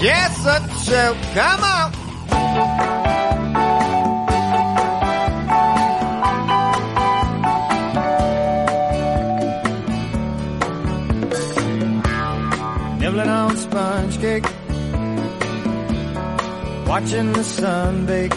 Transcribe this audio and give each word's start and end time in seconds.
Jessup 0.00 0.62
Show. 0.86 1.14
Come 1.34 1.62
on. 1.62 3.00
Nibbling 12.98 13.28
on 13.28 13.56
sponge 13.56 14.18
cake, 14.20 14.44
watching 16.86 17.32
the 17.32 17.44
sun 17.44 18.06
bake. 18.06 18.32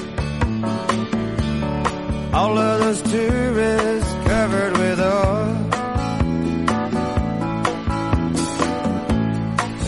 All 2.34 2.58
of 2.58 2.80
those 2.82 3.02
tourists 3.04 4.14
covered 4.26 4.78
with 4.78 5.00
oil. 5.00 5.56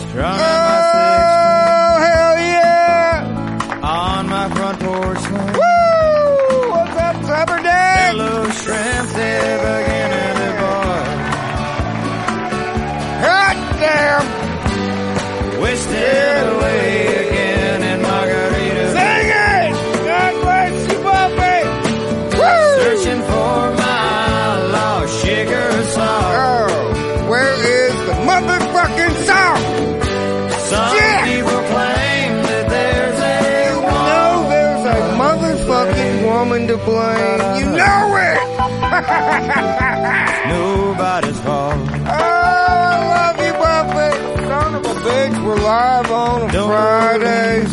Strung 0.08 0.38
Oh, 0.40 0.65
live 45.66 46.10
on 46.12 46.48
a 46.48 46.52
Don't 46.52 46.68
Friday. 46.68 47.64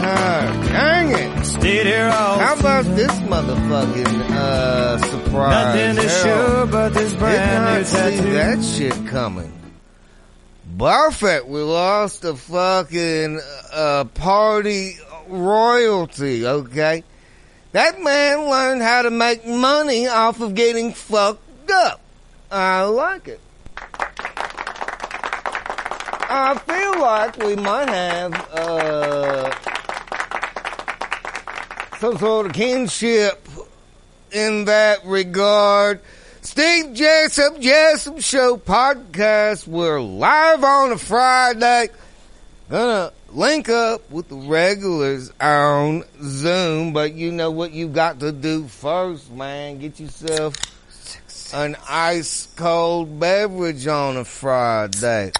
Ah, 0.00 0.68
dang 0.72 1.10
it. 1.10 1.44
Stayed 1.44 1.84
here 1.86 2.06
all 2.06 2.38
How 2.38 2.58
about 2.58 2.84
this 2.96 3.12
motherfucking, 3.20 4.30
uh, 4.30 4.96
surprise? 4.98 5.74
Nothing 5.76 5.96
to 5.96 6.08
Hell, 6.08 6.24
show 6.24 6.66
but 6.70 6.94
this 6.94 7.12
brand 7.14 7.36
Did 7.36 7.60
not 7.60 7.78
new 7.78 7.84
see 7.84 8.22
tattoo. 8.22 8.32
that 8.32 8.64
shit 8.64 9.06
coming. 9.08 9.52
Buffett, 10.78 11.46
we 11.46 11.60
lost 11.60 12.24
a 12.24 12.34
fucking, 12.34 13.40
uh, 13.70 14.04
party 14.14 14.96
royalty, 15.28 16.46
okay? 16.46 17.04
That 17.72 18.00
man 18.00 18.48
learned 18.48 18.80
how 18.80 19.02
to 19.02 19.10
make 19.10 19.46
money 19.46 20.06
off 20.08 20.40
of 20.40 20.54
getting 20.54 20.94
fucked 20.94 21.70
up. 21.70 22.00
I 22.50 22.84
like 22.84 23.28
it. 23.28 23.40
I 26.30 26.58
feel 26.58 27.00
like 27.00 27.38
we 27.38 27.56
might 27.56 27.88
have, 27.88 28.34
uh, 28.52 29.50
some 31.98 32.18
sort 32.18 32.46
of 32.46 32.52
kinship 32.52 33.48
in 34.30 34.66
that 34.66 35.06
regard. 35.06 36.00
Steve 36.42 36.92
Jessup, 36.92 37.58
Jessup 37.60 38.20
Show 38.20 38.58
podcast. 38.58 39.66
We're 39.66 40.00
live 40.02 40.62
on 40.64 40.92
a 40.92 40.98
Friday. 40.98 41.88
Gonna 42.68 43.10
link 43.30 43.70
up 43.70 44.10
with 44.10 44.28
the 44.28 44.36
regulars 44.36 45.32
on 45.40 46.04
Zoom, 46.22 46.92
but 46.92 47.14
you 47.14 47.32
know 47.32 47.50
what 47.50 47.72
you 47.72 47.88
got 47.88 48.20
to 48.20 48.32
do 48.32 48.68
first, 48.68 49.30
man. 49.32 49.78
Get 49.78 49.98
yourself 49.98 50.56
an 51.54 51.74
ice 51.88 52.48
cold 52.56 53.18
beverage 53.18 53.86
on 53.86 54.18
a 54.18 54.24
Friday. 54.26 55.32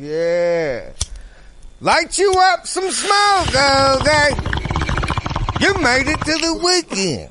Yeah. 0.00 0.92
Light 1.82 2.18
you 2.18 2.32
up 2.34 2.66
some 2.66 2.90
smoke, 2.90 3.48
okay? 4.00 4.30
You 5.60 5.74
made 5.74 6.08
it 6.08 6.18
to 6.20 6.32
the 6.32 6.54
weekend. 6.64 7.30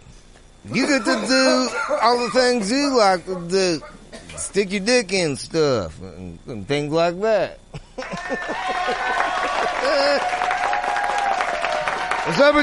You 0.72 0.86
get 0.86 1.04
to 1.04 1.26
do 1.28 1.70
all 2.00 2.20
the 2.20 2.30
things 2.30 2.72
you 2.72 2.96
like 2.96 3.26
to 3.26 3.42
do. 3.48 3.82
Stick 4.38 4.72
your 4.72 4.82
dick 4.82 5.12
in 5.12 5.36
stuff 5.36 6.00
and, 6.00 6.38
and 6.46 6.68
things 6.68 6.94
like 6.94 7.20
that. 7.22 7.58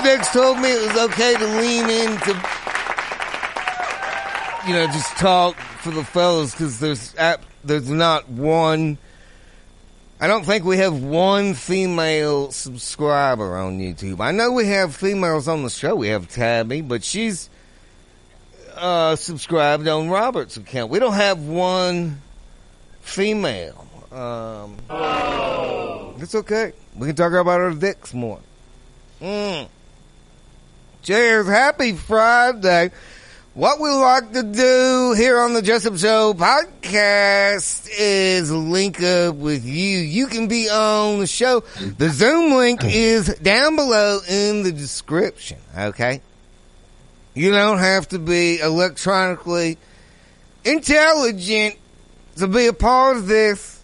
Dicks 0.02 0.32
told 0.32 0.58
me 0.60 0.70
it 0.70 0.82
was 0.86 0.96
okay 1.10 1.34
to 1.34 1.46
lean 1.58 1.90
into, 1.90 2.32
you 4.68 4.72
know, 4.72 4.86
just 4.92 5.16
talk 5.16 5.56
for 5.56 5.90
the 5.90 6.04
fellas 6.04 6.52
because 6.52 6.78
there's 6.78 7.12
there's 7.64 7.90
not 7.90 8.28
one. 8.28 8.98
I 10.18 10.28
don't 10.28 10.44
think 10.44 10.64
we 10.64 10.78
have 10.78 11.02
one 11.02 11.52
female 11.52 12.50
subscriber 12.50 13.56
on 13.56 13.78
YouTube. 13.78 14.20
I 14.20 14.30
know 14.32 14.52
we 14.52 14.66
have 14.68 14.96
females 14.96 15.46
on 15.46 15.62
the 15.62 15.68
show. 15.68 15.94
We 15.94 16.08
have 16.08 16.28
Tabby, 16.28 16.80
but 16.80 17.04
she's 17.04 17.50
uh, 18.76 19.16
subscribed 19.16 19.86
on 19.86 20.08
Robert's 20.08 20.56
account. 20.56 20.90
We 20.90 21.00
don't 21.00 21.12
have 21.12 21.40
one 21.42 22.22
female. 23.02 23.86
Um, 24.10 24.76
It's 26.18 26.34
okay. 26.34 26.72
We 26.94 27.08
can 27.08 27.16
talk 27.16 27.32
about 27.32 27.60
our 27.60 27.72
dicks 27.72 28.14
more. 28.14 28.40
Mm. 29.20 29.68
Cheers. 31.02 31.46
Happy 31.46 31.92
Friday. 31.92 32.90
What 33.56 33.80
we 33.80 33.88
like 33.88 34.32
to 34.34 34.42
do 34.42 35.14
here 35.16 35.40
on 35.40 35.54
the 35.54 35.62
Jessup 35.62 35.96
Show 35.96 36.34
podcast 36.34 37.88
is 37.90 38.52
link 38.52 39.02
up 39.02 39.36
with 39.36 39.64
you. 39.64 39.96
You 39.96 40.26
can 40.26 40.46
be 40.46 40.68
on 40.68 41.20
the 41.20 41.26
show. 41.26 41.60
The 41.60 42.10
Zoom 42.10 42.52
link 42.52 42.84
is 42.84 43.34
down 43.36 43.76
below 43.76 44.20
in 44.28 44.62
the 44.62 44.72
description. 44.72 45.56
Okay. 45.74 46.20
You 47.32 47.50
don't 47.50 47.78
have 47.78 48.06
to 48.08 48.18
be 48.18 48.60
electronically 48.60 49.78
intelligent 50.66 51.76
to 52.36 52.48
be 52.48 52.66
a 52.66 52.74
part 52.74 53.16
of 53.16 53.26
this. 53.26 53.82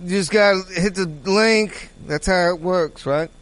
You 0.00 0.10
just 0.10 0.30
gotta 0.30 0.62
hit 0.72 0.94
the 0.94 1.06
link. 1.06 1.90
That's 2.06 2.28
how 2.28 2.50
it 2.50 2.60
works, 2.60 3.04
right? 3.04 3.32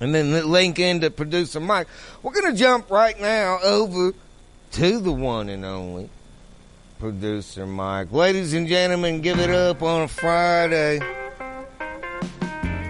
And 0.00 0.14
then 0.14 0.32
the 0.32 0.44
link 0.46 0.78
into 0.78 1.10
producer 1.10 1.60
Mike. 1.60 1.86
We're 2.22 2.32
gonna 2.32 2.54
jump 2.54 2.90
right 2.90 3.18
now 3.20 3.58
over 3.62 4.12
to 4.72 4.98
the 5.00 5.12
one 5.12 5.48
and 5.48 5.64
only 5.64 6.10
producer 6.98 7.66
Mike. 7.66 8.12
Ladies 8.12 8.54
and 8.54 8.66
gentlemen, 8.66 9.20
give 9.20 9.38
it 9.38 9.50
up 9.50 9.82
on 9.82 10.02
a 10.02 10.08
Friday. 10.08 11.00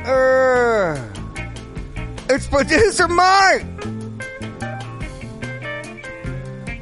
Uh, 0.07 0.97
it's 2.29 2.47
producer 2.47 3.09
Mike. 3.09 3.67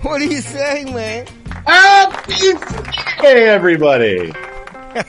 What 0.03 0.19
do 0.19 0.27
you 0.27 0.41
say, 0.41 0.85
man? 0.85 1.27
Hey, 3.21 3.49
everybody. 3.49 4.33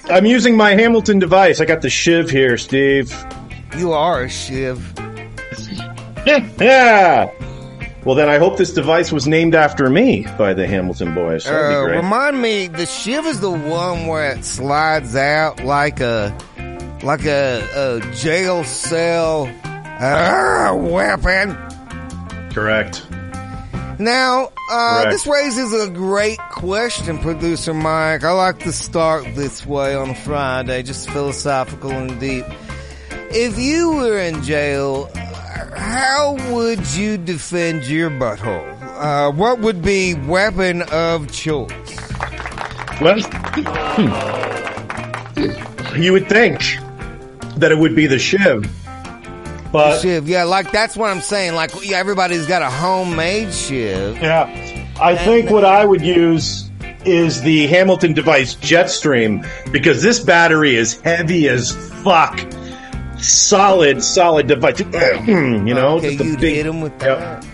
I'm 0.06 0.26
using 0.26 0.56
my 0.56 0.76
Hamilton 0.76 1.20
device. 1.20 1.60
I 1.60 1.66
got 1.66 1.82
the 1.82 1.90
Shiv 1.90 2.30
here, 2.30 2.58
Steve. 2.58 3.12
You 3.78 3.94
are 3.94 4.24
a 4.24 4.30
shiv. 4.30 4.94
yeah. 6.26 7.32
Well, 8.06 8.16
then 8.16 8.28
I 8.28 8.38
hope 8.38 8.58
this 8.58 8.74
device 8.74 9.14
was 9.14 9.28
named 9.30 9.56
after 9.56 9.90
me 9.90 10.28
by 10.38 10.54
the 10.54 10.68
Hamilton 10.68 11.16
boys. 11.16 11.48
Uh, 11.48 11.86
remind 11.90 12.42
me, 12.42 12.68
the 12.68 12.86
shiv 12.86 13.26
is 13.26 13.40
the 13.40 13.50
one 13.50 14.08
where 14.08 14.34
it 14.34 14.44
slides 14.44 15.16
out 15.16 15.64
like 15.64 16.02
a 16.02 16.38
like 17.02 17.24
a, 17.24 17.66
a 17.74 18.14
jail 18.16 18.66
cell 18.66 19.50
uh, 19.64 20.76
weapon. 20.76 21.56
Correct. 22.52 23.08
Now, 24.00 24.52
uh, 24.70 25.04
Correct. 25.04 25.12
this 25.12 25.26
raises 25.28 25.74
a 25.74 25.90
great 25.90 26.40
question, 26.52 27.20
producer 27.20 27.74
Mike. 27.74 28.26
I 28.26 28.32
like 28.32 28.60
to 28.60 28.74
start 28.74 29.24
this 29.36 29.66
way 29.66 29.96
on 29.96 30.10
a 30.10 30.16
Friday, 30.16 30.84
just 30.84 31.10
philosophical 31.10 31.92
and 31.92 32.20
deep. 32.20 32.46
If 33.36 33.58
you 33.58 33.94
were 33.94 34.20
in 34.20 34.44
jail, 34.44 35.10
how 35.76 36.38
would 36.54 36.88
you 36.94 37.18
defend 37.18 37.86
your 37.86 38.10
butthole? 38.12 38.70
Uh, 38.82 39.32
what 39.32 39.60
would 39.60 39.82
be 39.82 40.14
weapon 40.14 40.84
of 40.84 41.32
choice? 41.32 41.72
Well, 43.02 43.18
you 45.98 46.12
would 46.14 46.30
think 46.30 46.60
that 47.58 47.72
it 47.72 47.78
would 47.78 47.96
be 47.96 48.06
the 48.06 48.20
shiv, 48.20 48.70
but 49.72 50.00
Shiv, 50.02 50.30
yeah, 50.30 50.44
like 50.44 50.72
that's 50.72 50.96
what 50.96 51.10
I'm 51.10 51.22
saying. 51.22 51.56
Like 51.56 51.72
yeah, 51.84 51.98
everybody's 51.98 52.46
got 52.46 52.62
a 52.62 52.70
homemade 52.70 53.52
shiv. 53.52 54.22
yeah, 54.22 54.44
I 55.02 55.16
think 55.16 55.50
what 55.50 55.66
I 55.66 55.84
would 55.86 56.02
use 56.02 56.70
is 57.04 57.42
the 57.42 57.66
Hamilton 57.68 58.14
device 58.14 58.56
Jetstream 58.56 59.46
because 59.72 60.04
this 60.04 60.20
battery 60.20 60.76
is 60.76 61.02
heavy 61.02 61.50
as 61.50 61.72
fuck. 62.04 62.40
Solid, 63.24 64.04
solid 64.04 64.48
device. 64.48 64.80
you 65.28 65.74
know, 65.74 65.98
okay, 65.98 66.18
just 66.18 66.36
a 66.36 66.40
big- 66.40 66.56
hit 66.56 66.66
him 66.66 66.82
with 66.82 66.92
Yep. 67.02 67.46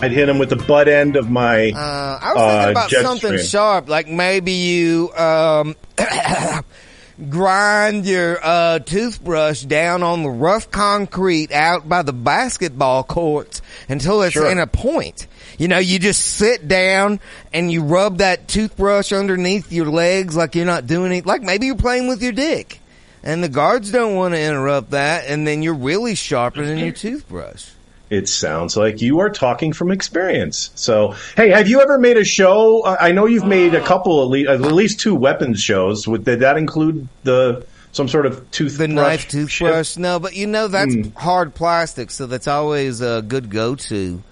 I'd 0.00 0.12
hit 0.12 0.28
him 0.28 0.38
with 0.38 0.50
the 0.50 0.56
butt 0.56 0.86
end 0.86 1.16
of 1.16 1.28
my. 1.28 1.70
Uh, 1.72 2.18
I 2.22 2.32
was 2.34 2.42
thinking 2.42 2.68
Uh, 2.68 2.70
about 2.70 2.90
something 2.90 3.30
stream. 3.38 3.44
sharp, 3.46 3.88
like 3.88 4.06
maybe 4.06 4.52
you 4.52 5.12
um, 5.16 5.74
grind 7.28 8.06
your 8.06 8.38
uh, 8.40 8.78
toothbrush 8.78 9.62
down 9.62 10.04
on 10.04 10.22
the 10.22 10.30
rough 10.30 10.70
concrete 10.70 11.50
out 11.50 11.88
by 11.88 12.02
the 12.02 12.12
basketball 12.12 13.02
courts 13.02 13.60
until 13.88 14.22
it's 14.22 14.34
Sure. 14.34 14.48
in 14.48 14.60
a 14.60 14.68
point. 14.68 15.26
You 15.58 15.66
know, 15.66 15.78
you 15.78 15.98
just 15.98 16.24
sit 16.24 16.68
down 16.68 17.18
and 17.52 17.72
you 17.72 17.82
rub 17.82 18.18
that 18.18 18.46
toothbrush 18.46 19.12
underneath 19.12 19.72
your 19.72 19.86
legs 19.86 20.36
like 20.36 20.54
you're 20.54 20.64
not 20.64 20.86
doing 20.86 21.10
it. 21.10 21.26
Like 21.26 21.42
maybe 21.42 21.66
you're 21.66 21.74
playing 21.74 22.06
with 22.06 22.22
your 22.22 22.30
dick. 22.30 22.77
And 23.22 23.42
the 23.42 23.48
guards 23.48 23.90
don't 23.90 24.14
want 24.14 24.34
to 24.34 24.40
interrupt 24.40 24.90
that, 24.90 25.26
and 25.26 25.46
then 25.46 25.62
you're 25.62 25.74
really 25.74 26.14
sharpening 26.14 26.78
your 26.78 26.92
toothbrush. 26.92 27.68
It 28.10 28.26
sounds 28.28 28.74
like 28.76 29.02
you 29.02 29.18
are 29.20 29.28
talking 29.28 29.72
from 29.74 29.90
experience. 29.90 30.70
So, 30.74 31.14
hey, 31.36 31.50
have 31.50 31.68
you 31.68 31.82
ever 31.82 31.98
made 31.98 32.16
a 32.16 32.24
show? 32.24 32.82
I 32.86 33.12
know 33.12 33.26
you've 33.26 33.44
made 33.44 33.74
a 33.74 33.82
couple, 33.84 34.22
at 34.22 34.28
least, 34.28 34.48
at 34.48 34.60
least 34.60 35.00
two 35.00 35.14
weapons 35.14 35.60
shows. 35.62 36.08
Would 36.08 36.24
did 36.24 36.40
that 36.40 36.56
include 36.56 37.06
the 37.24 37.66
some 37.92 38.08
sort 38.08 38.24
of 38.24 38.50
toothbrush? 38.50 38.78
The 38.78 38.88
knife 38.88 39.28
toothbrush. 39.28 39.96
No, 39.98 40.18
but 40.20 40.34
you 40.34 40.46
know 40.46 40.68
that's 40.68 40.94
Hmm. 40.94 41.02
hard 41.16 41.54
plastic, 41.54 42.10
so 42.10 42.26
that's 42.26 42.48
always 42.48 43.02
a 43.02 43.22
good 43.26 43.50
go-to. 43.50 44.22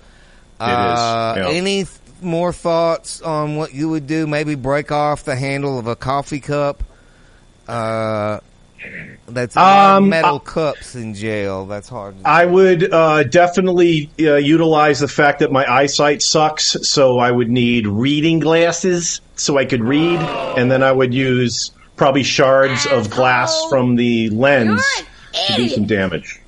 Uh, 0.59 1.35
yeah. 1.37 1.49
Any 1.50 1.85
th- 1.85 1.89
more 2.23 2.53
thoughts 2.55 3.21
on 3.21 3.56
what 3.56 3.75
you 3.75 3.91
would 3.91 4.06
do? 4.06 4.27
Maybe 4.27 4.55
break 4.55 4.91
off 4.91 5.25
the 5.25 5.37
handle 5.37 5.79
of 5.79 5.87
a 5.87 5.97
coffee 5.97 6.41
cup. 6.41 6.82
Uh, 7.69 8.39
that's 9.29 9.56
a 9.56 9.61
Um, 9.61 10.09
metal 10.09 10.43
I- 10.44 10.49
cups 10.49 10.94
in 10.94 11.15
jail. 11.15 11.67
That's 11.67 11.88
hard. 11.88 12.19
To 12.23 12.29
I 12.29 12.44
would 12.47 12.93
uh, 12.93 13.25
definitely 13.25 14.11
uh, 14.21 14.35
utilize 14.37 15.00
the 15.00 15.09
fact 15.09 15.41
that 15.41 15.50
my 15.53 15.71
eyesight 15.71 16.23
sucks, 16.23 16.77
so 16.88 17.19
I 17.19 17.31
would 17.31 17.50
need 17.50 17.87
reading 17.87 18.38
glasses 18.41 19.21
so 19.37 19.59
I 19.59 19.65
could 19.65 19.83
read, 19.83 20.19
and 20.59 20.71
then 20.71 20.83
I 20.83 20.93
would 20.93 21.12
use 21.12 21.71
probably 21.97 22.23
shards 22.23 22.87
of 22.87 23.11
glass 23.11 23.59
from 23.69 23.97
the 23.97 24.31
lens 24.31 24.83
to 25.47 25.55
do 25.56 25.69
some 25.69 25.87
damage. 25.87 26.41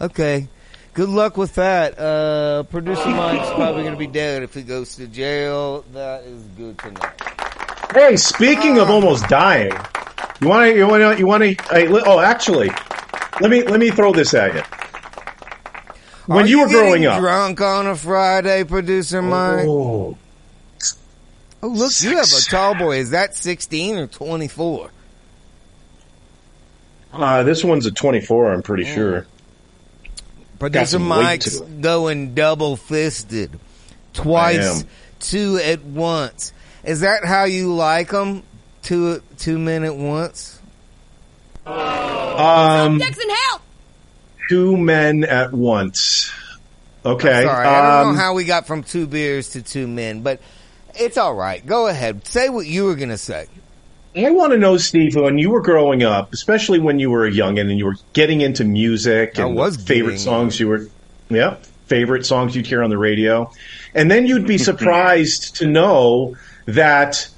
Okay. 0.00 0.48
Good 0.94 1.08
luck 1.08 1.36
with 1.36 1.56
that. 1.56 1.98
Uh, 1.98 2.62
producer 2.64 3.08
Mike's 3.08 3.48
probably 3.54 3.82
going 3.82 3.94
to 3.94 3.98
be 3.98 4.06
dead 4.06 4.44
if 4.44 4.54
he 4.54 4.62
goes 4.62 4.94
to 4.96 5.08
jail. 5.08 5.84
That 5.92 6.22
is 6.22 6.42
good 6.56 6.78
to 6.78 6.90
know. 6.92 7.00
Hey, 7.92 8.16
speaking 8.16 8.78
of 8.78 8.88
almost 8.90 9.28
dying, 9.28 9.72
you 10.40 10.48
want 10.48 10.70
to 10.70 10.76
you 10.76 10.86
want 10.86 11.02
to 11.02 11.18
you 11.18 11.26
want 11.26 11.42
to 11.42 12.02
oh 12.06 12.20
actually, 12.20 12.70
let 13.40 13.50
me 13.50 13.62
let 13.62 13.80
me 13.80 13.90
throw 13.90 14.12
this 14.12 14.34
at 14.34 14.54
you. 14.54 14.62
When 16.26 16.44
Are 16.44 16.48
you 16.48 16.60
were 16.60 16.68
growing 16.68 17.04
up, 17.04 17.20
drunk 17.20 17.60
on 17.60 17.86
a 17.86 17.94
Friday, 17.94 18.64
producer 18.64 19.20
Mike. 19.20 19.66
oh, 19.66 20.16
Oh, 21.64 21.68
look, 21.68 21.92
you 22.02 22.14
have 22.18 22.26
a 22.26 22.50
tall 22.50 22.74
boy. 22.74 22.98
Is 22.98 23.10
that 23.10 23.34
16 23.34 23.96
or 23.96 24.06
24? 24.06 24.90
uh, 27.14 27.42
this 27.42 27.64
one's 27.64 27.86
a 27.86 27.90
24, 27.90 28.52
I'm 28.52 28.62
pretty 28.62 28.84
sure. 28.84 29.26
Producer 30.58 30.98
Mike's 30.98 31.58
going 31.60 32.34
double 32.34 32.76
fisted. 32.76 33.58
Twice, 34.12 34.84
two 35.20 35.56
at 35.56 35.82
once. 35.82 36.52
Is 36.84 37.00
that 37.00 37.24
how 37.24 37.44
you 37.44 37.74
like 37.74 38.10
them? 38.10 38.42
Two, 38.84 39.20
two 39.38 39.58
men 39.58 39.82
at 39.82 39.96
once? 39.96 40.60
Um, 41.66 42.98
Jackson, 42.98 43.28
help! 43.30 43.62
two 44.48 44.76
men 44.76 45.24
at 45.24 45.52
once. 45.52 46.30
Okay. 47.04 47.44
Sorry, 47.44 47.66
I 47.66 47.82
don't 47.98 48.08
um, 48.08 48.14
know 48.14 48.20
how 48.20 48.34
we 48.34 48.44
got 48.44 48.66
from 48.66 48.82
two 48.82 49.06
beers 49.06 49.50
to 49.50 49.62
two 49.62 49.86
men, 49.86 50.22
but 50.22 50.40
it's 50.94 51.18
all 51.18 51.34
right. 51.34 51.64
Go 51.64 51.86
ahead. 51.86 52.26
Say 52.26 52.48
what 52.48 52.66
you 52.66 52.84
were 52.84 52.94
going 52.94 53.10
to 53.10 53.18
say. 53.18 53.46
I 54.16 54.30
want 54.30 54.52
to 54.52 54.58
know, 54.58 54.76
Steve, 54.76 55.16
when 55.16 55.38
you 55.38 55.50
were 55.50 55.60
growing 55.60 56.02
up, 56.04 56.32
especially 56.32 56.78
when 56.78 56.98
you 57.00 57.10
were 57.10 57.26
a 57.26 57.32
youngin' 57.32 57.68
and 57.68 57.78
you 57.78 57.86
were 57.86 57.96
getting 58.12 58.42
into 58.42 58.64
music 58.64 59.38
I 59.38 59.42
and 59.46 59.56
was 59.56 59.76
the 59.76 59.82
favorite 59.84 60.12
getting- 60.12 60.24
songs 60.24 60.60
you 60.60 60.68
were, 60.68 60.86
yeah, 61.30 61.56
favorite 61.86 62.24
songs 62.24 62.54
you'd 62.54 62.66
hear 62.66 62.82
on 62.82 62.90
the 62.90 62.98
radio, 62.98 63.50
and 63.94 64.10
then 64.10 64.26
you'd 64.26 64.46
be 64.46 64.58
surprised 64.70 65.56
to 65.56 65.66
know 65.66 66.36
that, 66.66 67.28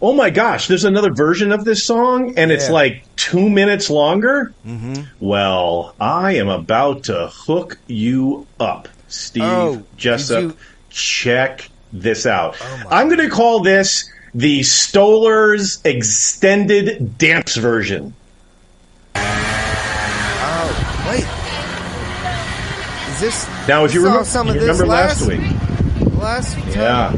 oh 0.00 0.12
my 0.12 0.30
gosh, 0.30 0.68
there's 0.68 0.84
another 0.84 1.12
version 1.12 1.52
of 1.52 1.64
this 1.64 1.84
song, 1.84 2.34
and 2.36 2.50
it's 2.52 2.66
Yeah. 2.68 2.72
like 2.74 3.02
two 3.16 3.48
minutes 3.48 3.90
longer. 3.90 4.52
Mm-hmm. 4.66 5.02
Well, 5.20 5.94
I 6.00 6.36
am 6.36 6.48
about 6.48 7.04
to 7.04 7.28
hook 7.32 7.78
you 7.86 8.46
up, 8.60 8.88
Steve 9.08 9.42
Oh, 9.44 9.82
Jessup. 9.96 10.42
you- 10.42 10.56
Check 10.90 11.70
this 11.92 12.26
out. 12.26 12.56
Oh 12.60 12.82
I'm 12.90 13.08
going 13.08 13.20
to 13.20 13.28
call 13.28 13.60
this 13.60 14.10
the 14.34 14.60
Stoller's 14.60 15.80
extended 15.84 17.18
dance 17.18 17.56
version. 17.56 18.14
Oh, 19.14 21.04
wait. 21.08 21.26
Is 23.14 23.20
this. 23.20 23.48
Now, 23.68 23.84
if 23.84 23.94
you 23.94 24.00
saw 24.00 24.06
remember, 24.06 24.24
some 24.24 24.46
you 24.48 24.54
of 24.54 24.60
this 24.60 24.80
remember 24.80 24.86
last 24.86 25.26
week, 25.26 25.40
Last 26.20 26.54
time. 26.54 26.72
yeah, 26.72 27.12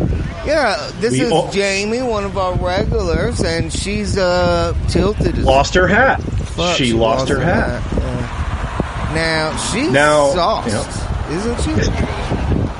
Yeah, 0.46 0.90
this 1.00 1.12
We 1.12 1.20
is 1.22 1.32
all- 1.32 1.50
Jamie, 1.50 2.02
one 2.02 2.24
of 2.24 2.38
our 2.38 2.54
regulars, 2.54 3.40
and 3.40 3.72
she's 3.72 4.16
uh 4.16 4.74
tilted 4.88 5.38
lost 5.38 5.74
her 5.74 5.86
hat. 5.86 6.22
fuck. 6.22 6.76
she, 6.76 6.92
lost, 6.92 7.28
her 7.28 7.38
hat. 7.40 7.82
Yeah. 7.98 9.10
Now 9.14 9.56
she's 9.56 9.90
Now- 9.90 10.30
sauced, 10.30 11.02
isn't 11.30 11.60
she? 11.62 11.70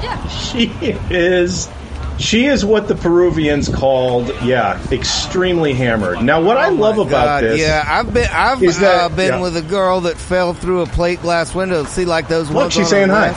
yeah, 0.03 0.27
She 0.29 0.73
is. 1.11 1.69
She 2.19 2.45
is 2.47 2.67
what 2.67 2.87
the 2.87 2.95
Peruvians 2.95 3.69
called, 3.71 4.31
yeah, 4.43 4.79
extremely 4.93 5.73
hammered. 5.73 6.23
Now, 6.23 6.43
what 6.43 6.59
I 6.59 6.69
Oh 6.69 6.73
love 6.75 6.97
my 6.99 7.05
about 7.05 7.41
this, 7.41 7.59
Yeah, 7.61 7.83
I've 7.87 8.13
been 8.13 8.29
I've 8.31 8.61
that- 8.61 8.83
uh, 9.05 9.09
been 9.09 9.35
yeah. 9.35 9.41
with 9.41 9.57
a 9.57 9.63
girl 9.63 10.03
that 10.03 10.19
fell 10.19 10.53
through 10.53 10.83
a 10.83 10.87
plate 10.87 11.23
glass 11.23 11.55
window. 11.55 11.85
See, 11.85 12.05
like 12.05 12.29
those 12.29 12.49
look, 12.51 12.57
ones. 12.65 12.75
she's 12.75 12.89
saying 12.91 13.09
hi. 13.09 13.29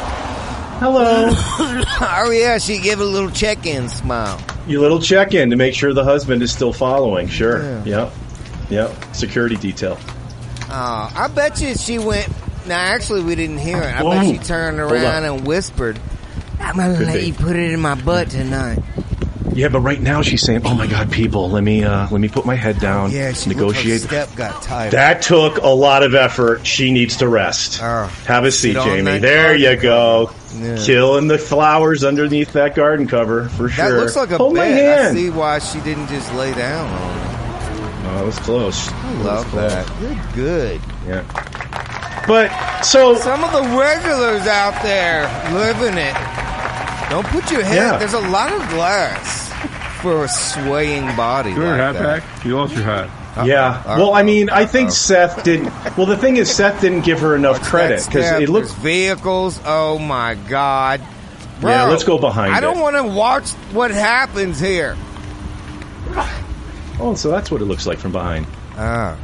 Hello. 0.80 1.30
oh 1.32 2.32
yeah, 2.32 2.58
she 2.58 2.80
gave 2.80 3.00
a 3.00 3.06
little 3.06 3.30
check-in 3.32 3.89
smile. 3.89 4.39
Your 4.68 4.82
little 4.82 5.00
check 5.00 5.34
in 5.34 5.50
to 5.51 5.56
make 5.56 5.74
sure 5.74 5.94
the 5.94 6.03
husband 6.03 6.42
is 6.42 6.51
still 6.51 6.74
following. 6.74 7.27
Sure. 7.27 7.62
Yeah. 7.63 7.84
Yep. 7.86 8.13
Yep. 8.70 9.15
Security 9.15 9.56
detail. 9.56 9.98
Oh, 10.70 11.12
I 11.15 11.30
bet 11.34 11.62
you 11.62 11.75
she 11.75 12.00
went. 12.00 12.27
Now, 12.68 12.80
actually, 12.80 13.24
we 13.24 13.36
didn't 13.36 13.58
hear 13.60 13.77
it. 13.82 13.94
I 13.96 14.03
Whoa. 14.03 14.12
bet 14.12 14.25
she 14.25 14.38
turned 14.38 14.80
Hold 14.80 14.92
around 14.94 15.24
on. 15.25 15.38
and 15.38 15.48
whispered, 15.48 16.00
"I'm 16.60 16.77
gonna 16.77 16.98
Could 16.98 17.08
let 17.08 17.20
be. 17.20 17.27
you 17.27 17.34
put 17.34 17.56
it 17.56 17.72
in 17.72 17.80
my 17.80 17.96
butt 17.96 18.30
tonight." 18.30 18.80
Yeah, 19.55 19.69
but 19.69 19.79
right 19.81 20.01
now 20.01 20.22
she's 20.22 20.41
saying, 20.41 20.62
"Oh 20.65 20.74
my 20.75 20.88
God, 20.88 21.12
people, 21.12 21.50
let 21.50 21.63
me 21.63 21.83
uh, 21.83 22.07
let 22.10 22.19
me 22.22 22.27
put 22.29 22.45
my 22.45 22.55
head 22.55 22.79
down, 22.79 23.12
Yeah, 23.12 23.31
she 23.33 23.50
negotiate." 23.50 24.01
Step 24.01 24.36
got. 24.36 24.63
That 24.91 25.22
took 25.22 25.57
a 25.57 25.67
lot 25.67 26.03
of 26.03 26.15
effort. 26.15 26.65
She 26.65 26.91
needs 26.91 27.17
to 27.17 27.27
rest. 27.27 27.79
Oh, 27.81 28.05
Have 28.27 28.45
a 28.45 28.51
seat, 28.51 28.74
Jamie. 28.74 29.19
There 29.19 29.55
you 29.55 29.75
go. 29.75 30.31
Yeah. 30.55 30.77
Killing 30.77 31.27
the 31.27 31.38
flowers 31.39 32.03
underneath 32.03 32.53
that 32.53 32.75
garden 32.75 33.07
cover 33.07 33.50
for 33.50 33.69
sure. 33.69 33.89
that 33.91 34.00
looks 34.00 34.15
like 34.15 34.29
a 34.31 34.38
Hold 34.38 34.53
my 34.55 34.67
bed. 34.67 35.00
I 35.00 35.03
hand. 35.03 35.17
see 35.17 35.29
why 35.31 35.60
she 35.60 35.79
didn't 35.81 36.07
just 36.07 36.31
lay 36.36 36.53
down 36.53 36.88
on 36.88 37.17
it. 37.17 38.05
Oh, 38.05 38.15
that 38.17 38.25
was 38.25 38.38
close. 38.39 38.91
I 38.91 39.12
love 39.24 39.51
that. 39.53 39.88
Good, 40.00 40.17
good. 40.36 40.81
Yeah. 41.07 42.25
But 42.27 42.50
so 42.83 43.15
Some 43.15 43.43
of 43.43 43.51
the 43.51 43.62
regulars 43.77 44.45
out 44.48 44.81
there 44.83 45.24
living 45.53 45.98
it. 45.98 46.13
Don't 47.10 47.25
put 47.27 47.51
your 47.51 47.63
head. 47.63 47.75
Yeah. 47.75 47.98
There's 47.98 48.13
a 48.13 48.19
lot 48.29 48.51
of 48.51 48.60
glass 48.69 49.43
for 50.03 50.25
a 50.25 50.27
swaying 50.27 51.15
body. 51.15 51.50
You 51.51 51.57
wearing 51.60 51.79
like 51.79 51.79
a 51.79 51.83
hat 51.98 52.03
that. 52.03 52.22
back? 52.22 52.45
You 52.45 52.57
lost 52.57 52.75
your 52.75 52.83
hat. 52.83 53.10
yeah. 53.48 53.81
uh, 53.86 53.95
Well, 53.98 54.13
I 54.13 54.22
mean, 54.22 54.50
I 54.51 54.65
think 54.67 54.89
uh-oh. 54.89 54.93
Seth 54.93 55.43
didn't. 55.43 55.74
Well, 55.98 56.05
the 56.05 56.17
thing 56.17 56.38
is, 56.38 56.53
Seth 56.53 56.81
didn't 56.81 57.01
give 57.01 57.22
her 57.22 57.36
enough 57.36 57.57
What's 57.57 57.69
credit 57.69 58.05
because 58.05 58.39
it 58.41 58.50
looks. 58.50 58.72
Vehicles. 58.74 59.60
Oh 59.65 59.98
my 59.98 60.36
god! 60.36 61.01
Bro, 61.62 61.72
Yeah, 61.72 61.83
let's 61.86 62.03
go 62.03 62.17
behind 62.19 62.53
I 62.53 62.60
it. 62.60 62.62
don't 62.62 62.79
want 62.79 62.95
to 62.98 63.03
watch 63.03 63.50
what 63.74 63.89
happens 63.89 64.60
here. 64.60 64.95
Oh, 67.00 67.15
so 67.15 67.29
that's 67.31 67.50
what 67.50 67.62
it 67.62 67.65
looks 67.65 67.88
like 67.88 67.98
from 67.98 68.12
behind. 68.12 68.45
Ah. 68.75 69.17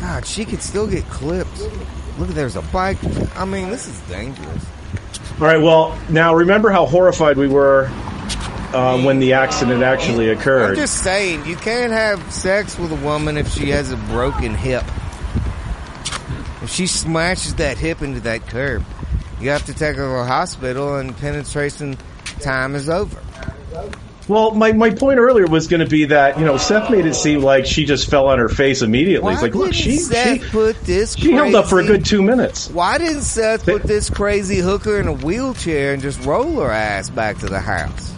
God, 0.00 0.24
she 0.26 0.44
could 0.44 0.62
still 0.62 0.86
get 0.86 1.04
clipped. 1.06 1.58
Look, 2.18 2.28
there's 2.28 2.56
a 2.56 2.62
bike. 2.62 2.98
I 3.36 3.44
mean, 3.44 3.70
this 3.70 3.88
is 3.88 3.98
dangerous. 4.02 4.64
All 5.40 5.46
right. 5.46 5.60
Well, 5.60 5.98
now 6.08 6.34
remember 6.34 6.70
how 6.70 6.86
horrified 6.86 7.36
we 7.36 7.48
were 7.48 7.88
uh, 8.72 9.02
when 9.02 9.18
the 9.18 9.32
accident 9.32 9.82
actually 9.82 10.30
occurred. 10.30 10.70
I'm 10.70 10.76
just 10.76 11.02
saying, 11.02 11.46
you 11.46 11.56
can't 11.56 11.92
have 11.92 12.32
sex 12.32 12.78
with 12.78 12.92
a 12.92 13.04
woman 13.04 13.36
if 13.36 13.48
she 13.52 13.70
has 13.70 13.90
a 13.90 13.96
broken 13.96 14.54
hip. 14.54 14.84
If 16.62 16.70
she 16.70 16.86
smashes 16.86 17.54
that 17.56 17.78
hip 17.78 18.02
into 18.02 18.20
that 18.20 18.46
curb, 18.46 18.84
you 19.40 19.50
have 19.50 19.64
to 19.66 19.74
take 19.74 19.96
her 19.96 20.02
to 20.02 20.18
the 20.18 20.24
hospital 20.24 20.96
and 20.96 21.16
penetration 21.16 21.96
time 22.40 22.74
is 22.74 22.88
over. 22.88 23.20
Well, 24.28 24.52
my, 24.52 24.70
my 24.72 24.90
point 24.90 25.18
earlier 25.18 25.46
was 25.46 25.66
going 25.66 25.80
to 25.80 25.90
be 25.90 26.04
that 26.04 26.38
you 26.38 26.44
know 26.44 26.56
Seth 26.56 26.88
made 26.88 27.04
it 27.04 27.14
seem 27.14 27.40
like 27.40 27.66
she 27.66 27.84
just 27.84 28.08
fell 28.08 28.28
on 28.28 28.38
her 28.38 28.48
face 28.48 28.80
immediately. 28.80 29.32
It's 29.32 29.42
like, 29.42 29.56
look, 29.56 29.72
she 29.72 29.96
Seth 29.96 30.44
she, 30.44 30.50
put 30.50 30.80
this 30.82 31.16
she 31.16 31.32
held 31.32 31.56
up 31.56 31.66
for 31.66 31.80
a 31.80 31.84
good 31.84 32.04
two 32.04 32.22
minutes. 32.22 32.70
Why 32.70 32.98
didn't 32.98 33.22
Seth 33.22 33.64
put 33.64 33.82
this 33.82 34.08
crazy 34.08 34.58
hooker 34.58 35.00
in 35.00 35.08
a 35.08 35.12
wheelchair 35.12 35.94
and 35.94 36.00
just 36.00 36.24
roll 36.24 36.60
her 36.60 36.70
ass 36.70 37.10
back 37.10 37.38
to 37.38 37.46
the 37.46 37.58
house? 37.58 38.14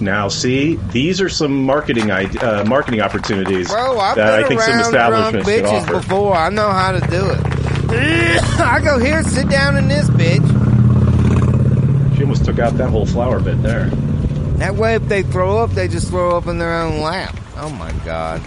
Now, 0.00 0.28
see, 0.28 0.76
these 0.92 1.20
are 1.20 1.28
some 1.28 1.64
marketing 1.64 2.10
uh, 2.10 2.64
marketing 2.66 3.00
opportunities 3.00 3.68
Bro, 3.68 3.98
I've 3.98 4.16
that 4.16 4.36
been 4.36 4.44
I 4.44 4.48
think 4.48 4.60
some 4.60 4.72
drunk 4.72 4.86
establishments 4.86 5.48
could 5.48 5.64
bitches 5.64 5.82
offer. 5.82 5.92
before. 5.94 6.34
I 6.36 6.50
know 6.50 6.70
how 6.70 6.92
to 6.92 7.00
do 7.08 7.30
it. 7.30 7.40
I 8.60 8.80
go 8.82 8.98
here, 8.98 9.22
sit 9.22 9.48
down 9.48 9.76
in 9.76 9.88
this 9.88 10.08
bitch. 10.10 10.46
She 12.16 12.22
almost 12.22 12.44
took 12.44 12.58
out 12.58 12.74
that 12.78 12.90
whole 12.90 13.06
flower 13.06 13.40
bed 13.40 13.62
there. 13.62 13.86
That 14.58 14.74
way, 14.74 14.94
if 14.96 15.06
they 15.08 15.22
throw 15.22 15.58
up, 15.58 15.70
they 15.70 15.88
just 15.88 16.08
throw 16.08 16.36
up 16.36 16.46
in 16.48 16.58
their 16.58 16.74
own 16.82 17.00
lap. 17.00 17.36
Oh 17.56 17.70
my 17.70 17.92
god! 18.04 18.42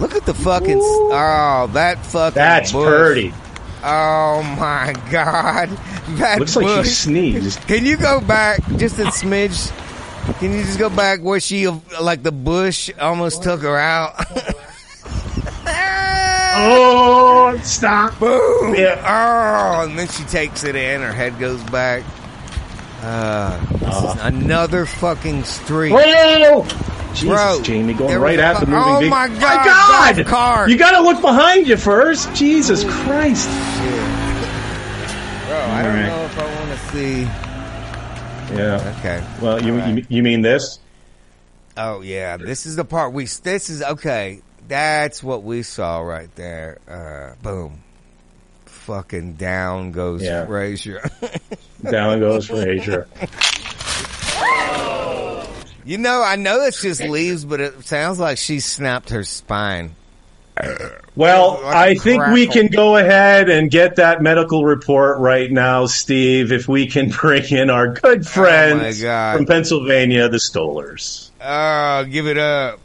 Look 0.00 0.14
at 0.14 0.26
the 0.26 0.34
fucking. 0.34 0.78
Oh, 0.80 1.70
that 1.74 2.04
fucking. 2.06 2.34
That's 2.34 2.72
bush. 2.72 2.88
pretty. 2.88 3.34
Oh 3.84 4.42
my 4.58 4.92
god! 5.10 5.68
That 6.18 6.38
Looks 6.40 6.56
like 6.56 6.66
bush. 6.66 6.88
she 6.88 6.92
sneezed. 6.94 7.60
Can 7.68 7.84
you 7.86 7.96
go 7.96 8.20
back 8.20 8.60
just 8.76 8.98
a 8.98 9.04
smidge? 9.06 9.70
Can 10.38 10.52
you 10.52 10.62
just 10.64 10.78
go 10.78 10.88
back 10.88 11.20
where 11.20 11.40
she, 11.40 11.68
like 12.00 12.22
the 12.22 12.32
bush, 12.32 12.90
almost 13.00 13.42
took 13.42 13.62
her 13.62 13.76
out? 13.76 14.14
Oh, 16.54 17.58
stop! 17.62 18.18
Boom! 18.20 18.74
Yeah. 18.74 19.00
Oh, 19.02 19.84
and 19.88 19.98
then 19.98 20.06
she 20.06 20.22
takes 20.24 20.64
it 20.64 20.76
in. 20.76 21.00
Her 21.00 21.12
head 21.12 21.38
goes 21.38 21.62
back. 21.64 22.04
Uh, 23.00 23.58
is 23.80 24.20
another 24.22 24.84
fucking 24.84 25.44
street. 25.44 25.92
Whoa! 25.92 26.64
Jesus, 27.14 27.24
Bro, 27.24 27.60
Jamie, 27.62 27.94
going 27.94 28.18
right 28.18 28.38
at 28.38 28.60
the 28.60 28.66
moving 28.66 28.82
oh 28.84 28.98
vehicle. 29.00 29.10
my 29.16 29.28
God, 29.28 29.40
God! 29.64 30.16
golf 30.16 30.26
cart. 30.26 30.70
You 30.70 30.76
got 30.76 30.92
to 30.92 31.00
look 31.02 31.20
behind 31.22 31.66
you 31.66 31.76
first. 31.78 32.32
Jesus 32.34 32.84
Christ! 32.84 33.48
Bro, 33.48 33.56
I 35.58 35.82
don't 35.82 35.90
Alright. 35.92 36.06
know 36.06 36.24
if 36.24 36.38
I 36.38 36.44
want 36.58 36.70
to 36.70 36.78
see. 36.92 37.41
Yeah. 38.54 38.94
Okay. 38.98 39.24
Well, 39.40 39.62
you 39.62 39.74
Alright. 39.74 39.96
you, 39.96 40.06
you 40.08 40.22
mean 40.22 40.42
this? 40.42 40.78
Oh 41.76 42.00
yeah, 42.02 42.36
this 42.36 42.66
is 42.66 42.76
the 42.76 42.84
part 42.84 43.12
we. 43.12 43.24
This 43.24 43.70
is 43.70 43.82
okay. 43.82 44.42
That's 44.68 45.22
what 45.22 45.42
we 45.42 45.62
saw 45.62 46.00
right 46.00 46.34
there. 46.36 46.78
Uh, 46.88 47.34
boom. 47.42 47.82
Fucking 48.66 49.34
down 49.34 49.92
goes 49.92 50.22
Yeah. 50.22 50.46
Frazier. 50.46 51.08
Down 51.90 52.20
goes 52.20 52.46
Frazier. 52.46 53.08
you 55.84 55.98
know, 55.98 56.22
I 56.22 56.36
know 56.36 56.62
it's 56.62 56.80
just 56.80 57.00
leaves, 57.02 57.44
but 57.44 57.60
it 57.60 57.84
sounds 57.84 58.18
like 58.20 58.38
she 58.38 58.60
snapped 58.60 59.10
her 59.10 59.24
spine. 59.24 59.96
Well, 61.14 61.60
I 61.64 61.94
think 61.94 62.26
we 62.28 62.46
can 62.46 62.68
go 62.68 62.96
ahead 62.96 63.50
and 63.50 63.70
get 63.70 63.96
that 63.96 64.22
medical 64.22 64.64
report 64.64 65.18
right 65.18 65.50
now, 65.50 65.86
Steve. 65.86 66.52
If 66.52 66.66
we 66.68 66.86
can 66.86 67.10
bring 67.20 67.44
in 67.50 67.68
our 67.68 67.88
good 67.88 68.26
friends 68.26 69.02
Oh 69.02 69.36
from 69.36 69.46
Pennsylvania, 69.46 70.28
the 70.28 70.38
Stolers. 70.38 71.30
Oh, 71.40 72.04
give 72.04 72.26
it 72.26 72.38
up. 72.38 72.80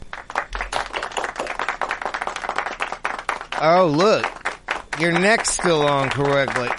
Oh, 3.62 3.88
look. 3.88 4.26
Your 5.00 5.12
neck's 5.12 5.52
still 5.52 5.84
on 5.84 6.10
correctly. 6.10 6.70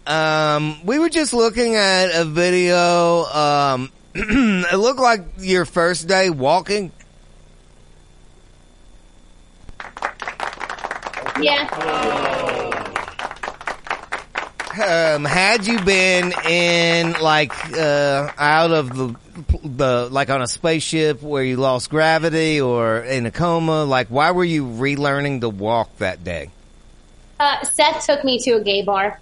um, 0.06 0.84
we 0.86 0.98
were 0.98 1.08
just 1.08 1.32
looking 1.34 1.74
at 1.74 2.10
a 2.14 2.24
video. 2.24 3.24
Um, 3.24 3.92
it 4.14 4.76
looked 4.76 5.00
like 5.00 5.22
your 5.38 5.64
first 5.64 6.08
day 6.08 6.30
walking. 6.30 6.92
Yeah. 11.40 11.66
Um, 14.72 15.24
had 15.24 15.66
you 15.66 15.80
been 15.80 16.32
in 16.48 17.12
like 17.20 17.52
uh, 17.76 18.30
out 18.38 18.70
of 18.70 18.94
the 18.96 19.14
the 19.64 20.08
like 20.10 20.30
on 20.30 20.42
a 20.42 20.46
spaceship 20.46 21.22
where 21.22 21.42
you 21.42 21.56
lost 21.56 21.90
gravity 21.90 22.60
or 22.60 22.98
in 23.00 23.26
a 23.26 23.30
coma, 23.30 23.84
like 23.84 24.08
why 24.08 24.30
were 24.30 24.44
you 24.44 24.64
relearning 24.64 25.40
to 25.40 25.48
walk 25.48 25.96
that 25.98 26.22
day? 26.24 26.50
Uh, 27.40 27.62
Seth 27.64 28.06
took 28.06 28.22
me 28.24 28.38
to 28.40 28.52
a 28.52 28.60
gay 28.62 28.82
bar. 28.82 29.18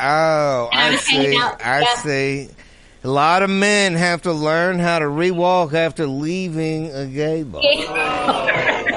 Oh, 0.00 0.68
And 0.72 0.94
I 0.94 0.96
I 0.96 0.96
see. 0.96 1.36
I 1.36 1.80
yeah. 1.80 1.94
see. 1.96 2.48
A 3.04 3.08
lot 3.08 3.42
of 3.42 3.50
men 3.50 3.94
have 3.94 4.22
to 4.22 4.32
learn 4.32 4.78
how 4.78 4.98
to 4.98 5.04
rewalk 5.04 5.72
after 5.72 6.06
leaving 6.06 6.90
a 6.92 7.06
gay 7.06 7.42
bar. 7.44 7.62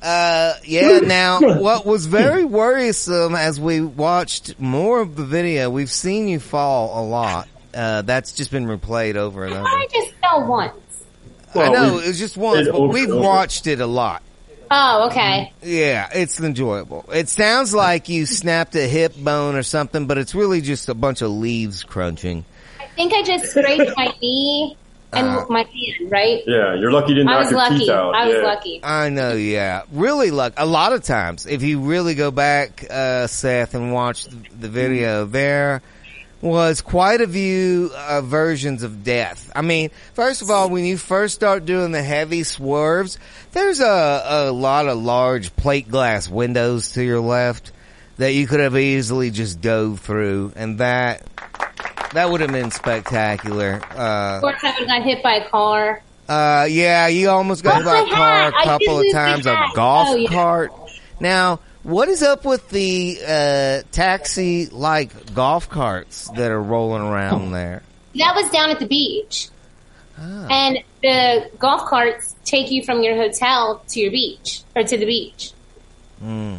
Uh, 0.00 0.54
yeah. 0.64 1.00
Now, 1.00 1.40
what 1.40 1.84
was 1.84 2.06
very 2.06 2.44
worrisome 2.44 3.34
as 3.34 3.60
we 3.60 3.80
watched 3.80 4.58
more 4.60 5.00
of 5.00 5.16
the 5.16 5.24
video, 5.24 5.70
we've 5.70 5.90
seen 5.90 6.28
you 6.28 6.38
fall 6.38 7.02
a 7.02 7.04
lot. 7.04 7.48
Uh, 7.74 8.02
that's 8.02 8.32
just 8.32 8.52
been 8.52 8.66
replayed 8.66 9.16
over 9.16 9.44
and 9.44 9.54
over. 9.54 9.66
I 9.66 9.86
just 9.92 10.12
fell 10.20 10.46
once. 10.46 10.72
I 11.54 11.68
know 11.70 11.98
it 11.98 12.06
was 12.06 12.18
just 12.18 12.36
once, 12.36 12.68
but 12.68 12.76
over 12.76 12.92
we've 12.92 13.10
over. 13.10 13.20
watched 13.20 13.66
it 13.66 13.80
a 13.80 13.86
lot. 13.86 14.22
Oh, 14.70 15.08
okay. 15.10 15.52
Yeah, 15.62 16.08
it's 16.12 16.40
enjoyable. 16.40 17.04
It 17.12 17.28
sounds 17.28 17.74
like 17.74 18.08
you 18.08 18.26
snapped 18.26 18.74
a 18.76 18.86
hip 18.86 19.14
bone 19.16 19.54
or 19.56 19.62
something, 19.62 20.06
but 20.06 20.18
it's 20.18 20.34
really 20.34 20.60
just 20.60 20.88
a 20.88 20.94
bunch 20.94 21.22
of 21.22 21.30
leaves 21.30 21.84
crunching. 21.84 22.44
I 22.80 22.86
think 22.88 23.12
I 23.12 23.22
just 23.22 23.46
scraped 23.46 23.96
my 23.96 24.12
knee 24.20 24.76
and 25.12 25.26
Uh, 25.26 25.46
my 25.48 25.60
hand, 25.62 26.10
right? 26.12 26.42
Yeah, 26.46 26.74
you're 26.74 26.92
lucky 26.92 27.10
you 27.10 27.14
didn't 27.16 27.30
I 27.30 27.32
knock 27.32 27.40
was 27.44 27.50
your 27.50 27.58
lucky. 27.60 27.78
teeth 27.78 27.88
out. 27.90 28.14
I 28.14 28.26
was 28.26 28.34
yeah. 28.36 28.42
lucky. 28.42 28.80
I 28.82 29.08
know, 29.08 29.32
yeah. 29.34 29.82
Really, 29.92 30.30
like 30.30 30.52
a 30.58 30.66
lot 30.66 30.92
of 30.92 31.02
times, 31.02 31.46
if 31.46 31.62
you 31.62 31.80
really 31.80 32.14
go 32.14 32.30
back, 32.30 32.84
uh, 32.90 33.26
Seth, 33.26 33.74
and 33.74 33.92
watch 33.92 34.24
the, 34.24 34.36
the 34.60 34.68
video, 34.68 35.24
there 35.24 35.80
was 36.40 36.80
quite 36.82 37.20
a 37.20 37.26
few 37.28 37.90
uh, 37.94 38.20
versions 38.22 38.82
of 38.82 39.02
death. 39.02 39.50
I 39.56 39.62
mean, 39.62 39.90
first 40.14 40.40
of 40.42 40.50
all, 40.50 40.70
when 40.70 40.84
you 40.84 40.96
first 40.96 41.34
start 41.34 41.64
doing 41.64 41.90
the 41.92 42.02
heavy 42.02 42.42
swerves, 42.44 43.18
there's 43.52 43.80
a, 43.80 44.22
a 44.48 44.52
lot 44.52 44.86
of 44.86 44.98
large 44.98 45.54
plate 45.56 45.88
glass 45.88 46.28
windows 46.28 46.92
to 46.92 47.02
your 47.02 47.20
left 47.20 47.72
that 48.18 48.34
you 48.34 48.46
could 48.46 48.60
have 48.60 48.76
easily 48.76 49.30
just 49.30 49.60
dove 49.60 50.00
through, 50.00 50.52
and 50.56 50.78
that 50.78 51.22
that 52.14 52.30
would 52.30 52.40
have 52.40 52.50
been 52.52 52.70
spectacular. 52.70 53.80
Uh, 53.96 54.36
Of 54.36 54.40
course, 54.42 54.56
I 54.62 54.68
would 54.70 54.78
have 54.78 54.86
got 54.88 55.02
hit 55.02 55.22
by 55.22 55.34
a 55.34 55.48
car. 55.48 56.02
uh, 56.28 56.66
yeah, 56.70 57.06
you 57.08 57.30
almost 57.30 57.62
got 57.64 57.76
hit 57.76 57.84
by 57.84 57.98
a 58.00 58.06
car 58.14 58.48
a 58.48 58.64
couple 58.64 59.00
of 59.00 59.06
times. 59.12 59.46
A 59.46 59.56
golf 59.74 60.08
Oh, 60.10 60.14
yeah. 60.16 60.28
cart. 60.30 60.72
Now, 61.20 61.60
what 61.88 62.08
is 62.08 62.22
up 62.22 62.44
with 62.44 62.68
the 62.68 63.18
uh, 63.26 63.82
taxi-like 63.92 65.34
golf 65.34 65.68
carts 65.70 66.28
that 66.36 66.50
are 66.50 66.62
rolling 66.62 67.02
around 67.02 67.52
there? 67.52 67.82
That 68.16 68.34
was 68.34 68.50
down 68.50 68.70
at 68.70 68.78
the 68.78 68.86
beach. 68.86 69.48
Ah. 70.18 70.46
And 70.50 70.78
the 71.02 71.50
golf 71.58 71.88
carts 71.88 72.34
take 72.44 72.70
you 72.70 72.82
from 72.84 73.02
your 73.02 73.16
hotel 73.16 73.82
to 73.88 74.00
your 74.00 74.10
beach, 74.10 74.62
or 74.76 74.82
to 74.82 74.96
the 74.96 75.06
beach. 75.06 75.52
Hmm. 76.20 76.56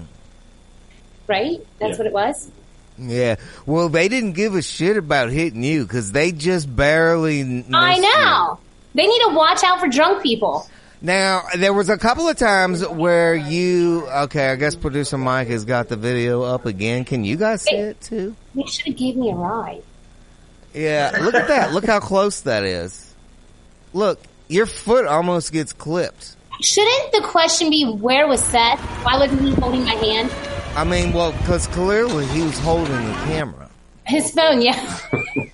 Right? 1.27 1.59
That's 1.79 1.91
Yeah. 1.91 1.97
what 1.97 2.07
it 2.07 2.13
was? 2.13 2.51
Yeah. 2.97 3.35
Well, 3.65 3.89
they 3.89 4.07
didn't 4.07 4.33
give 4.33 4.55
a 4.55 4.61
shit 4.61 4.97
about 4.97 5.29
hitting 5.29 5.63
you 5.63 5.83
because 5.83 6.11
they 6.11 6.31
just 6.31 6.73
barely. 6.73 7.43
missed 7.43 7.73
I 7.73 7.95
you. 7.95 8.01
know. 8.01 8.59
They 8.95 9.05
need 9.05 9.21
to 9.27 9.33
watch 9.33 9.63
out 9.63 9.79
for 9.79 9.87
drunk 9.87 10.23
people. 10.23 10.67
Now, 11.01 11.43
there 11.55 11.73
was 11.73 11.87
a 11.89 11.97
couple 11.97 12.27
of 12.27 12.37
times 12.37 12.85
where 12.85 13.33
you. 13.33 14.07
Okay, 14.07 14.49
I 14.49 14.55
guess 14.55 14.75
producer 14.75 15.17
Mike 15.17 15.47
has 15.47 15.63
got 15.63 15.87
the 15.87 15.95
video 15.95 16.43
up 16.43 16.65
again. 16.65 17.05
Can 17.05 17.23
you 17.23 17.37
guys 17.37 17.61
see 17.61 17.75
it 17.75 18.01
too? 18.01 18.35
They 18.53 18.63
should 18.63 18.87
have 18.87 18.97
gave 18.97 19.15
me 19.15 19.31
a 19.31 19.35
ride. 19.35 19.83
Yeah, 20.73 21.17
look 21.21 21.35
at 21.35 21.47
that. 21.47 21.73
Look 21.73 21.85
how 21.85 21.99
close 21.99 22.41
that 22.41 22.63
is. 22.63 23.15
Look, 23.93 24.19
your 24.49 24.65
foot 24.65 25.05
almost 25.05 25.53
gets 25.53 25.71
clipped. 25.71 26.35
Shouldn't 26.61 27.13
the 27.13 27.21
question 27.21 27.69
be 27.69 27.89
where 27.89 28.27
was 28.27 28.43
Seth? 28.43 28.81
Why 29.05 29.17
wasn't 29.17 29.41
he 29.41 29.51
holding 29.51 29.85
my 29.85 29.95
hand? 29.95 30.29
I 30.75 30.83
mean, 30.83 31.13
well, 31.13 31.31
because 31.31 31.65
clearly 31.67 32.25
he 32.27 32.41
was 32.41 32.59
holding 32.59 32.93
the 32.93 33.13
camera. 33.25 33.69
His 34.05 34.31
phone, 34.31 34.61
yeah. 34.61 34.97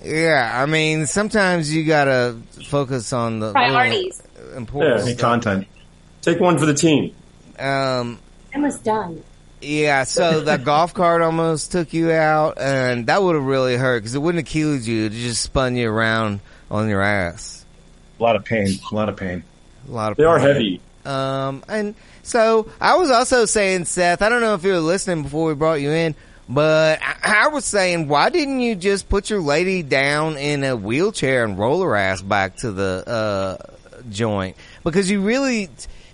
Yeah, 0.02 0.52
I 0.54 0.66
mean, 0.66 1.06
sometimes 1.06 1.74
you 1.74 1.84
gotta 1.84 2.38
focus 2.68 3.14
on 3.14 3.40
the 3.40 3.52
Priorities. 3.52 4.22
Important 4.56 5.02
Any 5.02 5.12
stuff. 5.14 5.20
content. 5.22 5.68
Take 6.22 6.40
one 6.40 6.58
for 6.58 6.66
the 6.66 6.74
team. 6.74 7.14
Um, 7.60 8.20
I 8.54 8.60
was 8.60 8.78
done. 8.80 9.24
yeah, 9.62 10.04
so 10.04 10.42
that 10.46 10.64
golf 10.64 10.94
cart 10.94 11.22
almost 11.22 11.72
took 11.72 11.94
you 11.94 12.12
out, 12.12 12.58
and 12.60 13.08
that 13.08 13.22
would 13.22 13.36
have 13.36 13.46
really 13.46 13.78
hurt 13.78 14.00
because 14.00 14.16
it 14.16 14.20
wouldn't 14.22 14.46
have 14.46 14.52
killed 14.52 14.82
you; 14.86 15.06
it 15.06 15.12
just 15.12 15.42
spun 15.42 15.76
you 15.76 15.90
around 15.90 16.40
on 16.72 16.90
your 16.90 17.02
ass. 17.02 17.66
A 18.20 18.24
lot 18.24 18.36
of 18.36 18.46
pain. 18.46 18.68
A 18.92 18.96
lot 18.96 19.10
of 19.10 19.18
pain. 19.18 19.44
A 19.88 19.92
lot 19.92 20.12
of 20.12 20.18
They 20.18 20.24
are 20.24 20.40
heavy. 20.40 20.82
Um, 21.06 21.64
and 21.68 21.94
so 22.24 22.68
I 22.82 22.96
was 22.96 23.12
also 23.12 23.46
saying, 23.46 23.86
Seth, 23.86 24.22
I 24.24 24.30
don't 24.30 24.42
know 24.42 24.56
if 24.56 24.64
you 24.64 24.72
were 24.72 24.80
listening 24.80 25.22
before 25.24 25.48
we 25.50 25.54
brought 25.54 25.76
you 25.82 25.92
in, 25.92 26.16
but 26.50 27.00
I, 27.04 27.44
I 27.44 27.48
was 27.50 27.64
saying, 27.66 28.08
why 28.08 28.30
didn't 28.32 28.62
you 28.62 28.74
just 28.76 29.08
put 29.10 29.30
your 29.30 29.42
lady 29.42 29.84
down 29.84 30.38
in 30.38 30.64
a 30.64 30.76
wheelchair 30.76 31.44
and 31.44 31.60
roll 31.60 31.84
her 31.84 31.96
ass 31.96 32.22
back 32.24 32.56
to 32.58 32.72
the, 32.72 33.04
uh, 33.06 33.85
joint? 34.10 34.56
Because 34.84 35.10
you 35.10 35.22
really 35.22 35.70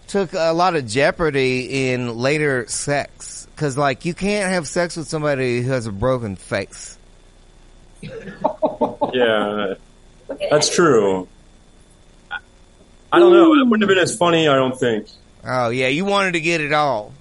took 0.07 0.33
a 0.33 0.51
lot 0.53 0.75
of 0.75 0.87
jeopardy 0.87 1.91
in 1.91 2.17
later 2.17 2.67
sex. 2.67 3.47
Cause 3.55 3.77
like, 3.77 4.05
you 4.05 4.13
can't 4.13 4.51
have 4.51 4.67
sex 4.67 4.97
with 4.97 5.07
somebody 5.07 5.61
who 5.61 5.71
has 5.71 5.85
a 5.85 5.91
broken 5.91 6.35
face. 6.35 6.97
Yeah, 9.13 9.73
that's 10.49 10.73
true. 10.73 11.27
I 13.11 13.19
don't 13.19 13.33
know. 13.33 13.53
It 13.53 13.67
wouldn't 13.67 13.81
have 13.81 13.89
been 13.89 13.97
as 13.97 14.15
funny. 14.15 14.47
I 14.47 14.55
don't 14.55 14.77
think. 14.79 15.07
Oh 15.43 15.69
yeah, 15.69 15.87
you 15.87 16.05
wanted 16.05 16.33
to 16.33 16.39
get 16.39 16.61
it 16.61 16.71
all. 16.71 17.13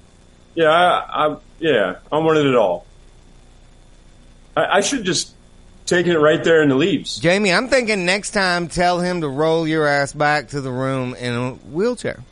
Yeah, 0.54 0.70
I, 0.70 1.26
I 1.26 1.36
yeah, 1.58 1.96
I 2.12 2.18
wanted 2.18 2.46
it 2.46 2.54
all. 2.54 2.86
I, 4.56 4.76
I 4.76 4.80
should 4.80 5.04
just 5.04 5.34
taken 5.90 6.12
it 6.12 6.18
right 6.18 6.42
there 6.42 6.62
in 6.62 6.70
the 6.70 6.74
leaves. 6.74 7.18
Jamie, 7.18 7.52
I'm 7.52 7.68
thinking 7.68 8.06
next 8.06 8.30
time 8.30 8.68
tell 8.68 9.00
him 9.00 9.20
to 9.20 9.28
roll 9.28 9.68
your 9.68 9.86
ass 9.86 10.12
back 10.14 10.48
to 10.48 10.60
the 10.62 10.70
room 10.72 11.14
in 11.14 11.34
a 11.34 11.50
wheelchair. 11.70 12.22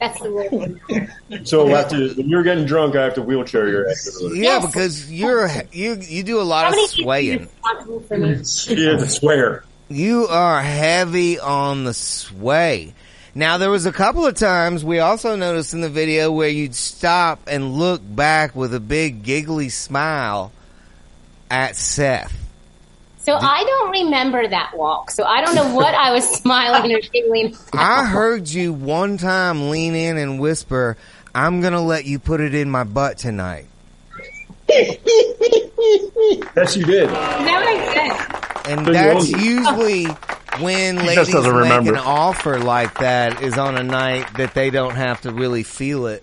That's 0.00 0.18
the 0.20 0.32
word. 0.32 1.46
So 1.46 1.64
we'll 1.64 1.88
to, 1.90 2.14
when 2.16 2.28
you're 2.28 2.42
getting 2.42 2.64
drunk, 2.66 2.96
I 2.96 3.04
have 3.04 3.14
to 3.14 3.22
wheelchair 3.22 3.68
your 3.68 3.88
ass. 3.88 4.04
to 4.04 4.10
the 4.10 4.24
loo. 4.30 4.34
Yeah, 4.34 4.42
Yes. 4.58 4.66
because 4.66 5.12
you're 5.12 5.48
you 5.72 5.96
you 6.00 6.24
do 6.24 6.40
a 6.40 6.42
lot 6.42 6.64
How 6.64 6.70
of 6.70 6.74
many 6.76 6.88
people 6.88 7.02
are 7.02 7.04
swaying. 7.04 7.38
responsible 7.40 8.00
for 8.00 8.18
me? 8.18 8.28
Yeah, 8.84 8.96
to 8.98 9.08
swear. 9.08 9.64
You 9.88 10.26
are 10.26 10.60
heavy 10.60 11.38
on 11.38 11.84
the 11.84 11.94
sway. 11.94 12.94
Now 13.34 13.58
there 13.58 13.70
was 13.70 13.86
a 13.86 13.92
couple 13.92 14.26
of 14.26 14.34
times 14.34 14.84
we 14.84 14.98
also 14.98 15.36
noticed 15.36 15.72
in 15.72 15.80
the 15.82 15.88
video 15.88 16.32
where 16.32 16.48
you'd 16.48 16.74
stop 16.74 17.40
and 17.46 17.74
look 17.74 18.00
back 18.04 18.56
with 18.56 18.74
a 18.74 18.80
big 18.80 19.22
giggly 19.22 19.68
smile 19.68 20.50
at 21.52 21.76
Seth. 21.76 22.32
So 23.18 23.34
I 23.34 23.62
don't 23.62 23.90
remember 23.92 24.48
that 24.48 24.76
walk. 24.76 25.12
So 25.12 25.22
I 25.22 25.42
don't 25.42 25.54
know 25.54 25.74
what 25.76 25.94
I 25.94 26.10
was 26.12 26.28
smiling 26.40 26.92
or 26.92 26.98
giggling. 27.00 27.56
I 27.72 28.04
heard 28.04 28.48
you 28.48 28.72
one 28.72 29.16
time 29.18 29.70
lean 29.70 29.94
in 29.94 30.16
and 30.16 30.40
whisper, 30.40 30.96
"I'm 31.32 31.60
gonna 31.60 31.82
let 31.82 32.04
you 32.04 32.18
put 32.18 32.40
it 32.40 32.54
in 32.54 32.68
my 32.68 32.82
butt 32.82 33.18
tonight." 33.18 33.66
Yes, 36.56 36.76
you 36.76 36.84
did. 36.84 37.08
That 37.08 37.44
what 37.44 38.66
I? 38.66 38.70
And 38.70 38.86
So 38.86 38.92
that's 38.92 39.28
usually 39.30 40.04
when 40.60 40.96
just 40.98 41.32
ladies 41.32 41.34
make 41.34 41.52
remember. 41.52 41.92
an 41.94 41.98
offer 41.98 42.60
like 42.60 42.98
that 43.00 43.42
is 43.42 43.58
on 43.58 43.76
a 43.76 43.82
night 43.82 44.32
that 44.36 44.54
they 44.54 44.70
don't 44.70 44.94
have 44.94 45.20
to 45.22 45.32
really 45.32 45.64
feel 45.64 46.06
it 46.06 46.22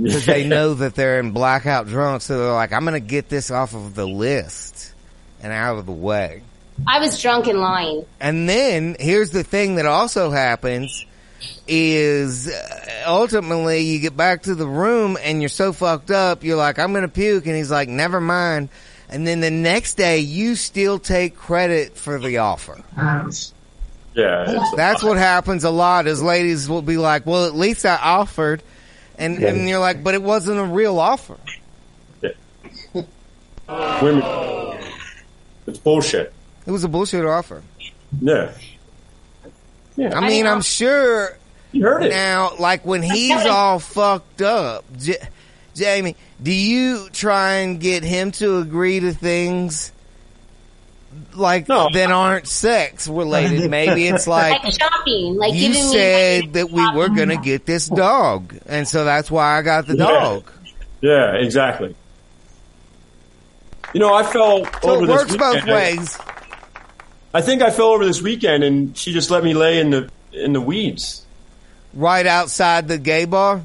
because 0.00 0.26
they 0.26 0.46
know 0.46 0.74
that 0.74 0.94
they're 0.94 1.20
in 1.20 1.32
blackout 1.32 1.86
drunk. 1.86 2.22
So 2.22 2.38
they're 2.38 2.52
like, 2.52 2.72
"I'm 2.72 2.84
going 2.84 2.94
to 2.94 3.00
get 3.00 3.28
this 3.28 3.50
off 3.50 3.74
of 3.74 3.94
the 3.94 4.06
list 4.06 4.92
and 5.42 5.52
out 5.52 5.78
of 5.78 5.86
the 5.86 5.92
way." 5.92 6.42
I 6.86 6.98
was 6.98 7.20
drunk 7.20 7.46
and 7.46 7.60
lying. 7.60 8.04
And 8.20 8.48
then 8.48 8.96
here's 8.98 9.30
the 9.30 9.44
thing 9.44 9.76
that 9.76 9.86
also 9.86 10.30
happens 10.30 11.06
is 11.68 12.48
uh, 12.48 13.04
ultimately 13.06 13.80
you 13.80 14.00
get 14.00 14.16
back 14.16 14.42
to 14.42 14.54
the 14.54 14.66
room 14.66 15.16
and 15.22 15.40
you're 15.40 15.48
so 15.48 15.72
fucked 15.72 16.10
up, 16.10 16.42
you're 16.42 16.56
like, 16.56 16.78
I'm 16.78 16.92
gonna 16.92 17.08
puke. 17.08 17.46
And 17.46 17.56
he's 17.56 17.70
like, 17.70 17.88
never 17.88 18.20
mind. 18.20 18.68
And 19.08 19.26
then 19.26 19.40
the 19.40 19.50
next 19.50 19.94
day 19.94 20.18
you 20.18 20.56
still 20.56 20.98
take 20.98 21.36
credit 21.36 21.96
for 21.96 22.18
the 22.18 22.38
offer. 22.38 22.82
Yeah. 24.14 24.64
That's 24.76 25.02
what 25.02 25.16
happens 25.16 25.64
a 25.64 25.70
lot 25.70 26.06
is 26.06 26.22
ladies 26.22 26.68
will 26.68 26.82
be 26.82 26.96
like, 26.96 27.26
well, 27.26 27.46
at 27.46 27.54
least 27.54 27.84
I 27.84 27.96
offered. 27.96 28.62
And, 29.18 29.42
and 29.42 29.68
you're 29.68 29.78
like, 29.78 30.02
but 30.02 30.14
it 30.14 30.22
wasn't 30.22 30.58
a 30.58 30.64
real 30.64 30.98
offer. 30.98 31.36
women. 33.68 34.80
It's 35.66 35.78
bullshit. 35.78 36.32
It 36.66 36.70
was 36.70 36.84
a 36.84 36.88
bullshit 36.88 37.24
offer. 37.24 37.62
Yeah. 38.20 38.52
I 39.98 40.28
mean, 40.28 40.46
I'm 40.46 40.62
sure 40.62 41.36
You 41.72 41.82
heard 41.84 42.04
it. 42.04 42.10
Now, 42.10 42.52
like 42.58 42.84
when 42.84 43.02
he's 43.02 43.46
all 43.46 43.78
fucked 43.78 44.42
up, 44.42 44.84
J- 44.98 45.18
Jamie, 45.74 46.16
do 46.42 46.52
you 46.52 47.08
try 47.12 47.54
and 47.58 47.80
get 47.80 48.02
him 48.02 48.30
to 48.32 48.58
agree 48.58 49.00
to 49.00 49.12
things 49.12 49.92
like 51.34 51.68
No. 51.68 51.88
that 51.92 52.10
aren't 52.10 52.46
sex 52.46 53.08
related? 53.08 53.70
Maybe 53.70 54.06
it's 54.08 54.26
like 54.26 54.62
Like 54.62 54.72
shopping. 54.72 55.36
Like 55.36 55.54
you 55.54 55.68
giving 55.68 55.82
me 55.84 55.92
said 55.92 56.52
that 56.54 56.70
we 56.70 56.90
were 56.92 57.08
gonna 57.08 57.36
get 57.40 57.66
this 57.66 57.88
dog, 57.88 58.54
and 58.66 58.86
so 58.86 59.04
that's 59.04 59.30
why 59.30 59.58
I 59.58 59.62
got 59.62 59.86
the 59.86 59.96
Yeah. 59.96 60.04
dog. 60.06 60.50
Yeah, 61.00 61.34
exactly. 61.34 61.94
You 63.92 64.00
know, 64.00 64.12
I 64.14 64.22
fell 64.24 64.64
So 64.82 64.90
over 64.90 65.04
it 65.04 65.06
this 65.06 65.16
works 65.16 65.36
both 65.36 65.64
ways. 65.66 66.18
I 67.32 67.40
think 67.42 67.62
I 67.62 67.70
fell 67.70 67.88
over 67.88 68.04
this 68.04 68.22
weekend, 68.22 68.64
and 68.64 68.96
she 68.96 69.12
just 69.12 69.30
let 69.30 69.42
me 69.44 69.54
lay 69.54 69.78
in 69.80 69.90
the 69.90 70.08
in 70.32 70.52
the 70.52 70.60
weeds. 70.60 71.22
Right 71.92 72.26
outside 72.26 72.88
the 72.88 72.98
gay 72.98 73.24
bar. 73.24 73.62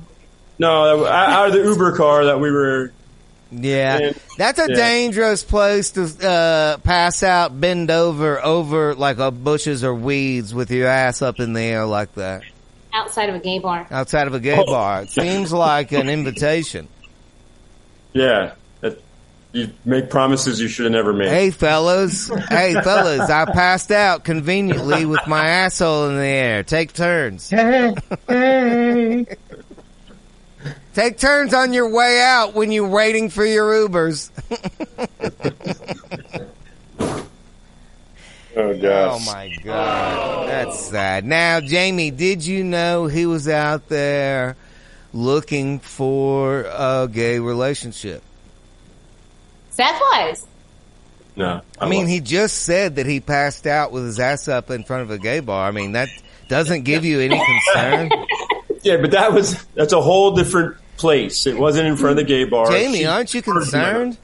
No, 0.59 1.05
out 1.05 1.47
of 1.47 1.53
the 1.53 1.63
Uber 1.63 1.95
car 1.95 2.25
that 2.25 2.39
we 2.39 2.51
were. 2.51 2.91
Yeah, 3.51 3.97
And- 3.97 4.15
that's 4.37 4.59
a 4.59 4.67
yeah. 4.69 4.75
dangerous 4.75 5.43
place 5.43 5.89
to 5.91 6.03
uh, 6.27 6.77
pass 6.77 7.23
out, 7.23 7.59
bend 7.59 7.89
over, 7.89 8.43
over 8.45 8.93
like 8.93 9.17
a 9.17 9.31
bushes 9.31 9.83
or 9.83 9.95
weeds 9.95 10.53
with 10.53 10.69
your 10.69 10.87
ass 10.87 11.23
up 11.23 11.39
in 11.39 11.53
the 11.53 11.61
air 11.61 11.85
like 11.85 12.13
that. 12.15 12.43
outside 12.93 13.29
of 13.29 13.35
a 13.35 13.39
gay 13.39 13.57
bar. 13.59 13.87
outside 13.89 14.27
of 14.27 14.33
a 14.35 14.39
gay 14.39 14.57
Oh. 14.59 14.65
bar. 14.65 15.01
It 15.03 15.09
seems 15.09 15.51
like 15.51 15.91
an 15.93 16.09
invitation. 16.09 16.87
Yeah, 18.13 18.51
that, 18.81 19.01
you 19.51 19.71
make 19.85 20.09
promises 20.11 20.59
you 20.61 20.67
should 20.67 20.85
have 20.85 20.93
never 20.93 21.11
made. 21.13 21.29
Hey 21.29 21.49
fellas, 21.51 22.29
hey 22.49 22.73
fellas, 22.73 23.29
I 23.31 23.45
passed 23.45 23.89
out 23.91 24.23
conveniently 24.23 25.05
with 25.07 25.25
my 25.27 25.45
asshole 25.47 26.09
in 26.09 26.17
the 26.17 26.25
air. 26.25 26.61
Take 26.63 26.93
turns. 26.93 27.51
Take 30.95 31.17
turns 31.17 31.53
on 31.53 31.73
your 31.73 31.89
way 31.89 32.21
out 32.21 32.53
when 32.53 32.71
you're 32.71 32.87
waiting 32.87 33.29
for 33.29 33.45
your 33.45 33.87
Ubers. 33.87 34.31
Oh, 38.57 38.71
oh 38.71 38.81
gosh. 38.81 39.21
Oh 39.21 39.31
my 39.31 39.55
god, 39.63 40.49
that's 40.49 40.79
sad. 40.79 41.23
Now, 41.23 41.61
Jamie, 41.61 42.11
did 42.11 42.45
you 42.45 42.63
know 42.63 43.05
he 43.05 43.25
was 43.25 43.47
out 43.47 43.87
there 43.89 44.57
looking 45.13 45.79
for 45.79 46.63
a 46.63 47.07
gay 47.09 47.39
relationship? 47.39 48.23
Seth 49.69 49.99
was. 49.99 50.45
No, 51.35 51.61
I 51.79 51.87
mean, 51.87 52.07
he 52.07 52.19
just 52.19 52.63
said 52.63 52.97
that 52.97 53.05
he 53.05 53.21
passed 53.21 53.65
out 53.65 53.93
with 53.93 54.03
his 54.03 54.19
ass 54.19 54.49
up 54.49 54.71
in 54.71 54.83
front 54.83 55.03
of 55.03 55.11
a 55.11 55.17
gay 55.17 55.39
bar. 55.39 55.67
I 55.67 55.71
mean, 55.71 55.93
that 55.93 56.09
doesn't 56.49 56.83
give 56.83 57.05
you 57.05 57.21
any 57.21 57.39
concern. 57.39 58.09
Yeah, 58.83 58.97
but 58.97 59.11
that 59.11 59.33
was 59.33 59.61
that's 59.75 59.93
a 59.93 60.01
whole 60.01 60.35
different 60.35 60.77
place. 60.97 61.45
It 61.47 61.57
wasn't 61.57 61.87
in 61.87 61.97
front 61.97 62.11
of 62.11 62.17
the 62.17 62.23
gay 62.31 62.43
bar. 62.45 62.69
Jamie, 62.71 62.99
She- 62.99 63.05
aren't 63.05 63.33
you 63.33 63.41
concerned? 63.41 64.17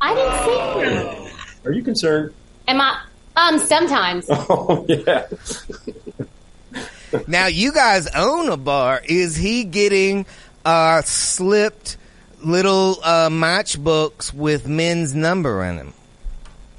I 0.00 0.14
didn't 0.14 0.44
say 0.44 0.94
that. 0.94 1.32
Are 1.66 1.72
you 1.72 1.82
concerned? 1.82 2.34
Am 2.68 2.80
I? 2.80 3.00
Um, 3.36 3.58
sometimes. 3.58 4.26
Oh 4.30 4.84
yeah. 4.88 5.26
Now, 7.28 7.46
you 7.46 7.72
guys 7.72 8.08
own 8.08 8.48
a 8.48 8.56
bar. 8.56 9.00
Is 9.08 9.36
he 9.36 9.62
getting 9.64 10.26
uh, 10.64 11.02
slipped 11.02 11.96
little 12.42 12.98
uh, 13.04 13.28
matchbooks 13.28 14.34
with 14.34 14.66
men's 14.66 15.14
number 15.14 15.62
in 15.64 15.76
them 15.76 15.94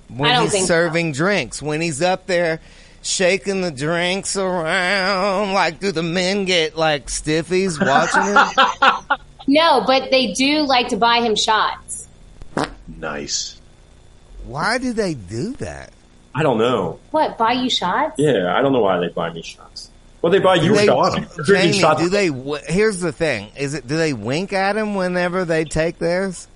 when 0.09 0.29
I 0.29 0.33
don't 0.35 0.43
he's 0.43 0.51
think 0.51 0.63
so. 0.67 0.73
serving 0.73 1.13
drinks? 1.13 1.61
When 1.61 1.79
he's 1.79 2.01
up 2.01 2.27
there 2.27 2.59
shaking 3.05 3.61
the 3.61 3.71
drinks 3.71 4.35
around, 4.35 5.53
like, 5.53 5.79
do 5.79 5.91
the 5.91 6.03
men 6.03 6.45
get 6.45 6.75
like 6.75 7.07
stiffies 7.07 7.79
watching 7.79 8.23
him? 9.03 9.17
No, 9.47 9.83
but 9.85 10.09
they 10.09 10.33
do 10.33 10.63
like 10.63 10.87
to 10.87 10.97
buy 10.97 11.17
him 11.19 11.35
shots. 11.35 12.07
Nice. 12.87 13.61
Why 14.45 14.79
do 14.79 14.91
they 14.91 15.13
do 15.13 15.53
that? 15.57 15.93
I 16.33 16.41
don't 16.41 16.57
know. 16.57 16.99
What? 17.11 17.37
Buy 17.37 17.51
you 17.53 17.69
shots? 17.69 18.15
Yeah, 18.17 18.55
I 18.57 18.63
don't 18.63 18.73
know 18.73 18.81
why 18.81 18.99
they 18.99 19.09
buy 19.09 19.31
me 19.31 19.43
shots. 19.43 19.91
Well, 20.23 20.31
they 20.31 20.39
buy 20.39 20.57
Do 20.57 20.65
you 20.65 20.75
they, 20.75 20.87
bought 20.87 21.15
'em. 21.15 21.25
drinking 21.45 21.73
Jamie, 21.73 21.79
shots. 21.79 22.01
do 22.01 22.09
they? 22.09 22.31
Here's 22.73 22.99
the 23.01 23.11
thing: 23.11 23.51
is 23.55 23.75
it? 23.75 23.85
Do 23.87 23.97
they 23.97 24.13
wink 24.13 24.51
at 24.51 24.75
him 24.75 24.95
whenever 24.95 25.45
they 25.45 25.63
take 25.63 25.99
theirs? 25.99 26.47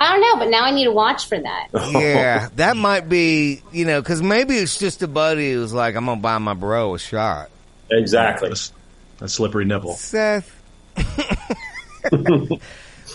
I 0.00 0.12
don't 0.12 0.20
know, 0.22 0.36
but 0.44 0.50
now 0.50 0.64
I 0.64 0.70
need 0.70 0.84
to 0.84 0.92
watch 0.92 1.28
for 1.28 1.38
that. 1.38 1.68
Yeah, 1.92 2.48
that 2.56 2.76
might 2.76 3.08
be. 3.08 3.62
You 3.72 3.84
know, 3.84 4.00
because 4.00 4.22
maybe 4.22 4.54
it's 4.56 4.78
just 4.78 5.02
a 5.02 5.08
buddy 5.08 5.52
who's 5.52 5.74
like, 5.74 5.94
"I'm 5.94 6.06
gonna 6.06 6.20
buy 6.20 6.38
my 6.38 6.54
bro 6.54 6.94
a 6.94 6.98
shot." 6.98 7.50
Exactly. 7.90 8.48
That's 8.48 8.72
a 9.20 9.28
slippery 9.28 9.64
nipple. 9.66 9.94
Seth, 9.94 10.50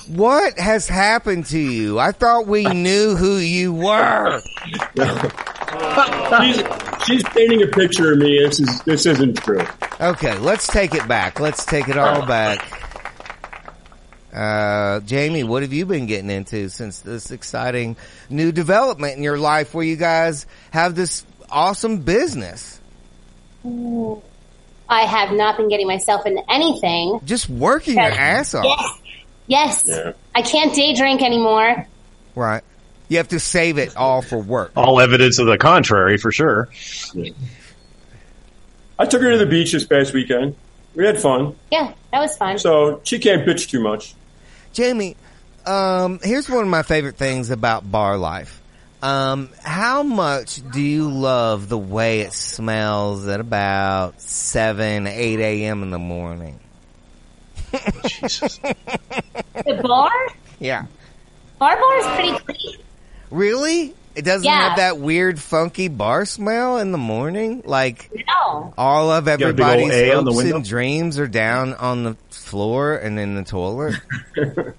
what 0.07 0.59
has 0.59 0.87
happened 0.87 1.47
to 1.47 1.59
you? 1.59 1.97
I 1.97 2.11
thought 2.11 2.47
we 2.47 2.65
knew 2.65 3.15
who 3.15 3.37
you 3.37 3.73
were. 3.73 4.41
She's, 6.41 6.63
she's 7.05 7.23
painting 7.23 7.61
a 7.63 7.67
picture 7.67 8.13
of 8.13 8.17
me. 8.19 8.39
This 8.43 8.59
is 8.59 8.81
this 8.81 9.05
isn't 9.05 9.35
true. 9.43 9.65
Okay, 9.99 10.37
let's 10.39 10.67
take 10.67 10.93
it 10.95 11.07
back. 11.07 11.39
Let's 11.39 11.65
take 11.65 11.87
it 11.89 11.97
all 11.97 12.25
back. 12.25 12.84
Uh, 14.35 14.99
Jamie, 15.01 15.43
what 15.45 15.61
have 15.61 15.71
you 15.71 15.85
been 15.85 16.07
getting 16.07 16.29
into 16.29 16.69
since 16.69 16.99
this 16.99 17.31
exciting 17.31 17.95
new 18.29 18.51
development 18.51 19.15
in 19.15 19.23
your 19.23 19.37
life 19.37 19.73
where 19.73 19.85
you 19.85 19.95
guys 19.95 20.45
have 20.71 20.93
this 20.95 21.25
awesome 21.49 21.99
business? 21.99 22.81
I 23.65 25.01
have 25.05 25.31
not 25.31 25.57
been 25.57 25.69
getting 25.69 25.87
myself 25.87 26.25
into 26.25 26.43
anything. 26.51 27.21
Just 27.23 27.49
working 27.49 27.95
your 27.95 28.03
ass 28.03 28.53
off. 28.53 28.65
Yes. 28.65 28.99
Yes. 29.47 29.83
Yeah. 29.87 30.11
I 30.35 30.41
can't 30.41 30.75
day 30.75 30.93
drink 30.95 31.21
anymore. 31.21 31.87
Right. 32.35 32.63
You 33.07 33.17
have 33.17 33.29
to 33.29 33.39
save 33.39 33.77
it 33.77 33.95
all 33.95 34.21
for 34.21 34.37
work. 34.37 34.71
All 34.75 34.99
evidence 34.99 35.39
of 35.39 35.45
the 35.47 35.57
contrary, 35.57 36.17
for 36.17 36.31
sure. 36.31 36.69
I 38.99 39.05
took 39.05 39.21
her 39.21 39.31
to 39.31 39.37
the 39.37 39.45
beach 39.45 39.71
this 39.71 39.85
past 39.85 40.13
weekend. 40.13 40.55
We 40.95 41.05
had 41.05 41.19
fun, 41.21 41.55
Yeah, 41.71 41.93
that 42.11 42.19
was 42.19 42.35
fun. 42.37 42.57
so 42.57 43.01
she 43.03 43.19
can't 43.19 43.45
bitch 43.45 43.69
too 43.69 43.81
much. 43.81 44.15
Jamie, 44.75 45.15
um, 45.65 46.19
here's 46.21 46.49
one 46.49 46.63
of 46.63 46.67
my 46.67 46.83
favorite 46.83 47.15
things 47.15 47.49
about 47.49 47.89
bar 47.89 48.17
life. 48.17 48.61
Um, 49.01 49.49
how 49.63 50.03
much 50.03 50.59
do 50.71 50.81
you 50.81 51.09
love 51.09 51.69
the 51.69 51.77
way 51.77 52.21
it 52.21 52.33
smells 52.33 53.25
at 53.25 53.39
about 53.39 54.19
7, 54.19 55.07
8 55.07 55.39
a.m. 55.39 55.81
in 55.81 55.91
the 55.91 55.99
morning? 55.99 56.59
Jesus. 58.05 58.57
the 58.57 59.79
bar? 59.81 60.11
Yeah. 60.59 60.85
Bar 61.59 61.75
bar 61.77 61.97
is 61.97 62.05
pretty 62.07 62.39
clean. 62.39 62.77
Really? 63.29 63.93
It 64.15 64.23
doesn't 64.23 64.45
Yeah. 64.45 64.69
have 64.69 64.77
that 64.77 64.97
weird 64.97 65.39
funky 65.39 65.89
bar 65.89 66.25
smell 66.25 66.77
in 66.77 66.91
the 66.91 66.97
morning? 66.97 67.63
Like 67.65 68.09
No. 68.27 68.73
all 68.77 69.11
of 69.11 69.27
a 69.27 69.37
big 69.37 69.45
old 69.45 69.59
everybody's 69.59 69.91
A 69.93 70.13
on 70.15 70.25
the 70.25 70.31
hopes 70.31 70.51
and 70.51 70.65
dreams 70.65 71.19
are 71.19 71.27
down 71.27 71.73
on 71.73 72.03
the 72.03 72.15
floor 72.29 72.95
and 72.95 73.19
in 73.19 73.35
the 73.35 73.43
toilet? 73.43 73.95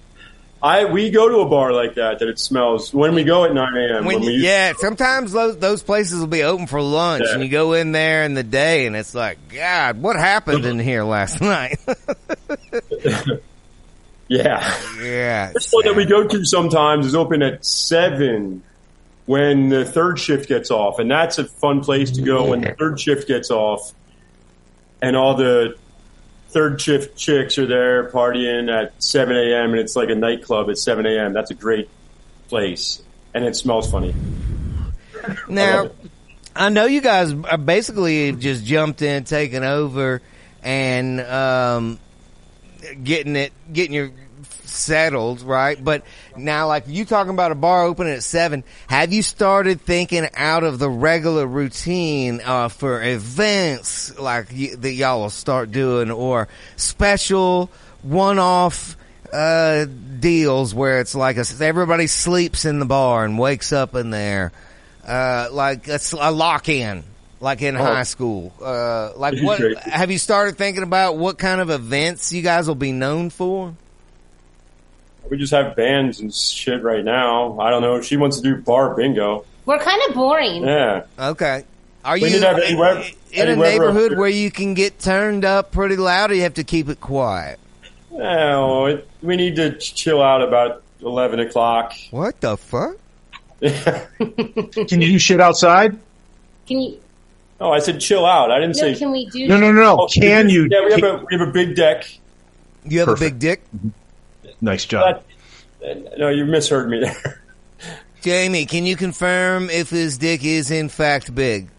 I 0.63 0.85
we 0.85 1.11
go 1.11 1.29
to 1.29 1.37
a 1.41 1.45
bar 1.47 1.71
like 1.71 1.93
that 1.95 2.17
that 2.17 2.27
it 2.27 2.39
smells 2.39 2.91
when 2.91 3.13
we 3.13 3.23
go 3.23 3.45
at 3.45 3.53
nine 3.53 3.77
a.m. 3.77 4.05
When, 4.05 4.21
we 4.21 4.37
yeah, 4.37 4.73
sometimes 4.75 5.31
those, 5.31 5.55
those 5.59 5.83
places 5.83 6.19
will 6.19 6.25
be 6.25 6.41
open 6.41 6.65
for 6.65 6.81
lunch 6.81 7.25
Yeah. 7.27 7.35
and 7.35 7.43
you 7.43 7.49
go 7.49 7.73
in 7.73 7.91
there 7.91 8.23
in 8.23 8.33
the 8.33 8.41
day 8.43 8.87
and 8.87 8.95
it's 8.95 9.13
like, 9.13 9.37
God, 9.53 10.01
what 10.01 10.15
happened 10.15 10.65
in 10.65 10.79
here 10.79 11.03
last 11.03 11.41
night? 11.41 11.77
yeah. 14.27 14.75
yeah. 15.01 15.51
This 15.53 15.69
one 15.71 15.85
that 15.85 15.95
we 15.95 16.05
go 16.05 16.27
to 16.27 16.45
sometimes 16.45 17.05
is 17.05 17.15
open 17.15 17.41
at 17.43 17.65
seven 17.65 18.63
when 19.27 19.69
the 19.69 19.85
third 19.85 20.17
shift 20.17 20.47
gets 20.47 20.71
off, 20.71 20.99
and 20.99 21.11
that's 21.11 21.37
a 21.37 21.43
fun 21.43 21.81
place 21.81 22.11
to 22.11 22.21
go 22.21 22.49
when 22.49 22.61
the 22.61 22.73
third 22.73 22.99
shift 22.99 23.27
gets 23.27 23.51
off, 23.51 23.93
and 25.01 25.15
all 25.15 25.35
the 25.35 25.75
third 26.49 26.81
shift 26.81 27.17
chicks 27.17 27.57
are 27.57 27.67
there 27.67 28.09
partying 28.09 28.71
at 28.73 29.03
seven 29.03 29.35
a.m. 29.35 29.71
and 29.71 29.79
it's 29.79 29.97
like 29.97 30.09
a 30.09 30.15
nightclub 30.15 30.69
at 30.69 30.77
seven 30.77 31.05
a.m. 31.05 31.33
That's 31.33 31.51
a 31.51 31.55
great 31.55 31.89
place, 32.47 33.03
and 33.33 33.43
it 33.43 33.55
smells 33.55 33.91
funny. 33.91 34.15
Now, 35.49 35.91
I 36.55 36.69
know 36.69 36.85
you 36.85 37.01
guys 37.01 37.33
are 37.33 37.57
basically 37.57 38.31
just 38.31 38.63
jumped 38.63 39.01
in, 39.01 39.25
taking 39.25 39.65
over, 39.65 40.21
and 40.63 41.19
um, 41.19 41.99
getting 43.03 43.35
it, 43.35 43.51
getting 43.73 43.93
your 43.93 44.11
settled, 44.65 45.41
right? 45.41 45.81
But 45.83 46.03
now, 46.35 46.67
like 46.67 46.85
you 46.87 47.05
talking 47.05 47.33
about 47.33 47.51
a 47.51 47.55
bar 47.55 47.83
opening 47.83 48.13
at 48.13 48.23
seven, 48.23 48.63
have 48.87 49.11
you 49.13 49.21
started 49.21 49.81
thinking 49.81 50.27
out 50.35 50.63
of 50.63 50.79
the 50.79 50.89
regular 50.89 51.45
routine 51.45 52.41
uh, 52.43 52.69
for 52.69 53.01
events 53.03 54.17
like 54.19 54.47
y- 54.51 54.75
that 54.77 54.91
y'all 54.93 55.21
will 55.21 55.29
start 55.29 55.71
doing, 55.71 56.11
or 56.11 56.47
special 56.75 57.69
one-off? 58.03 58.95
Uh, 59.31 59.85
deals 60.21 60.73
where 60.73 61.01
it's 61.01 61.13
like 61.13 61.35
a, 61.35 61.43
everybody 61.59 62.07
sleeps 62.07 62.63
in 62.63 62.79
the 62.79 62.85
bar 62.85 63.25
and 63.25 63.37
wakes 63.37 63.73
up 63.73 63.93
in 63.93 64.09
there 64.09 64.53
uh, 65.05 65.49
like 65.51 65.87
a 65.89 66.31
lock-in, 66.31 67.03
like 67.41 67.61
in 67.61 67.75
high 67.75 68.03
school. 68.03 68.53
Uh, 68.61 69.11
like 69.17 69.37
what? 69.41 69.59
Have 69.83 70.11
you 70.11 70.17
started 70.17 70.57
thinking 70.57 70.83
about 70.83 71.17
what 71.17 71.37
kind 71.37 71.59
of 71.59 71.69
events 71.69 72.31
you 72.31 72.41
guys 72.41 72.69
will 72.69 72.75
be 72.75 72.93
known 72.93 73.29
for? 73.29 73.73
We 75.29 75.37
just 75.37 75.51
have 75.53 75.75
bands 75.75 76.19
and 76.19 76.33
shit 76.33 76.81
right 76.83 77.03
now. 77.03 77.59
I 77.59 77.69
don't 77.69 77.81
know. 77.81 78.01
She 78.01 78.17
wants 78.17 78.37
to 78.37 78.43
do 78.43 78.61
bar 78.61 78.95
bingo. 78.95 79.45
We're 79.65 79.79
kind 79.79 80.01
of 80.07 80.15
boring. 80.15 80.63
Yeah. 80.63 81.03
Okay. 81.19 81.63
Are 82.05 82.13
We 82.15 82.21
you 82.25 82.29
did 82.29 82.43
have 82.43 82.59
in, 82.59 82.77
Web- 82.77 82.97
in 83.31 83.39
a 83.39 83.41
Eddie 83.41 83.51
up 83.53 83.57
neighborhood 83.59 84.17
where 84.17 84.29
you 84.29 84.49
can 84.49 84.73
get 84.73 84.99
turned 84.99 85.43
up 85.43 85.71
pretty 85.71 85.97
loud, 85.97 86.31
or 86.31 86.35
you 86.35 86.43
have 86.43 86.53
to 86.53 86.63
keep 86.63 86.87
it 86.87 87.01
quiet? 87.01 87.59
Oh, 88.13 88.85
it, 88.85 89.07
we 89.21 89.35
need 89.35 89.57
to 89.57 89.77
chill 89.77 90.21
out 90.21 90.41
about 90.41 90.83
eleven 91.01 91.39
o'clock. 91.41 91.93
What 92.11 92.39
the 92.39 92.55
fuck? 92.55 92.95
Can 93.61 95.01
you 95.01 95.07
do 95.13 95.19
shit 95.19 95.41
outside? 95.41 95.97
Can 96.67 96.79
you? 96.79 96.99
Oh, 97.59 97.71
I 97.71 97.79
said 97.79 97.99
chill 97.99 98.25
out. 98.25 98.51
I 98.51 98.59
didn't 98.59 98.77
No, 98.77 98.81
say. 98.93 98.95
can 98.95 99.11
we 99.11 99.25
do? 99.29 99.47
No, 99.47 99.57
no, 99.59 99.71
no, 99.71 99.81
no. 99.81 99.97
Oh, 100.01 100.07
Can 100.07 100.47
you? 100.49 100.67
Yeah, 100.69 100.85
we 100.85 100.91
have 100.91 101.03
a 101.03 101.25
we 101.29 101.37
have 101.37 101.47
a 101.47 101.51
big 101.51 101.75
deck. 101.75 102.07
You 102.85 102.99
have 102.99 103.07
Perfect. 103.07 103.21
a 103.27 103.33
big 103.33 103.39
dick, 103.39 103.61
mm-hmm. 103.75 103.89
Nice 104.61 104.85
job. 104.85 105.23
But, 105.79 106.17
no, 106.17 106.29
you 106.29 106.45
misheard 106.45 106.89
me 106.89 107.01
there. 107.01 107.41
Jamie. 108.21 108.65
Can 108.65 108.85
you 108.85 108.95
confirm 108.95 109.69
if 109.69 109.89
his 109.89 110.17
dick 110.17 110.43
is 110.43 110.71
in 110.71 110.89
fact 110.89 111.33
big? 111.33 111.69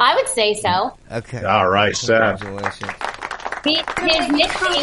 I 0.00 0.14
would 0.16 0.28
say 0.28 0.54
so. 0.54 0.96
Okay. 1.10 1.44
All 1.44 1.68
right, 1.68 1.96
Seth. 1.96 2.40
Congratulations. 2.40 2.92
His, 3.64 3.78
his 4.00 4.28
nickname. 4.32 4.82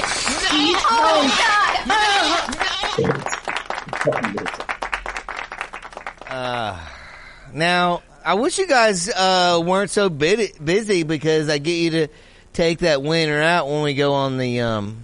Now, 7.54 8.04
I 8.24 8.36
wish 8.36 8.58
you 8.58 8.68
guys 8.68 9.10
uh, 9.10 9.62
weren't 9.64 9.90
so 9.90 10.10
busy 10.10 11.04
because 11.04 11.50
I 11.50 11.58
get 11.58 11.74
you 11.74 11.90
to 11.92 12.08
take 12.54 12.80
that 12.80 13.02
winner 13.02 13.42
out 13.42 13.68
when 13.68 13.82
we 13.84 13.94
go 13.96 14.14
on 14.14 14.38
the, 14.38 14.62
um, 14.62 15.04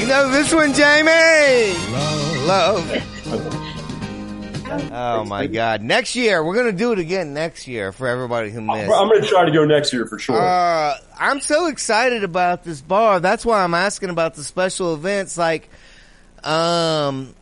You 0.00 0.06
know 0.06 0.30
this 0.30 0.54
one, 0.54 0.72
Jamie. 0.72 1.74
Love. 2.46 2.90
Oh 4.92 5.24
my 5.24 5.46
God! 5.46 5.82
Next 5.82 6.16
year 6.16 6.42
we're 6.42 6.54
gonna 6.54 6.72
do 6.72 6.92
it 6.92 6.98
again. 6.98 7.34
Next 7.34 7.68
year 7.68 7.92
for 7.92 8.06
everybody 8.06 8.50
who 8.50 8.60
missed. 8.62 8.90
I'm 8.90 9.08
going 9.08 9.20
to 9.20 9.26
try 9.28 9.44
to 9.44 9.50
go 9.50 9.64
next 9.64 9.92
year 9.92 10.06
for 10.06 10.18
sure. 10.18 10.40
Uh, 10.40 10.94
I'm 11.18 11.40
so 11.40 11.66
excited 11.66 12.24
about 12.24 12.64
this 12.64 12.80
bar. 12.80 13.20
That's 13.20 13.44
why 13.44 13.62
I'm 13.62 13.74
asking 13.74 14.08
about 14.10 14.34
the 14.36 14.44
special 14.44 14.94
events. 14.94 15.36
Like, 15.36 15.68
um, 16.44 17.34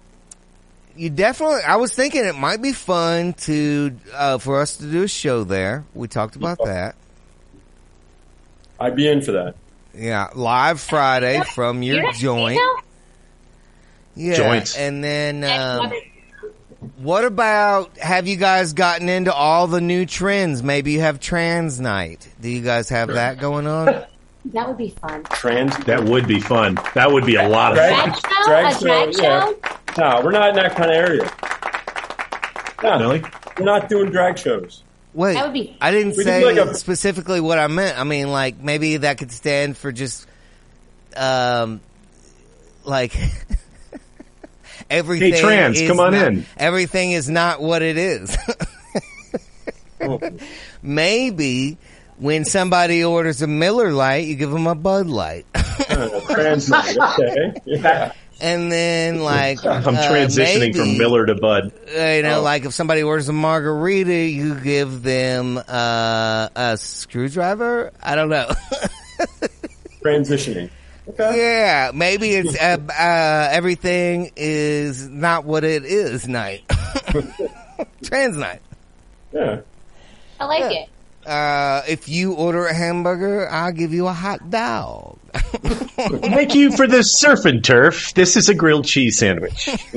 you 0.99 1.11
definitely. 1.11 1.63
I 1.67 1.77
was 1.77 1.95
thinking 1.95 2.25
it 2.25 2.35
might 2.37 2.61
be 2.61 2.73
fun 2.73 3.33
to 3.35 3.97
uh, 4.15 4.39
for 4.39 4.61
us 4.61 4.77
to 4.79 4.91
do 4.91 5.03
a 5.05 5.09
show 5.09 5.45
there. 5.45 5.85
We 5.95 6.09
talked 6.09 6.37
about 6.37 6.59
that. 6.65 6.97
I'd 8.81 8.97
be 8.97 9.09
in 9.09 9.23
for 9.23 9.33
that. 9.33 9.55
Yeah, 9.95 10.29
live 10.35 10.81
Friday 10.81 11.43
from 11.55 11.83
your 11.83 11.97
You're- 11.97 12.13
joint. 12.13 12.61
Yeah, 14.15 14.35
Joints. 14.37 14.77
and 14.77 15.03
then 15.05 15.45
um, 15.45 15.93
what 16.97 17.25
about? 17.25 17.97
Have 17.99 18.27
you 18.27 18.37
guys 18.37 18.73
gotten 18.73 19.09
into 19.09 19.33
all 19.33 19.69
the 19.69 19.81
new 19.81 20.07
trends? 20.07 20.61
Maybe 20.63 20.91
you 20.93 21.01
have 21.01 21.21
trans 21.21 21.79
night. 21.81 22.27
Do 22.41 22.49
you 22.49 22.63
guys 22.63 22.89
have 22.89 23.09
that 23.11 23.39
going 23.39 23.67
on? 23.69 24.05
that 24.53 24.67
would 24.69 24.77
be 24.79 24.91
fun. 24.91 25.25
Trans. 25.31 25.77
That 25.85 26.05
would 26.05 26.27
be 26.27 26.41
fun. 26.41 26.77
That 26.95 27.11
would 27.13 27.25
be 27.27 27.37
a 27.37 27.49
lot 27.49 27.73
of 27.73 27.79
Drag- 27.79 27.95
fun. 28.17 28.21
Drag 28.45 28.73
show? 28.75 28.81
drag 28.81 29.09
a 29.09 29.13
drag 29.13 29.15
show, 29.17 29.23
yeah. 29.23 29.77
No, 29.99 30.21
we're 30.25 30.31
not 30.33 30.51
in 30.51 30.55
that 30.57 30.75
kind 30.77 30.91
of 30.91 30.97
area. 30.97 31.31
No, 32.83 32.99
Really? 33.01 33.23
we're 33.59 33.65
not 33.65 33.89
doing 33.89 34.11
drag 34.11 34.39
shows. 34.39 34.83
Wait, 35.15 35.35
That 35.35 35.45
would 35.47 35.55
be- 35.55 35.77
I 35.81 35.91
didn't 35.91 36.17
We 36.17 36.23
say 36.25 36.43
could 36.43 36.55
do 36.55 36.61
like 36.63 36.71
a- 36.71 36.75
specifically 36.75 37.41
what 37.41 37.59
I 37.59 37.67
meant. 37.67 37.99
I 37.99 38.05
mean, 38.05 38.31
like 38.31 38.61
maybe 38.61 38.99
that 38.99 39.19
could 39.19 39.33
stand 39.33 39.77
for 39.77 39.91
just, 39.91 40.27
um, 41.17 41.81
like 42.85 43.17
everything. 44.91 45.33
Hey, 45.33 45.41
trans, 45.41 45.81
is 45.81 45.89
come 45.89 45.99
on 46.01 46.13
not- 46.13 46.27
in. 46.29 46.47
Everything 46.57 47.13
is 47.13 47.29
not 47.29 47.61
what 47.61 47.83
it 47.83 47.99
is. 47.99 48.37
Oh, 50.01 50.21
Maybe 50.83 51.77
when 52.19 52.45
somebody 52.45 53.05
orders 53.05 53.43
a 53.43 53.47
Miller 53.47 53.93
Lite, 53.93 54.27
you 54.27 54.35
give 54.37 54.51
them 54.51 54.67
a 54.67 54.75
Bud 54.75 55.07
Light, 55.07 55.47
uh, 55.55 56.21
trans 56.33 56.69
night. 56.71 56.97
Okay. 56.99 57.53
Yeah. 57.65 58.13
and 58.41 58.71
then 58.71 59.21
like 59.21 59.65
I'm 59.65 59.97
uh, 59.97 60.01
transitioning 60.03 60.59
maybe, 60.61 60.79
from 60.79 60.99
Miller 60.99 61.27
to 61.27 61.35
Bud. 61.35 61.73
uh, 61.97 62.01
you 62.03 62.23
know, 62.23 62.39
Oh. 62.39 62.43
like 62.43 62.65
if 62.65 62.73
somebody 62.75 63.03
orders 63.03 63.29
a 63.29 63.33
margarita, 63.33 64.15
you 64.15 64.55
give 64.57 65.03
them 65.03 65.59
uh, 65.69 66.49
a 66.55 66.77
screwdriver. 66.77 67.93
I 68.03 68.15
don't 68.15 68.29
know. 68.29 68.49
Transitioning. 70.05 70.71
Okay. 71.09 71.39
yeah, 71.39 71.91
maybe 71.95 72.29
it's 72.31 72.55
uh, 72.61 72.77
uh, 72.89 73.49
everything 73.51 74.31
is 74.37 75.09
not 75.09 75.45
what 75.47 75.65
it 75.65 75.85
is 75.87 76.29
night. 76.29 76.63
Trans 78.05 78.37
night. 78.37 78.61
Yeah. 79.33 79.61
I 80.39 80.45
like 80.45 80.61
Yeah. 80.71 80.81
it. 80.83 80.89
Uh, 81.29 81.83
if 81.87 82.09
you 82.09 82.33
order 82.33 82.67
a 82.67 82.73
hamburger, 82.73 83.47
I'll 83.51 83.73
give 83.73 83.93
you 83.93 84.07
a 84.07 84.15
hot 84.15 84.49
dog. 84.49 85.19
Thank 85.35 86.55
you 86.55 86.75
for 86.75 86.87
the 86.87 87.03
surf 87.03 87.45
and 87.45 87.63
turf. 87.63 88.15
This 88.15 88.35
is 88.39 88.49
a 88.49 88.55
grilled 88.55 88.87
cheese 88.87 89.19
sandwich. 89.19 89.69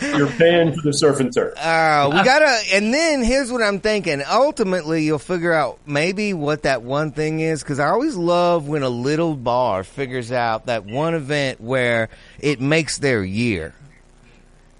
You're 0.00 0.28
paying 0.28 0.74
for 0.74 0.82
the 0.82 0.92
surf 0.92 1.18
and 1.18 1.34
turf. 1.34 1.54
Uh, 1.58 2.10
we 2.12 2.22
gotta, 2.24 2.56
and 2.72 2.94
then 2.94 3.24
here's 3.24 3.50
what 3.50 3.62
I'm 3.62 3.80
thinking. 3.80 4.22
Ultimately, 4.30 5.02
you'll 5.02 5.18
figure 5.18 5.52
out 5.52 5.80
maybe 5.86 6.34
what 6.34 6.62
that 6.62 6.82
one 6.82 7.10
thing 7.10 7.40
is, 7.40 7.64
because 7.64 7.80
I 7.80 7.88
always 7.88 8.14
love 8.14 8.68
when 8.68 8.84
a 8.84 8.88
little 8.88 9.34
bar 9.34 9.82
figures 9.82 10.30
out 10.30 10.66
that 10.66 10.84
one 10.84 11.14
event 11.14 11.60
where 11.60 12.10
it 12.38 12.60
makes 12.60 12.98
their 12.98 13.24
year. 13.24 13.74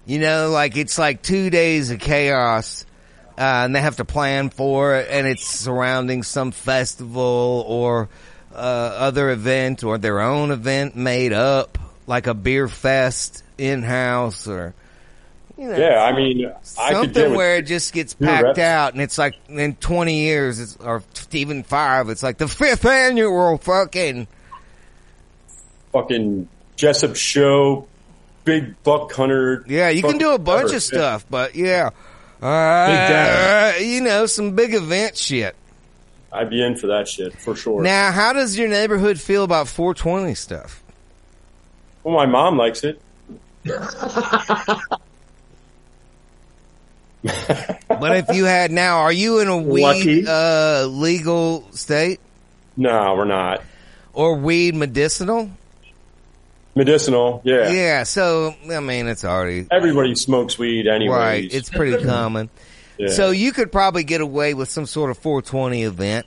You 0.05 0.19
know, 0.19 0.51
like 0.51 0.77
it's 0.77 0.97
like 0.97 1.21
two 1.21 1.49
days 1.49 1.91
of 1.91 1.99
chaos, 1.99 2.85
uh, 3.37 3.65
and 3.65 3.75
they 3.75 3.81
have 3.81 3.97
to 3.97 4.05
plan 4.05 4.49
for 4.49 4.95
it, 4.95 5.07
and 5.09 5.25
it's 5.27 5.45
surrounding 5.45 6.23
some 6.23 6.51
festival 6.51 7.65
or 7.67 8.09
uh, 8.53 8.57
other 8.57 9.29
event 9.31 9.83
or 9.83 9.97
their 9.97 10.19
own 10.21 10.51
event 10.51 10.95
made 10.95 11.33
up, 11.33 11.77
like 12.05 12.27
a 12.27 12.33
beer 12.33 12.67
fest 12.67 13.43
in 13.57 13.83
house 13.83 14.47
or. 14.47 14.73
You 15.55 15.67
know, 15.69 15.77
Yeah, 15.77 16.03
I 16.03 16.15
mean, 16.15 16.51
I 16.79 16.93
something 16.93 17.29
with 17.29 17.37
where 17.37 17.57
it 17.57 17.67
just 17.67 17.93
gets 17.93 18.15
packed 18.15 18.43
reps. 18.43 18.59
out 18.59 18.93
and 18.93 19.01
it's 19.03 19.19
like 19.19 19.35
in 19.47 19.75
20 19.75 20.21
years 20.21 20.59
it's, 20.59 20.75
or 20.77 21.03
even 21.31 21.61
five 21.61 22.09
it's 22.09 22.23
like 22.23 22.39
the 22.39 22.47
fifth 22.47 22.85
annual 22.85 23.59
fucking 23.59 24.27
fucking 25.91 26.49
Jessup 26.75 27.15
show, 27.15 27.87
big 28.45 28.81
buck 28.83 29.13
hunter. 29.13 29.63
yeah 29.67 29.89
you 29.89 30.01
can 30.01 30.17
do 30.17 30.31
a 30.31 30.39
bunch 30.39 30.73
of 30.73 30.81
stuff 30.81 31.23
but 31.29 31.53
yeah 31.53 31.91
uh, 32.43 32.87
dad. 32.87 33.81
you 33.81 34.01
know 34.01 34.25
some 34.25 34.55
big 34.55 34.73
event 34.73 35.17
shit 35.17 35.55
I'd 36.31 36.49
be 36.49 36.63
in 36.63 36.75
for 36.75 36.87
that 36.87 37.07
shit 37.07 37.39
for 37.39 37.55
sure. 37.55 37.81
now 37.81 38.11
how 38.11 38.33
does 38.33 38.57
your 38.57 38.67
neighborhood 38.67 39.19
feel 39.19 39.43
about 39.43 39.67
420 39.67 40.33
stuff 40.35 40.83
well, 42.03 42.15
my 42.15 42.25
mom 42.25 42.57
likes 42.57 42.83
it. 42.83 43.01
but 43.63 43.77
if 48.17 48.27
you 48.35 48.43
had 48.43 48.71
now 48.71 48.97
are 48.97 49.11
you 49.13 49.39
in 49.39 49.47
a 49.47 49.57
weed 49.57 50.27
uh, 50.27 50.85
legal 50.87 51.65
state 51.71 52.19
No, 52.75 53.15
we're 53.15 53.23
not 53.23 53.61
or 54.11 54.35
weed 54.35 54.75
medicinal 54.75 55.49
medicinal. 56.75 57.41
Yeah. 57.43 57.69
yeah 57.69 58.03
so 58.03 58.55
i 58.71 58.79
mean 58.79 59.07
it's 59.07 59.23
already 59.23 59.67
everybody 59.69 60.15
smokes 60.15 60.57
weed 60.57 60.87
anyway. 60.87 61.15
right 61.15 61.53
it's 61.53 61.69
pretty 61.69 62.03
common 62.05 62.49
Yeah. 62.97 63.09
So 63.09 63.31
you 63.31 63.51
could 63.53 63.71
probably 63.71 64.03
get 64.03 64.21
away 64.21 64.53
with 64.53 64.69
some 64.69 64.85
sort 64.85 65.09
of 65.11 65.17
420 65.17 65.83
event. 65.83 66.25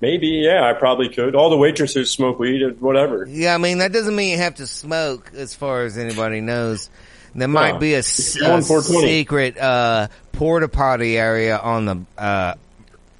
maybe, 0.00 0.28
yeah, 0.28 0.64
I 0.68 0.72
probably 0.72 1.08
could. 1.10 1.34
All 1.34 1.50
the 1.50 1.58
waitresses 1.58 2.10
smoke 2.10 2.38
weed, 2.38 2.62
or 2.62 2.70
whatever. 2.72 3.26
Yeah, 3.28 3.54
I 3.54 3.58
mean 3.58 3.78
that 3.78 3.92
doesn't 3.92 4.16
mean 4.16 4.30
you 4.30 4.38
have 4.38 4.54
to 4.56 4.66
smoke, 4.66 5.30
as 5.34 5.54
far 5.54 5.84
as 5.84 5.98
anybody 5.98 6.40
knows. 6.40 6.88
There 7.34 7.48
might 7.48 7.72
No. 7.74 7.78
be 7.80 7.94
a, 7.94 7.98
s- 7.98 8.36
a 8.40 8.62
secret 8.62 9.58
uh, 9.58 10.08
porta 10.32 10.68
potty 10.68 11.18
area 11.18 11.58
on 11.58 11.84
the 11.84 12.00
uh, 12.16 12.54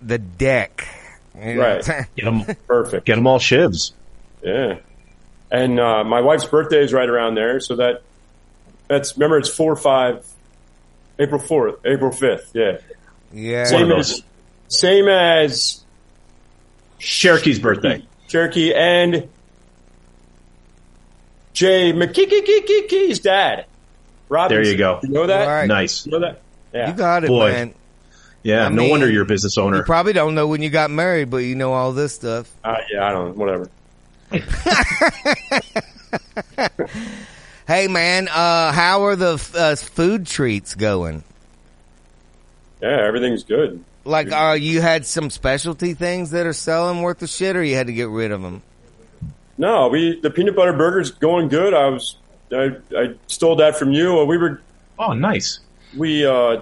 the 0.01 0.19
deck. 0.19 0.87
You 1.37 1.55
know 1.55 1.61
what 1.61 1.89
I'm 1.89 1.97
Right. 1.99 2.07
Get 2.17 2.25
them, 2.25 2.57
Perfect. 2.67 3.07
get 3.07 3.17
them 3.17 3.27
all 3.27 3.39
shivs. 3.39 3.93
Yeah. 4.43 4.79
And 5.55 5.79
uh, 5.79 6.03
my 6.03 6.21
wife's 6.21 6.45
birthday 6.47 6.83
is 6.83 6.93
right 6.93 7.09
around 7.09 7.37
there, 7.37 7.61
so 7.61 7.77
that 7.77 8.03
that's 8.89 9.17
remember 9.17 9.39
it's 9.39 9.49
four 9.49 9.77
five, 9.77 10.27
April 11.17 11.41
fourth, 11.41 11.77
April 11.85 12.11
fifth. 12.11 12.51
Yeah. 12.55 12.79
Yeah. 13.33 13.63
Same 13.63 13.93
as 13.93 14.09
those. 14.09 14.23
same 14.67 15.09
as 15.09 15.85
Cherokee's 16.99 17.61
birthday. 17.61 18.05
Cherokee 18.27 18.75
and 18.75 19.29
Jay 21.53 21.93
McKee's 21.93 23.21
dad. 23.21 23.67
Robinson. 24.29 24.61
There 24.65 24.73
you 24.73 24.77
go. 24.77 24.99
You 25.05 25.11
know 25.11 25.29
that? 25.29 25.47
Right. 25.47 25.69
Nice. 25.69 26.05
You 26.05 26.13
know 26.13 26.21
that? 26.21 26.41
Yeah. 26.73 26.91
You 26.91 26.97
got 26.97 27.23
it, 27.23 27.29
Boy. 27.29 27.53
man. 27.53 27.75
Yeah, 28.43 28.67
I 28.67 28.71
no 28.71 28.83
mean, 28.83 28.91
wonder 28.91 29.09
you're 29.09 29.23
a 29.23 29.27
business 29.27 29.57
owner. 29.57 29.69
You 29.69 29.75
owner. 29.77 29.87
probably 29.87 30.15
don't 30.15 30.35
know 30.35 30.49
when 30.49 30.63
you 30.63 30.69
got 30.69 30.91
married, 30.91 31.31
but 31.31 31.39
you 31.39 31.55
know 31.55 31.73
all 31.73 31.93
this 31.93 32.13
stuff. 32.13 32.53
Uh, 32.65 32.77
yeah, 32.93 33.07
I 33.07 33.13
don't. 33.13 33.37
Whatever. 33.37 33.71
Hey, 37.67 37.89
man, 37.89 38.29
uh, 38.29 38.73
how 38.73 39.05
are 39.05 39.17
the 39.17 39.35
uh, 39.57 39.75
food 39.77 40.27
treats 40.27 40.75
going? 40.75 41.25
Yeah, 42.83 43.01
everything's 43.07 43.43
good. 43.43 43.83
Like, 44.05 44.31
uh, 44.31 44.57
you 44.61 44.83
had 44.83 45.07
some 45.07 45.31
specialty 45.31 45.95
things 45.95 46.31
that 46.33 46.45
are 46.47 46.53
selling 46.53 47.01
worth 47.01 47.21
the 47.21 47.27
shit, 47.27 47.57
or 47.57 47.65
you 47.65 47.75
had 47.75 47.87
to 47.87 47.95
get 47.95 48.09
rid 48.11 48.33
of 48.33 48.43
them? 48.43 48.61
No, 49.57 49.89
we 49.89 50.21
the 50.21 50.31
peanut 50.31 50.57
butter 50.57 50.73
burger's 50.75 51.11
going 51.13 51.49
good. 51.49 51.73
I 51.73 51.89
was 51.89 52.17
I, 52.53 52.77
I 52.97 53.15
stole 53.29 53.57
that 53.57 53.77
from 53.77 53.93
you. 53.93 54.19
Uh, 54.21 54.25
We 54.25 54.37
were 54.37 54.61
Oh, 54.99 55.13
nice. 55.15 55.61
we 55.97 56.27
uh, 56.27 56.61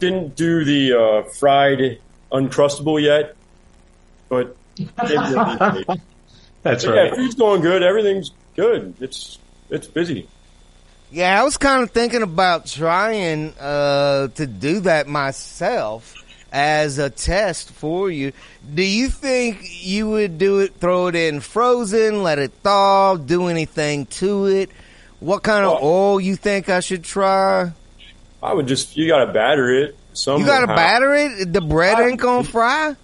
didn't 0.00 0.36
do 0.36 0.64
the 0.64 0.92
uh, 0.98 1.22
fried 1.30 1.98
uncrustable 2.30 3.00
yet, 3.00 3.34
but 4.28 4.54
yeah, 6.66 6.72
That's 6.72 6.86
right. 6.86 7.14
food's 7.14 7.34
going 7.34 7.62
good. 7.62 7.82
Everything's 7.82 8.30
good. 8.56 8.94
It's 9.00 9.38
it's 9.70 9.86
busy. 9.86 10.28
Yeah, 11.12 11.40
I 11.40 11.44
was 11.44 11.56
kind 11.56 11.82
of 11.82 11.90
thinking 11.92 12.22
about 12.22 12.66
trying 12.66 13.54
uh, 13.60 14.28
to 14.28 14.46
do 14.46 14.80
that 14.80 15.06
myself 15.06 16.14
as 16.52 16.98
a 16.98 17.10
test 17.10 17.70
for 17.70 18.10
you. 18.10 18.32
Do 18.74 18.82
you 18.82 19.08
think 19.08 19.58
you 19.84 20.08
would 20.10 20.38
do 20.38 20.60
it, 20.60 20.74
throw 20.74 21.06
it 21.06 21.14
in 21.14 21.40
frozen, 21.40 22.22
let 22.22 22.38
it 22.40 22.52
thaw, 22.62 23.16
do 23.16 23.46
anything 23.46 24.06
to 24.06 24.46
it? 24.46 24.70
What 25.20 25.42
kind 25.42 25.64
of 25.64 25.72
Well- 25.80 25.84
oil 25.84 26.20
you 26.20 26.34
think 26.36 26.68
I 26.68 26.80
should 26.80 27.04
try? 27.04 27.70
I 28.42 28.52
would 28.52 28.66
just 28.66 28.96
you 28.96 29.08
got 29.08 29.24
to 29.24 29.32
batter 29.32 29.70
it. 29.70 29.96
Somehow. 30.12 30.40
You 30.40 30.46
got 30.46 30.60
to 30.60 30.66
batter 30.68 31.14
it? 31.14 31.52
The 31.52 31.60
bread 31.60 31.98
I- 31.98 32.08
ain't 32.08 32.20
gonna 32.20 32.44
fry? 32.44 32.94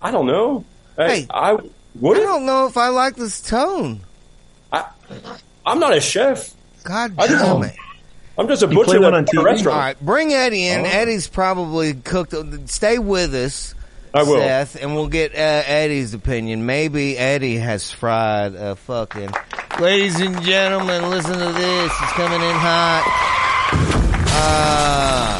I 0.00 0.10
don't 0.10 0.26
know. 0.26 0.64
Hey, 0.96 1.20
Hey, 1.20 1.26
I 1.30 1.56
would. 2.00 2.16
I 2.18 2.20
it? 2.20 2.24
don't 2.24 2.46
know 2.46 2.66
if 2.66 2.76
I 2.76 2.88
like 2.88 3.16
this 3.16 3.40
tone. 3.40 4.00
I'm 5.64 5.78
not 5.78 5.94
a 5.96 6.00
chef. 6.00 6.52
God 6.84 7.14
I 7.18 7.28
just- 7.28 7.44
damn 7.44 7.62
it. 7.62 7.74
I'm 8.38 8.48
just 8.48 8.62
a 8.62 8.66
You 8.66 8.74
butcher 8.76 8.98
one 9.00 9.12
at 9.12 9.18
on 9.18 9.24
a 9.24 9.26
TV? 9.26 9.38
All 9.38 9.44
restaurant. 9.44 9.76
right, 9.78 10.00
bring 10.00 10.32
Eddie 10.32 10.66
in. 10.66 10.80
Oh. 10.80 10.84
Eddie's 10.88 11.28
probably 11.28 11.92
cooked. 11.92 12.34
Stay 12.70 12.98
with 12.98 13.34
us, 13.34 13.74
I 14.14 14.22
will. 14.22 14.40
Seth, 14.40 14.74
and 14.82 14.94
we'll 14.94 15.08
get 15.08 15.34
uh, 15.34 15.36
Eddie's 15.66 16.14
opinion. 16.14 16.64
Maybe 16.64 17.16
Eddie 17.18 17.56
has 17.58 17.90
fried 17.92 18.54
a 18.54 18.74
fucking. 18.74 19.28
Ladies 19.78 20.18
and 20.20 20.40
gentlemen, 20.42 21.10
listen 21.10 21.34
to 21.34 21.52
this. 21.52 21.92
It's 22.02 22.12
coming 22.12 22.40
in 22.40 22.56
hot. 22.56 23.04
Uh, 24.34 25.38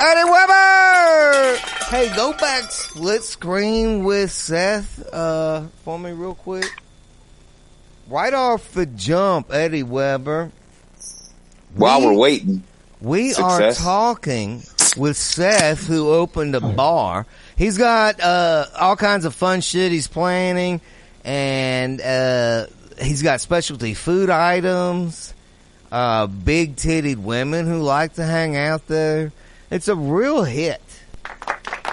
Eddie 0.00 0.30
Weber! 0.30 1.77
Hey, 1.90 2.14
go 2.14 2.32
back 2.34 2.70
split 2.70 3.22
screen 3.24 4.04
with 4.04 4.30
Seth 4.30 5.08
uh, 5.12 5.62
for 5.84 5.98
me 5.98 6.12
real 6.12 6.34
quick. 6.34 6.66
Right 8.08 8.34
off 8.34 8.72
the 8.72 8.84
jump, 8.84 9.50
Eddie 9.52 9.82
Weber. 9.82 10.50
While 11.74 12.00
We- 12.00 12.06
we're 12.08 12.14
waiting, 12.14 12.62
We 13.00 13.30
Success. 13.30 13.80
are 13.80 13.82
talking 13.84 14.62
with 14.98 15.16
Seth, 15.16 15.86
who 15.86 16.10
opened 16.10 16.54
a 16.54 16.60
bar. 16.60 17.24
He's 17.56 17.78
got 17.78 18.20
uh, 18.20 18.66
all 18.78 18.96
kinds 18.96 19.24
of 19.24 19.34
fun 19.34 19.60
shit 19.62 19.90
he's 19.90 20.08
planning, 20.08 20.80
and 21.24 22.00
uh, 22.02 22.66
he's 23.00 23.22
got 23.22 23.40
specialty 23.40 23.94
food 23.94 24.28
items, 24.30 25.32
uh, 25.90 26.26
big 26.26 26.76
titted 26.76 27.16
women 27.16 27.66
who 27.66 27.78
like 27.80 28.14
to 28.14 28.24
hang 28.24 28.56
out 28.56 28.86
there. 28.88 29.32
It's 29.70 29.88
a 29.88 29.94
real 29.94 30.42
hit. 30.44 30.82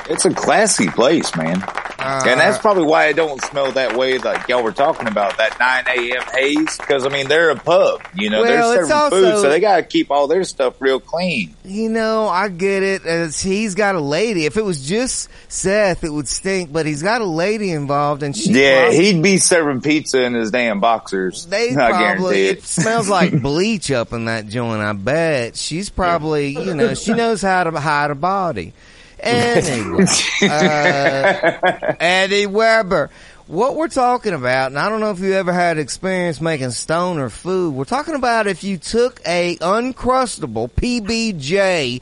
It's 0.09 0.25
a 0.25 0.33
classy 0.33 0.87
place, 0.89 1.35
man. 1.35 1.61
Uh, 1.97 2.23
and 2.27 2.39
that's 2.39 2.59
probably 2.59 2.83
why 2.83 3.07
it 3.07 3.15
don't 3.15 3.41
smell 3.45 3.71
that 3.71 3.95
way 3.97 4.17
like 4.19 4.47
y'all 4.47 4.61
were 4.61 4.71
talking 4.71 5.07
about, 5.07 5.37
that 5.37 5.57
9 5.59 6.11
a.m. 6.11 6.21
haze. 6.33 6.77
Cause 6.77 7.05
I 7.05 7.09
mean, 7.09 7.27
they're 7.27 7.49
a 7.49 7.55
pub, 7.55 8.01
you 8.13 8.29
know, 8.29 8.41
Well, 8.41 8.73
they're 8.73 8.85
serving 8.85 9.09
food, 9.19 9.25
also- 9.29 9.41
so 9.43 9.49
they 9.49 9.59
gotta 9.59 9.81
keep 9.83 10.11
all 10.11 10.27
their 10.27 10.43
stuff 10.43 10.75
real 10.79 10.99
clean. 10.99 11.55
You 11.63 11.89
know, 11.89 12.27
I 12.27 12.49
get 12.49 12.83
it. 12.83 13.05
As 13.05 13.41
he's 13.41 13.73
got 13.75 13.95
a 13.95 13.99
lady. 14.01 14.45
If 14.45 14.57
it 14.57 14.63
was 14.63 14.87
just 14.87 15.29
Seth, 15.47 16.03
it 16.03 16.11
would 16.11 16.27
stink. 16.27 16.71
But 16.71 16.85
he's 16.85 17.01
got 17.01 17.21
a 17.21 17.25
lady 17.25 17.71
involved, 17.71 18.21
and 18.21 18.35
she. 18.37 18.51
Yeah, 18.51 18.83
prob- 18.89 18.93
he'd 18.93 19.23
be 19.23 19.37
serving 19.37 19.81
pizza 19.81 20.21
in 20.23 20.33
his 20.35 20.51
damn 20.51 20.79
boxers. 20.79 21.45
They 21.47 21.69
I 21.75 21.89
probably. 21.89 22.47
It 22.47 22.57
it. 22.59 22.63
smells 22.63 23.09
like 23.09 23.41
bleach 23.41 23.89
up 23.89 24.13
in 24.13 24.25
that 24.25 24.47
joint. 24.47 24.81
I 24.81 24.93
bet 24.93 25.55
she's 25.55 25.89
probably. 25.89 26.49
You 26.49 26.75
know, 26.75 26.93
she 26.93 27.13
knows 27.13 27.41
how 27.41 27.63
to 27.63 27.71
hide 27.79 28.11
a 28.11 28.15
body. 28.15 28.73
Anyway, 29.19 30.05
uh, 30.43 31.95
Eddie 31.99 32.45
Weber. 32.47 33.09
What 33.47 33.75
we're 33.75 33.89
talking 33.89 34.33
about, 34.33 34.71
and 34.71 34.79
I 34.79 34.89
don't 34.89 34.99
know 35.01 35.11
if 35.11 35.19
you 35.19 35.33
ever 35.33 35.53
had 35.53 35.77
experience 35.77 36.41
making 36.41 36.71
stoner 36.71 37.29
food. 37.29 37.75
We're 37.75 37.85
talking 37.85 38.15
about 38.15 38.47
if 38.47 38.63
you 38.63 38.77
took 38.77 39.21
a 39.25 39.55
uncrustable 39.57 40.71
PBJ. 40.71 42.01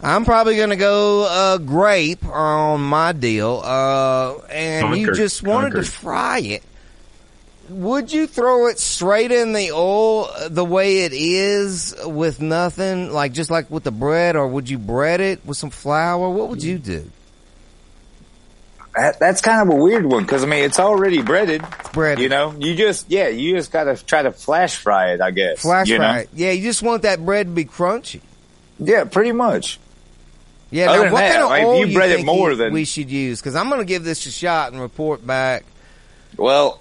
I'm 0.00 0.24
probably 0.24 0.56
going 0.56 0.70
to 0.70 0.76
go 0.76 1.24
uh, 1.28 1.58
grape 1.58 2.24
on 2.24 2.80
my 2.80 3.12
deal, 3.12 3.60
uh, 3.62 4.38
and 4.50 4.96
you 4.96 5.12
just 5.12 5.42
wanted 5.42 5.72
Concord. 5.72 5.84
to 5.84 5.90
fry 5.90 6.38
it. 6.38 6.62
Would 7.68 8.12
you 8.12 8.26
throw 8.26 8.68
it 8.68 8.78
straight 8.78 9.30
in 9.30 9.52
the 9.52 9.72
oil 9.72 10.30
the 10.48 10.64
way 10.64 11.00
it 11.00 11.12
is 11.12 11.94
with 12.04 12.40
nothing, 12.40 13.12
like 13.12 13.32
just 13.32 13.50
like 13.50 13.70
with 13.70 13.84
the 13.84 13.90
bread, 13.90 14.36
or 14.36 14.46
would 14.48 14.70
you 14.70 14.78
bread 14.78 15.20
it 15.20 15.44
with 15.44 15.56
some 15.58 15.70
flour? 15.70 16.28
What 16.30 16.48
would 16.48 16.62
you 16.62 16.78
do? 16.78 17.10
That, 18.96 19.20
that's 19.20 19.40
kind 19.40 19.60
of 19.68 19.76
a 19.76 19.80
weird 19.80 20.06
one 20.06 20.24
because 20.24 20.42
I 20.42 20.46
mean 20.46 20.64
it's 20.64 20.80
already 20.80 21.22
breaded. 21.22 21.62
It's 21.80 21.90
Breaded. 21.90 22.22
You 22.22 22.28
know, 22.28 22.54
you 22.58 22.74
just 22.74 23.10
yeah, 23.10 23.28
you 23.28 23.54
just 23.54 23.70
gotta 23.70 23.96
try 23.96 24.22
to 24.22 24.32
flash 24.32 24.76
fry 24.76 25.12
it. 25.12 25.20
I 25.20 25.30
guess. 25.30 25.60
Flash 25.60 25.88
you 25.88 25.96
fry 25.98 26.12
know? 26.14 26.18
it. 26.20 26.30
Yeah, 26.34 26.50
you 26.52 26.62
just 26.62 26.82
want 26.82 27.02
that 27.02 27.24
bread 27.24 27.46
to 27.46 27.52
be 27.52 27.64
crunchy. 27.64 28.20
Yeah, 28.78 29.04
pretty 29.04 29.32
much. 29.32 29.78
Yeah, 30.70 30.90
Other 30.90 31.06
now 31.06 31.12
what 31.12 31.18
that, 31.20 31.30
kind 31.32 31.42
of 31.44 31.50
like, 31.50 31.64
oil 31.64 31.78
you 31.80 31.86
you 31.86 31.94
bread 31.94 32.10
it 32.10 32.24
more 32.26 32.50
you- 32.50 32.56
than- 32.56 32.72
we 32.72 32.84
should 32.84 33.10
use? 33.10 33.40
Because 33.40 33.54
I'm 33.56 33.68
going 33.68 33.80
to 33.80 33.86
give 33.86 34.04
this 34.04 34.26
a 34.26 34.30
shot 34.30 34.72
and 34.72 34.80
report 34.80 35.26
back. 35.26 35.64
Well, 36.36 36.80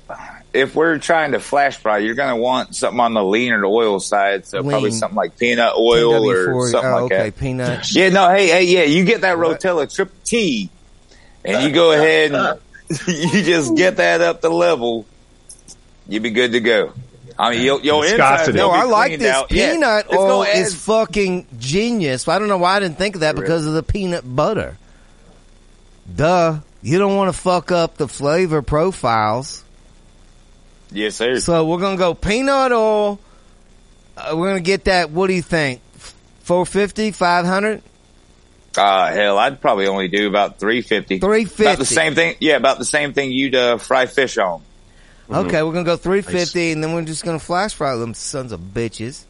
if 0.57 0.75
we're 0.75 0.97
trying 0.97 1.33
to 1.33 1.39
flash 1.39 1.77
fry, 1.77 1.99
you're 1.99 2.15
gonna 2.15 2.35
want 2.35 2.75
something 2.75 2.99
on 2.99 3.13
the 3.13 3.23
leaner 3.23 3.63
oil 3.65 3.99
side. 3.99 4.45
So 4.45 4.63
probably 4.63 4.91
something 4.91 5.15
like 5.15 5.37
peanut 5.37 5.73
oil 5.77 6.27
or 6.29 6.47
PW40 6.47 6.71
something 6.71 6.89
oh, 6.89 6.93
like 6.93 7.03
okay, 7.03 7.29
that. 7.29 7.37
peanut. 7.37 7.95
Yeah, 7.95 8.09
no, 8.09 8.29
hey, 8.29 8.47
hey, 8.47 8.63
yeah, 8.63 8.83
you 8.83 9.05
get 9.05 9.21
that 9.21 9.37
What? 9.37 9.59
Rotella 9.59 9.93
Triple 9.93 10.15
T, 10.23 10.69
and 11.45 11.63
you 11.63 11.71
go 11.71 11.91
ahead 11.91 12.33
and 12.33 12.59
you 13.07 13.43
just 13.43 13.75
get 13.75 13.97
that 13.97 14.21
up 14.21 14.41
to 14.41 14.49
level. 14.49 15.05
You'd 16.07 16.23
be 16.23 16.31
good 16.31 16.53
to 16.53 16.59
go. 16.59 16.93
I 17.39 17.51
mean, 17.51 17.61
your, 17.61 17.79
your 17.81 18.03
inside 18.03 18.37
Viscosity. 18.37 18.57
No, 18.57 18.71
I 18.71 18.85
like 18.85 19.19
this 19.19 19.31
out. 19.31 19.49
Peanut 19.49 20.05
it's 20.05 20.15
gonna 20.15 20.33
oil 20.33 20.43
add- 20.43 20.57
is 20.57 20.73
fucking 20.73 21.45
genius. 21.59 22.27
I 22.27 22.39
don't 22.39 22.47
know 22.47 22.57
why 22.57 22.77
I 22.77 22.79
didn't 22.79 22.97
think 22.97 23.15
of 23.15 23.21
that 23.21 23.35
because 23.35 23.65
of 23.67 23.73
the 23.73 23.83
peanut 23.83 24.23
butter. 24.35 24.77
Duh. 26.13 26.59
You 26.81 26.99
don't 26.99 27.15
want 27.15 27.33
to 27.33 27.39
fuck 27.39 27.71
up 27.71 27.97
the 27.97 28.07
flavor 28.07 28.61
profiles. 28.61 29.63
Yes, 30.91 31.15
sir. 31.15 31.39
So 31.39 31.65
we're 31.65 31.79
gonna 31.79 31.97
go 31.97 32.13
peanut 32.13 32.71
oil. 32.71 33.19
Uh, 34.15 34.35
we're 34.35 34.47
gonna 34.49 34.59
get 34.61 34.85
that. 34.85 35.11
What 35.11 35.27
do 35.27 35.33
you 35.33 35.41
think? 35.41 35.81
450, 36.43 37.11
500? 37.11 37.81
Uh, 38.77 39.11
hell, 39.11 39.37
I'd 39.37 39.59
probably 39.59 39.87
only 39.87 40.07
do 40.07 40.27
about 40.27 40.59
350. 40.59 41.19
350. 41.19 41.63
About 41.63 41.79
the 41.79 41.85
same 41.85 42.15
thing. 42.15 42.35
Yeah, 42.39 42.55
about 42.57 42.77
the 42.77 42.85
same 42.85 43.13
thing 43.13 43.31
you'd 43.31 43.55
uh, 43.55 43.77
fry 43.77 44.05
fish 44.05 44.37
on. 44.37 44.61
Okay, 45.29 45.61
we're 45.61 45.73
gonna 45.73 45.83
go 45.83 45.97
350 45.97 46.71
and 46.71 46.83
then 46.83 46.93
we're 46.93 47.03
just 47.03 47.25
gonna 47.25 47.39
flash 47.39 47.73
fry 47.73 47.95
them 47.97 48.13
sons 48.13 48.51
of 48.51 48.59
bitches. 48.61 49.23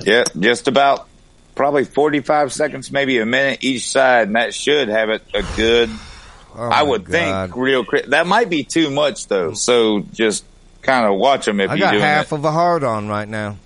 Yeah, 0.00 0.24
just 0.38 0.68
about 0.68 1.06
probably 1.54 1.84
45 1.84 2.52
seconds, 2.52 2.90
maybe 2.92 3.18
a 3.18 3.26
minute 3.26 3.62
each 3.62 3.88
side, 3.90 4.28
and 4.28 4.36
that 4.36 4.54
should 4.54 4.88
have 4.88 5.10
it 5.10 5.22
a 5.34 5.42
good, 5.56 5.90
Oh 6.56 6.68
I 6.70 6.82
would 6.82 7.04
God. 7.04 7.12
think, 7.12 7.56
real 7.56 7.84
cri 7.84 8.02
That 8.08 8.26
might 8.26 8.48
be 8.48 8.64
too 8.64 8.90
much 8.90 9.26
though, 9.26 9.52
so 9.52 10.00
just 10.12 10.44
kind 10.88 11.06
of 11.06 11.18
watch 11.18 11.44
them 11.44 11.60
if 11.60 11.70
I 11.70 11.74
you're 11.74 11.90
got 11.90 12.00
half 12.00 12.32
of 12.32 12.44
a 12.44 12.50
hard 12.50 12.82
on 12.82 13.08
right 13.08 13.28
now. 13.28 13.56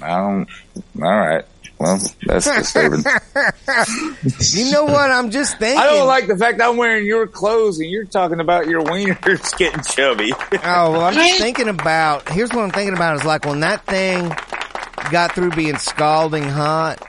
I 0.00 0.08
don't, 0.08 0.48
alright. 1.00 1.44
Well, 1.78 1.98
that's 2.26 2.44
disturbing. 2.44 3.04
You 4.52 4.70
know 4.70 4.84
what? 4.84 5.10
I'm 5.10 5.30
just 5.30 5.58
thinking. 5.58 5.80
I 5.82 5.86
don't 5.86 6.06
like 6.06 6.28
the 6.28 6.36
fact 6.36 6.60
I'm 6.60 6.76
wearing 6.76 7.06
your 7.06 7.26
clothes 7.26 7.80
and 7.80 7.90
you're 7.90 8.04
talking 8.04 8.38
about 8.38 8.68
your 8.68 8.82
wieners 8.84 9.56
getting 9.58 9.82
chubby. 9.82 10.32
Oh, 10.64 10.92
well, 10.92 11.00
I'm 11.02 11.14
just 11.14 11.40
thinking 11.40 11.68
about. 11.68 12.28
Here's 12.28 12.50
what 12.50 12.62
I'm 12.62 12.70
thinking 12.70 12.94
about 12.94 13.16
is 13.16 13.24
like 13.24 13.44
when 13.44 13.60
that 13.60 13.84
thing 13.86 14.28
got 15.10 15.34
through 15.34 15.50
being 15.50 15.76
scalding 15.76 16.44
hot 16.44 17.00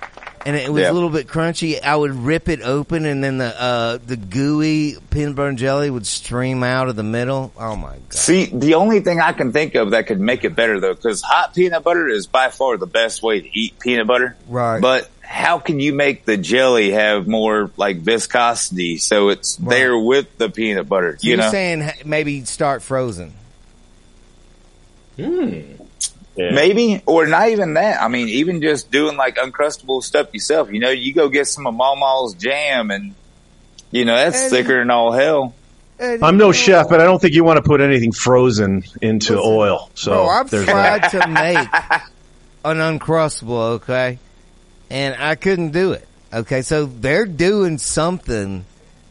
and 0.45 0.55
it 0.55 0.71
was 0.71 0.81
Yeah. 0.81 0.91
a 0.91 0.93
little 0.93 1.09
bit 1.09 1.27
crunchy, 1.27 1.81
I 1.81 1.95
would 1.95 2.11
rip 2.13 2.49
it 2.49 2.61
open 2.61 3.05
and 3.05 3.23
then 3.23 3.37
the 3.37 3.61
uh, 3.61 3.97
the 4.05 4.17
gooey 4.17 4.95
peanut 5.09 5.35
butter 5.35 5.53
jelly 5.53 5.89
would 5.89 6.05
stream 6.07 6.63
out 6.63 6.89
of 6.89 6.95
the 6.95 7.03
middle. 7.03 7.51
Oh 7.57 7.75
my 7.75 7.93
god! 8.09 8.13
See, 8.13 8.45
the 8.45 8.75
only 8.75 8.99
thing 8.99 9.19
I 9.19 9.31
can 9.33 9.51
think 9.51 9.75
of 9.75 9.91
that 9.91 10.07
could 10.07 10.19
make 10.19 10.43
it 10.43 10.55
better 10.55 10.79
though, 10.79 10.93
because 10.93 11.21
hot 11.21 11.53
peanut 11.55 11.83
butter 11.83 12.07
is 12.07 12.27
by 12.27 12.49
far 12.49 12.77
the 12.77 12.87
best 12.87 13.23
way 13.23 13.41
to 13.41 13.57
eat 13.59 13.79
peanut 13.79 14.07
butter. 14.07 14.35
Right. 14.47 14.81
But 14.81 15.09
how 15.21 15.57
can 15.59 15.79
you 15.79 15.93
make 15.93 16.25
the 16.25 16.37
jelly 16.37 16.91
have 16.91 17.27
more 17.27 17.71
like 17.77 17.97
viscosity 17.97 18.97
so 18.97 19.29
it's 19.29 19.57
Right. 19.59 19.69
there 19.75 19.97
with 19.97 20.37
the 20.37 20.49
peanut 20.49 20.87
butter? 20.87 21.17
So 21.19 21.25
you 21.25 21.29
you're 21.35 21.37
know, 21.45 21.49
saying 21.51 21.89
maybe 22.05 22.43
start 22.45 22.81
frozen. 22.83 23.33
Yeah. 26.35 26.49
maybe 26.51 27.01
or 27.05 27.27
not 27.27 27.49
even 27.49 27.75
that. 27.75 28.01
I 28.01 28.07
mean, 28.07 28.27
even 28.29 28.61
just 28.61 28.89
doing 28.89 29.17
like 29.17 29.35
uncrustable 29.35 30.01
stuff 30.01 30.33
yourself. 30.33 30.71
You 30.71 30.79
know, 30.79 30.89
you 30.89 31.13
go 31.13 31.29
get 31.29 31.45
some 31.47 31.67
of 31.67 31.75
Mama's 31.75 32.33
jam, 32.33 32.89
and 32.89 33.13
you 33.91 34.05
know 34.05 34.15
that's 34.15 34.41
And- 34.43 34.51
thicker 34.51 34.79
than 34.79 34.89
all 34.89 35.11
hell. 35.11 35.53
I'm 35.99 36.37
no 36.37 36.51
chef, 36.51 36.89
but 36.89 36.99
I 36.99 37.05
don't 37.05 37.21
think 37.21 37.33
you 37.33 37.43
want 37.45 37.57
to 37.57 37.63
put 37.63 37.79
anything 37.79 38.11
frozen 38.11 38.83
into 39.01 39.39
oil. 39.39 39.89
So 39.93 40.11
Bro, 40.11 40.27
I've 40.27 40.49
there's 40.49 40.65
tried 40.65 41.03
that. 41.03 41.11
to 41.11 41.27
make 41.27 42.03
an 42.65 42.77
uncrustable, 42.99 43.75
okay, 43.75 44.17
and 44.89 45.15
I 45.17 45.35
couldn't 45.35 45.71
do 45.71 45.91
it. 45.93 46.05
Okay, 46.33 46.61
so 46.63 46.85
they're 46.87 47.25
doing 47.27 47.77
something 47.77 48.65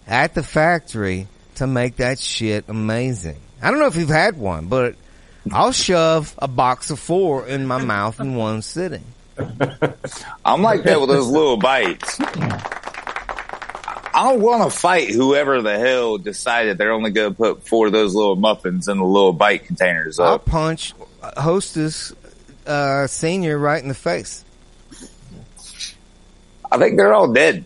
at 0.09 0.35
the 0.35 0.43
factory 0.43 1.29
to 1.55 1.67
make 1.69 1.97
that 1.97 2.19
shit 2.19 2.65
amazing. 2.69 3.37
I 3.63 3.71
don't 3.71 3.79
know 3.79 3.87
if 3.87 3.97
you've 3.97 4.09
had 4.09 4.37
one, 4.37 4.67
but 4.67 4.97
I'll 5.51 5.73
shove 5.73 6.35
a 6.39 6.49
box 6.49 6.91
of 6.91 7.01
four 7.01 7.47
in 7.47 7.67
my 7.67 7.83
mouth 7.83 8.21
in 8.21 8.37
one 8.37 8.63
sitting. 8.63 9.05
I'm 10.45 10.63
like 10.63 10.85
that 10.85 11.01
with 11.01 11.09
those 11.09 11.27
little 11.27 11.57
bites. 11.57 12.21
I 14.15 14.31
don't 14.31 14.43
want 14.43 14.71
to 14.71 14.79
fight 14.79 15.11
whoever 15.11 15.63
the 15.63 15.79
hell 15.79 16.19
decided 16.19 16.77
they're 16.77 16.93
only 16.93 17.11
going 17.11 17.31
to 17.31 17.37
put 17.37 17.67
four 17.67 17.87
of 17.87 17.93
those 17.93 18.15
little 18.15 18.37
muffins 18.37 18.89
in 18.89 18.99
the 18.99 19.05
little 19.05 19.33
bite 19.33 19.65
containers 19.65 20.21
I'll 20.21 20.39
punch 20.39 20.93
hostess 21.23 22.13
uh, 22.67 23.07
senior 23.07 23.59
right 23.59 23.83
in 23.83 23.89
the 23.89 23.95
face. 23.95 24.45
I 26.71 26.79
think 26.79 26.97
they're 26.97 27.15
all 27.15 27.33
dead. 27.33 27.65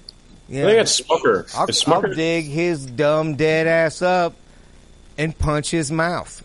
Yeah. 0.48 0.62
I 0.62 0.66
think 0.66 0.80
it's 0.82 1.00
Smucker. 1.00 1.56
I'll, 1.56 1.66
Is 1.66 1.84
I'll 1.86 2.02
dig 2.02 2.44
his 2.44 2.86
dumb 2.86 3.34
dead 3.34 3.66
ass 3.66 4.00
up 4.02 4.34
and 5.18 5.36
punch 5.36 5.70
his 5.70 5.90
mouth. 5.90 6.42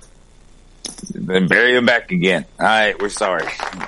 Then 1.10 1.48
bury 1.48 1.76
him 1.76 1.86
back 1.86 2.12
again. 2.12 2.46
All 2.60 2.66
right, 2.66 3.00
we're 3.02 3.10
sorry. 3.10 3.48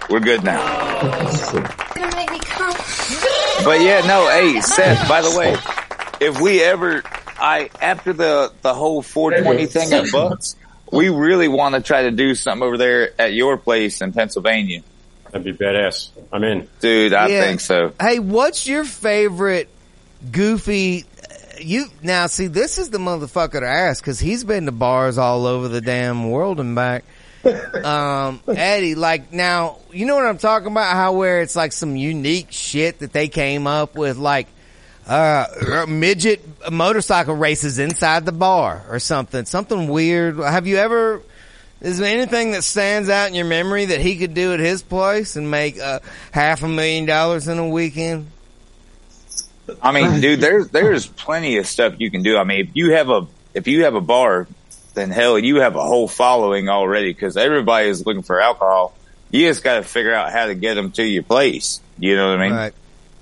We're 0.09 0.19
good 0.19 0.43
now. 0.43 0.59
gonna 1.01 2.15
make 2.15 2.31
me 2.31 2.39
come. 2.39 2.73
But 3.63 3.81
yeah, 3.81 4.01
no, 4.05 4.27
hey, 4.29 4.59
Seth, 4.61 5.07
by 5.07 5.21
the 5.21 5.37
way, 5.37 5.55
if 6.25 6.39
we 6.41 6.61
ever, 6.63 7.03
I, 7.39 7.69
after 7.81 8.13
the, 8.13 8.51
the 8.61 8.73
whole 8.73 9.01
420 9.01 9.65
thing 9.67 9.93
at 9.93 10.11
Bucks, 10.11 10.55
we 10.91 11.09
really 11.09 11.47
want 11.47 11.75
to 11.75 11.81
try 11.81 12.03
to 12.03 12.11
do 12.11 12.35
something 12.35 12.65
over 12.65 12.77
there 12.77 13.11
at 13.19 13.33
your 13.33 13.57
place 13.57 14.01
in 14.01 14.13
Pennsylvania. 14.13 14.81
That'd 15.31 15.43
be 15.45 15.53
badass. 15.53 16.09
I'm 16.31 16.43
in. 16.43 16.67
Dude, 16.79 17.13
I 17.13 17.27
Yeah. 17.27 17.41
think 17.41 17.59
so. 17.61 17.93
Hey, 17.99 18.19
what's 18.19 18.67
your 18.67 18.83
favorite 18.83 19.69
goofy? 20.31 21.05
You 21.63 21.85
now 22.01 22.27
see 22.27 22.47
this 22.47 22.77
is 22.77 22.89
the 22.89 22.97
motherfucker 22.97 23.59
to 23.59 23.67
ask 23.67 24.03
because 24.03 24.19
he's 24.19 24.43
been 24.43 24.65
to 24.65 24.71
bars 24.71 25.17
all 25.17 25.45
over 25.45 25.67
the 25.67 25.81
damn 25.81 26.29
world 26.29 26.59
and 26.59 26.75
back. 26.75 27.03
Um, 27.83 28.39
Eddie, 28.47 28.95
like 28.95 29.33
now, 29.33 29.79
you 29.91 30.05
know 30.05 30.15
what 30.15 30.25
I'm 30.25 30.37
talking 30.37 30.71
about? 30.71 30.93
How 30.93 31.11
where 31.11 31.41
it's 31.41 31.57
like 31.57 31.73
some 31.73 31.97
unique 31.97 32.53
shit 32.53 32.99
that 32.99 33.11
they 33.11 33.27
came 33.27 33.67
up 33.67 33.95
with, 33.95 34.15
like 34.15 34.47
uh, 35.05 35.85
midget 35.87 36.41
motorcycle 36.71 37.35
races 37.35 37.79
inside 37.79 38.25
the 38.25 38.31
bar 38.31 38.85
or 38.89 38.99
something, 38.99 39.43
something 39.43 39.89
weird. 39.89 40.37
Have 40.37 40.67
you 40.67 40.77
ever? 40.77 41.21
Is 41.81 41.97
there 41.97 42.15
anything 42.15 42.51
that 42.53 42.63
stands 42.63 43.09
out 43.09 43.27
in 43.27 43.33
your 43.33 43.45
memory 43.45 43.85
that 43.85 43.99
he 43.99 44.15
could 44.17 44.33
do 44.33 44.53
at 44.53 44.61
his 44.61 44.81
place 44.81 45.35
and 45.35 45.51
make 45.51 45.77
uh, 45.77 45.99
half 46.31 46.63
a 46.63 46.69
million 46.69 47.05
dollars 47.05 47.49
in 47.49 47.59
a 47.59 47.67
weekend? 47.67 48.27
I 49.81 49.91
mean, 49.91 50.19
dude, 50.21 50.41
there's 50.41 50.69
there's 50.69 51.07
plenty 51.07 51.57
of 51.57 51.65
stuff 51.67 51.95
you 51.97 52.11
can 52.11 52.21
do. 52.23 52.37
I 52.37 52.43
mean, 52.43 52.59
if 52.67 52.75
you 52.75 52.91
have 52.93 53.09
a 53.09 53.27
if 53.53 53.67
you 53.67 53.83
have 53.85 53.95
a 53.95 54.01
bar, 54.01 54.47
then 54.93 55.09
hell, 55.09 55.39
you 55.39 55.57
have 55.61 55.75
a 55.75 55.81
whole 55.83 56.07
following 56.07 56.69
already 56.69 57.13
because 57.13 57.37
everybody 57.37 57.87
is 57.87 58.05
looking 58.05 58.23
for 58.23 58.41
alcohol. 58.41 58.95
You 59.31 59.47
just 59.47 59.63
got 59.63 59.75
to 59.75 59.83
figure 59.83 60.13
out 60.13 60.31
how 60.31 60.45
to 60.47 60.55
get 60.55 60.75
them 60.75 60.91
to 60.91 61.03
your 61.03 61.23
place. 61.23 61.79
You 61.97 62.15
know 62.15 62.31
what 62.31 62.39
I 62.39 62.43
mean? 62.47 62.55
Right. 62.55 62.73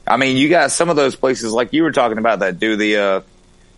I 0.08 0.18
mean, 0.18 0.36
you 0.36 0.50
got 0.50 0.72
some 0.72 0.90
of 0.90 0.96
those 0.96 1.16
places 1.16 1.54
like 1.54 1.74
you 1.74 1.84
were 1.84 1.92
talking 1.92 2.18
about 2.18 2.40
that 2.40 2.60
do 2.60 2.76
the, 2.76 2.98
uh, 2.98 3.22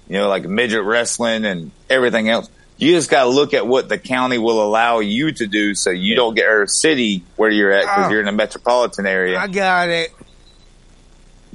you 0.07 0.18
know, 0.18 0.30
like 0.30 0.45
midget 0.45 0.84
wrestling 0.84 1.45
and 1.45 1.72
everything 1.89 2.30
else. 2.30 2.49
You 2.78 2.93
just 2.93 3.11
got 3.11 3.26
to 3.26 3.30
look 3.30 3.53
at 3.53 3.68
what 3.68 3.88
the 3.88 3.99
county 3.99 4.38
will 4.39 4.64
allow 4.64 4.99
you 4.99 5.32
to 5.34 5.45
do 5.45 5.76
so 5.76 5.91
you 5.91 6.16
don't 6.16 6.34
get, 6.34 6.47
or 6.47 6.66
city 6.66 7.24
where 7.36 7.51
you're 7.51 7.72
at 7.72 7.82
because 7.84 8.07
Oh. 8.07 8.09
you're 8.09 8.22
in 8.22 8.28
a 8.28 8.32
metropolitan 8.32 9.05
area. 9.05 9.38
I 9.38 9.47
got 9.47 9.89
it. 9.89 10.11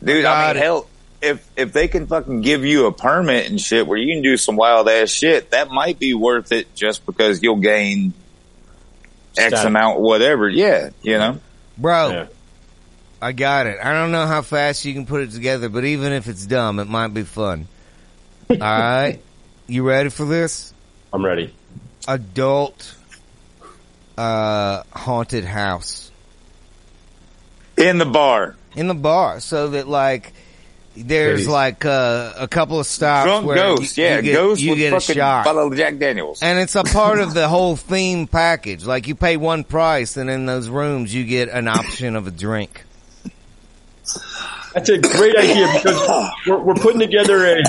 Dude, 0.03 0.19
I, 0.19 0.23
got 0.23 0.55
mean, 0.55 0.57
it. 0.57 0.65
hell, 0.65 0.87
if 1.21 1.49
if 1.57 1.73
they 1.73 1.89
can 1.89 2.07
fucking 2.07 2.43
give 2.43 2.65
you 2.65 2.87
a 2.87 2.93
permit 2.93 3.51
and 3.51 3.61
shit 3.61 3.87
where 3.87 3.99
you 3.99 4.15
can 4.15 4.23
do 4.23 4.37
some 4.37 4.57
wild 4.57 4.89
ass 4.89 5.11
shit, 5.11 5.51
that 5.51 5.69
might 5.71 5.99
be 5.99 6.15
worth 6.15 6.53
it 6.53 6.75
just 6.75 7.05
because 7.07 7.43
you'll 7.43 7.57
gain 7.57 8.13
X 9.37 9.49
Status. 9.49 9.65
amount, 9.65 10.01
whatever. 10.01 10.49
Yeah, 10.49 10.91
you 11.03 11.19
know. 11.19 11.41
Bro, 11.77 12.11
Yeah. 12.11 12.27
I 13.21 13.33
got 13.33 13.67
it. 13.67 13.79
I 13.83 13.93
don't 13.93 14.13
know 14.13 14.27
how 14.27 14.43
fast 14.43 14.85
you 14.85 14.95
can 14.95 15.07
put 15.07 15.23
it 15.23 15.33
together, 15.33 15.69
but 15.69 15.85
even 15.85 16.13
if 16.13 16.29
it's 16.29 16.47
dumb, 16.47 16.79
it 16.79 16.87
might 16.89 17.13
be 17.15 17.23
fun. 17.23 17.67
All 18.51 18.57
right? 18.59 19.21
You 19.67 19.87
ready 19.87 20.09
for 20.09 20.25
this? 20.25 20.73
I'm 21.13 21.25
ready. 21.25 21.53
Adult 22.07 22.95
uh 24.17 24.83
haunted 24.93 25.45
house 25.45 26.11
In 27.77 27.99
the 27.99 28.05
bar, 28.05 28.57
in 28.75 28.89
the 28.89 28.95
bar 28.95 29.39
so 29.39 29.69
that 29.69 29.87
like 29.87 30.33
there's 31.03 31.41
Goodies. 31.41 31.49
like 31.49 31.85
uh, 31.85 32.33
a 32.37 32.49
couple 32.49 32.79
of 32.81 32.87
stops 32.87 33.27
drunk 33.27 33.47
where 33.47 33.57
ghost, 33.57 33.97
you, 33.97 34.05
yeah, 34.05 34.17
you 34.17 34.23
get, 34.23 34.33
ghost 34.35 34.61
you 34.61 34.77
get 34.77 34.93
a 34.93 35.01
shot. 35.01 35.45
Follow 35.45 35.73
Jack 35.75 35.99
Daniels. 35.99 36.43
And 36.43 36.59
it's 36.59 36.75
a 36.75 36.85
part 36.85 37.19
of 37.21 37.35
the 37.35 37.49
whole 37.49 37.77
theme 37.77 38.27
package. 38.27 38.85
Like 38.85 39.07
you 39.09 39.15
pay 39.15 39.37
one 39.37 39.65
price 39.65 40.17
and 40.17 40.29
in 40.31 40.47
those 40.47 40.69
rooms 40.69 41.15
you 41.15 41.25
get 41.25 41.49
an 41.49 41.69
option 41.69 42.17
of 42.17 42.27
a 42.27 42.31
drink. 42.31 42.85
That's 44.75 44.89
a 44.91 44.99
great 44.99 45.37
idea 45.37 45.69
because 45.75 46.31
we're, 46.47 46.59
we're 46.59 46.75
putting 46.75 47.01
together 47.01 47.47
a. 47.47 47.63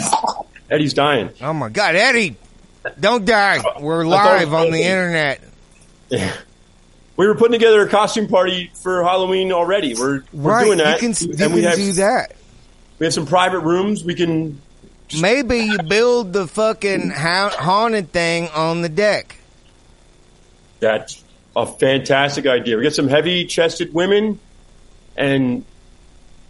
Eddie's 0.70 0.94
dying. 0.94 1.32
Oh 1.42 1.54
my 1.54 1.70
god, 1.70 1.96
Eddie! 1.96 2.36
Don't 3.00 3.26
die. 3.26 3.60
We're 3.80 4.06
I 4.06 4.10
thought 4.10 4.42
it 4.42 4.46
live 4.46 4.54
on 4.54 4.72
the 4.72 4.84
internet. 4.84 5.42
Yeah. 6.10 6.36
We 7.18 7.28
were 7.28 7.36
putting 7.36 7.52
together 7.52 7.82
a 7.82 7.90
costume 7.90 8.28
party 8.30 8.72
for 8.82 9.04
Halloween 9.04 9.52
already. 9.52 9.94
We're, 9.94 10.24
we're 10.32 10.52
right, 10.52 10.64
doing 10.64 10.78
that. 10.78 11.02
you 11.02 11.14
can, 11.14 11.28
you 11.28 11.46
and 11.46 11.54
we 11.54 11.62
can 11.62 11.70
have, 11.70 11.78
do 11.78 11.92
that. 11.94 12.36
We 13.00 13.06
have 13.06 13.14
some 13.14 13.26
private 13.26 13.60
rooms. 13.60 14.04
We 14.04 14.16
can. 14.16 14.62
Maybe 15.20 15.60
you 15.60 15.78
build 15.88 16.34
the 16.34 16.46
fucking 16.46 17.10
ha- 17.10 17.56
haunted 17.58 18.12
thing 18.12 18.48
on 18.50 18.82
the 18.82 18.90
deck. 18.90 19.38
That's 20.80 21.24
a 21.56 21.66
fantastic 21.66 22.46
idea. 22.46 22.78
We 22.78 22.84
get 22.84 22.94
some 22.94 23.08
heavy 23.08 23.46
chested 23.46 23.94
women 23.94 24.40
and 25.18 25.66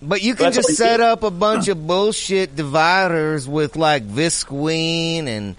But 0.01 0.21
you 0.21 0.35
can 0.35 0.51
just 0.51 0.75
set 0.75 0.99
up 0.99 1.23
a 1.23 1.31
bunch 1.31 1.67
of 1.67 1.87
bullshit 1.87 2.55
dividers 2.55 3.47
with 3.47 3.75
like 3.75 4.07
Visqueen 4.07 5.27
and 5.27 5.55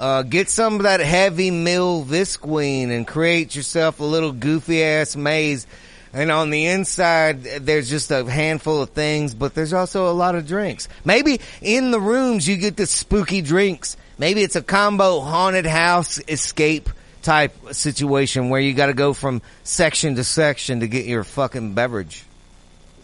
uh, 0.00 0.22
get 0.22 0.48
some 0.48 0.76
of 0.76 0.82
that 0.82 1.00
heavy 1.00 1.50
mill 1.50 2.04
Visqueen 2.04 2.90
and 2.90 3.06
create 3.06 3.56
yourself 3.56 4.00
a 4.00 4.04
little 4.04 4.32
goofy 4.32 4.82
ass 4.82 5.16
maze. 5.16 5.66
And 6.12 6.30
on 6.30 6.50
the 6.50 6.66
inside, 6.66 7.42
there's 7.42 7.88
just 7.88 8.10
a 8.10 8.24
handful 8.24 8.82
of 8.82 8.90
things, 8.90 9.34
but 9.34 9.54
there's 9.54 9.72
also 9.72 10.10
a 10.10 10.12
lot 10.12 10.34
of 10.34 10.46
drinks. 10.46 10.88
Maybe 11.04 11.40
in 11.60 11.90
the 11.90 12.00
rooms 12.00 12.48
you 12.48 12.56
get 12.56 12.76
the 12.76 12.86
spooky 12.86 13.42
drinks. 13.42 13.96
Maybe 14.18 14.42
it's 14.42 14.56
a 14.56 14.62
combo 14.62 15.20
haunted 15.20 15.66
house 15.66 16.18
escape 16.28 16.90
type 17.22 17.52
situation 17.72 18.48
where 18.48 18.60
you 18.60 18.72
got 18.74 18.86
to 18.86 18.94
go 18.94 19.12
from 19.12 19.42
section 19.64 20.14
to 20.16 20.24
section 20.24 20.80
to 20.80 20.88
get 20.88 21.04
your 21.04 21.24
fucking 21.24 21.74
beverage. 21.74 22.24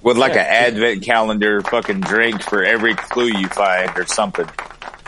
with 0.02 0.16
like 0.16 0.32
an 0.32 0.38
advent 0.38 1.02
calendar 1.02 1.60
fucking 1.62 2.00
drink 2.00 2.42
for 2.42 2.64
every 2.64 2.94
clue 2.94 3.26
you 3.26 3.48
find 3.48 3.90
or 3.96 4.06
something. 4.06 4.48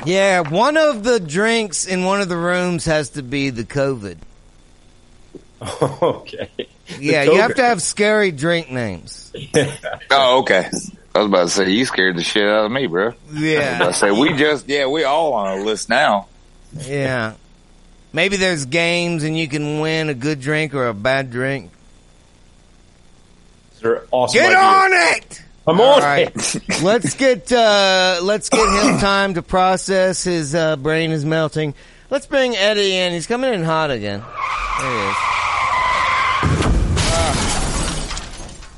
Yeah, 0.05 0.41
one 0.41 0.77
of 0.77 1.03
the 1.03 1.19
drinks 1.19 1.87
in 1.87 2.05
one 2.05 2.21
of 2.21 2.29
the 2.29 2.37
rooms 2.37 2.85
has 2.85 3.11
to 3.11 3.23
be 3.23 3.51
the 3.51 3.65
COVID. 3.65 4.19
okay. 6.03 6.51
Yeah, 7.01 7.25
you 7.25 7.37
have 7.41 7.55
to 7.57 7.63
have 7.65 7.83
scary 7.83 8.31
drink 8.31 8.71
names. 8.71 9.33
Oh, 10.11 10.39
okay. 10.41 10.69
I 11.15 11.19
was 11.19 11.27
about 11.29 11.43
to 11.45 11.49
say 11.49 11.71
you 11.71 11.85
scared 11.85 12.17
the 12.17 12.23
shit 12.23 12.45
out 12.45 12.67
of 12.67 12.73
me, 12.73 12.87
bro. 12.87 13.13
Yeah. 13.33 13.79
I 13.81 13.85
Yeah, 13.87 13.91
say 13.93 14.11
we 14.11 14.35
just 14.35 14.69
yeah 14.69 14.87
we 14.87 15.05
all 15.05 15.33
on 15.35 15.59
a 15.59 15.63
list 15.65 15.89
now. 15.89 16.29
yeah. 16.73 17.35
Maybe 18.13 18.37
there's 18.37 18.65
games 18.67 19.25
and 19.25 19.37
you 19.39 19.49
can 19.49 19.81
win 19.81 20.09
a 20.09 20.15
good 20.15 20.41
drink 20.41 20.75
or 20.75 20.87
a 20.87 20.95
bad 20.95 21.31
drink. 21.31 21.71
They're 23.81 24.05
awesome. 24.11 24.39
Get 24.41 24.47
ideas. 24.57 24.63
on 24.65 24.91
it! 24.93 25.43
I'm 25.69 25.81
All 25.81 25.95
on 25.97 26.03
right. 26.03 26.33
it. 26.35 26.83
let's 26.83 27.15
get 27.15 27.51
uh 27.53 28.21
let's 28.23 28.49
get 28.49 28.61
him 28.61 28.99
time 29.01 29.35
to 29.35 29.43
process. 29.43 30.23
His 30.25 30.55
uh, 30.55 30.77
brain 30.77 31.11
is 31.11 31.25
melting. 31.25 31.75
Let's 32.09 32.27
bring 32.27 32.55
Eddie 32.57 32.95
in. 32.97 33.13
He's 33.13 33.27
coming 33.27 33.53
in 33.53 33.65
hot 33.65 33.91
again. 33.91 34.21
There 34.81 34.91
he 34.91 35.11
is. 35.11 35.17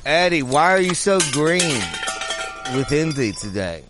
Eddie, 0.08 0.42
why 0.42 0.72
are 0.72 0.80
you 0.80 0.94
so 0.94 1.18
green 1.32 1.82
with 2.74 2.90
envy 2.92 3.32
today? 3.32 3.84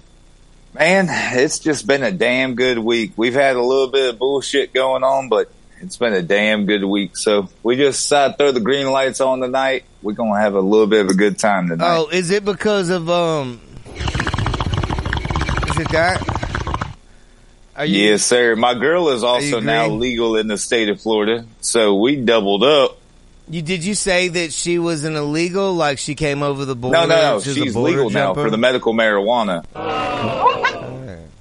Man, 0.75 1.07
it's 1.39 1.61
just 1.61 1.87
been 1.87 2.03
a 2.03 2.11
damn 2.11 2.57
good 2.57 2.79
week. 2.81 3.13
We've 3.15 3.35
had 3.35 3.55
a 3.55 3.63
little 3.63 3.87
bit 3.87 4.11
of 4.11 4.19
bullshit 4.19 4.75
going 4.75 5.05
on, 5.05 5.29
but 5.29 5.49
it's 5.81 5.97
been 5.97 6.15
a 6.15 6.23
damn 6.23 6.67
good 6.67 6.83
week. 6.83 7.17
So 7.17 7.49
we 7.63 7.77
just 7.77 8.03
decided 8.03 8.33
to 8.33 8.37
throw 8.37 8.51
the 8.51 8.59
green 8.59 8.91
lights 8.91 9.21
on 9.21 9.39
tonight. 9.39 9.85
We're 10.03 10.15
gonna 10.15 10.41
have 10.41 10.57
a 10.57 10.61
little 10.61 10.89
bit 10.89 11.03
of 11.03 11.09
a 11.09 11.15
good 11.15 11.39
time 11.39 11.69
tonight. 11.69 11.97
Oh, 11.97 12.09
is 12.09 12.33
it 12.33 12.45
because 12.45 12.91
of 12.91 13.09
um? 13.09 13.61
Is 13.95 15.79
it 15.79 15.89
that? 15.93 16.97
Are 17.77 17.87
you? 17.87 17.97
Yes, 17.97 18.25
sir. 18.25 18.57
My 18.57 18.75
girl 18.75 19.11
is 19.11 19.23
also 19.23 19.61
now 19.61 19.87
legal 19.87 20.35
in 20.35 20.49
the 20.49 20.59
state 20.59 20.89
of 20.89 21.01
Florida, 21.01 21.47
so 21.61 21.95
we 21.95 22.17
doubled 22.17 22.65
up. 22.65 22.98
You 23.51 23.63
did 23.63 23.83
you 23.85 23.95
say 23.95 24.29
that 24.29 24.53
she 24.53 24.79
was 24.79 25.05
an 25.05 25.17
illegal? 25.17 25.75
Like 25.75 25.99
she 25.99 26.15
came 26.15 26.43
over 26.43 26.65
the 26.65 26.77
border? 26.77 26.99
No, 26.99 27.07
no, 27.07 27.17
no. 27.17 27.41
She's 27.41 27.57
a 27.57 27.61
She's 27.63 27.75
border 27.75 28.05
legal 28.05 28.11
now 28.11 28.35
for 28.35 28.51
the 28.51 28.59
medical 28.59 28.93
marijuana. 28.93 29.65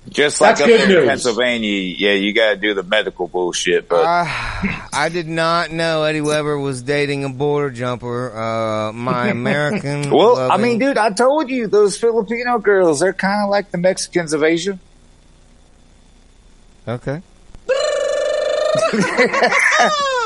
Just 0.10 0.40
like 0.40 0.52
That's 0.58 0.62
up 0.62 0.68
good 0.68 0.80
there 0.80 0.88
in 0.88 0.94
news. 0.94 1.08
Pennsylvania, 1.10 1.80
yeah, 1.98 2.14
you 2.14 2.34
got 2.34 2.52
to 2.52 2.56
do 2.56 2.74
the 2.74 2.82
medical 2.82 3.28
bullshit. 3.28 3.90
But 3.90 4.06
I, 4.06 4.88
I 4.94 5.10
did 5.10 5.28
not 5.28 5.70
know 5.72 6.04
Eddie 6.04 6.22
Weber 6.22 6.58
was 6.58 6.82
dating 6.82 7.26
a 7.26 7.30
border 7.30 7.70
jumper. 7.72 8.36
Uh, 8.36 8.94
my 8.94 9.28
American. 9.32 10.10
well, 10.10 10.50
I 10.50 10.58
mean, 10.58 10.80
dude, 10.80 10.98
I 10.98 11.12
told 11.12 11.50
you 11.50 11.68
those 11.68 11.98
Filipino 11.98 12.58
girls—they're 12.58 13.14
kind 13.14 13.44
of 13.44 13.50
like 13.50 13.70
the 13.72 13.78
Mexicans 13.78 14.34
of 14.34 14.44
Asia. 14.44 14.80
Okay. 16.88 17.22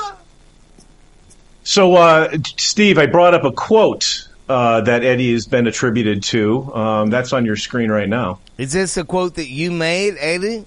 So, 1.64 1.96
uh, 1.96 2.32
Steve, 2.58 2.98
I 2.98 3.06
brought 3.06 3.34
up 3.34 3.44
a 3.44 3.52
quote 3.52 4.28
uh, 4.50 4.82
that 4.82 5.04
Eddie 5.04 5.34
has 5.34 5.46
been 5.48 5.68
attributed 5.68 6.24
to. 6.24 6.74
Um, 6.74 7.10
that's 7.10 7.34
on 7.34 7.46
your 7.46 7.56
screen 7.56 7.92
right 7.92 8.10
now. 8.10 8.40
Is 8.58 8.72
this 8.74 8.98
a 8.98 9.04
quote 9.04 9.36
that 9.36 9.48
you 9.50 9.72
made, 9.72 10.16
Eddie? 10.20 10.66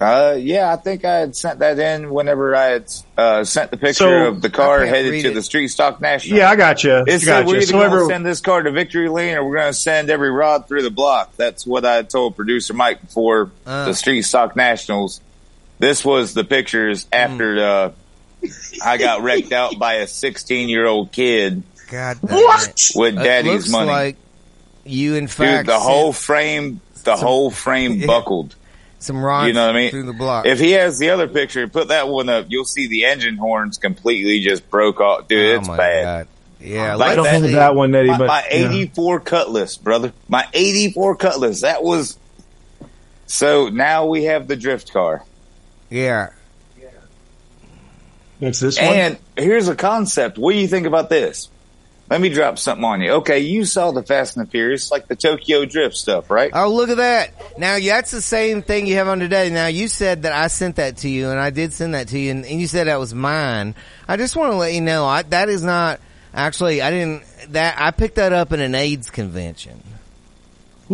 Uh, 0.00 0.34
yeah, 0.36 0.72
I 0.72 0.76
think 0.76 1.04
I 1.04 1.18
had 1.18 1.36
sent 1.36 1.60
that 1.60 1.78
in 1.78 2.10
whenever 2.10 2.56
I 2.56 2.64
had 2.64 2.92
uh, 3.16 3.44
sent 3.44 3.70
the 3.70 3.76
picture 3.76 3.92
So- 3.94 4.26
of 4.28 4.42
the 4.42 4.50
car 4.50 4.84
headed 4.84 5.22
to 5.22 5.30
it. 5.30 5.34
the 5.34 5.42
Street 5.44 5.68
Stock 5.68 6.00
National. 6.00 6.38
Yeah, 6.38 6.50
I 6.50 6.56
got 6.56 6.82
you. 6.82 7.04
It 7.06 7.20
said 7.20 7.46
we're 7.46 7.58
either 7.58 7.66
So 7.66 7.72
going 7.74 7.90
to 7.90 7.96
every- 7.98 8.08
send 8.08 8.26
this 8.26 8.40
car 8.40 8.62
to 8.64 8.72
Victory 8.72 9.08
Lane 9.08 9.36
or 9.36 9.44
we're 9.48 9.58
going 9.58 9.68
to 9.72 9.78
send 9.78 10.10
every 10.10 10.30
rod 10.32 10.66
through 10.66 10.82
the 10.82 10.90
block. 10.90 11.36
That's 11.36 11.64
what 11.64 11.84
I 11.84 11.94
had 11.94 12.10
told 12.10 12.34
producer 12.34 12.74
Mike 12.74 13.00
before 13.02 13.52
Uh. 13.64 13.84
the 13.84 13.94
Street 13.94 14.22
Stock 14.22 14.56
Nationals. 14.56 15.20
This 15.82 16.04
was 16.04 16.32
the 16.32 16.44
pictures 16.44 17.08
after 17.12 17.58
uh, 17.58 17.92
I 18.84 18.98
got 18.98 19.22
wrecked 19.22 19.50
out 19.50 19.80
by 19.80 19.94
a 19.94 20.06
16 20.06 20.68
year 20.68 20.86
old 20.86 21.10
kid 21.10 21.64
God 21.90 22.18
damn 22.24 22.38
it. 22.38 22.80
with 22.94 23.18
It 23.18 23.22
daddy's 23.24 23.52
looks 23.52 23.68
money. 23.70 23.88
like 23.90 24.16
you, 24.84 25.16
in 25.16 25.26
Dude, 25.26 25.66
the 25.66 25.80
whole 25.80 26.12
frame, 26.12 26.80
the 27.02 27.16
whole 27.16 27.50
frame 27.50 27.94
Yeah. 27.96 28.06
buckled. 28.06 28.54
some 29.00 29.24
rods 29.24 29.48
You 29.48 29.54
know 29.54 29.66
what 29.66 29.74
I 29.74 29.78
mean? 29.80 29.90
through 29.90 30.04
the 30.06 30.12
block. 30.12 30.46
If 30.46 30.60
he 30.60 30.70
has 30.72 31.00
the 31.00 31.10
other 31.10 31.26
picture, 31.26 31.66
put 31.66 31.88
that 31.88 32.06
one 32.06 32.28
up. 32.28 32.46
You'll 32.48 32.64
see 32.64 32.86
the 32.86 33.06
engine 33.06 33.36
horns 33.36 33.76
completely 33.78 34.38
just 34.38 34.70
broke 34.70 35.00
off. 35.00 35.26
Dude, 35.26 35.56
oh 35.56 35.58
it's 35.58 35.66
my 35.68 35.76
bad. 35.76 36.04
God. 36.04 36.28
Yeah, 36.64 36.94
Like 36.94 37.10
I 37.10 37.14
don't 37.16 37.24
that- 37.24 37.42
have 37.42 37.50
that 37.50 37.74
one, 37.74 37.92
Eddie, 37.92 38.10
My, 38.10 38.18
but 38.18 38.26
my 38.28 38.44
yeah. 38.52 38.70
84 38.70 39.18
Cutlass, 39.18 39.76
brother. 39.76 40.12
My 40.28 40.46
84 40.54 41.16
Cutlass. 41.16 41.62
That 41.62 41.82
was. 41.82 42.16
So 43.26 43.68
now 43.68 44.06
we 44.06 44.24
have 44.24 44.46
the 44.46 44.54
drift 44.54 44.92
car. 44.92 45.24
Yeah. 45.92 46.30
It's 48.40 48.58
this 48.58 48.76
one. 48.76 48.86
And 48.86 49.18
here's 49.36 49.68
a 49.68 49.76
concept. 49.76 50.36
What 50.36 50.52
do 50.52 50.58
you 50.58 50.66
think 50.66 50.86
about 50.86 51.08
this? 51.08 51.48
let 52.12 52.20
me 52.20 52.28
drop 52.28 52.58
something 52.58 52.84
on 52.84 53.00
you. 53.00 53.12
Okay, 53.12 53.38
you 53.38 53.64
saw 53.64 53.90
the 53.90 54.02
Fast 54.02 54.36
and 54.36 54.46
the 54.46 54.50
Furious, 54.50 54.90
like 54.90 55.08
the 55.08 55.16
Tokyo 55.16 55.64
Drift 55.64 55.96
stuff, 55.96 56.28
right? 56.30 56.50
Oh, 56.52 56.70
look 56.70 56.90
at 56.90 56.98
that. 56.98 57.58
Now, 57.58 57.78
that's 57.78 58.10
the 58.10 58.20
same 58.20 58.60
thing 58.60 58.86
you 58.86 58.96
have 58.96 59.08
on 59.08 59.18
today. 59.18 59.48
Now, 59.48 59.68
you 59.68 59.88
said 59.88 60.24
that 60.24 60.32
I 60.32 60.48
sent 60.48 60.76
that 60.76 60.98
to 60.98 61.08
you, 61.08 61.30
and 61.30 61.40
I 61.40 61.48
did 61.48 61.72
send 61.72 61.94
that 61.94 62.08
to 62.08 62.18
you, 62.18 62.30
and, 62.30 62.44
and 62.44 62.60
you 62.60 62.66
said 62.66 62.86
that 62.86 62.98
was 62.98 63.14
mine. 63.14 63.74
I 64.06 64.18
just 64.18 64.36
want 64.36 64.52
to 64.52 64.56
let 64.58 64.74
you 64.74 64.82
know, 64.82 65.06
I, 65.06 65.22
that 65.22 65.48
is 65.48 65.62
not, 65.62 66.00
actually, 66.34 66.82
I 66.82 66.90
didn't, 66.90 67.22
that, 67.52 67.76
I 67.80 67.92
picked 67.92 68.16
that 68.16 68.34
up 68.34 68.52
in 68.52 68.60
an 68.60 68.74
AIDS 68.74 69.08
convention. 69.08 69.82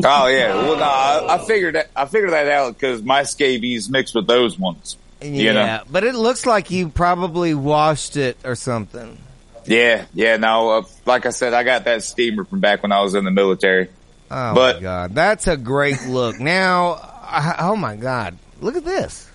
Oh 0.05 0.27
yeah. 0.27 0.55
Well, 0.69 0.77
no, 0.77 0.83
I, 0.85 1.35
I 1.37 1.39
figured 1.47 1.75
that 1.75 1.91
I 1.97 2.07
figured 2.07 2.33
that 2.33 2.49
out 2.49 2.75
because 2.75 3.03
my 3.03 3.23
scabies 3.25 3.89
mixed 3.91 4.15
with 4.15 4.27
those 4.27 4.59
ones. 4.59 4.97
Yeah, 5.21 5.27
You 5.29 5.53
know? 5.53 5.83
but 5.91 6.05
it 6.05 6.15
looks 6.15 6.47
like 6.47 6.71
you 6.71 6.89
probably 6.89 7.53
washed 7.55 8.17
it 8.17 8.37
or 8.45 8.55
something. 8.55 9.19
Yeah, 9.67 10.07
yeah. 10.15 10.37
No, 10.37 10.71
uh, 10.71 10.83
like 11.07 11.27
I 11.27 11.31
said, 11.31 11.53
I 11.55 11.63
got 11.65 11.85
that 11.85 12.03
steamer 12.05 12.45
from 12.45 12.61
back 12.61 12.83
when 12.83 12.93
I 12.93 13.03
was 13.03 13.15
in 13.15 13.25
the 13.25 13.31
military. 13.31 13.89
Oh 14.31 14.55
But- 14.55 14.77
my 14.77 14.83
god, 14.83 15.15
that's 15.15 15.47
a 15.47 15.57
great 15.57 16.07
look. 16.07 16.39
Now, 16.41 16.93
I, 17.23 17.57
oh 17.61 17.77
my 17.77 17.97
god, 17.97 18.39
look 18.61 18.77
at 18.77 18.85
this. 18.85 19.29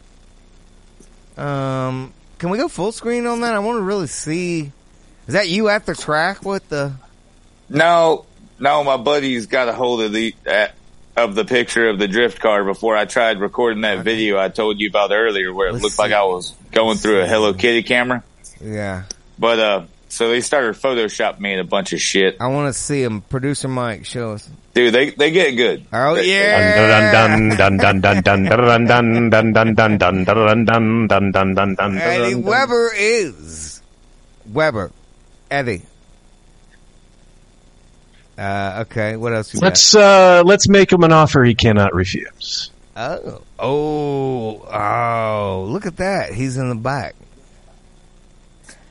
Um, 1.38 2.14
can 2.38 2.50
we 2.50 2.58
go 2.58 2.68
full 2.68 2.92
screen 2.92 3.26
on 3.26 3.42
that? 3.42 3.54
I 3.54 3.60
want 3.60 3.78
to 3.78 3.82
really 3.82 4.08
see. 4.08 4.72
Is 5.28 5.34
that 5.34 5.50
you 5.50 5.70
at 5.70 5.86
the 5.86 5.96
track 5.96 6.44
with 6.44 6.68
the? 6.70 6.94
No, 7.70 8.26
no, 8.60 8.84
my 8.84 8.98
buddies 8.98 9.48
got 9.48 9.70
a 9.70 9.74
hold 9.74 10.02
of 10.02 10.12
the 10.12 10.36
of 11.16 11.36
the 11.36 11.46
picture 11.46 11.90
of 11.90 12.00
the 12.00 12.08
drift 12.08 12.40
car 12.40 12.64
before 12.64 12.96
I 12.98 13.06
tried 13.06 13.40
recording 13.40 13.82
that 13.82 14.00
okay. 14.00 14.04
video 14.04 14.40
I 14.40 14.50
told 14.50 14.80
you 14.80 14.90
about 14.90 15.12
earlier, 15.12 15.54
where 15.54 15.68
it 15.68 15.74
Let's 15.74 15.84
looked 15.84 15.96
see. 15.96 16.02
like 16.02 16.12
I 16.12 16.24
was 16.24 16.56
going 16.72 16.90
Let's 16.90 17.02
through 17.02 17.22
see. 17.22 17.26
a 17.26 17.28
Hello 17.28 17.54
Kitty 17.54 17.84
camera. 17.84 18.24
Yeah, 18.62 19.04
but 19.38 19.60
uh, 19.60 19.86
so 20.10 20.30
they 20.30 20.42
started 20.42 20.76
Photoshop 20.76 21.40
me 21.40 21.52
and 21.54 21.62
a 21.62 21.64
bunch 21.64 21.94
of 21.94 22.00
shit. 22.00 22.38
I 22.40 22.48
want 22.48 22.74
to 22.74 22.80
see 22.80 23.04
them. 23.04 23.22
Producer 23.22 23.68
Mike, 23.68 24.06
show 24.06 24.34
us. 24.34 24.50
Dude, 24.74 24.94
they 24.94 25.12
they 25.12 25.32
get 25.32 25.52
good. 25.52 25.86
Oh 25.94 26.16
yeah. 26.16 26.74
Eddie 32.02 32.36
Weber 32.36 32.92
is 32.96 33.82
Weber. 34.52 34.92
Eddie 35.52 35.84
uh, 38.38 38.86
okay, 38.88 39.16
what 39.16 39.34
else 39.34 39.54
you? 39.54 39.60
Let's 39.60 39.96
uh, 39.96 40.44
let's 40.46 40.68
make 40.68 40.92
him 40.92 41.04
an 41.04 41.12
offer 41.12 41.44
he 41.44 41.56
cannot 41.56 41.94
refuse. 41.94 42.72
Oh, 42.96 43.42
oh, 43.60 44.62
oh! 44.72 45.68
Look 45.70 45.86
at 45.86 45.98
that. 45.98 46.34
He's 46.34 46.58
in 46.58 46.70
the 46.70 46.76
back. 46.76 47.16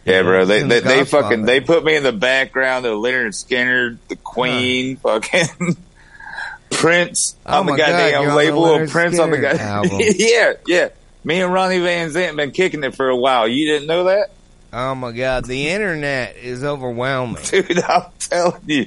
Yeah, 0.04 0.22
bro. 0.22 0.44
They 0.44 0.62
they, 0.62 0.80
the 0.80 0.88
they 0.88 1.04
fucking 1.04 1.42
they 1.44 1.60
put 1.60 1.84
me 1.84 1.94
in 1.94 2.02
the 2.02 2.12
background 2.12 2.86
of 2.86 2.94
Lynyrd 2.98 3.28
Skynyrd, 3.28 3.98
the 4.08 4.16
Queen, 4.16 4.96
fucking 4.96 5.76
Prince 6.70 7.36
Oh 7.46 7.60
on 7.60 7.66
the 7.66 7.72
my 7.72 7.78
God, 7.78 7.86
goddamn 7.86 8.20
on 8.22 8.28
the 8.28 8.34
label 8.34 8.64
of 8.64 8.70
Leonard 8.72 8.90
Prince 8.90 9.18
on 9.18 9.30
the 9.30 9.38
goddamn 9.38 9.66
album. 9.66 10.00
yeah, 10.16 10.54
yeah. 10.66 10.88
Me 11.24 11.40
and 11.40 11.52
Ronnie 11.52 11.78
Van 11.78 12.10
Zant 12.10 12.34
been 12.34 12.50
kicking 12.50 12.82
it 12.82 12.96
for 12.96 13.08
a 13.08 13.16
while. 13.16 13.46
You 13.46 13.66
didn't 13.66 13.86
know 13.86 14.04
that, 14.04 14.32
Oh 14.72 14.94
my 14.94 15.12
God, 15.12 15.44
the 15.44 15.68
internet 15.68 16.36
is 16.36 16.64
overwhelming. 16.64 17.42
dude? 17.44 17.78
I'm 17.82 18.04
telling 18.18 18.62
you. 18.66 18.86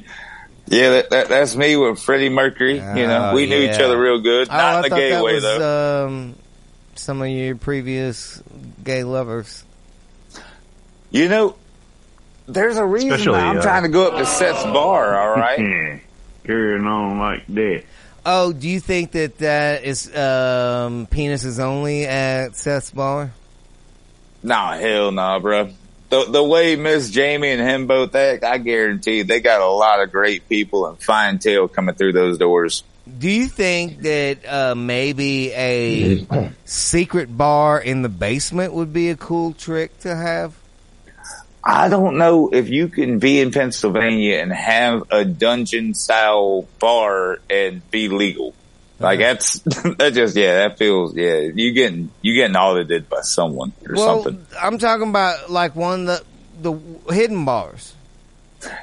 Yeah, 0.67 0.89
that, 0.91 1.09
that 1.11 1.27
that's 1.29 1.55
me 1.55 1.75
with 1.77 1.99
Freddie 1.99 2.29
Mercury. 2.29 2.75
you 2.75 2.79
know, 2.81 3.29
Oh, 3.31 3.35
we 3.35 3.45
knew 3.47 3.59
each 3.61 3.79
other 3.79 3.99
real 3.99 4.19
good. 4.19 4.47
Oh, 4.49 4.53
Not 4.53 4.61
I 4.75 4.79
in 4.79 4.85
a 4.85 4.89
thought 4.89 4.95
gay 4.97 5.09
that 5.11 5.23
way 5.23 5.33
was 5.35 5.43
though. 5.43 6.05
um, 6.07 6.35
some 6.95 7.21
of 7.21 7.27
your 7.27 7.55
previous 7.55 8.41
gay 8.83 9.03
lovers. 9.03 9.63
You 11.11 11.29
know, 11.29 11.55
there's 12.47 12.77
a 12.77 12.85
reason 12.85 13.11
Especially, 13.13 13.39
I'm 13.39 13.59
uh, 13.59 13.61
trying 13.61 13.83
to 13.83 13.89
go 13.89 14.07
up 14.07 14.17
to 14.17 14.25
Seth's 14.25 14.63
bar. 14.63 15.15
All 15.19 15.35
right. 15.39 16.01
Carrying 16.43 16.85
on 16.85 17.19
like 17.19 17.45
that. 17.47 17.83
Oh, 18.25 18.51
do 18.51 18.67
you 18.67 18.79
think 18.79 19.11
that 19.11 19.37
that 19.37 19.83
is 19.83 20.07
um, 20.15 21.05
penises 21.07 21.59
only 21.59 22.05
at 22.05 22.55
Seth's 22.55 22.89
bar? 22.89 23.31
Nah, 24.41 24.77
hell 24.77 25.11
nah, 25.11 25.37
bro. 25.39 25.69
The 26.09 26.25
the 26.25 26.43
way 26.43 26.75
Miss 26.75 27.09
Jamie 27.09 27.49
and 27.49 27.61
him 27.61 27.87
both 27.87 28.13
act, 28.15 28.43
I 28.43 28.57
guarantee 28.57 29.23
they 29.23 29.39
got 29.39 29.61
a 29.61 29.67
lot 29.67 30.01
of 30.01 30.11
great 30.11 30.47
people 30.47 30.85
and 30.87 31.01
fine 31.01 31.39
tail 31.39 31.67
coming 31.67 31.95
through 31.95 32.13
those 32.13 32.37
doors. 32.37 32.83
Do 33.17 33.29
you 33.29 33.47
think 33.47 34.01
that 34.01 34.47
uh, 34.47 34.75
maybe 34.75 35.51
a 35.53 36.25
secret 36.65 37.35
bar 37.35 37.79
in 37.79 38.01
the 38.01 38.09
basement 38.09 38.73
would 38.73 38.93
be 38.93 39.09
a 39.09 39.15
cool 39.15 39.53
trick 39.53 39.99
to 39.99 40.15
have? 40.15 40.55
I 41.63 41.89
don't 41.89 42.17
know 42.17 42.49
if 42.53 42.69
you 42.69 42.87
can 42.89 43.17
be 43.17 43.41
in 43.41 43.51
Pennsylvania 43.51 44.37
and 44.37 44.51
have 44.53 45.11
a 45.11 45.25
dungeon 45.25 45.95
style 45.95 46.67
bar 46.79 47.39
and 47.49 47.89
be 47.89 48.07
legal. 48.07 48.53
Like 48.99 49.19
that's 49.19 49.59
that 49.97 50.11
just 50.13 50.35
yeah 50.35 50.67
that 50.67 50.77
feels 50.77 51.15
yeah 51.15 51.49
you 51.53 51.73
getting 51.73 52.11
you 52.21 52.33
getting 52.33 52.55
audited 52.55 53.09
by 53.09 53.21
someone 53.21 53.73
or 53.87 53.95
well, 53.95 54.23
something. 54.23 54.45
I'm 54.61 54.77
talking 54.77 55.09
about 55.09 55.51
like 55.51 55.75
one 55.75 56.07
of 56.07 56.23
the 56.61 56.73
the 57.07 57.13
hidden 57.13 57.43
bars. 57.45 57.93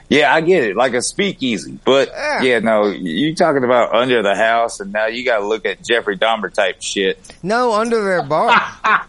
Yeah, 0.08 0.32
I 0.32 0.42
get 0.42 0.62
it, 0.64 0.76
like 0.76 0.92
a 0.94 1.02
speakeasy. 1.02 1.78
But 1.84 2.08
Yeah. 2.08 2.42
yeah, 2.42 2.58
no, 2.60 2.86
you 2.86 3.34
talking 3.34 3.64
about 3.64 3.92
under 3.94 4.22
the 4.22 4.36
house, 4.36 4.78
and 4.80 4.92
now 4.92 5.06
you 5.06 5.24
got 5.24 5.38
to 5.38 5.46
look 5.46 5.66
at 5.66 5.82
Jeffrey 5.82 6.16
Dahmer 6.16 6.52
type 6.52 6.80
shit. 6.80 7.18
No, 7.42 7.72
under 7.72 8.02
their 8.04 8.22
bar. 8.22 8.54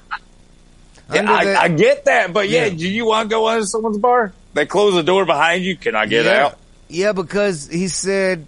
Yeah, 1.12 1.20
Under 1.20 1.32
I, 1.34 1.64
I 1.64 1.68
get 1.68 2.06
that, 2.06 2.32
but 2.32 2.50
yeah, 2.50 2.66
Yeah. 2.66 2.76
do 2.76 2.88
you 2.90 3.06
want 3.06 3.30
to 3.30 3.36
go 3.36 3.48
under 3.48 3.66
someone's 3.66 3.98
bar? 3.98 4.32
They 4.54 4.66
close 4.66 4.94
the 4.94 5.04
door 5.04 5.26
behind 5.26 5.64
you. 5.64 5.76
Can 5.76 5.96
I 5.96 6.06
get 6.06 6.26
yeah. 6.26 6.46
out? 6.46 6.58
Yeah, 6.88 7.12
because 7.12 7.68
he 7.68 7.90
said 7.90 8.48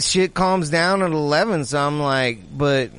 shit 0.00 0.34
calms 0.34 0.70
down 0.70 1.02
at 1.02 1.10
eleven. 1.10 1.64
So 1.64 1.78
I'm 1.78 2.00
like, 2.00 2.40
but 2.56 2.90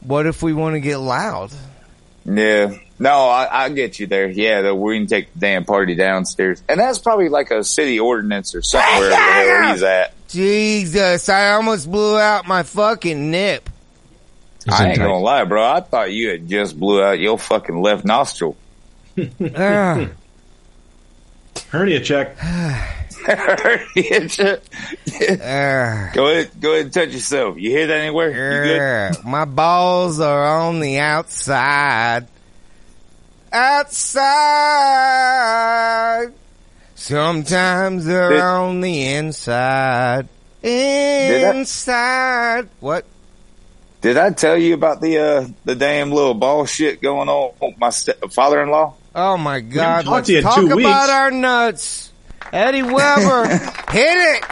what 0.00 0.26
if 0.26 0.42
we 0.42 0.52
want 0.52 0.74
to 0.74 0.80
get 0.80 0.98
loud? 0.98 1.52
Yeah. 2.24 2.76
No, 2.98 3.28
I, 3.28 3.64
I 3.64 3.68
get 3.70 3.98
you 3.98 4.06
there. 4.06 4.28
Yeah, 4.28 4.62
that 4.62 4.76
we 4.76 4.96
can 4.98 5.08
take 5.08 5.32
the 5.34 5.40
damn 5.40 5.64
party 5.64 5.96
downstairs, 5.96 6.62
and 6.68 6.78
that's 6.78 7.00
probably 7.00 7.28
like 7.28 7.50
a 7.50 7.64
city 7.64 7.98
ordinance 7.98 8.54
or 8.54 8.62
something 8.62 9.00
wherever 9.00 9.10
the 9.10 9.16
hell 9.16 9.72
he's 9.72 9.82
at. 9.82 10.28
Jesus, 10.28 11.28
I 11.28 11.54
almost 11.54 11.90
blew 11.90 12.16
out 12.16 12.46
my 12.46 12.62
fucking 12.62 13.32
nip. 13.32 13.68
I 14.70 14.90
ain't 14.90 14.98
gonna 14.98 15.18
lie, 15.18 15.44
bro. 15.44 15.64
I 15.64 15.80
thought 15.80 16.12
you 16.12 16.30
had 16.30 16.48
just 16.48 16.78
blew 16.78 17.02
out 17.02 17.18
your 17.18 17.38
fucking 17.38 17.82
left 17.82 18.04
nostril. 18.04 18.56
Ah. 19.56 20.08
Hernia 21.70 22.00
check. 22.00 22.36
Yeah, 23.28 24.56
Ah. 25.42 26.10
go 26.14 26.26
ahead, 26.28 26.50
go 26.60 26.72
ahead 26.72 26.84
and 26.86 26.92
touch 26.94 27.10
yourself. 27.10 27.56
You 27.58 27.70
hear 27.70 27.86
that 27.88 27.98
anywhere? 27.98 28.30
You 28.30 29.12
good? 29.14 29.24
My 29.24 29.44
balls 29.44 30.20
are 30.20 30.44
on 30.60 30.80
the 30.80 30.98
outside. 30.98 32.26
Outside. 35.02 36.32
Sometimes 36.94 38.04
they're 38.06 38.30
Did- 38.30 38.40
on 38.40 38.80
the 38.80 39.12
inside. 39.14 40.28
I- 40.64 40.68
Inside. 41.54 42.68
What? 42.80 43.04
Did 44.00 44.16
I 44.16 44.30
tell 44.30 44.56
you 44.56 44.74
about 44.74 45.00
the 45.00 45.18
uh 45.18 45.46
the 45.64 45.74
damn 45.74 46.10
little 46.12 46.34
ball 46.34 46.66
shit 46.66 47.00
going 47.02 47.28
on 47.28 47.52
with 47.60 47.78
my 47.78 47.90
st- 47.90 48.32
father-in-law? 48.32 48.94
Oh 49.14 49.36
my 49.36 49.60
God. 49.60 50.04
talked 50.04 50.08
Let's 50.08 50.26
to 50.28 50.32
you 50.32 50.38
in 50.38 50.44
talk 50.44 50.54
two 50.56 50.66
about 50.66 50.76
weeks. 50.76 51.08
our 51.10 51.30
nuts. 51.30 52.11
Eddie 52.52 52.82
Weber, 52.82 53.46
hit 53.90 54.36
it. 54.36 54.44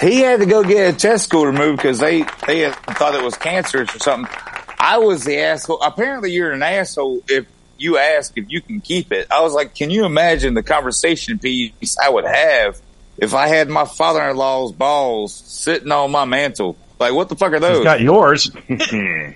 He 0.00 0.20
had 0.20 0.40
to 0.40 0.46
go 0.46 0.62
get 0.62 0.94
a 0.94 0.96
testicle 0.96 1.46
removed 1.46 1.78
because 1.78 1.98
they 1.98 2.24
they 2.46 2.60
had 2.60 2.74
thought 2.96 3.14
it 3.14 3.22
was 3.22 3.36
cancerous 3.36 3.94
or 3.94 3.98
something. 3.98 4.34
I 4.78 4.98
was 4.98 5.24
the 5.24 5.38
asshole. 5.38 5.80
Apparently, 5.82 6.32
you're 6.32 6.52
an 6.52 6.62
asshole 6.62 7.22
if 7.28 7.46
you 7.78 7.98
ask 7.98 8.32
if 8.36 8.46
you 8.48 8.60
can 8.60 8.80
keep 8.80 9.12
it. 9.12 9.28
I 9.30 9.40
was 9.42 9.52
like, 9.52 9.74
can 9.74 9.90
you 9.90 10.04
imagine 10.04 10.54
the 10.54 10.62
conversation 10.62 11.38
piece 11.38 11.96
I 12.02 12.08
would 12.08 12.24
have 12.24 12.80
if 13.18 13.34
I 13.34 13.48
had 13.48 13.68
my 13.68 13.84
father-in-law's 13.84 14.72
balls 14.72 15.32
sitting 15.34 15.92
on 15.92 16.10
my 16.10 16.24
mantle? 16.24 16.76
Like, 16.98 17.12
what 17.12 17.28
the 17.28 17.36
fuck 17.36 17.52
are 17.52 17.60
those? 17.60 17.78
He's 17.78 17.84
got 17.84 18.00
yours. 18.00 18.50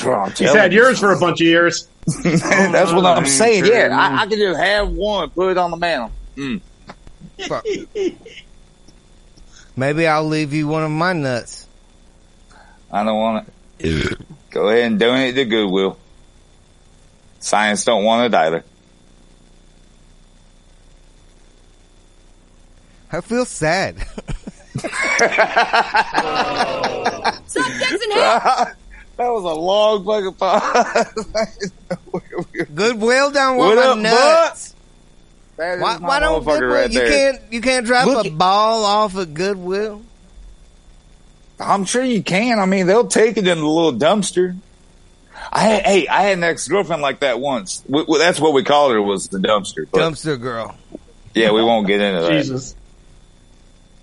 Bro, 0.00 0.26
He's 0.30 0.52
had 0.52 0.72
yours 0.72 1.00
for 1.00 1.12
a 1.12 1.18
bunch 1.18 1.40
of 1.40 1.46
years. 1.46 1.88
That's 2.22 2.92
what 2.92 3.04
I'm 3.04 3.26
saying. 3.26 3.66
Yeah, 3.66 3.88
I, 3.92 4.22
I 4.22 4.26
could 4.26 4.38
just 4.38 4.58
have 4.58 4.90
one, 4.90 5.30
put 5.30 5.50
it 5.50 5.58
on 5.58 5.70
the 5.70 5.76
mantle. 5.76 6.12
Mm. 6.38 6.60
Fuck. 7.48 7.66
Maybe 9.76 10.06
I'll 10.06 10.24
leave 10.24 10.52
you 10.52 10.68
one 10.68 10.84
of 10.84 10.90
my 10.90 11.12
nuts. 11.12 11.66
I 12.92 13.02
don't 13.02 13.18
want 13.18 13.52
it. 13.80 14.18
Go 14.50 14.68
ahead 14.68 14.84
and 14.84 15.00
donate 15.00 15.34
to 15.34 15.44
Goodwill. 15.44 15.98
Science 17.40 17.84
don't 17.84 18.04
want 18.04 18.32
it 18.32 18.36
either. 18.36 18.64
I 23.10 23.20
feel 23.20 23.44
sad. 23.44 23.96
that 24.76 24.86
was 29.18 29.44
a 29.44 29.54
long 29.54 30.04
fucking 30.04 30.34
pause. 30.34 31.32
Goodwill 32.74 33.30
don't 33.32 33.56
What 33.56 33.76
want 33.76 33.80
up, 33.80 33.98
nuts. 33.98 34.14
That 34.14 34.52
is 34.56 34.74
Why, 35.58 35.96
why 35.98 36.20
don't 36.20 36.44
Goodwill, 36.44 36.68
right 36.70 36.90
you 36.90 37.00
there. 37.00 37.32
can't 37.32 37.52
you 37.52 37.60
can't 37.60 37.84
drop 37.84 38.06
Look 38.06 38.26
a 38.26 38.30
ball 38.30 38.84
off 38.84 39.16
at 39.16 39.34
Goodwill? 39.34 40.02
I'm 41.60 41.84
sure 41.84 42.04
you 42.04 42.22
can. 42.22 42.60
I 42.60 42.66
mean, 42.66 42.86
they'll 42.86 43.08
take 43.08 43.36
it 43.36 43.46
in 43.48 43.58
the 43.58 43.66
little 43.66 43.92
dumpster. 43.92 44.56
I 45.52 45.60
had, 45.60 45.82
hey, 45.84 46.06
I 46.08 46.22
had 46.22 46.38
an 46.38 46.44
ex 46.44 46.68
girlfriend 46.68 47.02
like 47.02 47.20
that 47.20 47.40
once. 47.40 47.78
W- 47.80 48.04
w- 48.04 48.18
that's 48.20 48.38
what 48.38 48.52
we 48.52 48.62
called 48.62 48.92
her 48.92 49.02
was 49.02 49.28
the 49.28 49.38
dumpster. 49.38 49.86
But 49.90 49.98
Dumpster 50.00 50.40
girl. 50.40 50.76
yeah, 51.34 51.50
we 51.52 51.62
won't 51.64 51.86
get 51.88 52.00
into 52.00 52.22
that. 52.22 52.30
Jesus. 52.42 52.76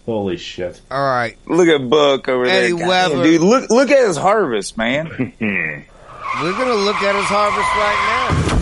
Holy 0.06 0.38
shit. 0.38 0.80
All 0.92 1.02
right. 1.02 1.38
Look 1.48 1.68
at 1.68 1.90
Buck 1.90 2.28
over 2.30 2.46
Eddie 2.46 2.74
there, 2.74 2.88
Goddamn, 2.88 2.88
Weber. 3.18 3.24
dude. 3.24 3.42
Look, 3.42 3.70
look 3.70 3.90
at 3.92 4.06
his 4.08 4.18
harvest, 4.18 4.78
man. 4.78 5.08
We're 5.40 6.52
gonna 6.52 6.74
look 6.76 6.98
at 6.98 7.16
his 7.16 7.26
harvest 7.26 7.76
right 7.76 8.48
now. 8.50 8.55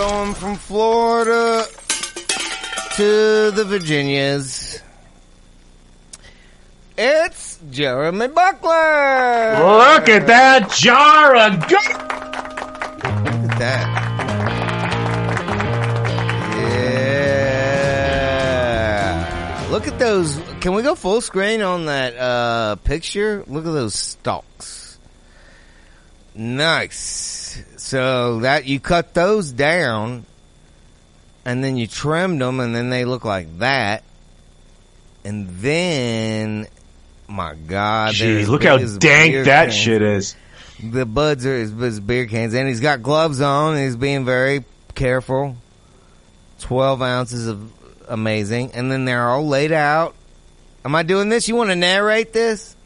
Going 0.00 0.32
from 0.32 0.56
Florida 0.56 1.66
to 2.96 3.50
the 3.50 3.64
Virginias. 3.68 4.80
It's 6.96 7.58
Jeremy 7.70 8.28
Buckland. 8.28 9.58
Look 9.62 10.08
at 10.08 10.26
that 10.26 10.70
jar 10.70 11.36
of 11.36 11.60
gold. 11.68 11.84
Look 13.26 13.50
at 13.50 13.58
that. 13.58 13.86
Yeah. 19.10 19.68
Look 19.70 19.86
at 19.86 19.98
those. 19.98 20.40
Can 20.62 20.72
we 20.72 20.82
go 20.82 20.94
full 20.94 21.20
screen 21.20 21.60
on 21.60 21.84
that 21.86 22.16
uh, 22.16 22.76
picture? 22.76 23.44
Look 23.46 23.66
at 23.66 23.72
those 23.72 23.94
stalks. 23.94 24.98
Nice. 26.34 27.62
So 27.90 28.38
that 28.42 28.66
you 28.66 28.78
cut 28.78 29.14
those 29.14 29.50
down, 29.50 30.24
and 31.44 31.64
then 31.64 31.76
you 31.76 31.88
trimmed 31.88 32.40
them, 32.40 32.60
and 32.60 32.72
then 32.72 32.88
they 32.88 33.04
look 33.04 33.24
like 33.24 33.58
that. 33.58 34.04
And 35.24 35.48
then, 35.48 36.68
my 37.26 37.56
God, 37.56 38.10
as 38.10 38.48
look 38.48 38.62
how 38.62 38.78
dank 38.78 39.44
that 39.46 39.64
cans. 39.64 39.74
shit 39.74 40.02
is. 40.02 40.36
The 40.80 41.04
buds 41.04 41.44
are 41.44 41.58
his, 41.58 41.72
as 41.82 41.98
beer 41.98 42.26
cans, 42.26 42.54
and 42.54 42.68
he's 42.68 42.78
got 42.78 43.02
gloves 43.02 43.40
on. 43.40 43.74
And 43.74 43.82
he's 43.82 43.96
being 43.96 44.24
very 44.24 44.64
careful. 44.94 45.56
Twelve 46.60 47.02
ounces 47.02 47.48
of 47.48 47.72
amazing, 48.06 48.70
and 48.74 48.92
then 48.92 49.04
they're 49.04 49.28
all 49.28 49.48
laid 49.48 49.72
out. 49.72 50.14
Am 50.84 50.94
I 50.94 51.02
doing 51.02 51.28
this? 51.28 51.48
You 51.48 51.56
want 51.56 51.70
to 51.70 51.76
narrate 51.76 52.32
this? 52.32 52.76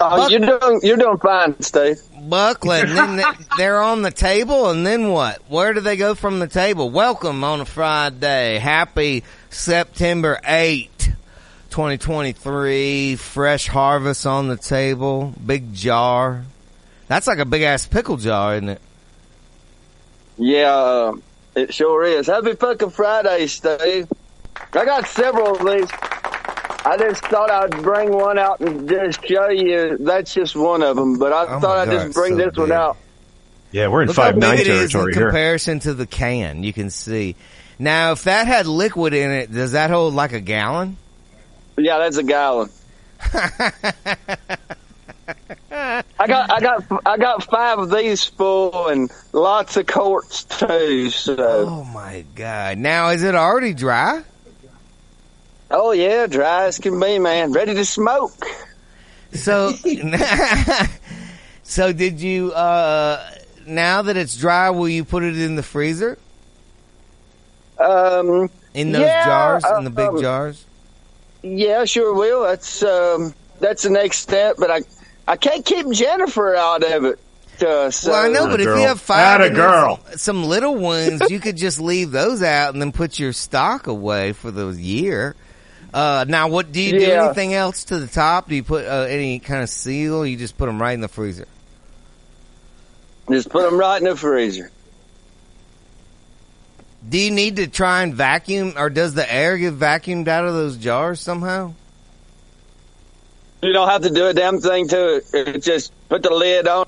Oh, 0.00 0.28
you're 0.28 0.40
doing 0.40 0.80
you're 0.82 0.96
doing 0.96 1.18
fine, 1.18 1.60
Steve. 1.60 2.00
Bucklet, 2.16 2.84
and 2.84 2.96
then 3.18 3.34
th- 3.36 3.48
they're 3.56 3.82
on 3.82 4.02
the 4.02 4.10
table, 4.12 4.70
and 4.70 4.86
then 4.86 5.08
what? 5.08 5.42
Where 5.48 5.72
do 5.72 5.80
they 5.80 5.96
go 5.96 6.14
from 6.14 6.38
the 6.38 6.46
table? 6.46 6.88
Welcome 6.90 7.42
on 7.42 7.60
a 7.60 7.64
Friday. 7.64 8.58
Happy 8.58 9.24
September 9.50 10.38
8, 10.44 10.88
2023. 11.70 13.16
Fresh 13.16 13.66
harvest 13.66 14.24
on 14.24 14.46
the 14.48 14.56
table. 14.56 15.34
Big 15.44 15.74
jar. 15.74 16.44
That's 17.08 17.26
like 17.26 17.38
a 17.38 17.44
big 17.44 17.62
ass 17.62 17.86
pickle 17.86 18.18
jar, 18.18 18.54
isn't 18.54 18.68
it? 18.68 18.80
Yeah, 20.36 20.70
uh, 20.70 21.12
it 21.56 21.74
sure 21.74 22.04
is. 22.04 22.28
Happy 22.28 22.54
fucking 22.54 22.90
Friday, 22.90 23.48
Steve. 23.48 24.06
I 24.72 24.84
got 24.84 25.08
several 25.08 25.56
of 25.56 25.66
these. 25.66 25.90
I 26.84 26.96
just 26.96 27.24
thought 27.24 27.50
I'd 27.50 27.82
bring 27.82 28.12
one 28.12 28.38
out 28.38 28.60
and 28.60 28.88
just 28.88 29.24
show 29.26 29.48
you. 29.50 29.96
That's 29.98 30.32
just 30.32 30.54
one 30.56 30.82
of 30.82 30.96
them, 30.96 31.18
but 31.18 31.32
I 31.32 31.42
Oh 31.44 31.60
thought 31.60 31.62
my 31.62 31.82
I'd 31.82 31.90
God, 31.90 32.04
just 32.06 32.14
bring 32.14 32.36
so 32.38 32.44
this 32.46 32.56
one 32.56 32.72
out. 32.72 32.96
Yeah, 33.72 33.88
we're 33.88 34.02
in 34.02 34.08
Look 34.08 34.16
five 34.16 34.34
big 34.34 34.40
nine 34.40 34.58
it 34.58 34.66
is 34.68 34.94
in 34.94 35.00
here. 35.00 35.10
comparison 35.12 35.80
to 35.80 35.92
the 35.92 36.06
can. 36.06 36.62
You 36.62 36.72
can 36.72 36.88
see. 36.90 37.36
Now, 37.78 38.12
if 38.12 38.24
that 38.24 38.46
had 38.46 38.66
liquid 38.66 39.12
in 39.12 39.30
it, 39.30 39.52
does 39.52 39.72
that 39.72 39.90
hold 39.90 40.14
like 40.14 40.32
a 40.32 40.40
gallon? 40.40 40.96
Yeah, 41.76 41.98
that's 41.98 42.16
a 42.16 42.22
gallon. 42.22 42.70
I 45.70 46.26
got, 46.26 46.50
I 46.50 46.60
got, 46.60 46.84
I 47.06 47.16
got 47.18 47.44
five 47.44 47.78
of 47.78 47.90
these 47.90 48.24
full 48.24 48.88
and 48.88 49.10
lots 49.32 49.76
of 49.76 49.86
quarts 49.86 50.44
too. 50.44 51.10
So, 51.10 51.36
Oh 51.38 51.84
my 51.84 52.24
god! 52.34 52.78
Now 52.78 53.10
is 53.10 53.22
it 53.22 53.34
already 53.34 53.74
dry? 53.74 54.22
Oh 55.70 55.92
yeah, 55.92 56.26
dry 56.26 56.64
as 56.66 56.78
can 56.78 56.98
be, 57.00 57.18
man. 57.18 57.52
Ready 57.52 57.74
to 57.74 57.84
smoke. 57.84 58.44
So, 59.32 59.72
so 61.62 61.92
did 61.92 62.20
you? 62.20 62.52
uh 62.52 63.30
Now 63.66 64.02
that 64.02 64.16
it's 64.16 64.36
dry, 64.36 64.70
will 64.70 64.88
you 64.88 65.04
put 65.04 65.22
it 65.22 65.38
in 65.38 65.56
the 65.56 65.62
freezer 65.62 66.18
Um, 67.78 68.50
in 68.74 68.92
those 68.92 69.02
Yeah, 69.02 69.24
jars, 69.24 69.64
in 69.78 69.84
the 69.84 69.90
big 69.90 70.08
um, 70.08 70.20
jars? 70.20 70.64
Yeah, 71.42 71.84
sure 71.84 72.14
will. 72.14 72.42
That's 72.42 72.82
um, 72.82 73.34
that's 73.60 73.82
the 73.82 73.90
next 73.90 74.18
step, 74.18 74.56
but 74.58 74.70
I 74.70 74.80
I 75.26 75.36
can't 75.36 75.64
keep 75.64 75.90
Jennifer 75.92 76.54
out 76.54 76.82
of 76.82 77.04
it. 77.04 77.18
Uh, 77.60 77.90
so, 77.90 78.12
Well, 78.12 78.24
I 78.24 78.28
know, 78.28 78.46
but 78.46 78.60
if 78.60 78.66
you 78.66 78.72
girl. 78.74 78.82
have 78.86 79.00
five, 79.00 79.18
Atta 79.40 79.44
and 79.46 79.54
girl. 79.56 80.00
some, 80.10 80.18
some 80.18 80.44
little 80.44 80.76
ones, 80.76 81.28
you 81.28 81.40
could 81.40 81.56
just 81.56 81.80
leave 81.80 82.12
those 82.12 82.40
out 82.40 82.72
and 82.72 82.80
then 82.80 82.92
put 82.92 83.18
your 83.18 83.32
stock 83.32 83.88
away 83.88 84.32
for 84.32 84.50
the 84.52 84.68
year. 84.68 85.34
Uh, 85.92 86.24
now, 86.28 86.48
what 86.48 86.70
do 86.70 86.80
you 86.80 86.98
do? 86.98 87.04
Yeah. 87.04 87.26
Anything 87.26 87.54
else 87.54 87.84
to 87.84 87.98
the 87.98 88.06
top? 88.06 88.48
Do 88.48 88.54
you 88.54 88.62
put 88.62 88.84
uh, 88.84 89.06
any 89.08 89.38
kind 89.38 89.62
of 89.62 89.68
seal? 89.68 90.26
You 90.26 90.36
just 90.36 90.58
put 90.58 90.66
them 90.66 90.80
right 90.80 90.92
in 90.92 91.00
the 91.00 91.08
freezer. 91.08 91.46
just 93.30 93.48
put 93.48 93.68
them 93.68 93.78
right 93.78 94.00
in 94.00 94.08
the 94.08 94.16
freezer. 94.16 94.70
Do 97.08 97.18
you 97.18 97.30
need 97.30 97.56
to 97.56 97.68
try 97.68 98.02
and 98.02 98.14
vacuum, 98.14 98.74
or 98.76 98.90
does 98.90 99.14
the 99.14 99.32
air 99.32 99.56
get 99.56 99.74
vacuumed 99.74 100.28
out 100.28 100.44
of 100.44 100.52
those 100.52 100.76
jars 100.76 101.20
somehow? 101.20 101.72
You 103.62 103.72
don't 103.72 103.88
have 103.88 104.02
to 104.02 104.10
do 104.10 104.26
a 104.26 104.34
damn 104.34 104.60
thing 104.60 104.88
to 104.88 105.16
it. 105.16 105.24
It 105.32 105.62
Just 105.62 105.92
put 106.08 106.22
the 106.22 106.30
lid 106.30 106.68
on. 106.68 106.86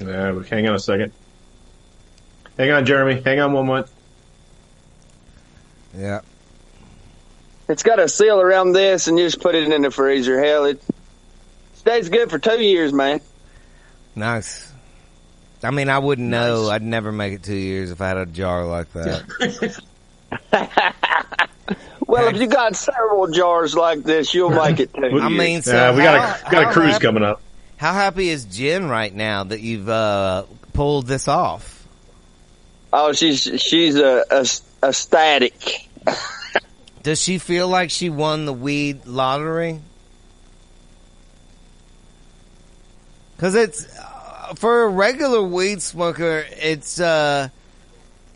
Uh, 0.00 0.40
hang 0.40 0.68
on 0.68 0.74
a 0.74 0.78
second. 0.78 1.12
Hang 2.56 2.70
on, 2.70 2.86
Jeremy. 2.86 3.20
Hang 3.20 3.40
on 3.40 3.52
one 3.52 3.66
month. 3.66 3.90
Yeah. 5.96 6.20
It's 7.68 7.82
got 7.82 7.98
a 7.98 8.08
seal 8.08 8.40
around 8.40 8.72
this, 8.72 9.08
and 9.08 9.18
you 9.18 9.24
just 9.26 9.40
put 9.40 9.54
it 9.54 9.70
in 9.70 9.82
the 9.82 9.90
freezer. 9.90 10.40
Hell, 10.42 10.66
it 10.66 10.80
stays 11.74 12.08
good 12.08 12.30
for 12.30 12.38
two 12.38 12.62
years, 12.62 12.92
man. 12.92 13.20
Nice. 14.14 14.72
I 15.62 15.70
mean, 15.72 15.88
I 15.88 15.98
wouldn't 15.98 16.28
know. 16.28 16.68
I'd 16.70 16.82
never 16.82 17.10
make 17.10 17.32
it 17.32 17.42
two 17.42 17.54
years 17.56 17.90
if 17.90 18.00
I 18.00 18.08
had 18.08 18.16
a 18.18 18.26
jar 18.26 18.64
like 18.66 18.92
that. 18.92 19.82
Well, 22.08 22.28
if 22.32 22.40
you 22.40 22.46
got 22.46 22.76
several 22.76 23.26
jars 23.26 23.74
like 23.74 24.04
this, 24.04 24.32
you'll 24.32 24.50
make 24.50 24.78
it 24.78 24.94
two. 24.94 25.00
I 25.20 25.28
years. 25.28 25.38
mean, 25.38 25.62
so 25.62 25.72
Yeah, 25.74 25.90
we 25.96 26.02
got 26.04 26.20
how- 26.20 26.48
a 26.48 26.50
got 26.52 26.70
a 26.70 26.72
cruise 26.72 26.92
happy- 26.92 27.04
coming 27.04 27.24
up. 27.24 27.42
How 27.78 27.92
happy 27.94 28.28
is 28.28 28.44
Jen 28.44 28.88
right 28.88 29.12
now 29.12 29.42
that 29.42 29.60
you've 29.60 29.88
uh, 29.88 30.44
pulled 30.72 31.08
this 31.08 31.26
off? 31.26 31.84
oh, 32.92 33.12
she's 33.12 33.42
she's 33.60 33.96
a, 33.96 34.24
a 34.30 34.46
ecstatic. 34.88 35.88
Does 37.06 37.22
she 37.22 37.38
feel 37.38 37.68
like 37.68 37.92
she 37.92 38.10
won 38.10 38.46
the 38.46 38.52
weed 38.52 39.06
lottery? 39.06 39.78
Because 43.36 43.54
it's 43.54 43.86
uh, 43.96 44.54
for 44.56 44.82
a 44.82 44.88
regular 44.88 45.40
weed 45.40 45.82
smoker, 45.82 46.44
it's. 46.50 46.98
uh 46.98 47.48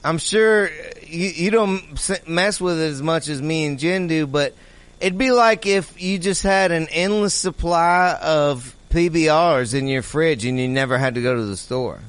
I'm 0.04 0.18
sure 0.18 0.70
you, 1.04 1.28
you 1.30 1.50
don't 1.50 2.28
mess 2.28 2.60
with 2.60 2.80
it 2.80 2.84
as 2.84 3.02
much 3.02 3.28
as 3.28 3.42
me 3.42 3.66
and 3.66 3.76
Jen 3.76 4.06
do, 4.06 4.28
but 4.28 4.54
it'd 5.00 5.18
be 5.18 5.32
like 5.32 5.66
if 5.66 6.00
you 6.00 6.20
just 6.20 6.44
had 6.44 6.70
an 6.70 6.86
endless 6.92 7.34
supply 7.34 8.16
of 8.22 8.76
PBRs 8.90 9.74
in 9.74 9.88
your 9.88 10.02
fridge 10.02 10.44
and 10.44 10.60
you 10.60 10.68
never 10.68 10.96
had 10.96 11.16
to 11.16 11.22
go 11.22 11.34
to 11.34 11.44
the 11.44 11.56
store. 11.56 12.02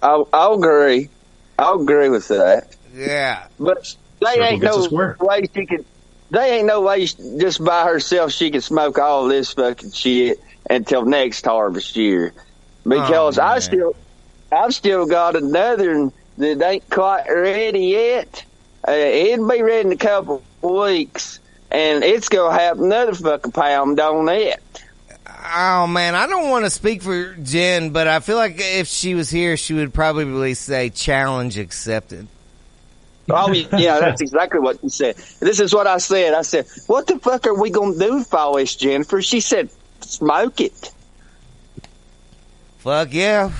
I'll, 0.00 0.28
I'll 0.32 0.54
agree. 0.54 1.08
I'll 1.58 1.82
agree 1.82 2.10
with 2.10 2.28
that. 2.28 2.76
Yeah. 2.94 3.48
But 3.58 3.96
they 4.24 4.34
Circle 4.34 4.44
ain't 4.44 4.62
no 4.62 5.26
way 5.26 5.42
she 5.54 5.66
can. 5.66 5.84
They 6.30 6.58
ain't 6.58 6.66
no 6.66 6.80
way 6.80 7.06
she- 7.06 7.36
just 7.38 7.62
by 7.62 7.84
herself 7.84 8.32
she 8.32 8.50
can 8.50 8.60
smoke 8.62 8.98
all 8.98 9.28
this 9.28 9.52
fucking 9.52 9.92
shit 9.92 10.40
until 10.68 11.04
next 11.04 11.44
harvest 11.44 11.94
year, 11.96 12.32
because 12.84 13.38
Oh, 13.38 13.42
I 13.42 13.58
still, 13.58 13.96
I've 14.50 14.74
still 14.74 15.06
got 15.06 15.36
another 15.36 16.10
that 16.38 16.62
ain't 16.62 16.88
quite 16.88 17.24
ready 17.28 17.86
yet. 17.86 18.44
Uh, 18.88 18.92
it'll 18.92 19.48
be 19.48 19.62
ready 19.62 19.88
in 19.88 19.92
a 19.92 19.96
couple 19.96 20.42
weeks, 20.62 21.38
and 21.70 22.02
it's 22.02 22.28
gonna 22.28 22.58
have 22.58 22.80
another 22.80 23.14
fucking 23.14 23.52
pound 23.52 24.00
on 24.00 24.28
it. 24.30 24.62
Oh 25.54 25.86
man, 25.86 26.14
I 26.14 26.26
don't 26.26 26.48
want 26.50 26.64
to 26.64 26.70
speak 26.70 27.02
for 27.02 27.34
Jen, 27.34 27.90
but 27.90 28.06
I 28.08 28.20
feel 28.20 28.36
like 28.36 28.54
if 28.58 28.86
she 28.88 29.14
was 29.14 29.28
here, 29.28 29.56
she 29.56 29.74
would 29.74 29.92
probably 29.92 30.54
say 30.54 30.88
challenge 30.88 31.58
accepted. 31.58 32.26
Oh 33.30 33.52
yeah, 33.78 34.00
that's 34.00 34.20
exactly 34.20 34.60
what 34.60 34.80
she 34.80 34.88
said. 34.88 35.16
This 35.40 35.60
is 35.60 35.72
what 35.74 35.86
I 35.86 35.98
said. 35.98 36.34
I 36.34 36.42
said, 36.42 36.66
"What 36.86 37.06
the 37.06 37.18
fuck 37.18 37.46
are 37.46 37.54
we 37.54 37.70
gonna 37.70 37.98
do 37.98 38.24
for 38.24 38.58
this, 38.58 38.74
Jennifer?" 38.76 39.22
She 39.22 39.40
said, 39.40 39.70
"Smoke 40.00 40.60
it." 40.60 40.92
Fuck 42.78 43.12
yeah. 43.12 43.52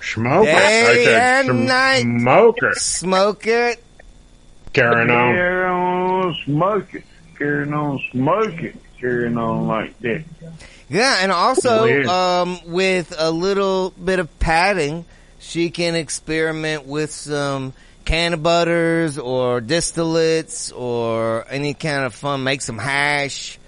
Smoke 0.00 0.46
it. 0.46 0.54
I 0.54 0.94
Day 0.94 1.04
said 1.04 1.46
and 1.50 1.66
night. 1.66 2.02
smoke 2.02 2.56
it. 2.62 2.74
Smoke 2.78 3.46
it. 3.46 3.84
Carrying 4.72 5.10
on. 5.10 5.34
Carry 5.34 5.66
on 5.66 6.36
smoking. 6.44 7.02
Carrying 7.36 7.74
on 7.74 8.00
smoking. 8.10 8.80
Carrying 9.00 9.36
on 9.36 9.66
like 9.66 9.98
that. 10.00 10.24
Yeah, 10.88 11.18
and 11.20 11.30
also 11.30 11.82
Weird. 11.84 12.06
um, 12.06 12.58
with 12.66 13.14
a 13.18 13.30
little 13.30 13.90
bit 13.90 14.18
of 14.18 14.38
padding, 14.38 15.04
she 15.38 15.68
can 15.70 15.94
experiment 15.94 16.86
with 16.86 17.10
some 17.12 17.74
can 18.08 18.40
butters 18.40 19.18
or 19.18 19.60
distillates 19.60 20.74
or 20.74 21.44
any 21.50 21.74
kind 21.74 22.06
of 22.06 22.14
fun. 22.14 22.42
Make 22.42 22.62
some 22.62 22.78
hash. 22.78 23.58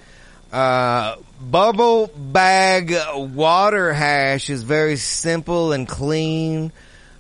Uh, 0.50 1.16
bubble 1.42 2.06
bag 2.06 2.96
water 3.14 3.92
hash 3.92 4.48
is 4.48 4.62
very 4.62 4.96
simple 4.96 5.72
and 5.72 5.86
clean. 5.86 6.72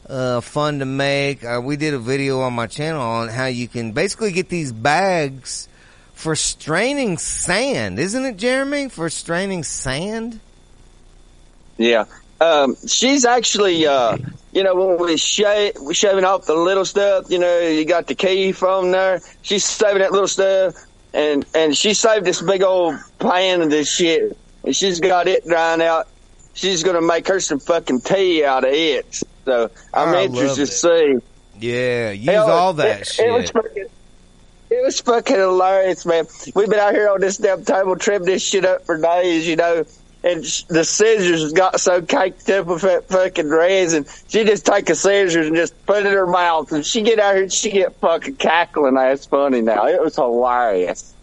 Uh, 0.08 0.40
fun 0.40 0.78
to 0.78 0.86
make. 0.86 1.44
Uh, 1.44 1.60
we 1.62 1.76
did 1.76 1.92
a 1.92 1.98
video 1.98 2.40
on 2.40 2.54
my 2.54 2.66
channel 2.66 3.02
on 3.02 3.28
how 3.28 3.46
you 3.46 3.68
can 3.68 3.92
basically 3.92 4.32
get 4.32 4.48
these 4.48 4.72
bags 4.72 5.68
for 6.14 6.34
straining 6.34 7.18
sand, 7.18 7.98
isn't 7.98 8.24
it, 8.24 8.38
Jeremy? 8.38 8.88
For 8.88 9.10
straining 9.10 9.62
sand? 9.62 10.40
Yeah. 11.76 12.06
Um, 12.40 12.76
she's 12.86 13.24
actually, 13.26 13.86
uh, 13.86 14.16
you 14.52 14.62
know, 14.62 14.74
when 14.74 14.98
we 14.98 15.16
shave, 15.16 15.74
we 15.80 15.94
shaving 15.94 16.24
off 16.24 16.46
the 16.46 16.54
little 16.54 16.84
stuff, 16.84 17.30
you 17.30 17.38
know, 17.38 17.60
you 17.60 17.84
got 17.84 18.06
the 18.06 18.14
key 18.14 18.52
from 18.52 18.90
there. 18.90 19.20
She's 19.42 19.64
saving 19.64 20.00
that 20.00 20.12
little 20.12 20.28
stuff, 20.28 20.74
and 21.12 21.44
and 21.54 21.76
she 21.76 21.94
saved 21.94 22.24
this 22.24 22.40
big 22.40 22.62
old 22.62 22.96
pan 23.18 23.60
of 23.62 23.70
this 23.70 23.92
shit, 23.92 24.38
and 24.64 24.74
she's 24.74 25.00
got 25.00 25.28
it 25.28 25.46
drying 25.46 25.82
out. 25.82 26.08
She's 26.54 26.82
gonna 26.82 27.02
make 27.02 27.28
her 27.28 27.40
some 27.40 27.60
fucking 27.60 28.00
tea 28.00 28.44
out 28.44 28.64
of 28.64 28.72
it. 28.72 29.22
So 29.44 29.70
I'm 29.92 30.14
I 30.14 30.22
interested 30.24 30.66
to 30.66 30.72
see. 30.72 31.18
Yeah, 31.58 32.10
use 32.12 32.26
Hell, 32.26 32.50
all 32.50 32.72
that 32.74 33.02
it, 33.02 33.06
shit. 33.06 33.26
It 33.26 33.32
was 33.32 33.50
fucking, 33.50 33.86
it 34.70 34.84
was 34.84 35.00
fucking 35.00 35.36
hilarious, 35.36 36.06
man. 36.06 36.26
We've 36.54 36.70
been 36.70 36.78
out 36.78 36.94
here 36.94 37.10
on 37.10 37.20
this 37.20 37.36
damn 37.36 37.64
table 37.64 37.96
trimming 37.96 38.26
this 38.26 38.42
shit 38.42 38.64
up 38.64 38.86
for 38.86 38.98
days, 38.98 39.46
you 39.46 39.56
know. 39.56 39.84
And 40.22 40.44
sh- 40.44 40.64
the 40.64 40.84
scissors 40.84 41.52
got 41.52 41.80
so 41.80 42.02
caked 42.02 42.50
up 42.50 42.66
with 42.66 42.82
that 42.82 43.08
fucking 43.08 43.48
resin. 43.48 44.04
She 44.28 44.44
just 44.44 44.66
take 44.66 44.90
a 44.90 44.94
scissors 44.94 45.46
and 45.46 45.56
just 45.56 45.86
put 45.86 46.04
it 46.04 46.06
in 46.06 46.12
her 46.12 46.26
mouth, 46.26 46.70
and 46.72 46.84
she 46.84 47.00
get 47.02 47.18
out 47.18 47.34
here 47.34 47.44
and 47.44 47.52
she 47.52 47.70
get 47.70 47.94
fucking 47.96 48.36
cackling. 48.36 48.94
That's 48.96 49.24
funny 49.24 49.62
now. 49.62 49.86
It 49.86 50.00
was 50.02 50.16
hilarious. 50.16 51.14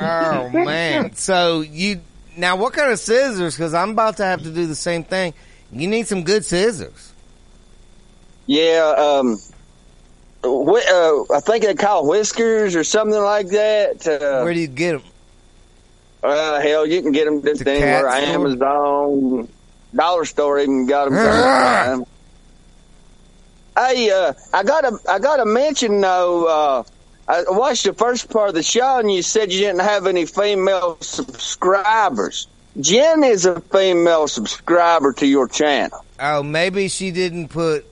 oh 0.00 0.48
man! 0.54 1.12
So 1.14 1.60
you 1.60 2.00
now 2.36 2.56
what 2.56 2.72
kind 2.72 2.90
of 2.90 2.98
scissors? 2.98 3.54
Because 3.56 3.74
I'm 3.74 3.90
about 3.90 4.16
to 4.18 4.24
have 4.24 4.42
to 4.42 4.50
do 4.50 4.66
the 4.66 4.74
same 4.74 5.04
thing. 5.04 5.34
You 5.70 5.86
need 5.86 6.06
some 6.08 6.24
good 6.24 6.44
scissors. 6.44 7.12
Yeah, 8.46 8.94
um, 8.96 9.38
whi- 10.42 10.80
uh, 11.30 11.34
I 11.36 11.40
think 11.40 11.64
they 11.64 11.74
call 11.74 12.08
whiskers 12.08 12.74
or 12.74 12.84
something 12.84 13.20
like 13.20 13.48
that. 13.48 14.06
Uh, 14.06 14.42
Where 14.42 14.54
do 14.54 14.60
you 14.60 14.66
get 14.66 14.92
them? 14.92 15.02
Uh, 16.22 16.60
hell, 16.60 16.86
you 16.86 17.00
can 17.02 17.12
get 17.12 17.24
them 17.24 17.42
just 17.42 17.64
The 17.64 17.70
anywhere. 17.70 18.04
cat 18.08 18.22
store? 18.22 18.34
Amazon, 18.34 19.48
dollar 19.94 20.24
store 20.24 20.58
even 20.60 20.86
got 20.86 21.10
them. 21.10 22.04
hey, 23.76 24.10
uh, 24.10 24.32
I 24.52 24.62
gotta, 24.62 24.98
I 25.08 25.18
gotta 25.18 25.44
mention 25.46 26.00
though. 26.00 26.46
Uh, 26.46 26.82
I 27.28 27.44
watched 27.48 27.84
the 27.84 27.94
first 27.94 28.28
part 28.28 28.48
of 28.48 28.54
the 28.54 28.62
show, 28.62 28.98
and 28.98 29.10
you 29.10 29.22
said 29.22 29.52
you 29.52 29.60
didn't 29.60 29.80
have 29.82 30.06
any 30.06 30.26
female 30.26 30.98
subscribers. 31.00 32.48
Jen 32.80 33.24
is 33.24 33.46
a 33.46 33.60
female 33.60 34.28
subscriber 34.28 35.12
to 35.14 35.26
your 35.26 35.48
channel. 35.48 36.04
Oh, 36.18 36.42
maybe 36.42 36.88
she 36.88 37.10
didn't 37.12 37.48
put 37.48 37.84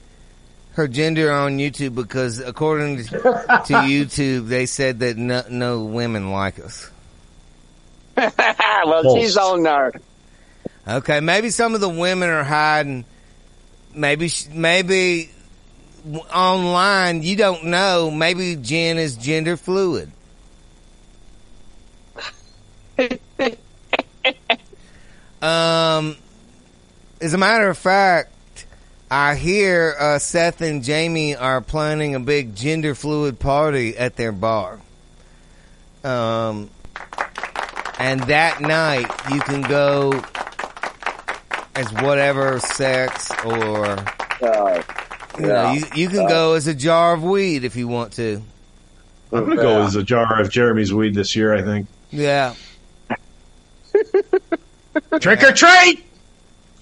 her 0.72 0.86
gender 0.86 1.32
on 1.32 1.58
YouTube 1.58 1.94
because 1.94 2.40
according 2.40 2.98
to, 2.98 3.04
to 3.04 3.18
YouTube, 3.20 4.48
they 4.48 4.66
said 4.66 5.00
that 5.00 5.16
no, 5.16 5.42
no 5.50 5.84
women 5.84 6.30
like 6.30 6.60
us. 6.60 6.90
well, 8.84 9.02
False. 9.02 9.20
she's 9.20 9.36
on 9.36 9.62
there. 9.62 9.92
Okay, 10.86 11.20
maybe 11.20 11.50
some 11.50 11.74
of 11.74 11.80
the 11.80 11.88
women 11.88 12.28
are 12.28 12.44
hiding. 12.44 13.04
Maybe, 13.94 14.30
maybe 14.52 15.30
online 16.32 17.22
you 17.22 17.36
don't 17.36 17.64
know. 17.64 18.10
Maybe 18.10 18.56
Jen 18.56 18.98
is 18.98 19.16
gender 19.16 19.56
fluid. 19.56 20.10
um, 25.40 26.16
as 27.20 27.34
a 27.34 27.38
matter 27.38 27.68
of 27.68 27.78
fact, 27.78 28.66
I 29.10 29.36
hear 29.36 29.94
uh, 29.98 30.18
Seth 30.18 30.60
and 30.60 30.82
Jamie 30.82 31.36
are 31.36 31.60
planning 31.60 32.16
a 32.16 32.20
big 32.20 32.56
gender 32.56 32.94
fluid 32.96 33.38
party 33.38 33.96
at 33.96 34.16
their 34.16 34.32
bar. 34.32 34.80
Um, 36.02 36.70
and 37.98 38.20
that 38.24 38.60
night 38.60 39.06
you 39.32 39.40
can 39.40 39.62
go 39.62 40.12
as 41.74 41.92
whatever 41.94 42.58
sex 42.60 43.30
or 43.44 43.86
Uh, 44.40 44.82
you 45.38 45.46
know 45.46 45.72
you, 45.72 45.84
you 45.94 46.08
can 46.08 46.26
go 46.28 46.54
as 46.54 46.66
a 46.66 46.74
jar 46.74 47.14
of 47.14 47.22
weed 47.22 47.64
if 47.64 47.76
you 47.76 47.86
want 47.88 48.12
to. 48.14 48.42
I'm 49.32 49.44
gonna 49.48 49.56
go 49.56 49.82
as 49.84 49.94
a 49.96 50.02
jar 50.02 50.40
of 50.40 50.50
Jeremy's 50.50 50.92
weed 50.92 51.14
this 51.14 51.36
year. 51.36 51.54
I 51.54 51.62
think. 51.62 51.86
Yeah, 52.10 52.54
Trick 55.20 55.42
or 55.42 55.52
treat. 55.52 56.04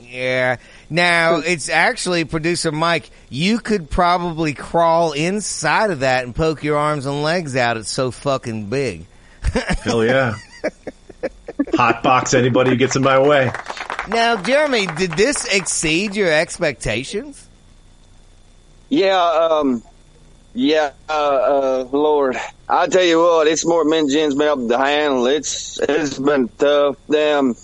yeah. 0.01 0.57
Now 0.89 1.37
it's 1.37 1.69
actually 1.69 2.25
producer 2.25 2.71
Mike. 2.71 3.11
You 3.29 3.59
could 3.59 3.91
probably 3.91 4.55
crawl 4.55 5.13
inside 5.13 5.91
of 5.91 6.01
that 6.01 6.25
and 6.25 6.35
poke 6.35 6.63
your 6.63 6.79
arms 6.79 7.07
and 7.07 7.23
legs 7.23 7.57
out. 7.57 7.77
It's 7.77 7.91
so 7.91 8.11
fucking 8.13 8.67
big. 8.67 9.07
Hell 9.83 10.05
yeah. 10.05 10.37
Hot 11.75 12.03
box 12.03 12.35
anybody 12.35 12.71
who 12.71 12.77
gets 12.77 12.97
in 12.97 13.03
my 13.03 13.19
way. 13.19 13.51
Now, 14.09 14.41
Jeremy, 14.43 14.87
did 14.87 15.13
this 15.13 15.45
exceed 15.53 16.15
your 16.15 16.31
expectations? 16.33 17.49
Yeah, 18.89 19.21
um, 19.21 19.83
yeah, 20.55 20.93
uh, 21.09 21.13
uh, 21.13 21.89
Lord, 21.91 22.37
I 22.69 22.87
tell 22.87 23.03
you 23.03 23.19
what, 23.21 23.47
it's 23.49 23.67
more 23.67 23.89
than 23.89 24.09
Jen's 24.09 24.35
been 24.35 24.47
able 24.49 24.69
to 24.69 24.79
handle. 24.79 25.27
It's 25.27 25.79
it's 25.81 26.19
been 26.19 26.49
tough. 26.59 26.97
Damn, 27.11 27.55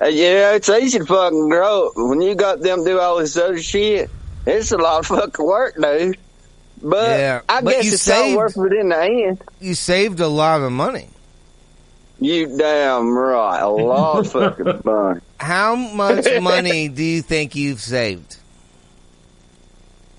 uh, 0.00 0.06
yeah, 0.06 0.54
it's 0.54 0.68
easy 0.68 0.98
to 0.98 1.06
fucking 1.06 1.48
grow 1.48 1.90
when 1.94 2.20
you 2.20 2.34
got 2.34 2.60
them 2.60 2.84
do 2.84 2.98
all 2.98 3.18
this 3.18 3.36
other 3.36 3.62
shit. 3.62 4.10
It's 4.44 4.72
a 4.72 4.76
lot 4.78 4.98
of 5.00 5.06
fucking 5.06 5.44
work, 5.46 5.76
dude. 5.80 6.16
But 6.82 7.10
Yeah, 7.20 7.40
I 7.48 7.60
but 7.60 7.70
guess 7.74 7.92
it's 7.92 8.02
saved- 8.02 8.32
all 8.32 8.38
worth 8.38 8.56
it 8.58 8.72
in 8.72 8.88
the 8.88 9.00
end. 9.00 9.40
You 9.60 9.74
saved 9.74 10.18
a 10.18 10.26
lot 10.26 10.62
of 10.62 10.72
money. 10.72 11.10
You 12.22 12.56
damn 12.56 13.16
right, 13.16 13.58
a 13.58 13.68
lot 13.68 14.18
of 14.20 14.30
fucking 14.32 14.82
money. 14.84 15.20
How 15.40 15.74
much 15.74 16.26
money 16.40 16.86
do 16.88 17.02
you 17.02 17.20
think 17.20 17.56
you've 17.56 17.80
saved? 17.80 18.36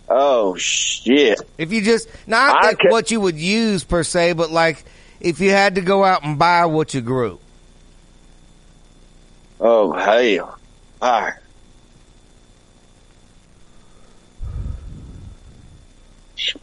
Oh 0.10 0.56
shit! 0.58 1.39
If 1.58 1.72
you 1.72 1.82
just 1.82 2.10
not 2.28 2.58
I 2.58 2.68
like 2.68 2.80
ca- 2.80 2.89
what 2.89 3.10
you 3.10 3.22
would 3.22 3.38
use 3.38 3.86
per 3.86 4.04
se, 4.04 4.34
but 4.34 4.51
like 4.51 4.84
if 5.22 5.39
you 5.39 5.51
had 5.51 5.76
to 5.76 5.82
go 5.82 6.04
out 6.04 6.24
and 6.26 6.38
buy 6.38 6.66
what 6.66 6.93
you 6.93 6.99
grew. 6.99 7.39
Oh 9.62 9.93
hell! 9.93 10.60
All 11.01 11.22
right. 11.22 11.34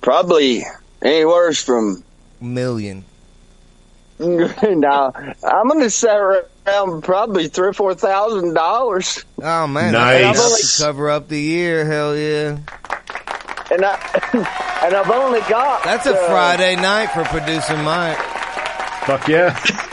Probably 0.02 0.64
anywhere 1.02 1.52
from 1.54 2.04
Million. 2.40 3.04
no, 4.62 5.12
I'm 5.42 5.68
going 5.68 5.80
to 5.80 5.90
say 5.90 6.14
around 6.14 7.02
probably 7.02 7.48
three 7.48 7.68
or 7.68 7.72
four 7.72 7.94
thousand 7.94 8.52
dollars, 8.54 9.24
Oh 9.42 9.66
man, 9.66 9.92
Nice. 9.92 10.36
that's 10.36 10.38
enough 10.38 10.60
to 10.76 10.82
cover 10.82 11.10
up 11.10 11.28
the 11.28 11.40
year. 11.40 11.86
Hell 11.86 12.14
yeah! 12.16 12.58
and 13.70 13.84
I 13.84 13.98
and 14.84 14.94
I've 14.94 15.10
only 15.10 15.40
got 15.48 15.84
That's 15.84 16.06
a 16.06 16.14
uh, 16.14 16.26
Friday 16.28 16.76
night 16.76 17.06
for 17.12 17.24
producer 17.24 17.76
Mike. 17.78 18.18
Fuck 19.06 19.26
yeah. 19.28 19.58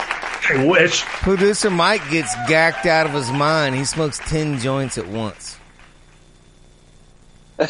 I 0.50 0.64
wish. 0.66 1.02
Producer 1.04 1.70
Mike 1.70 2.02
gets 2.10 2.34
gacked 2.48 2.86
out 2.86 3.06
of 3.06 3.12
his 3.12 3.30
mind. 3.30 3.74
He 3.76 3.84
smokes 3.84 4.18
ten 4.18 4.58
joints 4.58 4.98
at 4.98 5.06
once. 5.08 5.56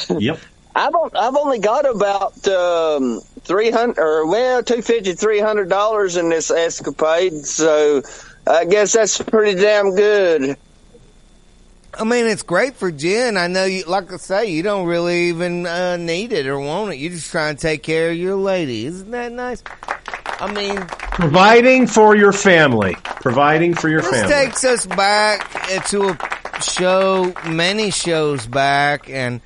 Yep. 0.09 0.39
I've 0.75 0.95
I've 1.15 1.37
only 1.37 1.59
got 1.61 1.89
about 1.89 2.47
um, 2.49 3.21
three 3.49 3.70
hundred 3.70 3.99
or 3.99 4.26
well 4.26 4.62
two 4.62 4.82
fifty 4.82 5.14
three 5.14 5.40
hundred 5.40 5.68
dollars 5.68 6.16
in 6.16 6.28
this 6.28 6.51
escapade, 6.51 7.44
so 7.44 8.03
I 8.46 8.66
guess 8.66 8.92
that's 8.92 9.20
pretty 9.20 9.61
damn 9.61 9.96
good. 9.96 10.57
I 11.94 12.05
mean, 12.05 12.26
it's 12.26 12.44
great 12.44 12.76
for 12.76 12.92
Jen. 12.92 13.36
I 13.36 13.49
know 13.49 13.64
you, 13.64 13.82
like 13.86 14.12
I 14.12 14.18
say, 14.18 14.46
you 14.51 14.62
don't 14.62 14.86
really 14.86 15.30
even 15.30 15.66
uh, 15.66 15.96
need 15.96 16.32
it 16.32 16.46
or 16.46 16.61
want 16.61 16.92
it. 16.92 16.99
You're 16.99 17.12
just 17.12 17.32
trying 17.32 17.57
to 17.57 17.61
take 17.61 17.82
care 17.82 18.11
of 18.11 18.16
your 18.16 18.36
lady. 18.36 18.86
Isn't 18.86 19.11
that 19.11 19.32
nice? 19.32 19.64
I 20.40 20.53
mean, 20.53 20.86
Providing 21.18 21.88
for 21.88 22.14
your 22.14 22.30
family. 22.30 22.94
Providing 23.03 23.74
for 23.74 23.88
your 23.88 24.03
this 24.03 24.11
family. 24.11 24.28
This 24.28 24.44
takes 24.44 24.64
us 24.64 24.86
back 24.86 25.72
uh, 25.72 25.80
to 25.88 26.11
a 26.11 26.62
show 26.62 27.34
many 27.49 27.90
shows 27.90 28.46
back, 28.46 29.11
and 29.11 29.40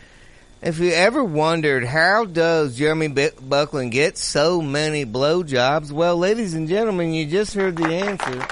if 0.62 0.78
you 0.78 0.90
ever 0.92 1.24
wondered 1.24 1.84
how 1.84 2.24
does 2.24 2.76
Jeremy 2.76 3.08
Buckland 3.08 3.90
get 3.92 4.16
so 4.16 4.62
many 4.62 5.04
blowjobs, 5.04 5.90
well, 5.90 6.16
ladies 6.16 6.54
and 6.54 6.68
gentlemen, 6.68 7.12
you 7.12 7.26
just 7.26 7.54
heard 7.54 7.76
the 7.76 7.88
answer. 7.88 8.46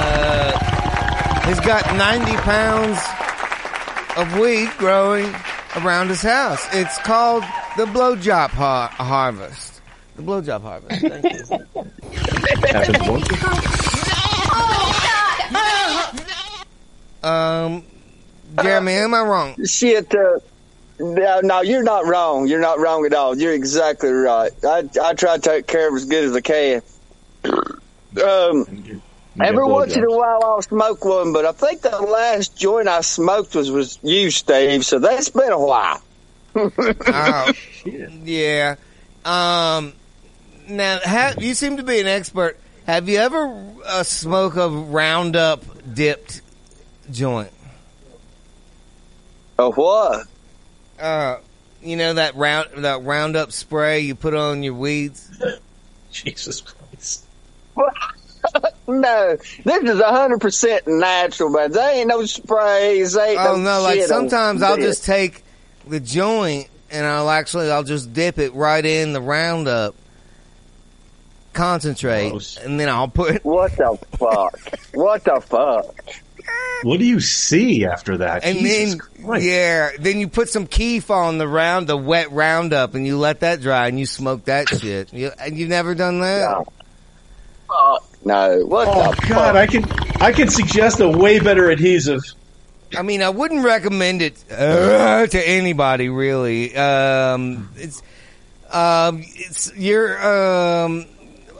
Uh, 0.00 1.46
he's 1.48 1.60
got 1.60 1.96
90 1.96 2.32
pounds 2.38 2.98
of 4.16 4.38
weed 4.38 4.68
growing 4.78 5.34
around 5.76 6.08
his 6.08 6.22
house. 6.22 6.66
It's 6.72 6.98
called 6.98 7.42
the 7.76 7.86
blowjob 7.86 8.50
har- 8.50 8.88
harvest. 8.88 9.80
The 10.16 10.22
blowjob 10.22 10.60
harvest. 10.62 11.00
Thank 11.00 11.24
you. 17.22 17.28
Um, 17.28 17.84
Jeremy, 18.62 18.92
am 18.92 19.14
I 19.14 19.20
wrong? 19.22 19.64
Shit, 19.64 20.14
uh, 20.14 20.38
no, 20.98 21.40
no, 21.40 21.60
you're 21.62 21.82
not 21.82 22.06
wrong. 22.06 22.48
You're 22.48 22.60
not 22.60 22.78
wrong 22.80 23.06
at 23.06 23.14
all. 23.14 23.36
You're 23.36 23.52
exactly 23.52 24.10
right. 24.10 24.52
I 24.64 24.88
I 25.02 25.14
try 25.14 25.36
to 25.36 25.40
take 25.40 25.66
care 25.66 25.88
of 25.88 25.94
as 25.94 26.04
good 26.06 26.24
as 26.24 26.34
I 26.34 26.40
can. 26.40 26.82
Um, 28.22 29.02
every 29.38 29.64
once 29.64 29.94
in 29.94 30.02
a 30.02 30.10
while 30.10 30.42
I'll 30.42 30.62
smoke 30.62 31.04
one, 31.04 31.34
but 31.34 31.44
I 31.44 31.52
think 31.52 31.82
the 31.82 31.90
last 32.00 32.56
joint 32.56 32.88
I 32.88 33.02
smoked 33.02 33.54
was 33.54 33.70
was 33.70 33.98
you, 34.02 34.30
Steve. 34.30 34.84
So 34.84 34.98
that's 34.98 35.28
been 35.28 35.52
a 35.52 35.58
while. 35.58 36.02
Oh, 37.06 37.52
yeah. 37.84 38.76
Um, 39.24 39.92
now, 40.68 40.98
ha 41.04 41.34
you 41.38 41.54
seem 41.54 41.76
to 41.76 41.82
be 41.82 42.00
an 42.00 42.06
expert. 42.06 42.58
Have 42.86 43.08
you 43.08 43.18
ever 43.18 43.64
uh, 43.84 44.02
smoked 44.02 44.56
a 44.56 44.68
Roundup 44.68 45.62
dipped 45.94 46.40
joint? 47.12 47.50
A 49.58 49.70
what? 49.70 50.26
Uh, 50.98 51.38
you 51.82 51.96
know 51.96 52.14
that 52.14 52.36
round 52.36 52.84
that 52.84 53.02
Roundup 53.02 53.52
spray 53.52 54.00
you 54.00 54.14
put 54.14 54.34
on 54.34 54.62
your 54.62 54.74
weeds. 54.74 55.30
Jesus 56.12 56.60
Christ. 56.60 57.24
No, 58.88 59.36
this 59.64 59.82
is 59.82 60.00
hundred 60.00 60.40
percent 60.40 60.84
natural, 60.86 61.50
man. 61.50 61.70
There 61.72 61.94
ain't 61.94 62.08
no 62.08 62.24
sprays. 62.24 63.12
There 63.12 63.32
ain't 63.32 63.38
Oh 63.38 63.56
no, 63.56 63.62
no! 63.62 63.82
Like 63.82 63.96
shit 63.96 64.10
on 64.10 64.30
sometimes 64.30 64.62
I'll 64.62 64.78
just 64.78 65.04
take 65.04 65.44
the 65.86 66.00
joint 66.00 66.68
and 66.90 67.04
I'll 67.04 67.28
actually 67.28 67.70
I'll 67.70 67.84
just 67.84 68.14
dip 68.14 68.38
it 68.38 68.54
right 68.54 68.84
in 68.84 69.12
the 69.12 69.20
Roundup 69.20 69.94
concentrate, 71.52 72.58
and 72.64 72.80
then 72.80 72.88
I'll 72.88 73.08
put 73.08 73.44
What 73.44 73.76
the 73.76 73.98
fuck? 74.12 74.58
what 74.94 75.24
the 75.24 75.40
fuck? 75.40 76.14
What 76.82 77.00
do 77.00 77.04
you 77.04 77.18
see 77.20 77.84
after 77.84 78.18
that? 78.18 78.44
And 78.44 78.58
Jesus 78.58 78.94
then, 78.94 79.24
Christ. 79.24 79.44
yeah, 79.44 79.90
then 79.98 80.20
you 80.20 80.28
put 80.28 80.48
some 80.48 80.66
keef 80.66 81.10
on 81.10 81.38
the 81.38 81.48
round, 81.48 81.88
the 81.88 81.96
wet 81.96 82.30
roundup, 82.30 82.94
and 82.94 83.04
you 83.06 83.18
let 83.18 83.40
that 83.40 83.60
dry, 83.60 83.88
and 83.88 83.98
you 83.98 84.06
smoke 84.06 84.44
that 84.44 84.68
shit. 84.80 85.12
You, 85.12 85.32
and 85.40 85.58
you've 85.58 85.68
never 85.68 85.94
done 85.96 86.20
that? 86.20 86.64
Fuck 87.66 88.04
no. 88.24 88.64
What 88.64 88.88
Oh 88.88 89.10
the 89.12 89.26
God, 89.28 89.54
fuck? 89.54 89.56
I 89.56 89.66
can 89.66 89.84
I 90.22 90.32
can 90.32 90.48
suggest 90.48 91.00
a 91.00 91.08
way 91.08 91.38
better 91.40 91.68
adhesive. 91.70 92.22
I 92.96 93.02
mean, 93.02 93.22
I 93.22 93.28
wouldn't 93.28 93.64
recommend 93.64 94.22
it 94.22 94.42
uh, 94.50 95.26
to 95.26 95.48
anybody, 95.48 96.08
really. 96.08 96.74
Um, 96.74 97.68
it's, 97.76 98.02
um, 98.70 99.22
it's 99.24 99.76
your 99.76 100.84
um, 100.84 101.04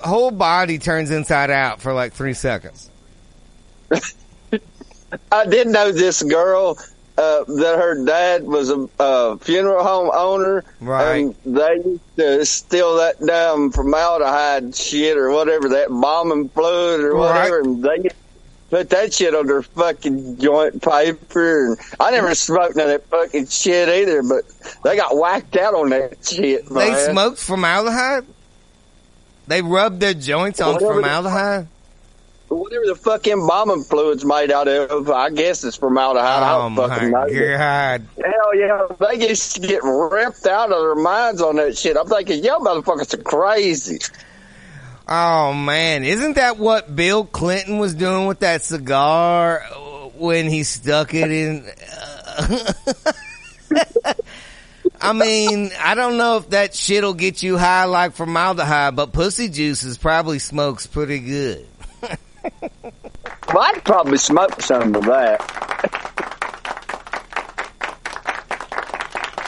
whole 0.02 0.30
body 0.30 0.78
turns 0.78 1.10
inside 1.10 1.50
out 1.50 1.82
for 1.82 1.92
like 1.92 2.14
three 2.14 2.32
seconds. 2.32 2.88
I 5.32 5.46
did 5.46 5.68
know 5.68 5.90
this 5.92 6.22
girl 6.22 6.78
uh, 7.16 7.44
that 7.44 7.76
her 7.78 8.04
dad 8.04 8.44
was 8.44 8.70
a 8.70 8.88
uh, 9.00 9.36
funeral 9.38 9.82
home 9.82 10.10
owner, 10.12 10.64
Right. 10.80 11.16
and 11.16 11.34
they 11.44 11.76
used 11.84 12.16
to 12.16 12.44
steal 12.46 12.96
that 12.98 13.16
damn 13.24 13.70
formaldehyde 13.72 14.74
shit 14.76 15.16
or 15.16 15.30
whatever 15.30 15.70
that 15.70 15.88
bombing 15.88 16.48
fluid 16.50 17.00
or 17.00 17.16
whatever, 17.16 17.60
and 17.60 17.82
they 17.82 18.08
put 18.70 18.90
that 18.90 19.12
shit 19.14 19.34
on 19.34 19.46
their 19.46 19.62
fucking 19.62 20.38
joint 20.38 20.82
paper. 20.82 21.68
And 21.68 21.78
I 21.98 22.10
never 22.10 22.34
smoked 22.34 22.76
none 22.76 22.90
of 22.90 22.92
that 22.92 23.08
fucking 23.08 23.46
shit 23.48 23.88
either, 23.88 24.22
but 24.22 24.42
they 24.84 24.94
got 24.96 25.16
whacked 25.16 25.56
out 25.56 25.74
on 25.74 25.88
that 25.90 26.18
shit. 26.24 26.66
They 26.68 26.90
man. 26.90 27.10
smoked 27.12 27.38
formaldehyde. 27.38 28.26
They 29.48 29.62
rubbed 29.62 30.00
their 30.00 30.12
joints 30.14 30.60
on 30.60 30.74
Whatever 30.74 30.92
formaldehyde. 30.92 31.66
Whatever 32.48 32.86
the 32.86 32.94
fucking 32.96 33.46
bombing 33.46 33.84
fluid's 33.84 34.24
made 34.24 34.50
out 34.50 34.68
of. 34.68 35.10
I 35.10 35.30
guess 35.30 35.64
it's 35.64 35.76
formaldehyde. 35.76 36.42
I 36.42 36.54
Oh 36.54 36.58
don't 36.62 36.72
my 36.74 36.88
fucking 36.88 37.10
know. 37.10 37.28
god! 37.58 38.06
Hell 38.16 38.54
yeah, 38.56 38.86
they 39.00 39.28
used 39.28 39.56
to 39.56 39.60
get 39.66 39.82
ripped 39.82 40.46
out 40.46 40.72
of 40.72 40.80
their 40.80 40.94
minds 40.94 41.40
on 41.42 41.56
that 41.56 41.76
shit. 41.76 41.96
I'm 41.96 42.06
thinking, 42.06 42.42
y'all 42.44 42.60
motherfuckers 42.60 43.14
are 43.14 43.22
crazy. 43.22 43.98
Oh 45.06 45.54
man, 45.54 46.04
isn't 46.04 46.34
that 46.34 46.58
what 46.58 46.94
Bill 46.94 47.24
Clinton 47.24 47.78
was 47.78 47.94
doing 47.94 48.26
with 48.26 48.40
that 48.40 48.62
cigar 48.62 49.60
when 50.16 50.48
he 50.48 50.64
stuck 50.64 51.14
it 51.14 51.30
in? 51.30 51.64
I 55.00 55.12
mean, 55.12 55.70
I 55.78 55.94
don't 55.94 56.16
know 56.16 56.38
if 56.38 56.50
that 56.50 56.74
shit'll 56.74 57.14
get 57.14 57.40
you 57.42 57.56
high 57.56 57.84
like 57.84 58.14
formaldehyde, 58.14 58.96
but 58.96 59.12
pussy 59.12 59.48
juices 59.48 59.96
probably 59.96 60.40
smokes 60.40 60.86
pretty 60.88 61.20
good. 61.20 61.67
Well, 62.62 63.62
I'd 63.62 63.82
probably 63.84 64.18
smoke 64.18 64.60
some 64.60 64.94
of 64.94 65.04
that. 65.04 65.40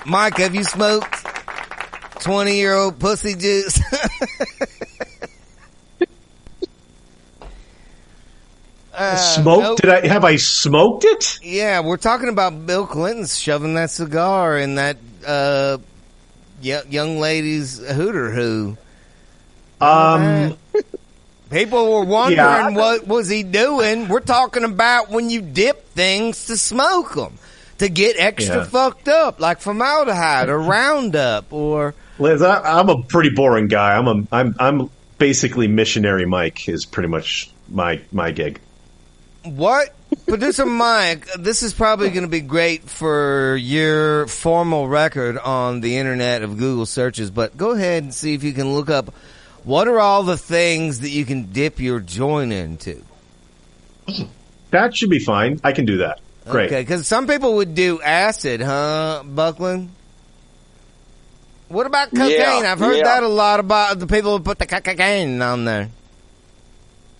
Mike, 0.06 0.38
have 0.38 0.54
you 0.54 0.64
smoked 0.64 1.14
twenty 2.20 2.56
year 2.56 2.74
old 2.74 2.98
pussy 2.98 3.34
juice? 3.34 3.80
Uh, 8.92 9.16
Smoked? 9.16 9.62
nope. 9.62 9.80
Did 9.80 9.90
I 9.90 10.06
have 10.08 10.24
I 10.24 10.36
smoked 10.36 11.04
it? 11.04 11.38
Yeah, 11.42 11.80
we're 11.80 11.96
talking 11.96 12.28
about 12.28 12.66
Bill 12.66 12.86
Clinton 12.86 13.24
shoving 13.24 13.74
that 13.74 13.90
cigar 13.90 14.58
in 14.58 14.74
that 14.74 14.96
uh, 15.26 15.78
y- 16.62 16.82
young 16.88 17.18
lady's 17.18 17.78
hooter 17.78 18.30
who. 18.30 18.76
Um, 19.80 20.56
People 21.50 21.92
were 21.92 22.04
wondering 22.04 22.36
Yeah. 22.36 22.70
what 22.70 23.06
was 23.06 23.28
he 23.28 23.42
doing. 23.42 24.08
We're 24.08 24.20
talking 24.20 24.64
about 24.64 25.10
when 25.10 25.30
you 25.30 25.40
dip 25.40 25.88
things 25.94 26.46
to 26.46 26.56
smoke 26.56 27.14
them 27.14 27.38
to 27.78 27.88
get 27.88 28.16
extra 28.18 28.58
Yeah. 28.58 28.64
fucked 28.64 29.08
up, 29.08 29.40
like 29.40 29.60
formaldehyde 29.60 30.48
or 30.48 30.58
Roundup 30.60 31.52
or. 31.52 31.94
Liz, 32.18 32.42
I, 32.42 32.60
I'm 32.78 32.88
a 32.88 33.02
pretty 33.02 33.30
boring 33.30 33.66
guy. 33.68 33.96
I'm 33.96 34.06
a 34.06 34.22
I'm 34.30 34.54
I'm 34.60 34.90
basically 35.18 35.66
missionary. 35.68 36.24
Mike 36.26 36.68
is 36.68 36.84
pretty 36.84 37.08
much 37.08 37.50
my 37.68 38.00
my 38.12 38.30
gig. 38.30 38.60
What? 39.44 39.94
Producer 40.28 40.66
Mike, 40.66 41.26
this 41.38 41.62
is 41.62 41.72
probably 41.72 42.10
going 42.10 42.24
to 42.24 42.28
be 42.28 42.40
great 42.40 42.82
for 42.90 43.56
your 43.56 44.26
formal 44.26 44.86
record 44.88 45.38
on 45.38 45.80
the 45.80 45.96
internet 45.96 46.42
of 46.42 46.58
Google 46.58 46.84
searches, 46.84 47.30
but 47.30 47.56
go 47.56 47.70
ahead 47.70 48.02
and 48.02 48.12
see 48.12 48.34
if 48.34 48.42
you 48.44 48.52
can 48.52 48.74
look 48.74 48.90
up 48.90 49.14
what 49.64 49.88
are 49.88 49.98
all 49.98 50.22
the 50.22 50.36
things 50.36 51.00
that 51.00 51.10
you 51.10 51.24
can 51.24 51.52
dip 51.52 51.80
your 51.80 52.00
joint 52.00 52.52
into. 52.52 53.02
That 54.70 54.96
should 54.96 55.10
be 55.10 55.18
fine. 55.18 55.60
I 55.64 55.72
can 55.72 55.84
do 55.84 55.98
that. 55.98 56.20
Great. 56.46 56.66
Okay, 56.66 56.82
because 56.82 57.06
some 57.06 57.26
people 57.26 57.56
would 57.56 57.74
do 57.74 58.00
acid, 58.00 58.60
huh, 58.60 59.22
Buckland? 59.24 59.90
What 61.68 61.86
about 61.86 62.10
cocaine? 62.10 62.32
Yeah, 62.32 62.72
I've 62.72 62.80
heard 62.80 62.96
yeah. 62.96 63.04
that 63.04 63.22
a 63.22 63.28
lot 63.28 63.60
about 63.60 63.98
the 63.98 64.06
people 64.06 64.36
who 64.36 64.42
put 64.42 64.58
the 64.58 64.66
cocaine 64.66 65.40
on 65.40 65.64
there. 65.64 65.90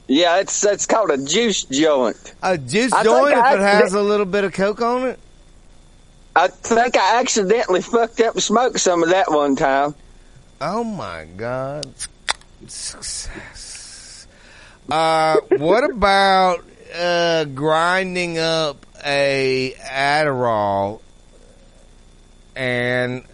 Yeah, 0.08 0.40
it's 0.40 0.64
it's 0.64 0.86
called 0.86 1.10
a 1.10 1.24
juice 1.24 1.62
joint. 1.64 2.34
A 2.42 2.58
juice 2.58 2.92
I 2.92 3.04
joint 3.04 3.32
if 3.32 3.38
I 3.38 3.54
it 3.54 3.60
has 3.60 3.94
a 3.94 4.02
little 4.02 4.26
bit 4.26 4.42
of 4.42 4.52
coke 4.52 4.82
on 4.82 5.06
it? 5.06 5.20
I 6.34 6.48
think 6.48 6.96
I 6.96 7.20
accidentally 7.20 7.80
fucked 7.80 8.20
up 8.20 8.34
and 8.34 8.42
smoked 8.42 8.80
some 8.80 9.04
of 9.04 9.10
that 9.10 9.30
one 9.30 9.54
time. 9.54 9.94
Oh 10.60 10.82
my 10.82 11.26
god. 11.36 11.86
Success. 12.66 14.26
Uh, 14.90 15.36
what 15.58 15.88
about 15.88 16.64
uh, 16.94 17.44
grinding 17.44 18.38
up 18.38 18.84
a 19.04 19.74
Adderall 19.80 21.00
and 22.56 23.24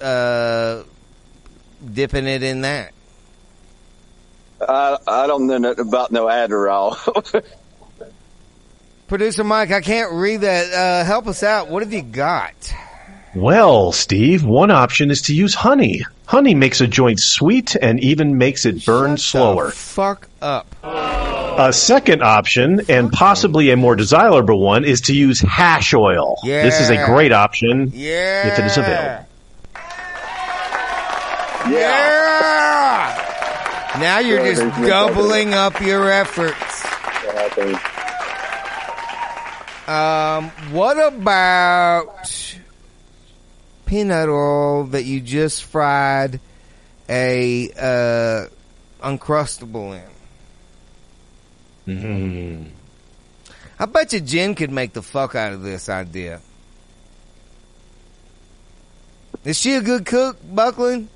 uh, 0.00 0.82
dipping 1.92 2.26
it 2.26 2.42
in 2.42 2.62
that? 2.62 2.92
I 4.60 4.96
I 5.06 5.26
don't 5.26 5.46
know 5.46 5.70
about 5.70 6.10
no 6.10 6.26
Adderall. 6.26 7.44
Producer 9.06 9.44
Mike, 9.44 9.70
I 9.70 9.80
can't 9.80 10.12
read 10.12 10.42
that. 10.42 10.72
Uh, 10.72 11.04
help 11.04 11.28
us 11.28 11.42
out. 11.42 11.68
What 11.68 11.82
have 11.82 11.92
you 11.92 12.02
got? 12.02 12.54
Well, 13.34 13.92
Steve, 13.92 14.44
one 14.44 14.70
option 14.70 15.10
is 15.10 15.22
to 15.22 15.34
use 15.34 15.54
honey. 15.54 16.02
Honey 16.26 16.54
makes 16.54 16.80
a 16.80 16.86
joint 16.86 17.20
sweet 17.20 17.76
and 17.76 18.00
even 18.00 18.38
makes 18.38 18.64
it 18.66 18.84
burn 18.84 19.12
Shut 19.16 19.20
slower. 19.20 19.66
the 19.66 19.72
fuck 19.72 20.28
up. 20.42 20.66
A 20.82 21.72
second 21.72 22.22
option, 22.22 22.82
and 22.88 23.10
possibly 23.12 23.70
a 23.70 23.76
more 23.76 23.96
desirable 23.96 24.60
one, 24.60 24.84
is 24.84 25.00
to 25.02 25.12
use 25.14 25.40
hash 25.40 25.92
oil. 25.92 26.36
Yeah. 26.44 26.62
This 26.62 26.80
is 26.80 26.88
a 26.90 27.04
great 27.04 27.32
option 27.32 27.90
Yeah. 27.94 28.48
if 28.52 28.58
it 28.60 28.64
is 28.66 28.76
available. 28.78 29.26
Yeah. 31.70 33.24
Now 34.00 34.20
you're 34.20 34.44
just 34.54 34.60
doubling 34.86 35.52
up 35.54 35.80
your 35.80 36.10
efforts. 36.10 36.84
Um, 39.88 40.50
what 40.70 40.98
about 41.12 42.57
peanut 43.88 44.28
oil 44.28 44.84
that 44.84 45.04
you 45.04 45.18
just 45.18 45.64
fried 45.64 46.40
a 47.08 47.70
uh, 47.70 48.46
uncrustable 49.02 49.98
in? 51.86 51.96
Mm. 51.98 52.66
I 53.80 53.86
bet 53.86 54.12
you 54.12 54.20
Jen 54.20 54.54
could 54.54 54.70
make 54.70 54.92
the 54.92 55.00
fuck 55.00 55.34
out 55.34 55.54
of 55.54 55.62
this 55.62 55.88
idea. 55.88 56.42
Is 59.44 59.58
she 59.58 59.74
a 59.74 59.80
good 59.80 60.04
cook, 60.04 60.36
Buckland? 60.44 61.08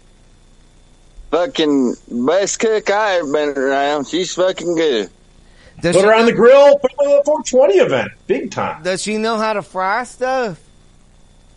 Fucking 1.30 1.94
best 2.10 2.58
cook 2.58 2.88
I 2.90 3.16
ever 3.16 3.32
been 3.32 3.48
around. 3.50 4.06
She's 4.06 4.34
fucking 4.34 4.74
good. 4.74 5.10
Does 5.82 5.94
Put 5.96 6.00
she 6.00 6.06
her 6.06 6.14
on 6.14 6.24
the 6.24 6.32
grill. 6.32 6.78
Put 6.78 6.92
her 6.92 7.04
on 7.04 7.18
the 7.18 7.24
420 7.24 7.74
event. 7.74 8.12
Big 8.26 8.50
time. 8.50 8.82
Does 8.82 9.02
she 9.02 9.18
know 9.18 9.36
how 9.36 9.52
to 9.52 9.62
fry 9.62 10.04
stuff? 10.04 10.58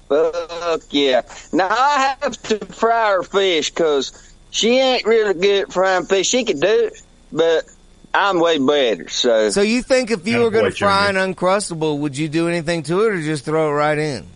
Fuck 0.09 0.81
yeah. 0.91 1.21
Now 1.51 1.67
I 1.69 2.15
have 2.21 2.41
to 2.43 2.59
fry 2.65 3.11
her 3.11 3.23
fish 3.23 3.69
because 3.71 4.33
she 4.51 4.77
ain't 4.79 5.05
really 5.05 5.33
good 5.33 5.63
at 5.63 5.73
frying 5.73 6.05
fish. 6.05 6.27
She 6.27 6.43
can 6.45 6.59
do 6.59 6.67
it, 6.87 7.01
but 7.31 7.65
I'm 8.13 8.39
way 8.39 8.59
better. 8.59 9.09
So, 9.09 9.49
So 9.49 9.61
you 9.61 9.81
think 9.81 10.11
if 10.11 10.27
you 10.27 10.37
Yeah, 10.37 10.43
were 10.43 10.51
going 10.51 10.71
to 10.71 10.77
fry 10.77 11.09
an 11.09 11.15
uncrustable, 11.15 11.99
would 11.99 12.17
you 12.17 12.29
do 12.29 12.47
anything 12.47 12.83
to 12.83 13.01
it 13.05 13.13
or 13.13 13.21
just 13.21 13.45
throw 13.45 13.69
it 13.69 13.73
right 13.73 13.97
in? 13.97 14.27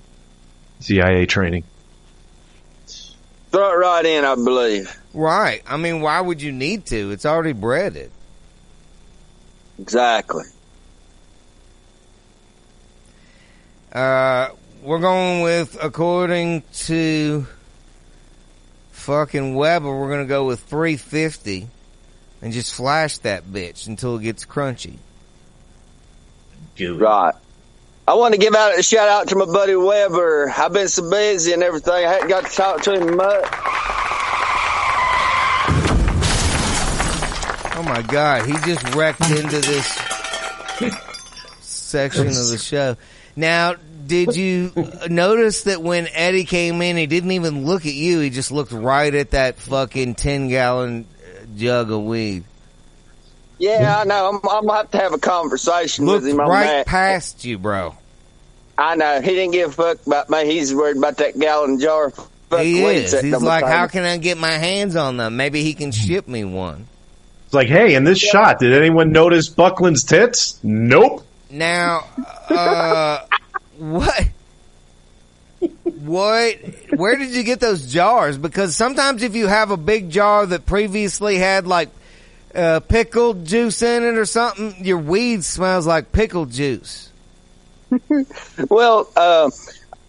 CIA 0.80 1.26
training. 1.26 1.64
throw 3.52 3.72
it 3.72 3.76
right 3.78 4.06
in, 4.06 4.26
I 4.26 4.36
believe. 4.36 4.96
Right. 5.14 5.62
I 5.68 5.78
mean, 5.78 6.02
why 6.02 6.20
would 6.22 6.42
you 6.42 6.52
need 6.52 6.86
to? 6.88 7.12
It's 7.12 7.26
already 7.26 7.54
breaded. 7.54 8.12
Exactly. 9.80 10.44
Uh, 13.92 14.50
we're 14.82 15.00
going 15.00 15.42
with, 15.42 15.78
according 15.82 16.64
to 16.74 17.46
fucking 18.92 19.56
Weber, 19.56 19.94
we're 19.94 20.10
going 20.10 20.22
to 20.24 20.28
go 20.28 20.46
with 20.46 20.62
350 20.62 21.68
and 22.42 22.54
just 22.54 22.74
flash 22.74 23.18
that 23.20 23.46
bitch 23.46 23.88
until 23.88 24.18
it 24.18 24.24
gets 24.24 24.46
crunchy. 24.46 24.98
Right. 26.80 27.34
I 28.08 28.14
want 28.14 28.34
to 28.34 28.40
give 28.40 28.56
out 28.56 28.80
a 28.80 28.82
shout 28.82 29.10
out 29.10 29.28
to 29.30 29.36
my 29.36 29.46
buddy 29.46 29.76
Weber. 29.76 30.52
I've 30.58 30.72
been 30.72 30.88
so 30.88 31.10
busy 31.10 31.52
and 31.52 31.62
everything. 31.62 31.94
I 31.94 32.12
hadn't 32.12 32.30
got 32.30 32.46
to 32.46 32.56
talk 32.56 32.82
to 32.84 32.94
him 32.94 33.18
much. 33.18 33.46
Oh 37.76 37.84
my 37.84 38.02
god, 38.02 38.46
he 38.46 38.54
just 38.66 38.96
wrecked 38.96 39.30
into 39.30 39.60
this 39.60 39.88
section 41.60 42.28
of 42.28 42.48
the 42.48 42.58
show. 42.58 42.98
Now, 43.36 43.76
did 44.10 44.36
you 44.36 44.72
notice 45.10 45.64
that 45.64 45.82
when 45.82 46.08
Eddie 46.14 46.44
came 46.44 46.82
in, 46.82 46.98
he 46.98 47.08
didn't 47.08 47.32
even 47.32 47.66
look 47.66 47.86
at 47.86 47.94
you, 47.94 48.20
he 48.20 48.30
just 48.30 48.52
looked 48.52 48.72
right 48.74 49.14
at 49.14 49.32
that 49.32 49.58
fucking 49.58 50.16
10 50.16 50.50
gallon 50.50 51.08
jug 51.56 51.92
of 51.92 52.04
weed. 52.04 52.44
Yeah, 53.60 54.00
I 54.00 54.04
know. 54.06 54.30
I'm, 54.30 54.36
I'm 54.50 54.66
gonna 54.66 54.78
have 54.78 54.92
to 54.92 54.98
have 54.98 55.14
a 55.14 55.18
conversation 55.18 56.06
Looked 56.06 56.24
with 56.24 56.32
him 56.32 56.40
on 56.40 56.50
right 56.50 56.64
that. 56.66 56.86
past 56.88 57.44
you, 57.44 57.58
bro. 57.58 57.96
I 58.78 58.96
know. 58.96 59.20
He 59.22 59.32
didn't 59.32 59.52
give 59.52 59.72
a 59.72 59.74
fuck 59.74 60.06
about 60.08 60.30
me. 60.30 60.46
He's 60.46 60.74
worried 60.74 60.98
about 60.98 61.18
that 61.18 61.38
gallon 61.38 61.80
jar. 61.80 62.12
Fuck 62.12 62.62
he 62.62 62.82
is. 62.82 63.20
He's 63.20 63.34
on 63.34 63.44
my 63.44 63.60
like, 63.60 63.66
how 63.66 63.88
can 63.88 64.06
I 64.06 64.18
get 64.18 64.38
my 64.38 64.52
hands 64.52 64.96
on 64.96 65.18
them? 65.18 65.36
Maybe 65.36 65.64
he 65.64 65.74
can 65.74 65.92
ship 65.92 66.28
me 66.28 66.46
one. 66.46 66.88
It's 67.46 67.54
like, 67.54 67.68
hey, 67.68 67.96
in 67.96 68.06
this 68.06 68.20
shot, 68.20 68.60
did 68.60 68.74
anyone 68.74 69.12
notice 69.12 69.50
Buckland's 69.50 70.04
tits? 70.04 70.60
Nope. 70.64 71.26
Now, 71.52 72.06
uh, 72.50 73.26
what? 73.80 74.28
What? 75.84 76.56
Where 76.96 77.16
did 77.18 77.32
you 77.32 77.44
get 77.44 77.60
those 77.60 77.92
jars? 77.92 78.38
Because 78.38 78.76
sometimes 78.76 79.24
if 79.24 79.36
you 79.36 79.48
have 79.48 79.72
a 79.72 79.78
big 79.78 80.10
jar 80.10 80.46
that 80.46 80.66
previously 80.66 81.38
had 81.38 81.68
like 81.68 81.90
uh, 82.56 82.80
pickled 82.82 83.46
juice 83.46 83.82
in 83.82 84.04
it 84.04 84.18
or 84.18 84.26
something, 84.26 84.76
your 84.84 84.98
weed 84.98 85.44
smells 85.44 85.86
like 85.86 86.12
pickled 86.12 86.52
juice. 86.52 87.12
Well, 88.70 89.10
uh, 89.16 89.50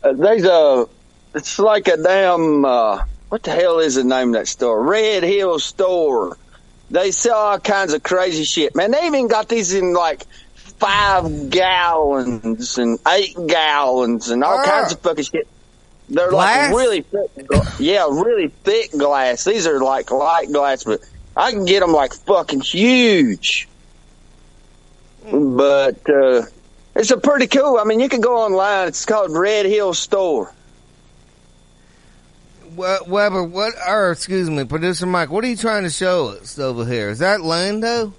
there's 0.03 0.45
a. 0.45 0.87
It's 1.35 1.59
like 1.59 1.89
a 1.89 1.97
damn. 1.97 2.65
Uh, 2.65 3.05
what 3.29 3.43
the 3.45 3.53
hell 3.53 3.79
is 3.79 3.95
the 3.95 4.05
name 4.05 4.29
of 4.29 4.35
that 4.35 4.49
store? 4.49 4.83
Red 4.83 5.23
Hill 5.23 5.59
Store. 5.59 6.37
They 6.91 7.13
sell 7.13 7.37
all 7.37 7.61
kinds 7.61 7.93
of 7.93 8.03
crazy 8.03 8.45
shit, 8.45 8.75
man. 8.75 8.91
They 8.91 9.07
even 9.07 9.29
got 9.29 9.49
these 9.49 9.73
in 9.73 9.95
like 9.95 10.25
five 10.81 11.51
gallons 11.51 12.79
and 12.79 12.99
eight 13.09 13.37
gallons 13.47 14.31
and 14.31 14.43
all 14.43 14.59
Ah. 14.59 14.65
kinds 14.65 14.93
of 14.93 15.01
fucking 15.01 15.25
shit. 15.25 15.47
They're 16.09 16.31
Glass? 16.31 16.73
like 16.73 16.81
really 16.81 17.03
thick. 17.03 17.31
Yeah, 17.79 18.07
really 18.11 18.49
thick 18.65 18.91
glass. 18.91 19.45
These 19.45 19.67
are 19.69 19.79
like 19.81 20.11
light 20.11 20.51
glass, 20.51 20.83
but 20.83 21.01
I 21.37 21.53
can 21.53 21.65
get 21.67 21.81
them 21.81 21.93
like 21.93 22.13
fucking 22.15 22.63
huge. 22.63 23.69
But 25.31 26.09
uh, 26.11 26.43
it's 26.97 27.13
a 27.13 27.17
pretty 27.19 27.47
cool. 27.47 27.79
I 27.79 27.85
mean, 27.85 28.01
you 28.01 28.09
can 28.09 28.21
go 28.23 28.39
online. 28.39 28.89
It's 28.89 29.05
called 29.05 29.31
Red 29.31 29.67
Hill 29.67 29.95
Store. 29.95 30.53
Weber, 32.75 33.45
what? 33.45 33.75
Or 33.87 34.11
excuse 34.13 34.49
me, 34.49 34.65
producer 34.65 35.07
Mike, 35.07 35.31
what 35.31 35.45
are 35.45 35.49
you 35.49 35.57
trying 35.57 35.83
to 35.83 35.91
show 35.91 36.29
us 36.29 36.59
over 36.59 36.85
here? 36.85 37.11
Is 37.11 37.19
that 37.19 37.41
Lando? 37.43 38.15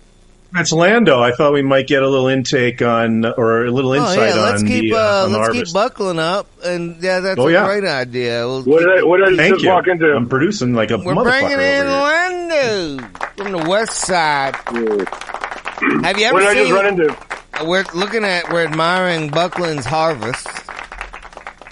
That's 0.53 0.71
Lando. 0.73 1.21
I 1.21 1.31
thought 1.31 1.53
we 1.53 1.61
might 1.61 1.87
get 1.87 2.03
a 2.03 2.09
little 2.09 2.27
intake 2.27 2.81
on, 2.81 3.23
or 3.25 3.65
a 3.65 3.71
little 3.71 3.91
Oh 3.91 3.95
insight 3.95 4.35
yeah, 4.35 4.41
let's 4.41 4.61
on 4.61 4.67
keep 4.67 4.91
the, 4.91 4.97
uh, 4.97 4.99
uh, 4.99 5.25
on 5.25 5.31
let's 5.31 5.49
keep 5.53 5.73
buckling 5.73 6.19
up, 6.19 6.47
and 6.63 7.01
yeah, 7.01 7.21
that's 7.21 7.39
Oh, 7.39 7.47
a 7.47 7.51
yeah. 7.53 7.65
great 7.65 7.85
idea. 7.85 8.45
We'll 8.45 8.63
What 8.63 8.79
keep- 8.79 8.87
did 8.89 8.99
I, 8.99 9.03
what 9.03 9.17
did 9.17 9.33
I 9.33 9.37
Thank 9.37 9.53
just 9.55 9.63
you. 9.63 9.69
walk 9.69 9.87
into? 9.87 10.13
I'm 10.13 10.27
producing 10.27 10.73
like 10.73 10.91
a 10.91 10.97
We're 10.97 11.13
motherfucker 11.15 11.23
bringing 11.23 11.51
in 11.51 11.87
over 11.87 11.89
here. 11.89 12.99
Lando 12.99 13.07
from 13.37 13.51
the 13.53 13.69
west 13.69 13.93
side. 13.95 14.55
Have 14.65 16.19
you 16.19 16.25
ever 16.25 16.33
What 16.33 16.39
did 16.41 16.49
I 16.49 16.53
just 16.53 16.65
seen? 16.65 16.73
run 16.73 16.85
into? 16.87 17.17
We're 17.65 17.85
looking 17.93 18.23
at 18.25 18.51
we're 18.51 18.65
admiring 18.65 19.29
Buckland's 19.29 19.85
harvest. 19.85 20.47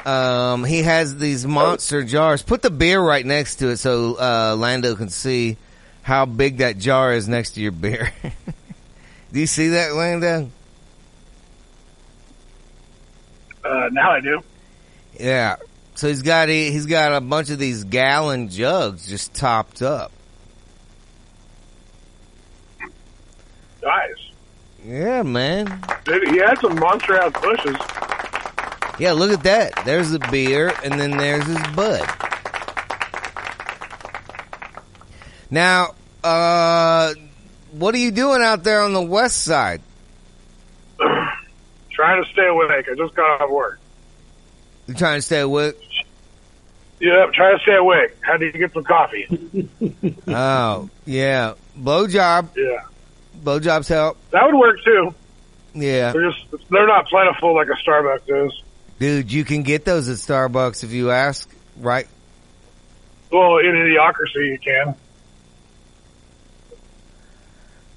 Um, 0.05 0.63
he 0.63 0.83
has 0.83 1.17
these 1.17 1.45
monster 1.45 2.03
jars. 2.03 2.41
Put 2.41 2.61
the 2.61 2.69
beer 2.69 3.01
right 3.01 3.25
next 3.25 3.57
to 3.57 3.67
it 3.69 3.77
so 3.77 4.15
uh, 4.15 4.55
Lando 4.57 4.95
can 4.95 5.09
see 5.09 5.57
how 6.01 6.25
big 6.25 6.57
that 6.59 6.77
jar 6.77 7.11
is 7.13 7.27
next 7.27 7.51
to 7.51 7.61
your 7.61 7.71
beer. 7.73 8.11
Do 9.31 9.39
you 9.39 9.47
see 9.47 9.69
that, 9.69 9.93
Lando? 9.93 10.49
Uh, 13.63 13.89
now 13.91 14.11
I 14.11 14.19
do. 14.21 14.41
Yeah. 15.19 15.57
So 15.95 16.07
he's 16.07 16.21
got 16.21 16.49
he, 16.49 16.71
he's 16.71 16.85
got 16.85 17.13
a 17.13 17.21
bunch 17.21 17.49
of 17.49 17.59
these 17.59 17.83
gallon 17.83 18.49
jugs 18.49 19.07
just 19.07 19.33
topped 19.33 19.81
up. 19.81 20.11
Nice. 23.83 24.31
Yeah, 24.85 25.23
man. 25.23 25.83
Dude, 26.05 26.29
he 26.29 26.37
had 26.37 26.57
some 26.59 26.75
monster 26.79 27.17
ass 27.17 27.33
bushes. 27.41 27.75
Yeah, 28.97 29.11
look 29.11 29.31
at 29.31 29.43
that. 29.43 29.85
There's 29.85 30.11
the 30.11 30.19
beer, 30.31 30.73
and 30.83 30.99
then 30.99 31.17
there's 31.17 31.45
his 31.45 31.61
bud. 31.75 32.01
Now, 35.51 35.95
uh, 36.23 37.13
what 37.71 37.93
are 37.95 37.99
you 37.99 38.11
doing 38.11 38.41
out 38.41 38.63
there 38.63 38.81
on 38.81 38.93
the 38.93 39.01
west 39.01 39.43
side? 39.43 39.81
Trying 40.99 42.23
to 42.23 42.29
stay 42.31 42.47
awake. 42.47 42.87
I 42.89 42.95
just 42.95 43.13
got 43.15 43.41
off 43.41 43.49
work. 43.49 43.79
You 44.87 44.95
trying 44.95 45.17
to 45.19 45.21
stay 45.21 45.41
awake? 45.41 45.75
Yep, 46.99 47.33
trying 47.33 47.57
to 47.57 47.61
stay 47.61 47.75
awake. 47.75 48.17
How 48.21 48.31
Had 48.33 48.39
to 48.39 48.51
get 48.51 48.73
some 48.73 48.83
coffee. 48.83 49.27
Oh, 50.27 50.89
yeah. 51.05 51.53
Blowjob. 51.77 52.49
Yeah. 52.55 52.83
Blowjobs 53.43 53.87
help. 53.87 54.17
That 54.31 54.45
would 54.45 54.57
work 54.57 54.83
too. 54.83 55.13
Yeah. 55.73 56.11
They're 56.11 56.31
just 56.31 56.69
they're 56.69 56.87
not 56.87 57.07
plentiful 57.07 57.55
like 57.55 57.67
a 57.67 57.87
Starbucks 57.87 58.47
is. 58.47 58.63
Dude, 58.99 59.31
you 59.31 59.45
can 59.45 59.63
get 59.63 59.85
those 59.85 60.09
at 60.09 60.17
Starbucks 60.17 60.83
if 60.83 60.91
you 60.91 61.11
ask, 61.11 61.49
right? 61.77 62.07
Well, 63.31 63.57
in 63.59 63.65
idiocracy 63.75 64.51
you 64.51 64.59
can. 64.59 64.95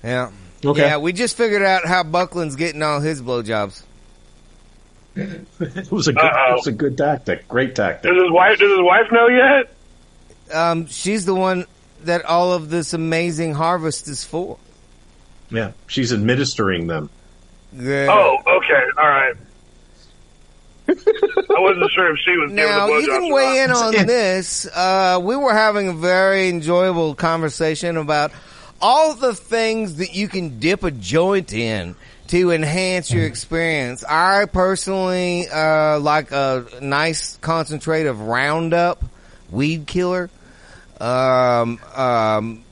Yeah. 0.03 0.31
Okay. 0.65 0.81
Yeah, 0.83 0.99
we 0.99 1.13
just 1.13 1.37
figured 1.37 1.63
out 1.63 1.85
how 1.87 2.03
Buckland's 2.05 2.57
getting 2.57 2.83
all 2.83 3.01
his 3.01 3.21
blowjobs. 3.23 3.83
It 5.15 5.91
was 5.91 6.09
a 6.09 6.13
good, 6.13 6.25
Uh-oh. 6.25 6.53
it 6.53 6.57
was 6.57 6.67
a 6.69 6.73
good 6.73 6.97
tactic. 6.97 7.47
Great 7.49 7.75
tactic. 7.75 8.11
Does 8.11 8.23
his 8.23 8.31
wife 8.31 8.59
does 8.59 8.71
his 8.71 8.81
wife 8.81 9.13
know 9.13 9.29
yet? 9.29 9.75
Um, 10.57 10.87
she's 10.87 11.27
the 11.27 11.35
one 11.35 11.67
that 12.05 12.25
all 12.25 12.53
of 12.53 12.71
this 12.71 12.95
amazing 12.95 13.55
harvest 13.55 14.09
is 14.09 14.25
for. 14.25 14.59
Yeah, 15.51 15.73
she's 15.87 16.13
administering 16.13 16.87
them. 16.87 17.11
Yeah. 17.75 18.07
Oh, 18.11 18.39
okay, 18.59 18.83
all 18.99 19.09
right. 19.09 19.35
I 20.89 21.61
wasn't 21.61 21.91
sure 21.95 22.13
if 22.13 22.19
she 22.25 22.37
was 22.37 22.51
Now 22.53 22.87
giving 22.87 23.03
you 23.03 23.07
the 23.07 23.13
blowjobs 23.13 23.21
can 23.21 23.33
weigh 23.33 23.63
in 23.65 23.71
on 23.71 23.93
this. 24.07 24.67
Uh, 24.67 25.21
we 25.23 25.37
were 25.37 25.53
having 25.55 25.89
a 25.89 25.93
very 25.93 26.49
enjoyable 26.49 27.15
conversation 27.15 27.97
about 27.97 28.33
all 28.83 29.14
the 29.14 29.35
things 29.35 29.97
that 29.97 30.14
you 30.14 30.28
can 30.28 30.59
dip 30.59 30.83
a 30.83 30.91
joint 30.91 31.53
in 31.53 31.95
to 32.28 32.51
enhance 32.51 33.12
your 33.12 33.24
experience. 33.24 34.03
I 34.05 34.47
personally 34.47 35.49
uh, 35.49 36.01
like 36.01 36.33
a 36.33 36.66
nice 36.80 37.37
concentrate 37.39 38.07
of 38.07 38.20
Roundup 38.20 39.03
weed 39.51 39.87
killer. 39.87 40.30
Um, 41.01 41.78
um, 41.95 42.64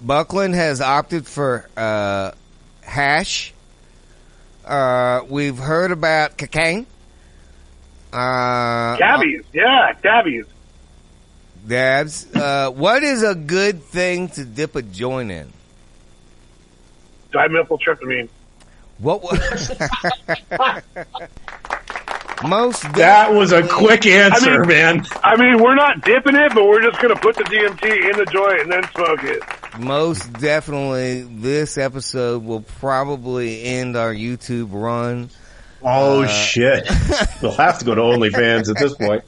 Buckland 0.00 0.54
has 0.54 0.80
opted 0.80 1.26
for 1.26 1.68
uh, 1.76 2.32
hash. 2.82 3.52
Uh, 4.64 5.22
we've 5.28 5.58
heard 5.58 5.90
about 5.90 6.38
cocaine. 6.38 6.86
Uh, 8.12 8.96
Cabbies, 8.98 9.44
yeah, 9.52 9.92
cabbies. 10.02 10.46
Dabs, 11.70 12.26
uh, 12.34 12.70
what 12.70 13.04
is 13.04 13.22
a 13.22 13.34
good 13.36 13.82
thing 13.84 14.28
to 14.30 14.44
dip 14.44 14.74
a 14.74 14.82
joint 14.82 15.30
in? 15.30 15.52
Dimethyltryptamine. 17.32 18.28
What 18.98 19.22
was 19.22 19.70
most? 22.44 22.82
That 22.94 23.32
was 23.32 23.52
a 23.52 23.66
quick 23.66 24.04
answer, 24.04 24.50
I 24.50 24.58
mean- 24.58 24.68
man. 24.68 25.04
I 25.22 25.36
mean, 25.36 25.62
we're 25.62 25.76
not 25.76 26.02
dipping 26.02 26.34
it, 26.34 26.52
but 26.54 26.64
we're 26.66 26.82
just 26.82 27.00
going 27.00 27.14
to 27.14 27.20
put 27.20 27.36
the 27.36 27.44
DMT 27.44 28.10
in 28.10 28.18
the 28.18 28.26
joint 28.26 28.62
and 28.62 28.72
then 28.72 28.82
smoke 28.92 29.22
it. 29.22 29.40
Most 29.78 30.30
definitely, 30.34 31.22
this 31.22 31.78
episode 31.78 32.42
will 32.44 32.62
probably 32.62 33.62
end 33.62 33.96
our 33.96 34.12
YouTube 34.12 34.70
run. 34.72 35.30
Oh 35.82 36.24
Uh, 36.24 36.26
shit! 36.26 36.88
we'll 37.42 37.52
have 37.52 37.78
to 37.78 37.84
go 37.84 37.94
to 37.94 38.00
OnlyFans 38.00 38.68
at 38.68 38.76
this 38.76 38.94
point. 38.96 39.22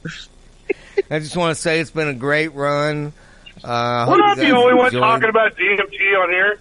I 1.09 1.19
just 1.19 1.35
want 1.37 1.55
to 1.55 1.61
say 1.61 1.79
it's 1.79 1.91
been 1.91 2.07
a 2.07 2.13
great 2.13 2.53
run. 2.53 3.13
Uh, 3.63 4.05
We're 4.07 4.15
hope 4.15 4.17
not 4.19 4.37
the 4.37 4.43
guys 4.43 4.53
only 4.53 4.73
one 4.75 4.91
talking 4.91 5.29
about 5.29 5.55
DMT 5.55 6.21
on 6.21 6.29
here. 6.29 6.59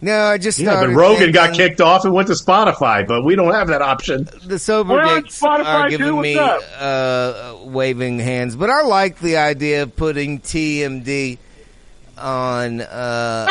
No, 0.00 0.24
I 0.26 0.38
just 0.38 0.58
Yeah, 0.58 0.66
but 0.66 0.76
started 0.76 0.96
Rogan 0.96 1.32
got 1.32 1.50
thinking- 1.50 1.68
kicked 1.68 1.80
off 1.80 2.04
and 2.04 2.12
went 2.12 2.28
to 2.28 2.34
Spotify, 2.34 3.06
but 3.06 3.24
we 3.24 3.36
don't 3.36 3.54
have 3.54 3.68
that 3.68 3.80
option. 3.82 4.28
the 4.44 4.58
sober 4.58 4.94
We're 4.94 5.20
dicks 5.20 5.40
Spotify 5.40 5.64
are 5.64 5.88
giving 5.88 6.16
what's 6.16 6.24
me 6.24 6.36
uh, 6.38 7.54
waving 7.62 8.18
hands, 8.18 8.54
but 8.56 8.68
I 8.70 8.82
like 8.82 9.18
the 9.20 9.38
idea 9.38 9.82
of 9.84 9.96
putting 9.96 10.40
TMD 10.40 11.38
on. 12.18 12.80
Uh, 12.82 13.48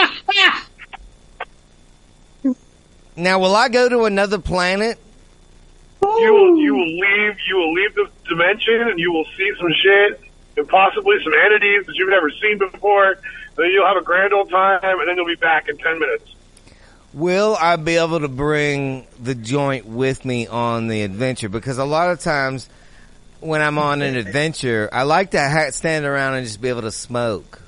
now, 3.15 3.39
will 3.39 3.55
I 3.55 3.69
go 3.69 3.89
to 3.89 4.03
another 4.03 4.37
planet? 4.39 4.99
You 6.03 6.33
will, 6.33 6.57
you 6.57 6.75
will 6.75 6.99
leave, 6.99 7.37
you 7.47 7.55
will 7.55 7.73
leave 7.73 7.95
this 7.95 8.09
dimension 8.27 8.81
and 8.89 8.99
you 8.99 9.11
will 9.11 9.25
see 9.37 9.51
some 9.57 9.71
shit 9.81 10.21
and 10.57 10.67
possibly 10.67 11.15
some 11.23 11.33
entities 11.33 11.85
that 11.85 11.95
you've 11.95 12.09
never 12.09 12.29
seen 12.29 12.57
before. 12.57 13.17
Then 13.55 13.67
you'll 13.71 13.87
have 13.87 13.97
a 13.97 14.03
grand 14.03 14.33
old 14.33 14.49
time 14.49 14.79
and 14.83 15.07
then 15.07 15.15
you'll 15.15 15.25
be 15.25 15.35
back 15.35 15.69
in 15.69 15.77
10 15.77 15.99
minutes. 15.99 16.35
Will 17.13 17.55
I 17.59 17.75
be 17.75 17.95
able 17.97 18.19
to 18.19 18.27
bring 18.27 19.07
the 19.21 19.35
joint 19.35 19.85
with 19.85 20.25
me 20.25 20.47
on 20.47 20.87
the 20.87 21.03
adventure? 21.03 21.47
Because 21.47 21.77
a 21.77 21.85
lot 21.85 22.09
of 22.09 22.19
times 22.19 22.67
when 23.39 23.61
I'm 23.61 23.77
on 23.77 24.01
an 24.01 24.15
adventure, 24.15 24.89
I 24.91 25.03
like 25.03 25.31
to 25.31 25.41
ha- 25.41 25.69
stand 25.71 26.05
around 26.05 26.35
and 26.35 26.45
just 26.45 26.61
be 26.61 26.69
able 26.69 26.81
to 26.81 26.91
smoke. 26.91 27.61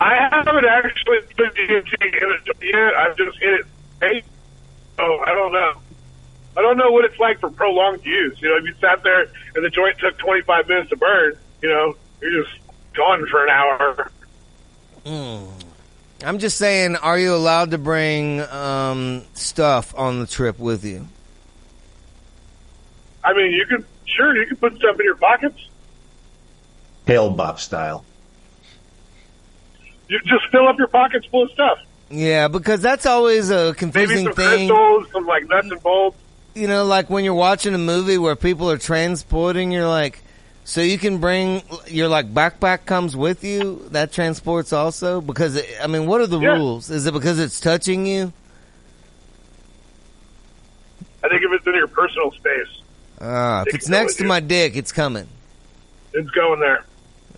I 0.00 0.28
haven't 0.30 0.64
actually 0.64 1.18
put 1.36 1.54
DMT 1.54 1.94
in 2.00 2.32
it 2.32 2.56
yet. 2.60 2.94
I've 2.94 3.16
just 3.16 3.38
hit 3.38 3.60
it. 3.60 3.66
Hey, 4.00 4.22
oh, 4.98 5.24
I 5.26 5.32
don't 5.32 5.52
know. 5.52 5.72
I 6.56 6.62
don't 6.62 6.78
know 6.78 6.90
what 6.90 7.04
it's 7.04 7.18
like 7.18 7.40
for 7.40 7.50
prolonged 7.50 8.04
use. 8.04 8.40
You 8.40 8.48
know, 8.48 8.56
if 8.56 8.64
you 8.64 8.74
sat 8.80 9.02
there 9.02 9.22
and 9.54 9.64
the 9.64 9.70
joint 9.70 9.98
took 9.98 10.16
25 10.18 10.68
minutes 10.68 10.90
to 10.90 10.96
burn, 10.96 11.36
you 11.62 11.68
know, 11.68 11.94
you're 12.22 12.42
just 12.42 12.58
gone 12.94 13.26
for 13.26 13.44
an 13.44 13.50
hour. 13.50 14.10
Mm. 15.04 15.50
I'm 16.24 16.38
just 16.38 16.56
saying, 16.56 16.96
are 16.96 17.18
you 17.18 17.34
allowed 17.34 17.72
to 17.72 17.78
bring 17.78 18.40
um, 18.40 19.22
stuff 19.34 19.94
on 19.96 20.20
the 20.20 20.26
trip 20.26 20.58
with 20.58 20.84
you? 20.84 21.06
I 23.22 23.34
mean, 23.34 23.52
you 23.52 23.66
could, 23.66 23.84
sure, 24.06 24.34
you 24.34 24.46
could 24.46 24.60
put 24.60 24.76
stuff 24.76 24.98
in 24.98 25.04
your 25.04 25.16
pockets. 25.16 25.68
Hale-Bopp 27.06 27.58
style. 27.58 28.04
You 30.08 30.20
just 30.20 30.46
fill 30.50 30.68
up 30.68 30.78
your 30.78 30.88
pockets 30.88 31.26
full 31.26 31.42
of 31.42 31.50
stuff. 31.50 31.78
Yeah, 32.08 32.48
because 32.48 32.80
that's 32.80 33.04
always 33.06 33.50
a 33.50 33.74
confusing 33.74 34.24
Maybe 34.24 34.24
some 34.26 34.32
thing. 34.34 34.68
crystals, 34.68 35.06
some 35.12 35.26
like 35.26 35.48
nuts 35.48 35.68
and 35.70 35.82
bolts. 35.82 36.16
You 36.54 36.68
know, 36.68 36.84
like 36.84 37.10
when 37.10 37.24
you're 37.24 37.34
watching 37.34 37.74
a 37.74 37.78
movie 37.78 38.16
where 38.16 38.36
people 38.36 38.70
are 38.70 38.78
transporting, 38.78 39.72
you're 39.72 39.88
like, 39.88 40.20
so 40.64 40.80
you 40.80 40.98
can 40.98 41.18
bring 41.18 41.62
your 41.86 42.08
like 42.08 42.32
backpack 42.32 42.86
comes 42.86 43.16
with 43.16 43.44
you. 43.44 43.86
That 43.90 44.12
transports 44.12 44.72
also 44.72 45.20
because 45.20 45.56
it, 45.56 45.66
I 45.82 45.86
mean, 45.86 46.06
what 46.06 46.20
are 46.20 46.26
the 46.26 46.38
Yeah. 46.40 46.54
rules? 46.56 46.90
Is 46.90 47.06
it 47.06 47.12
because 47.12 47.38
it's 47.38 47.60
touching 47.60 48.06
you? 48.06 48.32
I 51.24 51.28
think 51.28 51.42
if 51.42 51.50
it's 51.52 51.66
in 51.66 51.74
your 51.74 51.88
personal 51.88 52.30
space, 52.32 52.80
Uh, 53.20 53.64
if 53.66 53.74
it's 53.74 53.88
next 53.88 54.16
to 54.16 54.22
you. 54.22 54.28
my 54.28 54.40
dick, 54.40 54.76
it's 54.76 54.92
coming. 54.92 55.26
it's 56.12 56.30
going 56.30 56.60
there. 56.60 56.84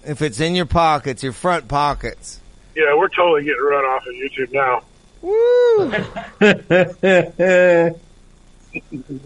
If 0.06 0.22
it's 0.22 0.38
in 0.40 0.54
your 0.54 0.66
pockets, 0.66 1.22
your 1.22 1.32
front 1.32 1.66
pockets. 1.68 2.38
Yeah, 2.78 2.94
we're 2.94 3.08
totally 3.08 3.42
getting 3.42 3.60
run 3.60 3.84
off 3.84 4.06
of 4.06 4.14
YouTube 4.14 4.52
now. 4.52 4.82
Woo! 5.20 5.90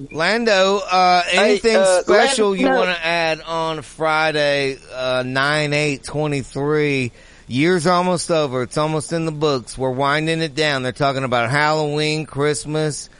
Lando, 0.10 0.78
uh, 0.78 1.22
anything 1.30 1.76
uh, 1.76 2.00
special 2.00 2.56
you 2.56 2.64
Lando- 2.64 2.78
want 2.80 2.96
to 2.96 3.04
add 3.04 3.42
on 3.42 3.82
Friday, 3.82 4.78
uh, 4.90 5.22
9-8-23? 5.22 7.12
Year's 7.46 7.86
almost 7.86 8.30
over. 8.30 8.62
It's 8.62 8.78
almost 8.78 9.12
in 9.12 9.26
the 9.26 9.32
books. 9.32 9.76
We're 9.76 9.90
winding 9.90 10.40
it 10.40 10.54
down. 10.54 10.82
They're 10.82 10.92
talking 10.92 11.24
about 11.24 11.50
Halloween, 11.50 12.24
Christmas. 12.24 13.10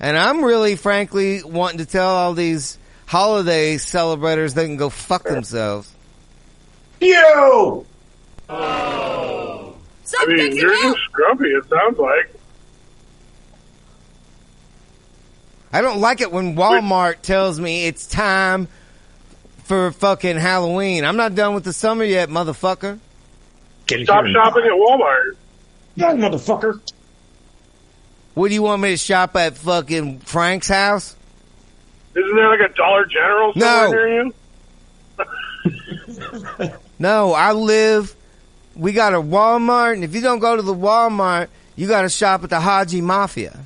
And 0.00 0.16
I'm 0.16 0.42
really, 0.42 0.76
frankly, 0.76 1.42
wanting 1.42 1.80
to 1.80 1.86
tell 1.86 2.08
all 2.08 2.32
these 2.32 2.78
holiday 3.04 3.76
celebrators 3.76 4.54
they 4.54 4.64
can 4.64 4.78
go 4.78 4.88
fuck 4.88 5.24
themselves. 5.24 5.94
You! 6.98 7.84
I 10.18 10.26
mean, 10.26 10.56
you're 10.56 10.74
just 10.82 11.12
grumpy, 11.12 11.46
it 11.48 11.64
sounds 11.68 11.98
like. 11.98 12.34
I 15.72 15.80
don't 15.80 16.00
like 16.00 16.20
it 16.20 16.30
when 16.30 16.54
Walmart 16.54 17.22
tells 17.22 17.58
me 17.58 17.86
it's 17.86 18.06
time 18.06 18.68
for 19.64 19.90
fucking 19.92 20.36
Halloween. 20.36 21.04
I'm 21.04 21.16
not 21.16 21.34
done 21.34 21.54
with 21.54 21.64
the 21.64 21.72
summer 21.72 22.04
yet, 22.04 22.28
motherfucker. 22.28 22.98
Stop 23.88 24.26
shopping 24.26 24.64
at 24.64 24.72
Walmart. 24.72 25.36
Yeah, 25.94 26.12
motherfucker. 26.12 26.80
What 28.34 28.48
do 28.48 28.54
you 28.54 28.62
want 28.62 28.80
me 28.82 28.90
to 28.90 28.96
shop 28.96 29.34
at 29.36 29.56
fucking 29.58 30.20
Frank's 30.20 30.68
house? 30.68 31.16
Isn't 32.14 32.36
there 32.36 32.48
like 32.48 32.70
a 32.70 32.74
Dollar 32.74 33.04
General 33.06 33.52
somewhere 33.54 33.88
No. 33.88 33.90
near 33.92 34.24
you? 36.64 36.72
No, 36.98 37.32
I 37.32 37.52
live. 37.52 38.14
We 38.74 38.92
got 38.92 39.12
a 39.14 39.20
Walmart, 39.20 39.94
and 39.94 40.04
if 40.04 40.14
you 40.14 40.20
don't 40.20 40.38
go 40.38 40.56
to 40.56 40.62
the 40.62 40.74
Walmart, 40.74 41.48
you 41.76 41.88
got 41.88 42.02
to 42.02 42.08
shop 42.08 42.44
at 42.44 42.50
the 42.50 42.60
Haji 42.60 43.00
Mafia. 43.00 43.58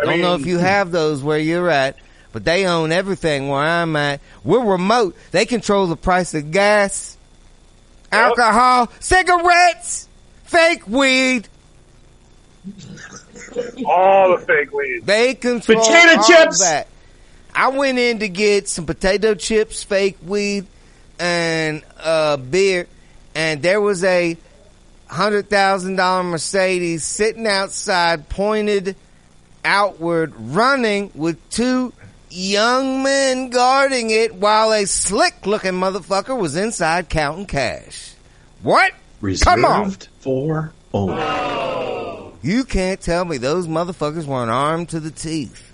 I 0.00 0.04
don't 0.04 0.20
know 0.20 0.34
if 0.34 0.46
you 0.46 0.58
have 0.58 0.90
those 0.92 1.22
where 1.22 1.38
you're 1.38 1.70
at, 1.70 1.96
but 2.32 2.44
they 2.44 2.66
own 2.66 2.92
everything 2.92 3.48
where 3.48 3.60
I'm 3.60 3.96
at. 3.96 4.20
We're 4.44 4.64
remote. 4.64 5.16
They 5.30 5.46
control 5.46 5.86
the 5.86 5.96
price 5.96 6.34
of 6.34 6.50
gas, 6.50 7.16
alcohol, 8.12 8.90
cigarettes, 9.00 10.08
fake 10.44 10.86
weed. 10.86 11.48
All 13.86 14.36
the 14.36 14.44
fake 14.44 14.72
weed. 14.72 15.00
They 15.04 15.34
control 15.34 15.80
Potato 15.80 16.20
all 16.20 16.28
chips! 16.28 16.60
that. 16.60 16.88
I 17.54 17.68
went 17.68 17.98
in 17.98 18.18
to 18.18 18.28
get 18.28 18.68
some 18.68 18.84
potato 18.84 19.34
chips, 19.34 19.82
fake 19.82 20.18
weed, 20.22 20.66
and 21.18 21.82
uh, 21.98 22.36
beer, 22.36 22.86
and 23.34 23.62
there 23.62 23.80
was 23.80 24.04
a 24.04 24.36
hundred 25.08 25.48
thousand 25.48 25.96
dollar 25.96 26.22
Mercedes 26.22 27.04
sitting 27.04 27.46
outside, 27.46 28.28
pointed 28.28 28.96
outward, 29.64 30.34
running 30.36 31.10
with 31.14 31.38
two 31.50 31.92
young 32.30 33.02
men 33.02 33.50
guarding 33.50 34.10
it, 34.10 34.34
while 34.34 34.72
a 34.72 34.84
slick 34.86 35.46
looking 35.46 35.72
motherfucker 35.72 36.38
was 36.38 36.56
inside 36.56 37.08
counting 37.08 37.46
cash. 37.46 38.14
What? 38.62 38.92
Come 39.42 39.64
on! 39.64 39.84
Reserved 39.84 40.08
for 40.20 40.72
only. 40.92 41.22
You 42.42 42.64
can't 42.64 43.00
tell 43.00 43.24
me 43.24 43.38
those 43.38 43.66
motherfuckers 43.66 44.24
weren't 44.24 44.50
armed 44.50 44.90
to 44.90 45.00
the 45.00 45.10
teeth. 45.10 45.72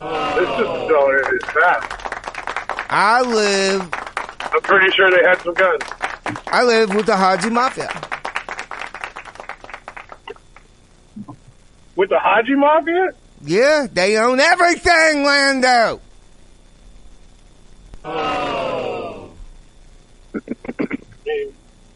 This 0.00 0.48
just 0.48 0.60
accelerated 0.60 1.42
fast. 1.46 2.23
I 2.96 3.22
live 3.22 3.90
I'm 4.54 4.60
pretty 4.60 4.88
sure 4.92 5.10
they 5.10 5.24
had 5.24 5.40
some 5.40 5.54
guns. 5.54 5.82
I 6.46 6.62
live 6.62 6.94
with 6.94 7.06
the 7.06 7.16
Haji 7.16 7.50
Mafia. 7.50 7.90
With 11.96 12.10
the 12.10 12.20
Haji 12.20 12.54
Mafia? 12.54 13.08
Yeah, 13.42 13.88
they 13.92 14.16
own 14.16 14.38
everything, 14.38 15.24
Lando. 15.24 16.00
Oh. 18.04 19.30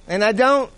and 0.08 0.24
I 0.24 0.32
don't. 0.32 0.68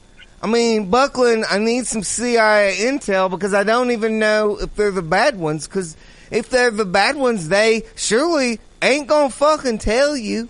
I 0.43 0.49
mean, 0.49 0.91
Buckland, 0.91 1.47
I 1.49 1.57
need 1.57 1.87
some 1.87 2.03
CIA 2.03 2.77
intel 2.79 3.31
because 3.31 3.55
I 3.55 3.65
don't 3.65 3.91
even 3.91 4.19
know 4.19 4.59
if 4.61 4.75
they're 4.75 4.91
the 4.91 5.01
bad 5.01 5.39
ones. 5.39 5.67
Because 5.67 5.97
if 6.31 6.51
they're 6.51 6.71
the 6.71 6.85
bad 6.85 7.17
ones, 7.17 7.49
they 7.49 7.85
surely 7.97 8.61
ain't 8.83 9.07
gonna 9.07 9.31
fucking 9.31 9.79
tell 9.79 10.17
you. 10.17 10.49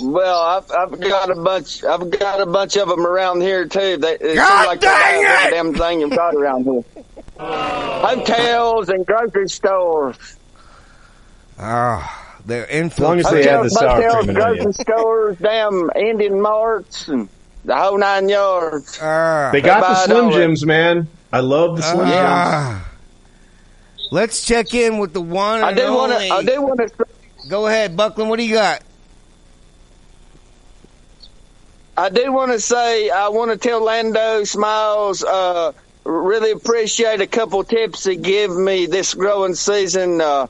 Well, 0.00 0.40
I've, 0.40 0.70
I've 0.70 1.00
got 1.00 1.30
a 1.30 1.34
bunch. 1.34 1.84
I've 1.84 2.10
got 2.10 2.40
a 2.40 2.46
bunch 2.46 2.76
of 2.76 2.88
them 2.88 3.06
around 3.06 3.42
here 3.42 3.66
too. 3.66 3.98
They, 3.98 4.14
it 4.14 4.36
God 4.36 4.48
seems 4.48 4.66
like 4.66 4.80
they 4.80 4.86
dang 4.86 5.22
got 5.22 5.46
it! 5.46 5.50
damn 5.50 5.74
thing 5.74 6.00
you've 6.00 6.10
got 6.10 6.34
around 6.34 6.64
here. 6.64 6.82
Hotels 7.38 8.88
and 8.88 9.04
grocery 9.04 9.48
stores. 9.48 10.36
Ah, 11.58 12.38
they're 12.46 12.66
long 12.98 13.18
as 13.18 13.30
they 13.30 13.44
have 13.44 13.64
the 13.64 13.70
sour 13.70 14.02
Hotels, 14.02 14.14
cream 14.24 14.28
in 14.30 14.34
grocery 14.34 14.72
stores, 14.72 15.36
damn 15.38 15.90
Indian 15.94 16.40
marts, 16.40 17.08
and 17.08 17.28
the 17.64 17.76
whole 17.76 17.98
nine 17.98 18.28
yards. 18.28 18.98
Ah. 19.00 19.50
They 19.52 19.60
got 19.60 19.80
the 19.80 19.94
Slim. 20.06 20.30
Jims, 20.32 20.64
man. 20.64 21.08
I 21.32 21.40
love 21.40 21.76
the 21.76 21.82
Slim 21.82 22.08
Jims. 22.08 22.91
Let's 24.12 24.44
check 24.44 24.74
in 24.74 24.98
with 24.98 25.14
the 25.14 25.22
one 25.22 25.64
I 25.64 25.68
and 25.68 25.78
do 25.78 25.90
want 25.94 26.12
to. 26.12 26.18
I 26.18 26.44
do 26.44 26.60
want 26.60 26.80
to. 26.80 27.06
Go 27.48 27.66
ahead, 27.66 27.96
Buckland. 27.96 28.28
What 28.28 28.38
do 28.38 28.44
you 28.44 28.52
got? 28.52 28.82
I 31.96 32.10
do 32.10 32.30
want 32.30 32.52
to 32.52 32.60
say 32.60 33.08
I 33.08 33.28
want 33.28 33.52
to 33.52 33.56
tell 33.56 33.82
Lando 33.82 34.44
Smiles. 34.44 35.24
Uh, 35.24 35.72
really 36.04 36.50
appreciate 36.50 37.22
a 37.22 37.26
couple 37.26 37.64
tips 37.64 38.04
he 38.04 38.16
give 38.16 38.54
me 38.54 38.84
this 38.84 39.14
growing 39.14 39.54
season. 39.54 40.20
Uh, 40.20 40.46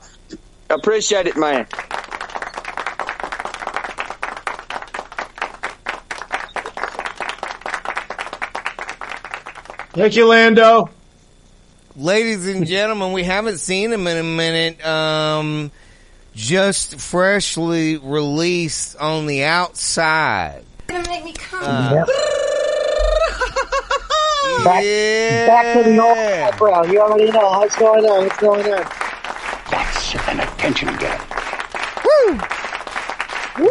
appreciate 0.68 1.28
it, 1.28 1.36
man. 1.36 1.64
Thank 9.94 10.16
you, 10.16 10.26
Lando. 10.26 10.90
Ladies 11.96 12.46
and 12.48 12.66
gentlemen, 12.66 13.12
we 13.12 13.22
haven't 13.24 13.58
seen 13.58 13.92
him 13.92 14.06
in 14.06 14.16
a 14.16 14.22
minute. 14.22 14.84
Um, 14.84 15.70
just 16.34 16.98
freshly 16.98 17.98
released 17.98 18.96
on 18.96 19.26
the 19.26 19.44
outside. 19.44 20.64
gonna 20.86 21.06
make 21.08 21.24
me 21.24 21.32
come. 21.34 21.62
Uh, 21.62 22.04
Back, 24.64 24.84
yeah. 24.84 25.46
back 25.46 25.76
to 25.84 25.90
the 25.90 25.98
old 25.98 26.14
background. 26.14 26.92
You 26.92 27.00
already 27.00 27.30
know 27.32 27.40
what's 27.58 27.74
going 27.76 28.04
on. 28.04 28.24
What's 28.24 28.36
going 28.38 28.64
on? 28.72 28.84
That's 29.70 30.14
an 30.28 30.40
attention 30.40 30.88
getter. 30.98 31.24
Woo! 32.04 32.38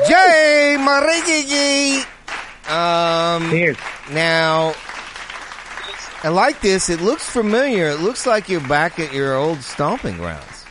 Jay 0.07 0.76
Marigigi. 0.80 2.03
Um, 2.69 3.76
now, 4.14 4.73
I 6.23 6.30
like 6.30 6.61
this. 6.61 6.89
It 6.89 7.02
looks 7.02 7.27
familiar. 7.27 7.89
It 7.89 7.99
looks 7.99 8.27
like 8.27 8.48
you're 8.48 8.68
back 8.68 8.99
at 8.99 9.11
your 9.11 9.35
old 9.35 9.61
stomping 9.61 10.18
grounds. 10.18 10.65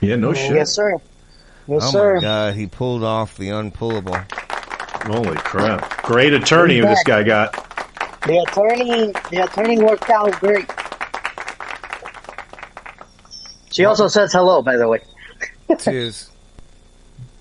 Yeah, 0.00 0.16
no 0.16 0.32
shit. 0.32 0.54
Yes, 0.54 0.72
sir. 0.72 0.92
Yes, 1.66 1.82
oh 1.84 1.90
sir. 1.90 2.14
my 2.16 2.20
god, 2.20 2.54
he 2.54 2.66
pulled 2.66 3.02
off 3.02 3.36
the 3.36 3.48
unpullable. 3.48 4.24
Holy 5.06 5.36
crap. 5.38 6.02
Great 6.02 6.32
attorney 6.32 6.80
this 6.80 7.02
guy 7.04 7.22
got. 7.24 7.52
The 8.26 8.38
attorney, 8.48 9.12
the 9.30 9.44
attorney 9.44 9.82
worked 9.82 10.08
out 10.10 10.32
great. 10.38 10.70
She 13.72 13.84
also 13.84 14.06
says 14.06 14.32
hello, 14.32 14.62
by 14.62 14.76
the 14.76 14.86
way. 14.86 15.00
Cheers. 15.78 16.30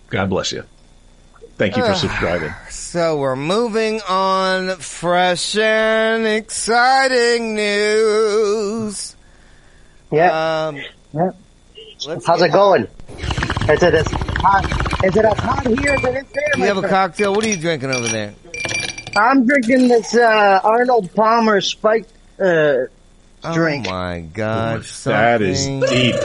God 0.09 0.29
bless 0.29 0.51
you. 0.51 0.63
Thank 1.57 1.77
you 1.77 1.85
for 1.85 1.93
subscribing. 1.93 2.53
So 2.69 3.17
we're 3.17 3.35
moving 3.35 4.01
on. 4.07 4.77
Fresh 4.77 5.55
and 5.57 6.25
exciting 6.25 7.55
news. 7.55 9.15
Yeah. 10.11 10.67
Um, 10.67 10.81
yeah. 11.13 11.31
How's 12.25 12.41
it 12.41 12.51
going? 12.51 12.87
Is 13.69 13.83
it 13.83 13.93
as 13.93 14.07
hot? 14.07 15.03
Is 15.05 15.15
it 15.15 15.23
as 15.23 15.37
hot 15.37 15.67
here 15.67 15.91
as 15.91 16.03
it 16.03 16.15
is 16.15 16.31
there? 16.31 16.51
You 16.57 16.59
my 16.61 16.65
have 16.65 16.77
a 16.77 16.87
cocktail. 16.87 17.33
What 17.33 17.45
are 17.45 17.49
you 17.49 17.57
drinking 17.57 17.91
over 17.91 18.07
there? 18.07 18.33
I'm 19.15 19.45
drinking 19.45 19.87
this 19.87 20.15
uh, 20.15 20.61
Arnold 20.63 21.13
Palmer 21.13 21.61
spiked 21.61 22.11
uh, 22.39 22.85
drink. 23.53 23.87
Oh 23.87 23.91
my 23.91 24.21
god! 24.21 24.83
That 25.03 25.41
is 25.41 25.67
deep. 25.67 26.15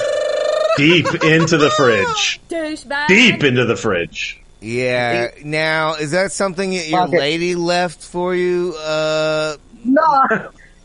Deep 0.76 1.24
into 1.24 1.56
the 1.58 1.70
fridge. 1.70 2.40
Douchebag. 2.48 3.08
Deep 3.08 3.44
into 3.44 3.64
the 3.64 3.76
fridge. 3.76 4.40
Yeah. 4.66 5.30
Now, 5.44 5.94
is 5.94 6.10
that 6.10 6.32
something 6.32 6.70
that 6.70 6.88
your 6.88 7.04
Fuck 7.06 7.14
it. 7.14 7.20
lady 7.20 7.54
left 7.54 8.02
for 8.02 8.34
you? 8.34 8.74
Uh, 8.76 9.56
No, 9.84 10.02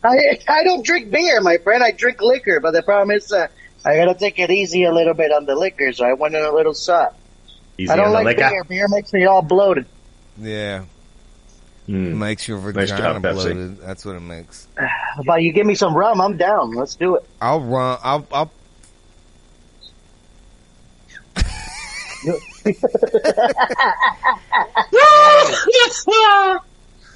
I 0.04 0.38
I 0.48 0.62
don't 0.64 0.84
drink 0.84 1.10
beer, 1.10 1.40
my 1.40 1.58
friend. 1.58 1.82
I 1.82 1.90
drink 1.90 2.20
liquor, 2.20 2.60
but 2.60 2.72
the 2.72 2.82
problem 2.82 3.10
is 3.16 3.32
uh, 3.32 3.48
I 3.84 3.96
gotta 3.96 4.14
take 4.14 4.38
it 4.38 4.50
easy 4.50 4.84
a 4.84 4.92
little 4.92 5.14
bit 5.14 5.32
on 5.32 5.46
the 5.46 5.56
liquor, 5.56 5.92
so 5.92 6.04
I 6.04 6.12
went 6.12 6.34
in 6.34 6.42
a 6.42 6.52
little 6.52 6.74
soft. 6.74 7.16
Easy 7.78 7.90
I 7.90 7.96
don't 7.96 8.12
like 8.12 8.24
liquor. 8.26 8.48
beer. 8.50 8.64
Beer 8.64 8.88
makes 8.88 9.12
me 9.12 9.24
all 9.26 9.42
bloated. 9.42 9.86
yeah. 10.38 10.84
Mm. 11.88 12.14
Makes 12.16 12.46
your 12.46 12.58
Nice 12.72 12.90
vagina 12.92 13.14
job, 13.14 13.22
Pepsi. 13.22 13.32
bloated. 13.32 13.80
That's 13.80 14.04
what 14.04 14.14
it 14.14 14.20
makes. 14.20 14.68
But 15.26 15.42
you 15.42 15.52
give 15.52 15.66
me 15.66 15.74
some 15.74 15.94
rum, 15.96 16.20
I'm 16.20 16.36
down. 16.36 16.70
Let's 16.74 16.94
do 16.94 17.16
it. 17.16 17.24
I'll 17.40 17.60
run. 17.60 17.98
I'll. 18.04 18.24
I'll 18.32 18.50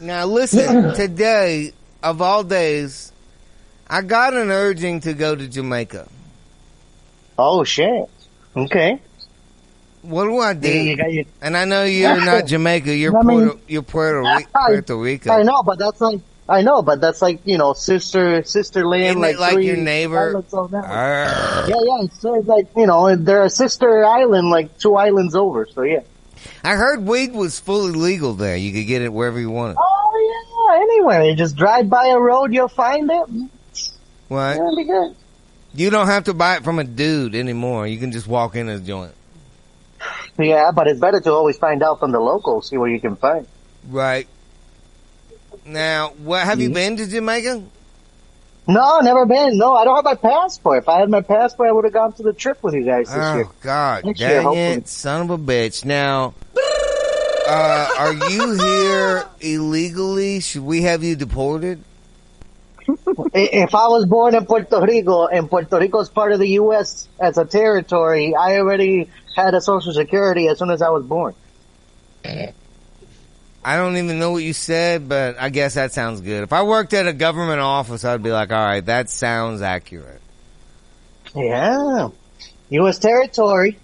Now 0.01 0.27
listen, 0.27 0.94
today 0.94 1.73
of 2.02 2.20
all 2.20 2.44
days, 2.44 3.12
I 3.89 4.02
got 4.02 4.35
an 4.35 4.51
urging 4.51 5.01
to 5.01 5.14
go 5.14 5.35
to 5.35 5.48
Jamaica. 5.48 6.09
Oh 7.39 7.64
shit. 7.64 8.05
Okay. 8.56 9.01
What 10.02 10.24
do 10.24 10.39
I 10.39 10.55
do? 10.55 10.68
Yeah, 10.68 10.82
you 10.82 10.97
got 10.97 11.12
your- 11.12 11.24
and 11.43 11.56
I 11.56 11.64
know 11.64 11.85
you're 11.85 12.24
not 12.24 12.47
Jamaica. 12.47 12.94
You're 12.94 13.16
I 13.16 13.23
mean- 13.23 13.47
Puerto, 13.48 13.60
you're 13.68 13.82
Puerto, 13.82 14.24
Puerto 14.66 14.97
Rico. 14.97 15.31
I 15.32 15.43
know, 15.43 15.62
but 15.62 15.78
that's 15.78 16.01
like 16.01 16.20
I 16.48 16.62
know, 16.62 16.81
but 16.82 17.01
that's 17.01 17.20
like 17.20 17.40
you 17.44 17.59
know, 17.59 17.73
sister, 17.73 18.44
sister 18.44 18.86
land, 18.86 19.20
like 19.20 19.39
like 19.39 19.59
your 19.64 19.77
neighbor? 19.77 20.31
islands 20.31 20.55
on 20.55 20.70
that 20.70 20.82
one. 20.82 20.90
Arr. 20.90 21.68
Yeah, 21.68 21.77
yeah. 21.82 22.05
It's 22.05 22.20
sort 22.20 22.39
of 22.39 22.47
like 22.47 22.68
you 22.77 22.86
know, 22.86 23.16
they're 23.16 23.44
a 23.44 23.51
sister 23.51 24.05
island, 24.05 24.51
like 24.51 24.78
two 24.78 24.94
islands 24.97 25.35
over. 25.35 25.66
So 25.66 25.82
yeah. 25.82 26.01
I 26.62 26.74
heard 26.74 27.05
weed 27.05 27.32
was 27.32 27.59
fully 27.59 27.93
legal 27.93 28.35
there. 28.35 28.56
You 28.56 28.73
could 28.73 28.86
get 28.86 29.02
it 29.02 29.12
wherever 29.12 29.40
you 29.40 29.51
wanted. 29.51 29.77
Oh 29.78 30.73
yeah. 30.73 30.82
Anywhere, 30.82 31.24
you 31.24 31.35
just 31.35 31.56
drive 31.56 31.89
by 31.90 32.06
a 32.06 32.18
road, 32.18 32.52
you'll 32.52 32.68
find 32.68 33.10
it. 33.10 33.51
What? 34.28 34.56
It'll 34.56 34.77
be 34.77 34.85
good. 34.85 35.16
You 35.74 35.90
don't 35.90 36.06
have 36.06 36.24
to 36.24 36.35
buy 36.35 36.56
it 36.56 36.64
from 36.64 36.78
a 36.78 36.85
dude 36.85 37.35
anymore. 37.35 37.86
You 37.86 37.98
can 37.98 38.12
just 38.12 38.27
walk 38.27 38.56
in 38.56 38.68
a 38.68 38.78
joint. 38.78 39.12
Yeah, 40.39 40.70
but 40.70 40.86
it's 40.86 41.01
better 41.01 41.18
to 41.18 41.32
always 41.32 41.56
find 41.56 41.82
out 41.82 41.98
from 41.98 42.12
the 42.12 42.20
locals, 42.20 42.68
see 42.68 42.77
what 42.77 42.90
you 42.90 43.01
can 43.01 43.16
find. 43.16 43.47
Right. 43.89 44.28
Now, 45.66 46.10
what 46.18 46.44
have 46.44 46.60
you 46.60 46.70
been 46.70 46.97
to 46.97 47.06
Jamaica? 47.06 47.62
No, 48.68 48.98
never 49.01 49.26
been. 49.26 49.59
No, 49.59 49.74
I 49.74 49.84
don't 49.84 49.94
have 49.97 50.05
my 50.05 50.14
passport. 50.14 50.78
If 50.82 50.88
I 50.88 51.01
had 51.01 51.09
my 51.09 51.20
passport, 51.20 51.68
I 51.68 51.72
would 51.72 51.84
have 51.84 51.93
gone 51.93 52.12
to 52.14 52.22
the 52.22 52.32
trip 52.32 52.62
with 52.62 52.74
you 52.74 52.84
guys 52.84 53.06
this 53.09 53.16
year. 53.16 53.44
Oh 53.47 53.52
God, 53.60 54.05
Next 54.05 54.20
year, 54.20 54.28
dang 54.30 54.43
hopefully. 54.43 54.64
it, 54.64 54.88
son 54.88 55.22
of 55.22 55.30
a 55.30 55.38
bitch! 55.38 55.84
Now, 55.84 56.34
uh, 57.48 57.88
are 57.98 58.12
you 58.30 58.55
here 58.59 59.24
illegally? 59.40 60.40
Should 60.40 60.62
we 60.64 60.82
have 60.82 61.05
you 61.05 61.14
deported? 61.14 61.80
If 63.34 63.74
I 63.74 63.88
was 63.88 64.06
born 64.06 64.34
in 64.34 64.47
Puerto 64.47 64.80
Rico 64.80 65.26
and 65.26 65.48
Puerto 65.48 65.78
Rico 65.78 66.01
is 66.01 66.09
part 66.09 66.32
of 66.32 66.38
the 66.38 66.48
U.S. 66.51 67.09
as 67.20 67.36
a 67.38 67.44
territory, 67.44 68.34
I 68.34 68.59
already 68.59 69.10
had 69.36 69.55
a 69.55 69.60
social 69.60 69.93
security 69.93 70.48
as 70.48 70.59
soon 70.59 70.70
as 70.70 70.82
I 70.82 70.90
was 70.90 71.05
born. 71.05 71.34
I 73.66 73.76
don't 73.76 73.97
even 73.97 74.20
know 74.20 74.30
what 74.30 74.44
you 74.44 74.52
said, 74.52 75.09
but 75.09 75.40
I 75.40 75.48
guess 75.48 75.74
that 75.74 75.93
sounds 75.93 76.20
good. 76.20 76.44
If 76.44 76.52
I 76.52 76.62
worked 76.62 76.94
at 76.94 77.09
a 77.09 77.12
government 77.12 77.59
office, 77.59 78.05
I'd 78.05 78.22
be 78.22 78.30
like, 78.30 78.52
all 78.52 78.64
right, 78.64 78.86
that 78.86 79.10
sounds 79.10 79.60
accurate. 79.60 80.22
Yeah. 81.34 82.10
U.S. 82.70 82.98
territory. 83.01 83.76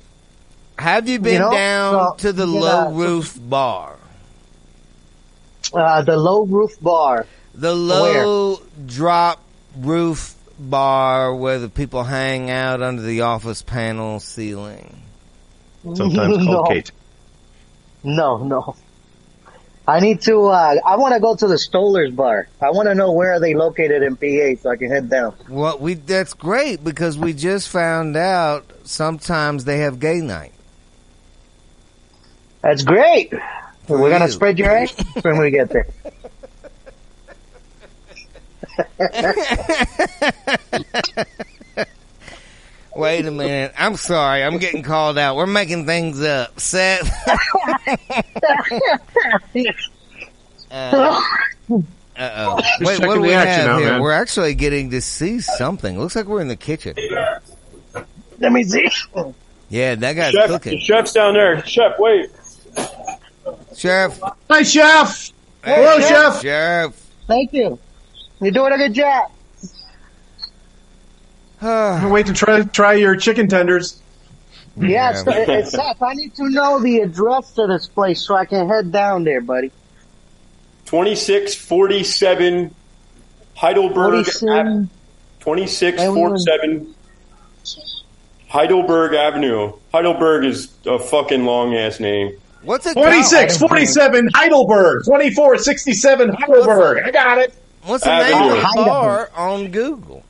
Have 0.78 1.08
you 1.08 1.18
been 1.18 1.32
You 1.34 1.38
know, 1.40 1.50
down 1.50 1.94
well, 1.96 2.14
to 2.14 2.32
the 2.32 2.46
low 2.46 2.60
so- 2.84 2.90
roof 2.92 3.38
bar? 3.40 3.96
Uh, 5.74 6.02
the 6.02 6.16
low 6.16 6.44
roof 6.44 6.80
bar. 6.80 7.26
The 7.54 7.74
low 7.74 8.60
drop 8.86 9.40
roof 9.76 10.34
bar 10.60 11.34
where 11.34 11.58
the 11.58 11.68
people 11.68 12.04
hang 12.04 12.50
out 12.50 12.82
under 12.82 13.02
the 13.02 13.22
office 13.22 13.62
panel 13.62 14.20
ceiling. 14.20 15.02
sometimes 15.82 16.38
No. 16.38 16.62
called 16.62 16.68
K. 16.68 16.84
No, 18.04 18.38
no. 18.38 18.76
I 19.86 20.00
need 20.00 20.20
to. 20.22 20.46
Uh, 20.46 20.76
I 20.86 20.96
want 20.96 21.14
to 21.14 21.20
go 21.20 21.34
to 21.34 21.46
the 21.46 21.56
Stollers 21.56 22.14
Bar. 22.14 22.48
I 22.60 22.70
want 22.70 22.88
to 22.88 22.94
know 22.94 23.12
where 23.12 23.32
are 23.32 23.40
they 23.40 23.54
located 23.54 24.02
in 24.02 24.16
PA 24.16 24.60
so 24.62 24.70
I 24.70 24.76
can 24.76 24.90
head 24.90 25.10
down. 25.10 25.34
Well, 25.48 25.78
we 25.78 25.94
that's 25.94 26.34
great 26.34 26.84
because 26.84 27.18
we 27.18 27.32
just 27.32 27.68
found 27.68 28.16
out 28.16 28.70
sometimes 28.84 29.64
they 29.64 29.78
have 29.78 29.98
gay 29.98 30.20
night. 30.20 30.52
That's 32.60 32.84
great. 32.84 33.32
For 33.86 34.00
We're 34.00 34.10
gonna 34.10 34.28
spread 34.28 34.58
your 34.58 34.70
eggs 34.70 34.94
when 35.22 35.38
we 35.38 35.50
get 35.50 35.70
there. 35.70 35.88
Wait 42.94 43.24
a 43.26 43.30
minute. 43.30 43.72
I'm 43.78 43.96
sorry. 43.96 44.42
I'm 44.44 44.58
getting 44.58 44.82
called 44.82 45.16
out. 45.18 45.36
We're 45.36 45.46
making 45.46 45.86
things 45.86 46.20
up. 46.22 46.58
Seth. 46.60 47.10
uh 50.70 51.20
oh. 52.18 52.60
Just 52.60 52.80
Wait, 52.80 53.06
what 53.06 53.14
do 53.14 53.20
we 53.22 53.30
have 53.30 53.46
out, 53.48 53.78
here? 53.80 53.90
man. 53.92 54.00
We're 54.02 54.12
actually 54.12 54.54
getting 54.54 54.90
to 54.90 55.00
see 55.00 55.40
something. 55.40 55.98
Looks 55.98 56.16
like 56.16 56.26
we're 56.26 56.40
in 56.40 56.48
the 56.48 56.56
kitchen. 56.56 56.94
Let 58.38 58.52
me 58.52 58.64
see. 58.64 58.88
Yeah, 59.68 59.94
that 59.94 60.12
guy's 60.14 60.32
Chef, 60.32 60.48
the 60.48 60.58
cooking. 60.58 60.80
chef's 60.80 61.12
down 61.12 61.34
there. 61.34 61.64
Chef, 61.64 61.92
wait. 61.98 62.30
Chef. 63.76 64.20
Hi, 64.50 64.62
chef. 64.62 65.32
Hello, 65.64 65.98
chef. 66.00 66.42
Chef. 66.42 67.10
Thank 67.26 67.52
you. 67.54 67.78
You're 68.40 68.50
doing 68.52 68.72
a 68.72 68.76
good 68.76 68.92
job. 68.94 69.30
Wait 72.10 72.26
to 72.26 72.32
try 72.32 72.62
try 72.62 72.94
your 72.94 73.14
chicken 73.14 73.46
tenders. 73.46 74.02
Yes, 74.76 75.22
yeah, 75.26 75.44
it's 75.48 75.70
Seth. 75.70 76.02
I 76.02 76.14
need 76.14 76.34
to 76.34 76.48
know 76.48 76.80
the 76.80 77.00
address 77.00 77.52
to 77.52 77.66
this 77.66 77.86
place 77.86 78.26
so 78.26 78.34
I 78.34 78.46
can 78.46 78.68
head 78.68 78.90
down 78.90 79.22
there, 79.22 79.40
buddy. 79.40 79.70
2647 80.86 82.74
Heidelberg. 83.54 84.24
47. 84.24 84.90
2647 85.40 86.94
Heidelberg 88.48 89.14
Avenue. 89.14 89.72
Heidelberg 89.92 90.44
is 90.44 90.72
a 90.86 90.98
fucking 90.98 91.44
long 91.44 91.76
ass 91.76 92.00
name. 92.00 92.36
What's 92.62 92.86
it? 92.86 92.94
2647 92.94 94.30
Heidelberg. 94.34 95.04
2467 95.04 96.28
Heidelberg. 96.32 97.04
I 97.04 97.10
got 97.10 97.38
it. 97.38 97.54
What's 97.84 98.04
the 98.04 98.18
name 98.18 98.42
of 98.42 98.50
the 98.50 98.58
Avenue. 98.58 98.84
bar 98.84 99.30
on 99.36 99.70
Google? 99.70 100.24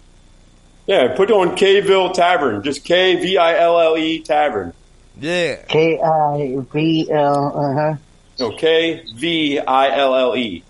Yeah, 0.87 1.15
put 1.15 1.31
on 1.31 1.57
Kville 1.57 2.13
Tavern. 2.13 2.63
Just 2.63 2.85
K 2.85 3.17
V 3.17 3.39
I 3.39 3.59
L 3.59 3.81
L 3.81 3.97
E 3.97 4.21
Tavern. 4.21 4.73
Yeah. 5.21 5.63
K 5.69 6.01
I 6.01 6.57
V 6.73 7.11
L. 7.11 7.53
Uh 7.57 7.75
huh. 7.75 7.97
No, 8.41 8.57
K 8.57 9.05
V 9.15 9.59
I 9.61 9.97
L 9.97 10.15
L 10.15 10.37
E. 10.37 10.65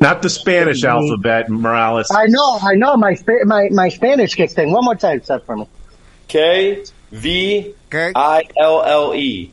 Not 0.00 0.22
the 0.22 0.30
Spanish 0.30 0.84
alphabet, 0.84 1.48
Morales. 1.48 2.10
I 2.10 2.26
know, 2.26 2.58
I 2.62 2.74
know. 2.74 2.96
My 2.96 3.14
Spa- 3.14 3.44
my 3.44 3.68
my 3.70 3.88
Spanish 3.88 4.34
kicked 4.34 4.58
in. 4.58 4.72
One 4.72 4.84
more 4.84 4.94
time, 4.94 5.22
Seth, 5.22 5.44
for 5.44 5.56
me. 5.56 5.68
K 6.28 6.84
V 7.12 7.74
I 7.92 8.42
L 8.58 8.82
L 8.82 9.14
E. 9.14 9.52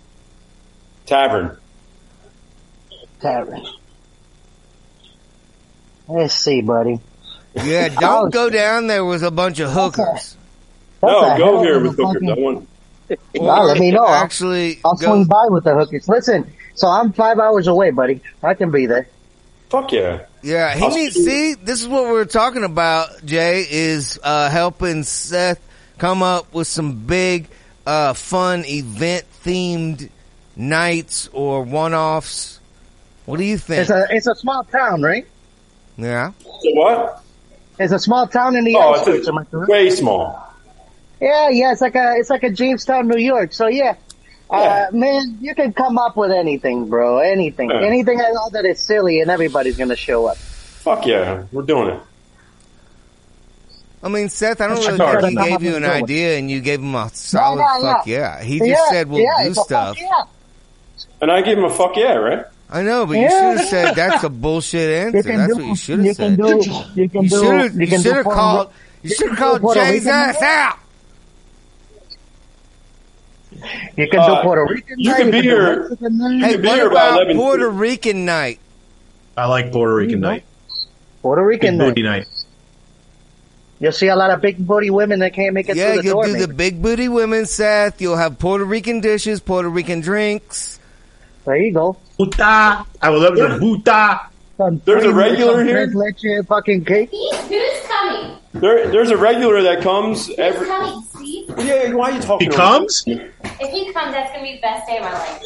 Tavern. 1.05 1.57
Tavern. 3.19 3.65
Let's 6.07 6.33
see, 6.33 6.61
buddy. 6.61 6.99
Yeah, 7.55 7.89
Oh, 7.97 7.99
don't 8.01 8.33
go 8.33 8.49
down 8.49 8.87
there 8.87 9.05
with 9.05 9.23
a 9.23 9.31
bunch 9.31 9.59
of 9.59 9.71
hookers. 9.71 10.37
No, 11.01 11.09
What 11.09 11.37
the 11.37 11.43
go 11.43 11.61
here 11.63 11.79
with 11.81 11.99
a 11.99 12.05
hookers. 12.07 12.21
I 12.23 12.27
fucking- 12.29 12.43
want. 12.43 12.69
Well, 13.35 13.65
let 13.65 13.77
me 13.77 13.91
know. 13.91 14.05
I'll- 14.05 14.23
Actually, 14.23 14.79
I'll 14.85 14.95
go- 14.95 15.07
swing 15.07 15.25
by 15.25 15.45
with 15.49 15.65
the 15.65 15.75
hookers. 15.75 16.07
Listen, 16.07 16.51
so 16.75 16.87
I'm 16.87 17.11
five 17.13 17.37
hours 17.39 17.67
away, 17.67 17.91
buddy. 17.91 18.21
I 18.41 18.53
can 18.53 18.71
be 18.71 18.85
there. 18.85 19.07
Fuck 19.69 19.91
yeah. 19.91 20.25
Yeah, 20.41 20.73
he 20.75 20.83
I'll 20.83 20.89
needs. 20.95 21.15
see- 21.15 21.23
See, 21.25 21.53
this 21.55 21.81
is 21.81 21.87
what 21.87 22.05
we're 22.05 22.25
talking 22.25 22.63
about. 22.63 23.23
Jay 23.25 23.65
is 23.69 24.19
uh, 24.23 24.49
helping 24.49 25.03
Seth 25.03 25.59
come 25.97 26.23
up 26.23 26.53
with 26.53 26.67
some 26.67 26.93
big, 27.05 27.47
uh, 27.85 28.13
fun 28.13 28.63
event 28.65 29.25
themed 29.45 30.09
nights 30.55 31.29
or 31.33 31.63
one 31.63 31.93
offs. 31.93 32.59
What 33.25 33.37
do 33.37 33.43
you 33.45 33.57
think? 33.57 33.81
It's 33.81 33.89
a 33.89 34.05
it's 34.09 34.27
a 34.27 34.35
small 34.35 34.63
town, 34.65 35.01
right? 35.01 35.25
yeah. 35.97 36.31
So 36.43 36.71
what? 36.73 37.23
It's 37.79 37.91
a 37.93 37.99
small 37.99 38.27
town 38.27 38.55
in 38.55 38.63
the 38.65 38.75
Oh, 38.75 38.93
outskirts. 38.95 39.19
it's 39.19 39.27
a, 39.27 39.33
I 39.33 39.41
a, 39.41 39.45
correct? 39.45 39.69
way 39.69 39.89
small. 39.89 40.53
Yeah, 41.19 41.49
yeah. 41.49 41.71
It's 41.71 41.81
like 41.81 41.95
a 41.95 42.13
it's 42.17 42.29
like 42.29 42.43
a 42.43 42.49
Jamestown, 42.51 43.07
New 43.07 43.17
York. 43.19 43.53
So 43.53 43.67
yeah. 43.67 43.95
Uh, 44.49 44.85
man, 44.91 45.37
you 45.41 45.55
can 45.55 45.73
come 45.73 45.97
up 45.97 46.15
with 46.15 46.29
anything, 46.31 46.87
bro. 46.87 47.17
Anything, 47.17 47.71
Yeah. 47.71 47.81
anything 47.81 48.19
I 48.21 48.29
know 48.31 48.49
that 48.51 48.65
is 48.65 48.79
silly, 48.79 49.19
and 49.21 49.31
everybody's 49.31 49.77
gonna 49.77 49.95
show 49.95 50.27
up. 50.27 50.37
Fuck 50.37 51.07
yeah, 51.07 51.45
we're 51.51 51.63
doing 51.63 51.89
it. 51.89 51.99
I 54.03 54.09
mean, 54.09 54.27
Seth, 54.29 54.59
I 54.61 54.67
don't 54.67 54.75
That's 54.75 54.87
really 54.87 54.97
hard. 54.99 55.21
think 55.21 55.29
he 55.31 55.35
That's 55.37 55.49
gave 55.49 55.63
you 55.63 55.75
an 55.77 55.85
idea 55.85 56.37
and 56.37 56.51
you 56.51 56.59
gave 56.59 56.81
him 56.81 56.93
a 56.93 57.09
solid 57.13 57.59
yeah, 57.61 57.81
fuck 57.93 58.05
yeah. 58.05 58.37
yeah. 58.39 58.43
He 58.43 58.59
just 58.59 58.69
Yeah, 58.69 58.89
said 58.89 59.09
we'll 59.09 59.21
yeah, 59.21 59.43
do 59.43 59.47
it's 59.49 59.57
a 59.57 59.61
fuck 59.61 59.65
stuff. 59.65 59.97
yeah. 60.01 60.23
And 61.21 61.31
I 61.31 61.41
give 61.41 61.57
him 61.57 61.63
a 61.63 61.69
fuck 61.69 61.95
yeah, 61.95 62.15
right? 62.15 62.45
I 62.73 62.81
know, 62.81 63.05
but 63.05 63.13
you 63.13 63.21
Yeah. 63.21 63.29
should 63.51 63.59
have 63.59 63.67
said 63.69 63.95
that's 63.95 64.23
a 64.23 64.29
bullshit 64.29 64.89
answer. 65.15 65.21
That's 65.21 65.47
do- 65.53 65.55
what 65.59 65.65
you 65.67 65.75
should 65.75 65.99
have 65.99 66.17
can 66.17 66.35
said. 66.35 66.37
do- 66.37 67.01
you 67.01 67.07
can 67.09 67.23
You 67.23 67.29
do- 67.29 67.37
should've- 67.43 67.75
you 67.75 67.81
you 67.81 67.87
can 67.87 68.01
should 68.01 68.13
have 68.15 68.25
called. 68.25 68.69
You 69.03 69.09
you 69.09 69.15
should 69.15 69.29
have 69.29 69.37
called 69.37 69.57
do 69.57 69.61
Puerto 69.61 69.79
Jay's 69.79 69.93
Rican 70.05 70.09
ass 70.11 70.41
out. 70.41 70.77
You 73.95 74.07
can 74.09 74.19
Uh, 74.19 74.35
do 74.35 74.41
Puerto 74.41 74.65
Rican. 74.73 74.99
you 74.99 75.11
night, 75.11 75.17
can 75.21 75.31
be 75.31 75.41
do 75.41 75.49
here- 75.49 75.79
Mexican 75.89 76.19
you 76.19 76.45
Hey, 76.45 76.51
can 76.53 76.61
be 76.61 76.67
what 76.67 76.75
here 76.77 76.89
by 76.89 76.95
about 76.95 77.13
11. 77.21 77.35
Puerto 77.37 77.69
Rican 77.69 78.25
night? 78.25 78.59
I 79.37 79.45
like 79.47 79.71
Puerto 79.71 79.93
Rican 79.93 80.19
night. 80.19 80.43
Puerto 81.21 81.41
Big 81.41 81.47
Rican 81.47 81.77
night. 81.77 81.85
booty 81.89 82.03
night. 82.03 82.25
You'll 83.79 83.91
see 83.91 84.07
a 84.07 84.15
lot 84.15 84.31
of 84.31 84.41
big 84.41 84.65
booty 84.65 84.89
women 84.89 85.19
that 85.19 85.33
can't 85.33 85.53
make 85.53 85.69
it 85.69 85.75
Yeah, 85.75 85.93
through 85.93 86.01
the 86.01 86.07
you'll 86.07 86.13
door. 86.15 86.25
do 86.25 86.33
maybe. 86.33 86.45
the 86.45 86.53
big 86.53 86.81
booty 86.81 87.07
women, 87.09 87.45
Seth. 87.45 88.01
You'll 88.01 88.17
have 88.17 88.39
Puerto 88.39 88.63
Rican 88.65 89.01
dishes, 89.01 89.39
Puerto 89.39 89.69
Rican 89.69 89.99
drinks. 90.01 90.72
There 91.45 91.57
you 91.57 91.73
go. 91.73 91.97
Puta. 92.17 92.85
I 93.01 93.09
would 93.09 93.21
love 93.21 93.35
the 93.35 93.57
puta. 93.59 94.21
There's 94.85 95.03
a 95.03 95.13
regular 95.13 95.63
here? 95.63 95.85
tres 95.87 95.95
leche 95.95 96.45
fucking 96.47 96.85
cake. 96.85 97.09
Who's 97.11 97.87
coming? 97.87 98.37
There, 98.53 98.87
there's 98.89 99.09
a 99.09 99.17
regular 99.17 99.61
that 99.63 99.81
comes 99.81 100.29
every. 100.37 100.59
Who's 100.59 100.67
coming, 100.67 101.01
Steve? 101.13 101.49
Yeah, 101.57 101.93
why 101.93 102.11
are 102.11 102.13
you 102.13 102.21
talking? 102.21 102.51
He 102.51 102.55
over 102.57 102.63
me? 102.63 102.69
comes? 102.79 103.03
If 103.07 103.71
he 103.71 103.91
comes, 103.91 104.13
that's 104.13 104.31
gonna 104.31 104.43
be 104.43 104.55
the 104.55 104.61
best 104.61 104.87
day 104.87 104.97
of 104.97 105.03
my 105.03 105.11
life. 105.11 105.41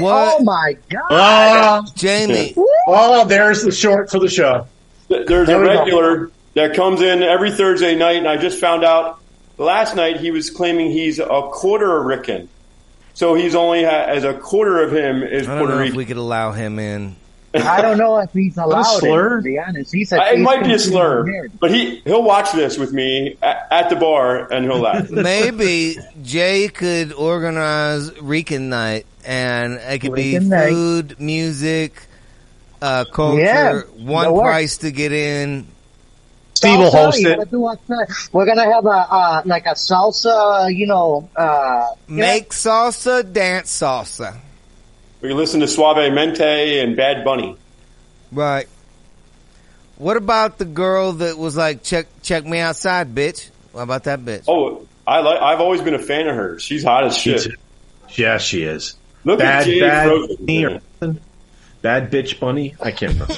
What? 0.00 0.36
Oh 0.40 0.44
my 0.44 0.76
god! 0.90 1.02
Ah, 1.10 1.82
Jamie. 1.94 2.54
oh, 2.86 3.24
there's 3.26 3.62
the 3.62 3.70
short 3.72 4.10
for 4.10 4.18
the 4.18 4.28
show. 4.28 4.66
There's 5.08 5.46
There 5.46 5.56
a 5.58 5.60
we 5.60 5.68
go. 5.74 5.78
regular 5.80 6.30
that 6.54 6.74
comes 6.74 7.00
in 7.00 7.22
every 7.22 7.52
Thursday 7.52 7.94
night, 7.94 8.16
and 8.16 8.28
I 8.28 8.36
just 8.36 8.60
found 8.60 8.84
out 8.84 9.20
last 9.56 9.94
night 9.96 10.18
he 10.18 10.30
was 10.32 10.50
claiming 10.50 10.90
he's 10.90 11.18
a 11.18 11.26
quarter 11.52 12.02
Rican. 12.02 12.48
So 13.20 13.34
he's 13.34 13.54
only 13.54 13.84
ha- 13.84 14.06
as 14.08 14.24
a 14.24 14.32
quarter 14.32 14.82
of 14.82 14.92
him 14.96 15.22
is 15.22 15.46
I 15.46 15.50
don't 15.50 15.58
Puerto 15.58 15.74
know 15.74 15.78
if 15.80 15.82
Rican. 15.82 15.96
we 15.98 16.04
could 16.06 16.16
allow 16.16 16.52
him 16.52 16.78
in. 16.78 17.16
I 17.52 17.82
don't 17.82 17.98
know 17.98 18.16
if 18.16 18.32
he's 18.32 18.56
allowed. 18.56 18.84
slur? 18.84 19.34
It, 19.34 19.36
to 19.40 19.42
be 19.42 19.58
honest, 19.58 19.92
he 19.92 20.06
said 20.06 20.20
Uh, 20.20 20.22
it 20.30 20.36
he's 20.38 20.44
might 20.46 20.64
be 20.64 20.72
a 20.72 20.78
slur, 20.78 21.24
weird. 21.24 21.52
but 21.60 21.70
he 21.70 21.96
he'll 22.06 22.22
watch 22.22 22.52
this 22.52 22.78
with 22.78 22.94
me 22.94 23.36
at, 23.42 23.66
at 23.70 23.90
the 23.90 23.96
bar 23.96 24.50
and 24.50 24.64
he'll 24.64 24.80
laugh. 24.80 25.10
Maybe 25.10 25.96
Jay 26.22 26.68
could 26.68 27.12
organize 27.12 28.18
Rican 28.22 28.70
night, 28.70 29.04
and 29.26 29.74
it 29.74 29.98
could 30.00 30.14
be 30.14 30.38
night. 30.38 30.70
food, 30.70 31.20
music, 31.20 32.02
uh, 32.80 33.04
culture, 33.12 33.42
Yeah, 33.42 33.80
one 33.98 34.32
price 34.32 34.78
to 34.78 34.90
get 34.92 35.12
in. 35.12 35.66
Steve 36.60 36.78
will 36.78 36.90
host 36.90 37.18
it. 37.24 37.38
a- 37.38 38.28
We're 38.32 38.44
gonna 38.44 38.70
have 38.70 38.84
a 38.84 38.88
uh, 38.90 39.42
like 39.46 39.64
a 39.64 39.70
salsa, 39.70 40.74
you 40.74 40.86
know. 40.86 41.26
Uh, 41.34 41.86
Make 42.06 42.50
salsa, 42.50 43.30
dance 43.32 43.70
salsa. 43.80 44.36
We 45.22 45.28
can 45.30 45.38
listen 45.38 45.60
to 45.60 45.66
Suavemente 45.66 46.82
and 46.84 46.96
Bad 46.96 47.24
Bunny. 47.24 47.56
Right. 48.30 48.68
What 49.96 50.18
about 50.18 50.58
the 50.58 50.66
girl 50.66 51.12
that 51.12 51.38
was 51.38 51.56
like, 51.56 51.82
check 51.82 52.08
check 52.22 52.44
me 52.44 52.58
outside, 52.58 53.14
bitch? 53.14 53.48
What 53.72 53.82
about 53.82 54.04
that 54.04 54.20
bitch? 54.20 54.44
Oh, 54.46 54.86
I 55.06 55.20
like. 55.20 55.40
I've 55.40 55.60
always 55.60 55.80
been 55.80 55.94
a 55.94 55.98
fan 55.98 56.28
of 56.28 56.36
her. 56.36 56.58
She's 56.58 56.84
hot 56.84 57.04
as 57.04 57.16
shit. 57.16 57.40
too. 57.42 57.54
Yeah, 58.10 58.36
she 58.36 58.64
is. 58.64 58.96
Look 59.24 59.38
bad, 59.38 59.60
at 59.62 59.64
Jade 59.66 59.80
bad 59.80 60.08
Frozen. 60.08 61.20
Bunny 61.82 62.02
or 62.02 62.10
something? 62.10 62.10
Bad 62.10 62.10
bitch 62.10 62.40
bunny? 62.40 62.74
I 62.80 62.90
can't 62.90 63.12
remember. 63.12 63.34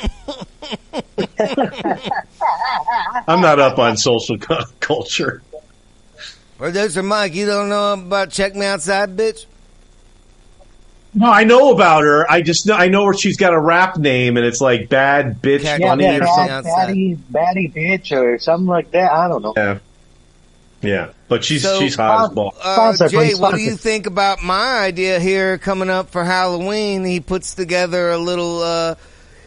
I'm 3.29 3.41
not 3.41 3.59
up 3.59 3.79
on 3.79 3.97
social 3.97 4.39
cu- 4.39 4.65
culture. 4.81 5.43
Producer 6.59 7.03
Mike, 7.03 7.35
you 7.35 7.47
don't 7.47 7.69
know 7.69 7.93
about 7.95 8.31
check 8.31 8.55
me 8.55 8.67
outside, 8.67 9.17
bitch? 9.17 9.47
No, 11.15 11.31
I 11.31 11.45
know 11.45 11.73
about 11.73 12.05
her. 12.05 12.31
I 12.31 12.41
just 12.41 12.67
know 12.67 12.75
I 12.75 12.89
know 12.89 13.05
where 13.05 13.13
she's 13.15 13.37
got 13.37 13.53
a 13.53 13.61
rap 13.61 13.99
name, 13.99 14.37
and 14.37 14.47
it's 14.47 14.61
like 14.61 14.89
bad 14.89 15.43
bitch 15.43 15.63
Cat 15.63 15.81
yeah, 15.81 15.89
bunny 15.89 16.05
yeah, 16.05 16.17
or 16.17 16.27
something. 16.27 16.47
bad, 16.47 16.51
outside. 16.51 16.89
baddie, 16.89 17.17
baddie 17.17 17.73
bitch 17.75 18.13
or 18.17 18.39
something 18.39 18.67
like 18.67 18.93
that. 18.93 19.13
I 19.13 19.29
don't 19.29 19.43
know. 19.43 19.53
Yeah, 19.57 19.79
yeah. 20.81 21.11
But 21.33 21.45
she's 21.45 21.63
So, 21.63 21.81
she's 21.81 21.95
hot 21.95 22.27
as 22.29 22.35
balls. 22.35 22.55
Uh, 22.63 23.09
Jay, 23.09 23.17
please, 23.17 23.41
what 23.41 23.55
do 23.55 23.63
you 23.63 23.75
think 23.75 24.07
about 24.07 24.43
my 24.43 24.81
idea 24.81 25.19
here 25.19 25.57
coming 25.57 25.89
up 25.89 26.11
for 26.11 26.25
Halloween? 26.25 27.07
He 27.07 27.21
puts 27.21 27.55
together 27.55 28.11
a 28.11 28.19
little 28.19 28.61
uh, 28.61 28.97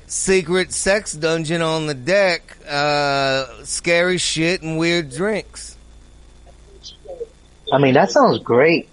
secret 0.07 0.71
sex 0.71 1.13
dungeon 1.13 1.61
on 1.61 1.85
the 1.85 1.93
deck, 1.93 2.57
uh, 2.67 3.45
scary 3.65 4.17
shit 4.17 4.63
and 4.63 4.79
weird 4.79 5.11
drinks. 5.11 5.77
I 7.71 7.77
mean, 7.77 7.93
that 7.93 8.09
sounds 8.09 8.39
great. 8.39 8.89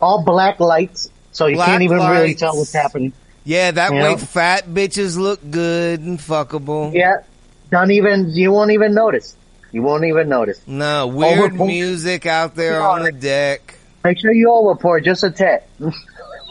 All 0.00 0.24
black 0.24 0.58
lights, 0.58 1.08
so 1.30 1.46
you 1.46 1.54
Black 1.54 1.68
can't 1.68 1.84
even 1.84 1.98
really 1.98 2.34
tell 2.34 2.56
what's 2.56 2.72
happening. 2.72 3.12
Yeah, 3.44 3.70
that 3.70 3.92
Yeah. 3.92 4.02
way 4.02 4.16
fat 4.16 4.66
bitches 4.66 5.16
look 5.16 5.38
good 5.48 6.00
and 6.00 6.18
fuckable. 6.18 6.92
Yeah, 6.92 7.18
don't 7.70 7.92
even 7.92 8.30
you 8.30 8.50
won't 8.50 8.72
even 8.72 8.92
notice. 8.92 9.36
You 9.72 9.82
won't 9.82 10.04
even 10.04 10.28
notice. 10.28 10.60
No, 10.66 11.06
weird 11.06 11.52
Overpour- 11.52 11.66
music 11.66 12.26
out 12.26 12.54
there 12.54 12.82
on 12.82 13.02
the 13.04 13.12
deck. 13.12 13.78
Make 14.04 14.18
sure 14.18 14.32
you 14.32 14.48
overpour 14.48 15.02
just 15.04 15.24
a 15.24 15.30
tad. 15.30 15.64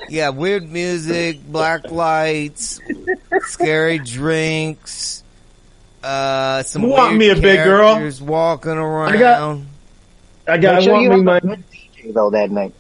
Yeah, 0.10 0.30
weird 0.30 0.69
music, 0.69 1.39
black 1.45 1.89
lights, 1.89 2.81
scary 3.43 3.98
drinks, 3.99 5.23
uh, 6.03 6.64
some 6.64 6.81
You 6.81 6.88
want 6.89 7.18
weird 7.18 7.19
me 7.19 7.30
a 7.30 7.35
big 7.41 7.64
girl? 7.64 7.93
characters 7.93 8.22
walking 8.22 8.72
around. 8.72 9.14
I 9.14 9.18
got- 9.19 9.57
I 10.48 10.57
got. 10.57 10.73
Make 10.76 10.84
sure 10.84 10.93
want 10.93 11.03
you 11.03 11.10
me 11.11 11.15
have 11.15 11.23
my. 11.23 11.38
a 11.38 11.41
good 11.41 11.64
DJ 11.72 12.14
though 12.14 12.30
that 12.31 12.52
night. 12.52 12.73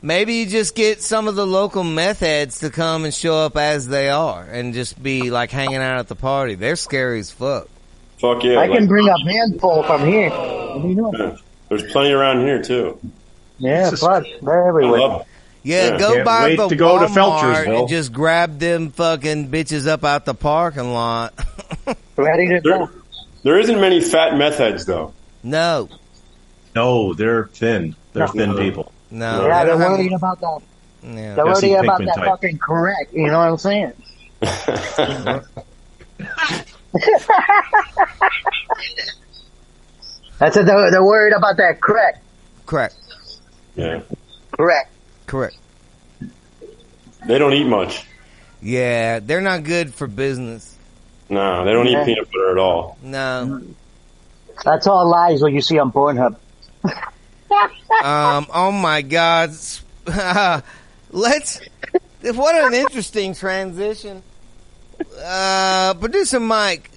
Maybe 0.00 0.34
you 0.34 0.46
just 0.46 0.74
get 0.74 1.02
some 1.02 1.28
of 1.28 1.34
the 1.34 1.46
local 1.46 1.84
meth 1.84 2.20
heads 2.20 2.60
to 2.60 2.70
come 2.70 3.04
and 3.04 3.12
show 3.12 3.36
up 3.36 3.56
as 3.58 3.86
they 3.88 4.08
are 4.08 4.42
and 4.44 4.72
just 4.72 5.02
be 5.02 5.30
like 5.30 5.50
hanging 5.50 5.76
out 5.76 5.98
at 5.98 6.08
the 6.08 6.14
party. 6.14 6.54
They're 6.54 6.76
scary 6.76 7.18
as 7.20 7.30
fuck. 7.30 7.68
Fuck 8.20 8.44
yeah. 8.44 8.58
I 8.60 8.68
can 8.68 8.86
bring 8.86 9.08
a 9.08 9.32
handful 9.32 9.82
from 9.84 10.06
here. 10.06 10.30
What 10.30 10.82
do 10.82 10.88
you 10.88 10.94
know? 10.94 11.12
yeah. 11.18 11.36
There's 11.68 11.90
plenty 11.92 12.12
around 12.12 12.40
here 12.46 12.62
too. 12.62 12.98
Yeah, 13.58 13.84
This 13.84 13.94
is- 13.94 14.00
fuck, 14.00 14.24
they're 14.42 14.64
I 14.64 14.68
everywhere. 14.68 15.00
love. 15.00 15.26
Yeah, 15.62 15.90
Yeah. 15.92 15.98
go 15.98 16.12
Can't 16.14 16.24
by 16.24 16.42
wait 16.44 16.56
the 16.56 16.68
to 16.68 16.76
go 16.76 16.98
to 16.98 17.06
Walmart 17.06 17.40
Felchersville. 17.40 17.78
and 17.80 17.88
just 17.88 18.12
grab 18.12 18.58
them 18.58 18.90
fucking 18.90 19.48
bitches 19.50 19.86
up 19.86 20.04
out 20.04 20.24
the 20.24 20.34
parking 20.34 20.92
lot. 20.92 21.34
Ready 22.16 22.48
to 22.48 22.60
There, 22.62 22.78
go. 22.78 22.90
there 23.42 23.58
isn't 23.58 23.80
many 23.80 24.00
fat 24.00 24.36
meth 24.36 24.56
heads 24.58 24.86
though. 24.86 25.12
no, 25.42 25.88
No, 26.74 27.12
they're 27.14 27.44
thin. 27.52 27.94
They're 28.14 28.26
thin 28.28 28.56
people. 28.56 28.90
no. 29.10 29.46
yeah, 29.46 29.64
they 29.64 29.70
they're 29.70 29.78
don't 29.78 29.82
have- 29.82 29.90
worried 29.98 30.12
about 30.12 30.40
that. 30.40 30.60
yeah. 31.02 31.34
They're 31.34 31.44
Jesse 31.46 31.70
worried 31.70 31.84
about 31.84 32.00
Pinkman 32.00 32.06
that 32.06 32.16
type. 32.16 32.28
fucking 32.28 32.58
correct. 32.58 33.12
You 33.14 33.26
know 33.28 33.38
what 33.38 33.48
I'm 33.48 33.58
saying? 33.58 33.92
I 40.40 40.50
said 40.50 40.66
they're, 40.66 40.90
they're 40.90 41.04
worried 41.04 41.34
about 41.34 41.56
that 41.58 41.80
correct. 41.80 42.18
Correct. 42.66 42.96
yeah. 43.76 44.00
Correct. 44.52 44.90
Correct. 45.26 45.56
They 47.26 47.38
don't 47.38 47.52
eat 47.52 47.66
much. 47.66 48.06
Yeah, 48.62 49.20
they're 49.20 49.40
not 49.40 49.64
good 49.64 49.94
for 49.94 50.06
business. 50.06 50.76
No, 51.28 51.64
they 51.64 51.72
don't 51.72 51.86
eat 51.86 52.04
peanut 52.04 52.30
butter 52.30 52.50
at 52.52 52.58
all. 52.58 52.98
No. 53.02 53.62
That's 54.64 54.86
all 54.86 55.08
lies 55.08 55.40
what 55.42 55.52
you 55.52 55.60
see 55.60 55.78
on 55.78 55.92
Pornhub. 55.92 56.36
Um, 58.02 58.46
oh 58.52 58.72
my 58.72 59.02
God. 59.02 59.50
Let's, 61.10 61.60
what 62.22 62.54
an 62.54 62.74
interesting 62.74 63.34
transition. 63.34 64.22
Uh, 65.24 65.94
producer 65.94 66.40
Mike, 66.40 66.90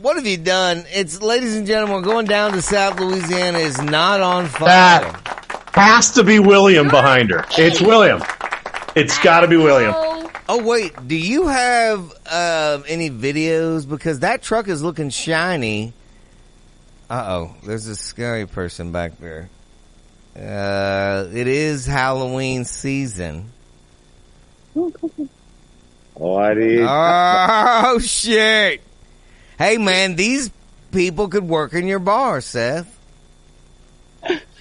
what 0.00 0.16
have 0.16 0.26
you 0.26 0.36
done? 0.36 0.84
It's, 0.92 1.20
ladies 1.20 1.56
and 1.56 1.66
gentlemen, 1.66 1.96
we're 1.96 2.02
going 2.02 2.26
down 2.26 2.52
to 2.52 2.62
South 2.62 2.98
Louisiana 2.98 3.58
is 3.58 3.80
not 3.80 4.20
on 4.20 4.46
fire. 4.46 4.68
That 5.00 5.70
has 5.74 6.12
to 6.12 6.24
be 6.24 6.38
William 6.38 6.88
behind 6.88 7.30
her. 7.30 7.44
It's 7.58 7.80
William. 7.80 8.22
It's 8.94 9.18
got 9.18 9.40
to 9.40 9.48
be 9.48 9.56
William. 9.56 9.94
Oh 10.52 10.64
wait, 10.64 10.92
do 11.06 11.14
you 11.14 11.46
have 11.46 12.12
uh, 12.26 12.82
any 12.88 13.08
videos? 13.08 13.88
Because 13.88 14.20
that 14.20 14.42
truck 14.42 14.66
is 14.66 14.82
looking 14.82 15.08
shiny. 15.10 15.92
Uh 17.08 17.24
oh, 17.28 17.56
there's 17.64 17.86
a 17.86 17.94
scary 17.94 18.46
person 18.46 18.90
back 18.90 19.18
there. 19.20 19.48
Uh, 20.34 21.28
it 21.32 21.46
is 21.46 21.86
Halloween 21.86 22.64
season. 22.64 23.52
Oh, 26.20 26.36
I. 26.36 26.54
Oh 27.92 27.98
shit! 27.98 28.82
Hey 29.58 29.78
man, 29.78 30.16
these 30.16 30.50
people 30.92 31.28
could 31.28 31.48
work 31.48 31.72
in 31.72 31.86
your 31.86 31.98
bar, 31.98 32.40
Seth. 32.40 32.96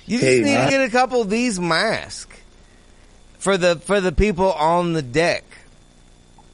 You 0.06 0.18
just 0.18 0.24
Hey, 0.24 0.38
need 0.38 0.44
man. 0.56 0.66
to 0.66 0.72
get 0.72 0.82
a 0.82 0.90
couple 0.90 1.22
of 1.22 1.30
these 1.30 1.60
masks 1.60 2.36
for 3.38 3.58
the 3.58 3.76
for 3.76 4.00
the 4.02 4.12
people 4.12 4.52
on 4.54 4.94
the 4.94 5.02
deck, 5.02 5.44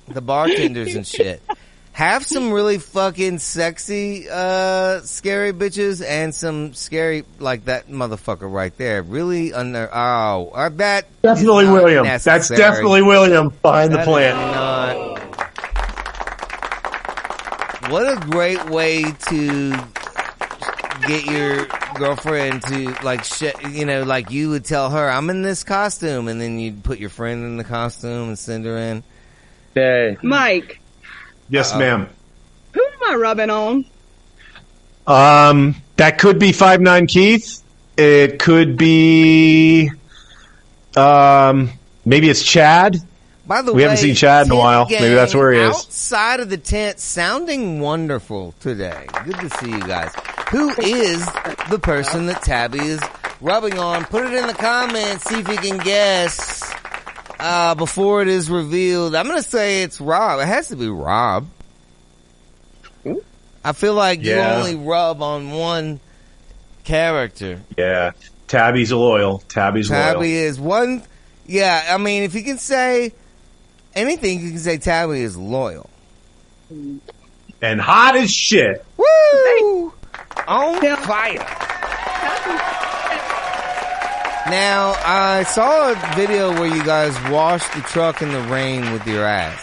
the 0.07 0.21
bartenders 0.21 0.95
and 0.95 1.05
shit. 1.07 1.41
Have 1.95 2.25
some 2.25 2.51
really 2.51 2.77
fucking 2.77 3.39
sexy, 3.39 4.27
uh, 4.29 4.99
scary 5.03 5.53
bitches 5.53 6.05
and 6.05 6.35
some 6.35 6.73
scary, 6.73 7.23
like 7.39 7.63
that 7.65 7.87
motherfucker 7.87 8.51
right 8.51 8.77
there. 8.77 9.01
Really 9.01 9.53
under, 9.53 9.89
oh, 9.93 10.51
that. 10.75 11.05
is 11.05 11.09
Definitely 11.21 11.63
not 11.63 11.73
William. 11.73 12.05
That's 12.05 12.49
definitely 12.49 13.01
William 13.01 13.53
behind 13.61 13.93
the 13.93 13.99
That 13.99 14.05
plant. 14.07 14.37
not. 14.37 15.21
What 17.89 18.11
a 18.11 18.19
great 18.29 18.69
way 18.69 19.03
to 19.29 19.69
get 21.07 21.25
your 21.27 21.65
girlfriend 21.93 22.61
to 22.63 22.93
like, 23.05 23.23
sh- 23.23 23.43
you 23.71 23.85
know, 23.85 24.03
like 24.03 24.31
you 24.31 24.49
would 24.49 24.65
tell 24.65 24.89
her, 24.89 25.09
"I'm 25.09 25.29
in 25.29 25.43
this 25.43 25.63
costume," 25.63 26.27
and 26.27 26.41
then 26.41 26.59
you'd 26.59 26.83
put 26.83 26.99
your 26.99 27.09
friend 27.09 27.45
in 27.45 27.55
the 27.55 27.63
costume 27.63 28.27
and 28.27 28.37
send 28.37 28.65
her 28.65 28.75
in. 28.75 29.01
Yeah. 29.75 30.15
Mike, 30.21 30.81
Yes, 31.49 31.71
Uh-oh. 31.71 31.79
ma'am. 31.79 32.09
who 32.73 32.81
am 32.83 33.11
I 33.13 33.15
rubbing 33.15 33.49
on? 33.49 33.85
Um, 35.07 35.75
that 35.97 36.17
could 36.17 36.39
be 36.39 36.51
five 36.51 36.81
nine 36.81 37.07
Keith. 37.07 37.61
It 37.97 38.39
could 38.39 38.77
be, 38.77 39.89
um, 40.97 41.69
maybe 42.03 42.29
it's 42.29 42.43
Chad. 42.43 42.97
By 43.47 43.61
the 43.61 43.71
way 43.71 43.75
We 43.75 43.77
way, 43.77 43.89
haven't 43.89 43.97
seen 44.03 44.15
Chad 44.15 44.47
in 44.47 44.51
a 44.51 44.55
Tent 44.55 44.59
while. 44.59 44.87
Maybe 44.89 45.13
that's 45.13 45.35
where 45.35 45.53
he 45.53 45.59
is. 45.59 45.69
Outside 45.75 46.39
of 46.39 46.49
the 46.49 46.57
tent, 46.57 46.99
sounding 46.99 47.79
wonderful 47.79 48.55
today. 48.59 49.05
Good 49.23 49.35
to 49.39 49.49
see 49.51 49.69
you 49.69 49.79
guys. 49.81 50.11
Who 50.49 50.69
is 50.81 51.23
the 51.69 51.77
person 51.79 52.25
that 52.25 52.41
Tabby 52.41 52.79
is 52.79 52.99
rubbing 53.41 53.77
on? 53.77 54.03
Put 54.05 54.25
it 54.25 54.33
in 54.33 54.47
the 54.47 54.53
comments. 54.53 55.25
See 55.25 55.39
if 55.39 55.47
you 55.47 55.57
can 55.57 55.77
guess. 55.77 56.63
Uh, 57.39 57.75
before 57.75 58.21
it 58.21 58.27
is 58.27 58.49
revealed, 58.49 59.13
I'm 59.15 59.27
gonna 59.27 59.43
say 59.43 59.83
it's 59.83 59.99
Rob. 59.99 60.39
It 60.39 60.45
has 60.47 60.69
to 60.69 60.75
be 60.75 60.87
Rob. 60.89 61.47
I 63.63 63.71
feel 63.73 63.93
like 63.95 64.23
Yeah. 64.23 64.35
you 64.35 64.59
only 64.59 64.75
rub 64.75 65.21
on 65.21 65.51
one 65.51 65.99
character. 66.83 67.59
Yeah, 67.77 68.11
Tabby's 68.47 68.91
loyal. 68.91 69.39
Tabby's 69.49 69.89
Tabby 69.89 70.19
loyal. 70.19 70.25
is 70.49 70.59
one. 70.59 71.03
Yeah, 71.47 71.83
I 71.89 71.97
mean, 71.97 72.23
if 72.23 72.35
you 72.35 72.43
can 72.43 72.57
say 72.57 73.11
anything, 73.95 74.39
you 74.39 74.51
can 74.51 74.59
say 74.59 74.77
Tabby 74.77 75.21
is 75.21 75.35
loyal. 75.35 75.89
and 77.61 77.81
hot 77.81 78.15
as 78.15 78.31
shit. 78.31 78.85
Woo! 78.97 79.93
On 80.47 80.79
fire. 80.97 81.45
Now, 84.47 84.93
I 85.03 85.43
saw 85.43 85.91
a 85.91 86.15
video 86.15 86.51
where 86.53 86.67
you 86.73 86.83
guys 86.83 87.13
washed 87.31 87.73
the 87.73 87.81
truck 87.81 88.21
in 88.21 88.31
the 88.31 88.41
rain 88.41 88.91
with 88.91 89.05
your 89.07 89.25
ass. 89.25 89.59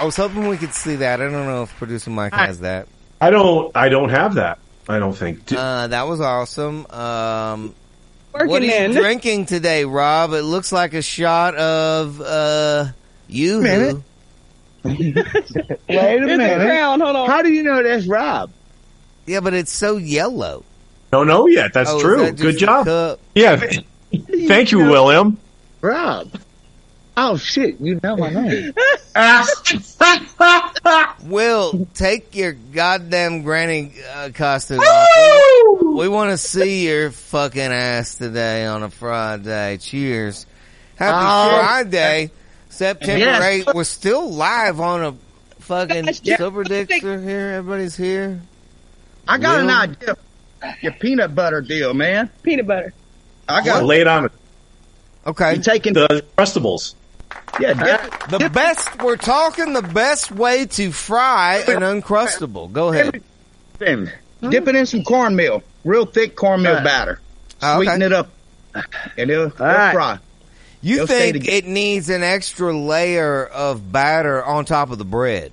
I 0.00 0.04
was 0.04 0.16
hoping 0.16 0.48
we 0.48 0.56
could 0.56 0.74
see 0.74 0.96
that. 0.96 1.20
I 1.20 1.24
don't 1.24 1.46
know 1.46 1.62
if 1.62 1.76
producer 1.76 2.10
Mike 2.10 2.34
has 2.34 2.60
that. 2.60 2.88
I 3.20 3.30
don't. 3.30 3.74
I 3.76 3.88
don't 3.88 4.08
have 4.08 4.34
that. 4.34 4.58
I 4.88 4.98
don't 4.98 5.12
think. 5.16 5.46
Do- 5.46 5.56
Uh, 5.56 5.86
that 5.86 6.08
was 6.08 6.20
awesome. 6.20 6.84
Um, 6.90 7.74
Working 8.32 8.48
what 8.48 8.62
are 8.62 8.66
you 8.66 8.74
in. 8.74 8.90
drinking 8.90 9.46
today, 9.46 9.84
Rob? 9.84 10.32
It 10.32 10.42
looks 10.42 10.72
like 10.72 10.92
a 10.94 11.02
shot 11.02 11.54
of 11.54 12.20
uh, 12.20 12.86
you. 13.28 13.60
Minute. 13.62 13.96
Wait 14.84 15.16
a 15.16 15.24
It's 15.88 15.88
a 15.88 16.20
minute. 16.26 16.66
crown. 16.66 17.00
Hold 17.00 17.14
on. 17.14 17.28
How 17.30 17.42
do 17.42 17.52
you 17.52 17.62
know 17.62 17.80
that's 17.84 18.06
Rob? 18.08 18.50
Yeah, 19.26 19.38
but 19.38 19.54
it's 19.54 19.70
so 19.70 19.96
yellow. 19.96 20.64
Don't 21.12 21.26
know 21.26 21.46
yet. 21.46 21.74
That's 21.74 21.90
Oh, 21.90 22.00
true. 22.00 22.18
that 22.24 22.36
Good 22.36 22.56
job. 22.58 23.18
Yeah. 23.34 23.56
Thank 24.48 24.72
you, 24.72 24.78
William. 24.78 25.36
Rob. 25.82 26.30
Oh 27.14 27.36
shit! 27.36 27.78
You 27.78 28.00
know 28.02 28.16
my 28.16 28.30
name. 28.30 28.72
Will, 31.24 31.86
take 31.92 32.34
your 32.34 32.52
goddamn 32.52 33.42
granny 33.42 33.92
uh, 34.14 34.30
costume 34.34 34.80
off. 34.80 35.82
We 35.82 36.08
want 36.08 36.30
to 36.30 36.38
see 36.38 36.88
your 36.88 37.10
fucking 37.10 37.60
ass 37.60 38.14
today 38.16 38.64
on 38.64 38.82
a 38.82 38.88
Friday. 38.88 39.76
Cheers. 39.76 40.46
Happy 40.96 41.18
Oh. 41.20 41.58
Friday. 41.60 42.30
September 42.70 43.26
Yes. 43.26 43.64
8th. 43.66 43.74
We're 43.74 43.84
still 43.84 44.30
live 44.32 44.80
on 44.80 45.04
a 45.04 45.14
fucking 45.60 46.08
Yeah. 46.22 46.38
Super 46.38 46.64
Dicks 46.64 46.94
here. 47.00 47.52
Everybody's 47.58 47.94
here. 47.96 48.40
I 49.28 49.36
got 49.36 49.60
an 49.60 49.68
idea. 49.68 50.16
Your 50.80 50.92
peanut 50.92 51.34
butter 51.34 51.60
deal, 51.60 51.94
man. 51.94 52.30
Peanut 52.42 52.66
butter. 52.66 52.92
I 53.48 53.64
got 53.64 53.84
Lay 53.84 54.00
it 54.00 54.06
on 54.06 54.26
it. 54.26 54.32
Okay. 55.26 55.56
You 55.56 55.62
taking 55.62 55.92
The 55.94 56.24
Crustables. 56.36 56.94
yeah, 57.60 57.74
dip, 57.74 58.28
The 58.40 58.50
best, 58.50 59.02
we're 59.02 59.16
talking 59.16 59.72
the 59.72 59.82
best 59.82 60.30
way 60.32 60.66
to 60.66 60.90
fry 60.92 61.58
an 61.68 61.80
Uncrustable. 61.82 62.72
Go 62.72 62.88
ahead. 62.88 63.22
it, 63.80 64.08
dip 64.50 64.68
it 64.68 64.74
in 64.76 64.86
some 64.86 65.04
cornmeal, 65.04 65.62
real 65.84 66.06
thick 66.06 66.34
cornmeal 66.36 66.76
Uh, 66.76 66.84
batter. 66.84 67.20
oh, 67.62 67.76
okay. 67.76 67.84
Sweeten 67.86 68.02
it 68.02 68.12
up, 68.12 68.28
and 68.74 69.30
it'll, 69.30 69.46
it'll 69.46 69.56
right. 69.66 69.92
fry. 69.92 70.18
You 70.80 70.98
They'll 70.98 71.06
think 71.06 71.46
it 71.48 71.66
needs 71.66 72.08
an 72.10 72.24
extra 72.24 72.76
layer 72.76 73.46
of 73.46 73.92
batter 73.92 74.42
on 74.42 74.64
top 74.64 74.90
of 74.90 74.98
the 74.98 75.04
bread? 75.04 75.52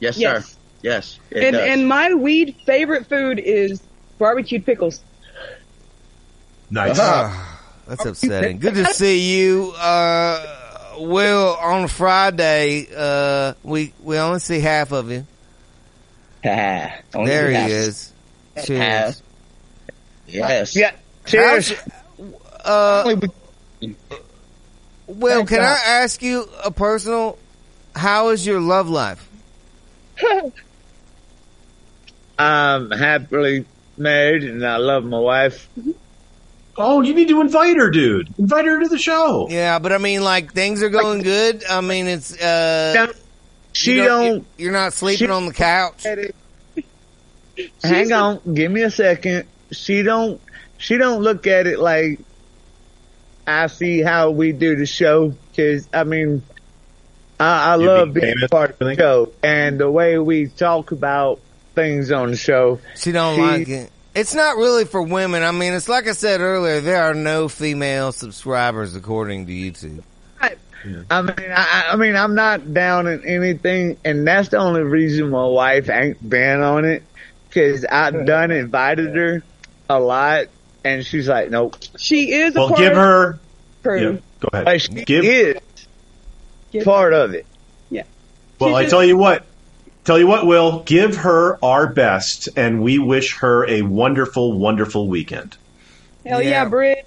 Yes, 0.00 0.16
Yes. 0.16 0.46
sir. 0.46 0.52
Yes, 0.82 1.18
it 1.30 1.42
And 1.42 1.52
does. 1.56 1.68
and 1.68 1.88
my 1.88 2.14
weed 2.14 2.54
favorite 2.64 3.06
food 3.08 3.38
is 3.38 3.82
barbecued 4.18 4.64
pickles. 4.66 5.00
Nice. 6.70 6.98
Ah, 7.00 7.60
that's 7.86 8.04
upsetting. 8.04 8.58
Good 8.58 8.74
to 8.74 8.84
see 8.86 9.38
you. 9.38 9.72
Uh, 9.76 10.94
Will, 10.98 11.56
on 11.60 11.88
Friday, 11.88 12.86
uh, 12.96 13.52
we, 13.62 13.92
we 14.02 14.18
only 14.18 14.40
see 14.40 14.60
half 14.60 14.92
of 14.92 15.10
you. 15.10 15.26
There 16.42 17.48
he 17.48 17.54
half. 17.54 17.70
is. 17.70 18.12
Cheers. 18.64 19.22
Yes. 20.26 20.74
Yeah. 20.76 20.92
Cheers. 21.24 21.70
your- 21.70 21.78
uh, 22.64 23.02
Only 23.04 23.28
Will, 25.08 25.36
Thanks, 25.36 25.50
can 25.50 25.60
I 25.60 25.78
ask 26.02 26.20
you 26.22 26.48
a 26.64 26.70
personal, 26.70 27.38
how 27.94 28.30
is 28.30 28.44
your 28.46 28.60
love 28.60 28.88
life? 28.88 29.28
I'm 32.38 32.90
happily 32.90 33.64
married 33.98 34.44
and 34.44 34.64
I 34.66 34.76
love 34.76 35.04
my 35.04 35.18
wife. 35.18 35.68
Oh, 36.78 37.00
you 37.00 37.14
need 37.14 37.28
to 37.28 37.40
invite 37.40 37.76
her, 37.78 37.90
dude. 37.90 38.28
Invite 38.38 38.66
her 38.66 38.80
to 38.80 38.88
the 38.88 38.98
show. 38.98 39.46
Yeah, 39.48 39.78
but 39.78 39.92
I 39.92 39.98
mean, 39.98 40.22
like, 40.22 40.52
things 40.52 40.82
are 40.82 40.90
going 40.90 41.22
good. 41.22 41.64
I 41.64 41.80
mean, 41.80 42.06
it's, 42.06 42.38
uh, 42.38 43.12
She 43.72 43.96
you 43.96 44.04
don't. 44.04 44.46
you're 44.58 44.72
not 44.72 44.92
sleeping 44.92 45.28
she- 45.28 45.32
on 45.32 45.46
the 45.46 45.54
couch. 45.54 46.04
Hang 47.82 48.12
on, 48.12 48.40
give 48.54 48.70
me 48.70 48.82
a 48.82 48.90
second. 48.90 49.46
She 49.72 50.02
don't. 50.02 50.40
She 50.78 50.98
don't 50.98 51.22
look 51.22 51.46
at 51.46 51.66
it 51.66 51.78
like 51.78 52.20
I 53.46 53.68
see 53.68 54.02
how 54.02 54.30
we 54.30 54.52
do 54.52 54.76
the 54.76 54.84
show. 54.84 55.32
Cause 55.56 55.88
I 55.94 56.04
mean, 56.04 56.42
I, 57.40 57.72
I 57.72 57.74
love 57.76 58.12
being 58.12 58.34
being 58.36 58.48
part 58.48 58.72
of 58.72 58.86
the 58.86 58.94
show 58.94 59.32
and 59.42 59.80
the 59.80 59.90
way 59.90 60.18
we 60.18 60.48
talk 60.48 60.92
about 60.92 61.40
things 61.76 62.10
on 62.10 62.32
the 62.32 62.36
show. 62.36 62.80
She 62.96 63.12
don't 63.12 63.36
She- 63.36 63.42
like 63.42 63.68
it. 63.68 63.90
It's 64.16 64.34
not 64.34 64.56
really 64.56 64.86
for 64.86 65.02
women. 65.02 65.42
I 65.42 65.50
mean, 65.52 65.74
it's 65.74 65.90
like 65.90 66.08
I 66.08 66.12
said 66.12 66.40
earlier, 66.40 66.80
there 66.80 67.02
are 67.02 67.12
no 67.14 67.48
female 67.48 68.12
subscribers 68.12 68.96
according 68.96 69.46
to 69.46 69.52
YouTube. 69.52 70.02
I 71.10 71.20
mean, 71.20 71.34
I, 71.52 71.88
I 71.92 71.96
mean, 71.96 72.14
I'm 72.16 72.34
not 72.36 72.72
down 72.72 73.08
in 73.08 73.24
anything, 73.26 73.96
and 74.04 74.26
that's 74.26 74.48
the 74.50 74.58
only 74.58 74.82
reason 74.82 75.30
my 75.30 75.44
wife 75.44 75.90
ain't 75.90 76.26
been 76.28 76.62
on 76.62 76.84
it. 76.84 77.02
Cause 77.50 77.84
I've 77.90 78.24
done 78.24 78.50
invited 78.52 79.16
her 79.16 79.42
a 79.90 79.98
lot, 79.98 80.44
and 80.84 81.04
she's 81.04 81.28
like, 81.28 81.50
nope. 81.50 81.76
She 81.98 82.32
is 82.32 82.54
a 82.54 82.58
Well, 82.60 82.68
part 82.68 82.78
give 82.80 82.92
of 82.92 82.96
her. 82.98 83.38
crew. 83.82 84.12
Yeah, 84.12 84.18
go 84.40 84.48
ahead. 84.52 84.66
Like, 84.66 84.80
she 84.80 84.88
Give. 84.92 85.24
is 85.24 85.56
Give- 86.70 86.84
part 86.84 87.12
of 87.12 87.34
it. 87.34 87.46
Yeah. 87.90 88.04
Well, 88.60 88.74
I 88.76 88.86
tell 88.86 89.04
you 89.04 89.16
what. 89.16 89.44
Tell 90.06 90.18
you 90.20 90.28
what, 90.28 90.46
Will. 90.46 90.84
Give 90.84 91.16
her 91.16 91.58
our 91.64 91.88
best, 91.88 92.48
and 92.56 92.80
we 92.80 92.98
wish 92.98 93.38
her 93.38 93.68
a 93.68 93.82
wonderful, 93.82 94.56
wonderful 94.56 95.08
weekend. 95.08 95.56
Hell 96.24 96.40
yeah, 96.40 96.48
Yeah. 96.62 96.64
Brit. 96.68 97.06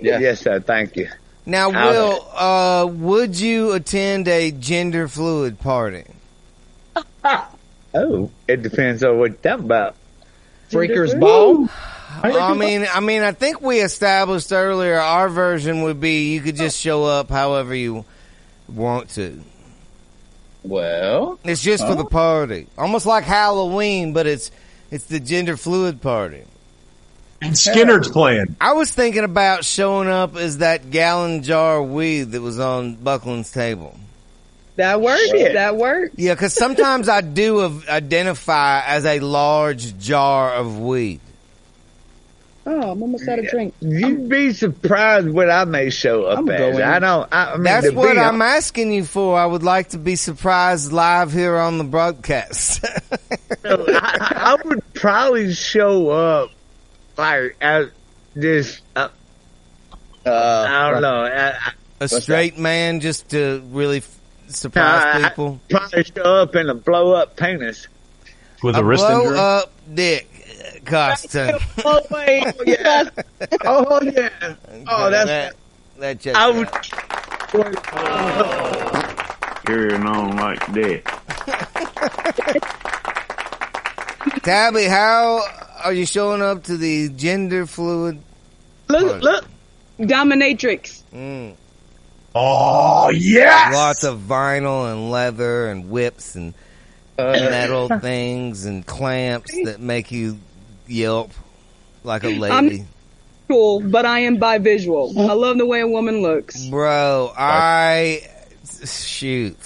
Yes, 0.00 0.40
sir. 0.40 0.58
Thank 0.60 0.96
you. 0.96 1.08
Now, 1.44 1.70
I'll- 1.72 2.32
uh, 2.34 2.86
would 2.86 3.38
you 3.38 3.72
attend 3.72 4.28
a 4.28 4.50
gender 4.50 5.08
fluid 5.08 5.60
party? 5.60 6.04
Oh, 7.94 8.30
it 8.48 8.62
depends 8.62 9.04
on 9.04 9.18
what 9.18 9.32
you're 9.32 9.52
talking 9.52 9.66
about. 9.66 9.96
Freakers 10.70 11.18
ball. 11.20 11.68
I 12.22 12.54
mean, 12.54 12.86
I 12.90 13.00
mean, 13.00 13.20
I 13.22 13.32
think 13.32 13.60
we 13.60 13.80
established 13.80 14.50
earlier 14.50 14.98
our 14.98 15.28
version 15.28 15.82
would 15.82 16.00
be 16.00 16.32
you 16.32 16.40
could 16.40 16.56
just 16.56 16.80
show 16.80 17.04
up 17.04 17.28
however 17.28 17.74
you 17.74 18.06
want 18.66 19.10
to. 19.10 19.42
Well, 20.64 21.38
It's 21.44 21.62
just 21.62 21.86
for 21.86 21.94
the 21.94 22.04
party, 22.04 22.68
almost 22.78 23.04
like 23.04 23.24
Halloween, 23.24 24.12
but 24.12 24.26
it's 24.26 24.50
it's 24.90 25.04
the 25.06 25.18
gender 25.20 25.56
fluid 25.56 26.00
party. 26.00 26.44
And 27.40 27.58
Skinner's 27.58 28.08
playing. 28.08 28.54
I 28.60 28.74
was 28.74 28.92
thinking 28.92 29.24
about 29.24 29.64
showing 29.64 30.08
up 30.08 30.36
as 30.36 30.58
that 30.58 30.90
gallon 30.90 31.42
jar 31.42 31.82
of 31.82 31.90
weed 31.90 32.24
that 32.32 32.40
was 32.40 32.60
on 32.60 32.94
Buckland's 32.94 33.50
table. 33.50 33.98
That 34.76 35.00
works. 35.00 35.28
Shit. 35.30 35.54
That 35.54 35.76
works. 35.76 36.14
Yeah, 36.16 36.34
because 36.34 36.54
sometimes 36.54 37.08
I 37.08 37.20
do 37.20 37.82
identify 37.88 38.82
as 38.86 39.04
a 39.04 39.18
large 39.20 39.98
jar 39.98 40.54
of 40.54 40.78
weed. 40.78 41.20
Oh, 42.64 42.92
I'm 42.92 43.02
almost 43.02 43.26
out 43.28 43.40
of 43.40 43.48
drink. 43.48 43.74
You'd 43.80 44.28
be 44.28 44.52
surprised 44.52 45.28
what 45.28 45.50
I 45.50 45.64
may 45.64 45.90
show 45.90 46.24
up 46.26 46.38
I'm 46.38 46.48
as. 46.48 46.58
going. 46.60 46.82
I 46.84 46.98
don't. 47.00 47.28
I, 47.34 47.44
I 47.52 47.54
mean, 47.54 47.64
That's 47.64 47.90
what 47.92 48.16
I'm 48.16 48.40
asking 48.40 48.92
you 48.92 49.04
for. 49.04 49.36
I 49.38 49.44
would 49.46 49.64
like 49.64 49.88
to 49.90 49.98
be 49.98 50.14
surprised 50.14 50.92
live 50.92 51.32
here 51.32 51.56
on 51.56 51.78
the 51.78 51.84
broadcast. 51.84 52.84
So 53.64 53.84
I, 53.88 54.56
I 54.58 54.62
would 54.64 54.82
probably 54.94 55.52
show 55.54 56.08
up 56.10 56.50
like 57.16 57.56
as 57.60 57.90
this. 58.34 58.80
Uh, 58.96 59.08
I 60.26 60.90
don't 60.90 61.02
know. 61.02 61.22
I, 61.24 61.50
I, 61.50 61.72
a 62.00 62.08
straight 62.08 62.58
man 62.58 62.98
just 62.98 63.28
to 63.30 63.62
really 63.70 63.98
f- 63.98 64.18
surprise 64.48 65.14
I- 65.24 65.28
people. 65.28 65.60
I'd 65.64 65.70
probably 65.70 66.04
show 66.04 66.22
up 66.22 66.56
in 66.56 66.68
a 66.70 66.74
blow 66.74 67.12
up 67.12 67.36
penis. 67.36 67.86
With 68.64 68.74
A 68.74 68.80
a 68.80 68.84
wrist 68.84 69.04
blow 69.06 69.20
injury. 69.22 69.38
up 69.38 69.72
dick 69.94 70.28
costume. 70.84 71.58
Oh 71.84 72.00
wait, 72.10 72.44
oh, 72.46 72.64
yeah, 72.66 73.08
oh 73.64 74.00
yeah, 74.02 74.54
oh 74.88 75.10
that's. 75.10 75.26
that, 75.26 75.54
that 75.98 76.20
checks 76.20 76.36
I 76.38 76.44
out. 76.44 76.54
would. 76.54 76.68
Carrying 79.66 80.06
on 80.06 80.36
like 80.36 80.64
that. 80.72 81.02
Tabby, 84.42 84.84
how 84.84 85.42
are 85.84 85.92
you 85.92 86.06
showing 86.06 86.42
up 86.42 86.64
to 86.64 86.76
the 86.76 87.08
gender 87.10 87.66
fluid? 87.66 88.20
Look, 88.88 89.22
look. 89.22 89.44
Dominatrix. 89.98 91.02
Mm. 91.12 91.54
Oh 92.34 93.10
yes. 93.10 93.74
Lots 93.74 94.04
of 94.04 94.20
vinyl 94.20 94.90
and 94.90 95.10
leather 95.10 95.68
and 95.68 95.90
whips 95.90 96.34
and 96.34 96.54
metal 97.18 97.88
things 98.00 98.64
and 98.64 98.86
clamps 98.86 99.52
that 99.64 99.80
make 99.80 100.10
you 100.10 100.38
yelp 100.86 101.32
like 102.04 102.24
a 102.24 102.28
lady. 102.28 102.86
Cool, 103.48 103.80
but 103.80 104.06
I 104.06 104.20
am 104.20 104.36
bi 104.38 104.58
visual. 104.58 105.10
Mm-hmm. 105.10 105.30
I 105.30 105.34
love 105.34 105.58
the 105.58 105.66
way 105.66 105.80
a 105.80 105.86
woman 105.86 106.22
looks. 106.22 106.66
Bro, 106.66 107.32
I 107.36 108.28
shoot. 108.84 109.58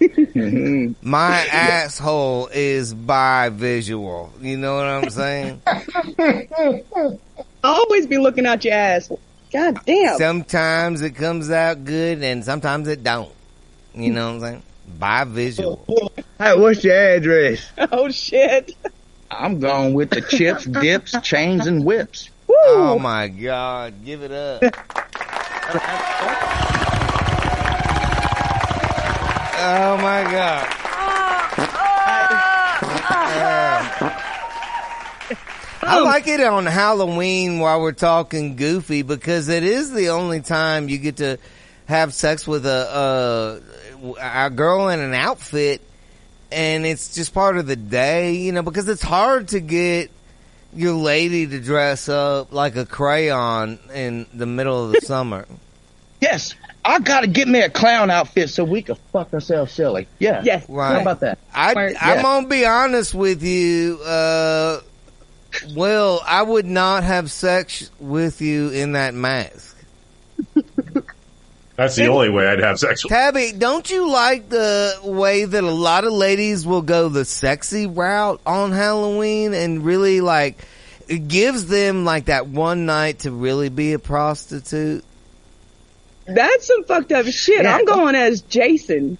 Mm-hmm. 0.00 0.92
My 1.02 1.46
asshole 1.46 2.48
is 2.52 2.92
bi 2.94 3.50
visual. 3.50 4.32
You 4.40 4.56
know 4.56 4.76
what 4.76 4.86
I'm 4.86 5.10
saying? 5.10 5.62
I 5.66 6.82
always 7.62 8.06
be 8.06 8.18
looking 8.18 8.46
out 8.46 8.64
your 8.64 8.74
ass. 8.74 9.10
God 9.52 9.84
damn. 9.84 10.16
Sometimes 10.16 11.02
it 11.02 11.12
comes 11.12 11.50
out 11.50 11.84
good 11.84 12.22
and 12.22 12.44
sometimes 12.44 12.88
it 12.88 13.02
don't. 13.02 13.32
You 13.94 14.12
know 14.12 14.26
what 14.26 14.34
I'm 14.34 14.40
saying? 14.40 14.62
Bi 14.98 15.24
visual. 15.24 16.12
Hey, 16.38 16.56
what's 16.56 16.82
your 16.84 16.94
address? 16.94 17.70
Oh 17.92 18.10
shit. 18.10 18.76
I'm 19.30 19.60
going 19.60 19.94
with 19.94 20.10
the 20.10 20.20
chips, 20.20 20.64
dips, 20.82 21.14
chains, 21.22 21.66
and 21.66 21.84
whips. 21.84 22.30
Oh 22.48 22.98
my 22.98 23.28
god, 23.28 24.04
give 24.04 24.22
it 24.22 24.32
up. 24.32 24.62
Oh 29.62 29.96
my 29.98 30.22
god. 30.30 30.66
I 35.82 35.98
oh. 35.98 36.04
like 36.04 36.28
it 36.28 36.40
on 36.40 36.66
Halloween 36.66 37.58
while 37.58 37.80
we're 37.80 37.92
talking 37.92 38.56
goofy 38.56 39.02
because 39.02 39.48
it 39.48 39.64
is 39.64 39.92
the 39.92 40.10
only 40.10 40.40
time 40.40 40.88
you 40.88 40.98
get 40.98 41.16
to 41.16 41.38
have 41.86 42.14
sex 42.14 42.46
with 42.46 42.64
a, 42.64 43.62
a, 44.02 44.46
a 44.46 44.50
girl 44.50 44.88
in 44.88 45.00
an 45.00 45.14
outfit 45.14 45.80
and 46.52 46.84
it's 46.84 47.14
just 47.14 47.32
part 47.32 47.56
of 47.56 47.66
the 47.66 47.76
day, 47.76 48.34
you 48.36 48.52
know, 48.52 48.62
because 48.62 48.88
it's 48.88 49.02
hard 49.02 49.48
to 49.48 49.60
get 49.60 50.10
your 50.74 50.94
lady 50.94 51.46
to 51.46 51.60
dress 51.60 52.08
up 52.08 52.52
like 52.52 52.76
a 52.76 52.86
crayon 52.86 53.78
in 53.94 54.26
the 54.34 54.46
middle 54.46 54.84
of 54.86 54.92
the 54.92 55.00
summer. 55.06 55.46
Yes, 56.20 56.54
I 56.84 56.98
gotta 57.00 57.26
get 57.26 57.48
me 57.48 57.60
a 57.60 57.70
clown 57.70 58.10
outfit 58.10 58.50
so 58.50 58.64
we 58.64 58.82
can 58.82 58.96
fuck 59.12 59.32
ourselves 59.32 59.72
silly. 59.72 60.06
Yeah. 60.18 60.42
Yes. 60.44 60.68
Right. 60.68 60.94
How 60.94 61.00
about 61.00 61.20
that? 61.20 61.38
I, 61.54 61.72
Smart. 61.72 61.92
I'm 62.00 62.16
Yeah. 62.16 62.22
gonna 62.22 62.48
be 62.48 62.66
honest 62.66 63.14
with 63.14 63.42
you. 63.42 63.98
Uh, 64.04 64.80
well, 65.74 66.22
I 66.26 66.42
would 66.42 66.66
not 66.66 67.02
have 67.04 67.30
sex 67.30 67.90
with 67.98 68.40
you 68.40 68.70
in 68.70 68.92
that 68.92 69.14
mask. 69.14 69.69
That's 71.80 71.96
the 71.96 72.08
only 72.08 72.28
way 72.28 72.46
I'd 72.46 72.58
have 72.58 72.78
sex 72.78 73.02
with. 73.02 73.10
Tabby, 73.10 73.52
don't 73.56 73.90
you 73.90 74.10
like 74.10 74.50
the 74.50 75.00
way 75.02 75.46
that 75.46 75.64
a 75.64 75.70
lot 75.70 76.04
of 76.04 76.12
ladies 76.12 76.66
will 76.66 76.82
go 76.82 77.08
the 77.08 77.24
sexy 77.24 77.86
route 77.86 78.38
on 78.44 78.72
Halloween 78.72 79.54
and 79.54 79.82
really 79.82 80.20
like 80.20 80.62
it 81.08 81.26
gives 81.26 81.68
them 81.68 82.04
like 82.04 82.26
that 82.26 82.46
one 82.46 82.84
night 82.84 83.20
to 83.20 83.30
really 83.30 83.70
be 83.70 83.94
a 83.94 83.98
prostitute? 83.98 85.02
That's 86.26 86.66
some 86.66 86.84
fucked 86.84 87.12
up 87.12 87.24
shit. 87.24 87.62
Yeah. 87.62 87.76
I'm 87.76 87.86
going 87.86 88.14
as 88.14 88.42
Jason. 88.42 89.16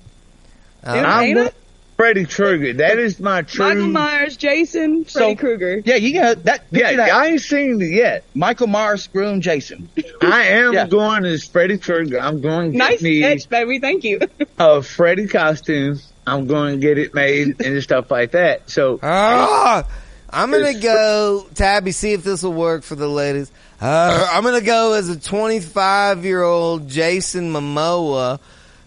Uh, 0.84 0.96
Dude, 0.96 1.04
I'm 1.06 1.24
ain't 1.24 1.36
going 1.36 1.46
it? 1.46 1.54
Freddy 2.00 2.24
Krueger. 2.24 2.72
That 2.72 2.98
is 2.98 3.20
my 3.20 3.42
true. 3.42 3.66
Michael 3.66 3.88
Myers, 3.88 4.34
Jason, 4.38 5.04
Freddy 5.04 5.34
So- 5.34 5.36
Krueger. 5.36 5.82
Yeah, 5.84 5.96
you 5.96 6.14
got 6.14 6.44
that. 6.44 6.64
Yeah, 6.70 6.96
that. 6.96 7.10
I 7.12 7.26
ain't 7.26 7.42
seen 7.42 7.80
it 7.82 7.90
yet. 7.90 8.24
Michael 8.34 8.68
Myers, 8.68 9.06
Groom, 9.08 9.42
Jason. 9.42 9.86
I 10.22 10.44
am 10.46 10.72
Yeah. 10.72 10.86
going 10.86 11.26
as 11.26 11.44
Freddy 11.44 11.76
Krueger. 11.76 12.18
I'm 12.18 12.40
going 12.40 12.72
to 12.72 12.78
get 12.78 12.90
Nice 12.90 13.02
me 13.02 13.20
sketch, 13.20 13.48
baby. 13.50 13.80
Thank 13.80 14.04
you. 14.04 14.18
a 14.58 14.80
Freddy 14.82 15.26
costume. 15.26 16.00
I'm 16.26 16.46
going 16.46 16.80
to 16.80 16.86
get 16.86 16.96
it 16.96 17.12
made 17.14 17.60
and 17.64 17.82
stuff 17.82 18.10
like 18.10 18.30
that. 18.30 18.70
So 18.70 18.98
Ah, 19.02 19.84
I'm 20.30 20.50
gonna 20.52 20.78
go, 20.80 21.44
Tabby. 21.54 21.90
See 21.92 22.12
if 22.14 22.22
this 22.24 22.42
will 22.42 22.52
work 22.54 22.82
for 22.82 22.94
the 22.94 23.08
ladies. 23.08 23.50
Uh, 23.78 24.26
I'm 24.32 24.42
gonna 24.44 24.60
go 24.62 24.92
as 24.94 25.08
a 25.10 25.18
25 25.20 26.24
year 26.24 26.40
old 26.42 26.88
Jason 26.88 27.52
Momoa, 27.52 28.38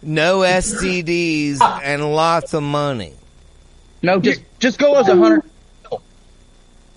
no 0.03 0.39
STDs 0.39 1.61
and 1.83 2.13
lots 2.13 2.53
of 2.53 2.63
money. 2.63 3.13
No, 4.01 4.19
just 4.19 4.41
just 4.59 4.79
go 4.79 4.95
as 4.95 5.07
a 5.07 5.15
hundred. 5.15 5.43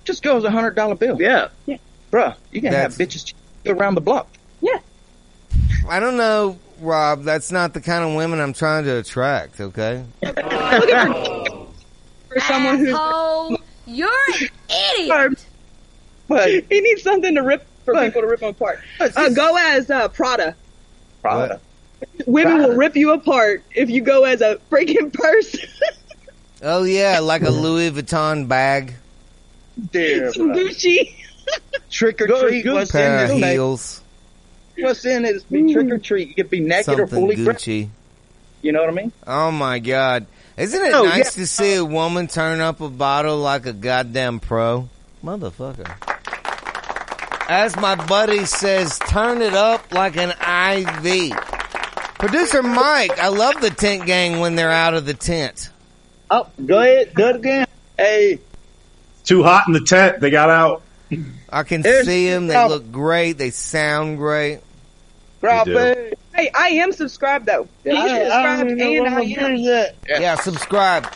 Just 0.05 0.23
go 0.23 0.37
as 0.37 0.45
a 0.45 0.51
hundred 0.51 0.77
dollar 0.77 0.95
bill. 0.95 1.21
yeah, 1.21 1.49
yeah, 1.67 1.79
Bruh, 2.13 2.37
you 2.53 2.61
can 2.61 2.73
have 2.73 2.97
That's- 2.97 3.25
bitches 3.25 3.35
around 3.67 3.97
the 3.97 4.01
block. 4.01 4.29
Yeah. 4.61 4.79
I 5.89 6.01
don't 6.01 6.17
know, 6.17 6.59
Rob. 6.81 7.23
That's 7.23 7.53
not 7.53 7.75
the 7.75 7.81
kind 7.81 8.05
of 8.05 8.15
women 8.17 8.41
I'm 8.41 8.53
trying 8.53 8.85
to 8.85 8.99
attract. 8.99 9.61
Okay. 9.61 10.05
For 10.23 12.41
someone 12.41 12.79
who's 12.79 12.93
Asshole, 12.95 13.59
you're 13.87 14.09
an 14.41 14.49
idiot. 14.99 15.47
But 16.29 16.49
he 16.51 16.81
needs 16.81 17.03
something 17.03 17.35
to 17.37 17.43
rip 17.43 17.65
for 17.85 17.95
people 17.95 18.23
to 18.23 18.27
rip 18.27 18.41
him 18.41 18.49
apart. 18.49 18.81
Uh, 19.01 19.29
go 19.31 19.57
as 19.57 19.89
uh, 19.91 20.09
Prada. 20.09 20.57
Prada. 21.23 21.61
Women 22.27 22.57
Prada. 22.57 22.69
will 22.69 22.77
rip 22.77 22.97
you 22.97 23.13
apart 23.13 23.63
if 23.75 23.89
you 23.91 24.01
go 24.03 24.25
as 24.25 24.41
a 24.41 24.57
freaking 24.71 25.13
person. 25.13 25.61
Oh 26.63 26.85
yeah, 26.85 27.19
like 27.21 27.43
a 27.43 27.51
Louis 27.51 27.91
Vuitton 27.91 28.49
bag, 28.49 28.95
Dear, 29.93 30.33
Some. 30.33 30.53
Gucci. 30.55 31.15
Trick 31.91 32.19
or 32.23 32.27
treat. 32.29 32.65
go 32.65 32.75
What's 32.77 32.91
pair 32.91 33.19
in 33.19 33.23
of 33.25 33.29
this? 33.29 33.41
mate? 33.43 33.53
heels, 33.53 34.01
What's 34.79 35.05
in 35.05 35.27
it? 35.27 35.37
It's 35.37 35.45
be 35.45 35.71
trick 35.73 35.91
or 35.91 35.99
treat. 35.99 36.29
You 36.29 36.35
could 36.35 36.49
be 36.49 36.61
naked 36.61 36.89
or 36.95 36.97
something 37.07 37.09
fully 37.09 37.37
dressed. 37.37 37.67
Gucci. 37.67 37.89
You 38.63 38.73
know 38.73 38.81
what 38.81 38.89
I 38.89 38.93
mean? 38.95 39.13
Oh 39.27 39.51
my 39.51 39.79
god. 39.81 40.27
Isn't 40.57 40.83
it 40.83 40.95
Oh, 40.95 41.05
nice 41.05 41.37
yeah. 41.37 41.43
to 41.43 41.47
see 41.47 41.75
a 41.75 41.85
woman 41.85 42.27
turn 42.27 42.61
up 42.61 42.81
a 42.81 42.89
bottle 42.89 43.37
like 43.37 43.67
a 43.67 43.75
goddamn 43.75 44.41
pro? 44.41 44.89
Motherfucker. 45.23 45.95
As 47.49 47.77
my 47.77 47.95
buddy 48.07 48.47
says, 48.47 48.99
turn 48.99 49.43
it 49.43 49.53
up 49.55 49.93
like 49.93 50.17
an 50.17 50.31
IV. 50.31 51.33
Producer 52.19 52.63
Mike, 52.63 53.19
I 53.19 53.29
love 53.29 53.61
the 53.61 53.71
tent 53.71 54.07
gang 54.07 54.41
when 54.41 54.55
they're 54.57 54.71
out 54.71 54.95
of 54.95 55.05
the 55.07 55.15
tent. 55.15 55.71
Oh, 56.31 56.49
go 56.65 56.81
ahead, 56.81 57.13
do 57.15 57.27
it 57.29 57.37
again. 57.37 57.67
Hey, 57.99 58.39
Too 59.25 59.43
hot 59.43 59.65
in 59.67 59.73
the 59.75 59.81
tent. 59.81 60.21
They 60.21 60.31
got 60.31 60.51
out. 60.51 60.83
I 61.51 61.63
can 61.63 61.83
There's- 61.83 62.07
see 62.07 62.29
them. 62.31 62.47
They 62.47 62.69
look 62.69 62.91
great. 62.91 63.33
They 63.39 63.51
sound 63.51 64.19
great. 64.19 64.61
drop 65.41 65.67
do. 65.67 65.77
it. 65.77 66.19
Hey, 66.35 66.51
I 66.55 66.69
am 66.71 66.93
subscribed 66.93 67.47
though. 67.47 67.69
He 67.85 67.91
I, 67.91 67.95
I 67.95 68.09
subscribed 68.19 68.59
don't 68.61 68.71
even 68.71 68.79
know 68.79 69.05
and 69.07 69.15
I 69.15 69.21
I'm 69.45 69.51
am. 69.53 69.57
yet. 69.57 69.97
Yeah, 70.09 70.35
subscribe. 70.37 71.07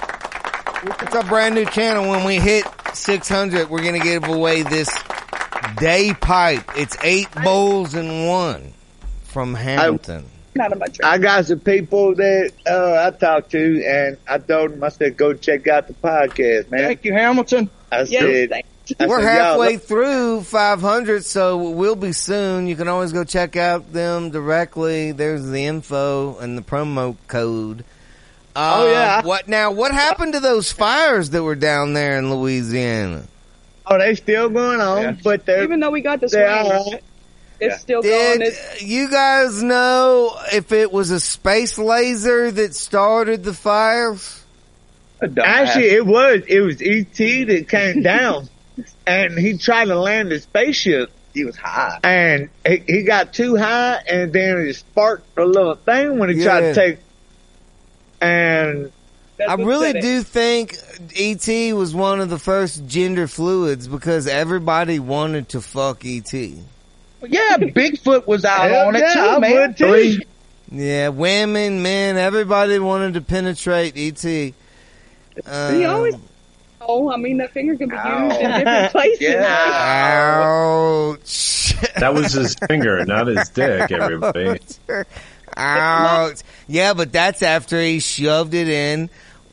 It's 1.02 1.14
our 1.14 1.24
brand 1.24 1.54
new 1.54 1.66
channel. 1.66 2.08
When 2.10 2.24
we 2.24 2.36
hit 2.36 2.64
600, 2.94 3.68
we're 3.68 3.82
going 3.82 3.98
to 4.00 4.06
give 4.06 4.24
away 4.24 4.62
this 4.62 4.88
day 5.76 6.14
pipe. 6.14 6.62
It's 6.76 6.96
eight 7.02 7.28
bowls 7.44 7.94
in 7.94 8.26
one 8.26 8.72
from 9.24 9.54
Hamilton. 9.54 10.24
Not 10.54 10.72
on 10.72 10.78
my 10.80 10.86
track. 10.86 11.10
I 11.12 11.18
got 11.18 11.46
some 11.46 11.60
people 11.60 12.14
that 12.16 12.52
uh, 12.66 13.06
I 13.06 13.16
talked 13.16 13.50
to, 13.52 13.84
and 13.84 14.16
I 14.28 14.38
told 14.38 14.72
them 14.72 14.82
I 14.82 14.88
said, 14.88 15.16
"Go 15.16 15.32
check 15.34 15.68
out 15.68 15.86
the 15.86 15.94
podcast, 15.94 16.70
man." 16.70 16.80
Thank 16.80 17.04
you, 17.04 17.12
Hamilton. 17.12 17.70
I 17.92 18.02
Yes, 18.02 18.10
said, 18.10 18.50
thank 18.50 18.66
I 19.00 19.06
We're 19.06 19.20
said, 19.22 19.28
halfway 19.28 19.76
through 19.76 20.42
500, 20.42 21.24
so 21.24 21.70
we'll 21.70 21.94
be 21.96 22.12
soon. 22.12 22.66
You 22.66 22.74
can 22.76 22.88
always 22.88 23.12
go 23.12 23.22
check 23.24 23.56
out 23.56 23.92
them 23.92 24.30
directly. 24.30 25.12
There's 25.12 25.46
the 25.46 25.66
info 25.66 26.38
and 26.38 26.58
the 26.58 26.62
promo 26.62 27.16
code. 27.28 27.84
Uh, 28.56 28.80
Oh, 28.82 28.90
yeah. 28.90 29.22
What 29.22 29.46
now? 29.46 29.70
What 29.70 29.92
happened 29.92 30.32
to 30.32 30.40
those 30.40 30.72
fires 30.72 31.30
that 31.30 31.42
were 31.44 31.54
down 31.54 31.92
there 31.94 32.18
in 32.18 32.34
Louisiana? 32.34 33.22
Oh, 33.86 33.98
they 33.98 34.14
still 34.16 34.48
going 34.48 34.80
on, 34.80 35.02
Yeah. 35.02 35.16
but 35.22 35.46
they're 35.46 35.62
Even 35.62 35.78
though 35.80 35.90
we 35.90 36.00
got 36.00 36.20
the 36.20 36.26
they're 36.26 36.60
swing, 36.62 36.72
all 36.72 36.90
right. 36.92 37.02
It's 37.60 37.74
Yeah. 37.74 37.78
still 37.78 38.02
going. 38.02 38.38
Did 38.40 38.48
It's, 38.48 38.82
you 38.82 39.10
guys 39.10 39.62
know 39.62 40.36
if 40.52 40.72
it 40.72 40.90
was 40.92 41.10
a 41.10 41.20
space 41.20 41.78
laser 41.78 42.50
that 42.50 42.74
started 42.74 43.44
the 43.44 43.52
fires? 43.54 44.42
Actually, 45.42 45.90
it 45.90 46.06
was 46.06 46.42
it 46.48 46.60
was 46.60 46.80
ET 46.80 47.16
that 47.46 47.66
came 47.68 48.02
down, 48.14 48.48
and 49.06 49.38
he 49.38 49.58
tried 49.58 49.86
to 49.86 49.98
land 49.98 50.30
his 50.30 50.44
spaceship, 50.44 51.10
he 51.34 51.44
was 51.44 51.56
high. 51.56 51.98
and 52.02 52.48
he, 52.66 52.82
he 52.86 53.02
got 53.02 53.34
too 53.34 53.56
high, 53.56 54.02
and 54.08 54.32
then 54.32 54.58
it 54.58 54.74
sparked 54.74 55.26
a 55.38 55.44
little 55.44 55.74
thing 55.74 56.18
when 56.18 56.30
he 56.34 56.42
tried 56.42 56.60
to 56.62 56.74
take. 56.74 56.98
And 58.20 58.92
I 59.46 59.54
really 59.54 60.00
do 60.00 60.22
think 60.22 60.76
ET 61.18 61.46
was 61.74 61.94
one 61.94 62.20
of 62.20 62.28
the 62.28 62.38
first 62.38 62.86
gender 62.86 63.26
fluids 63.26 63.88
because 63.88 64.26
everybody 64.26 64.98
wanted 64.98 65.50
to 65.50 65.60
fuck 65.60 66.04
E 66.04 66.18
ET. 66.24 66.34
Yeah, 67.28 67.56
Bigfoot 67.58 68.26
was 68.26 68.44
out 68.44 68.70
Hell 68.70 68.88
on 68.88 68.96
it 68.96 69.00
yeah, 69.00 69.14
too, 69.14 69.20
I 69.20 69.38
man. 69.38 69.54
would 69.54 69.76
too. 69.76 70.18
Yeah, 70.72 71.08
women, 71.08 71.82
men, 71.82 72.16
everybody 72.16 72.78
wanted 72.78 73.14
to 73.14 73.20
penetrate 73.20 73.94
ET. 73.96 74.20
He 74.22 74.54
Um, 75.46 75.86
always. 75.86 76.14
Oh, 76.80 77.10
I 77.12 77.16
mean 77.16 77.36
that 77.38 77.52
finger 77.52 77.76
can 77.76 77.88
be 77.90 77.94
used 77.96 78.40
in 78.40 78.50
different 78.50 78.92
places. 78.92 79.34
Ouch. 80.40 81.74
That 81.98 82.14
was 82.14 82.32
his 82.32 82.54
finger, 82.54 83.04
not 83.04 83.26
his 83.26 83.48
dick, 83.54 83.90
everybody. 83.92 84.60
Ouch. 85.56 86.40
Yeah, 86.68 86.94
but 86.94 87.12
that's 87.12 87.42
after 87.42 87.80
he 87.80 88.00
shoved 88.00 88.54
it 88.54 88.68
in 88.68 89.10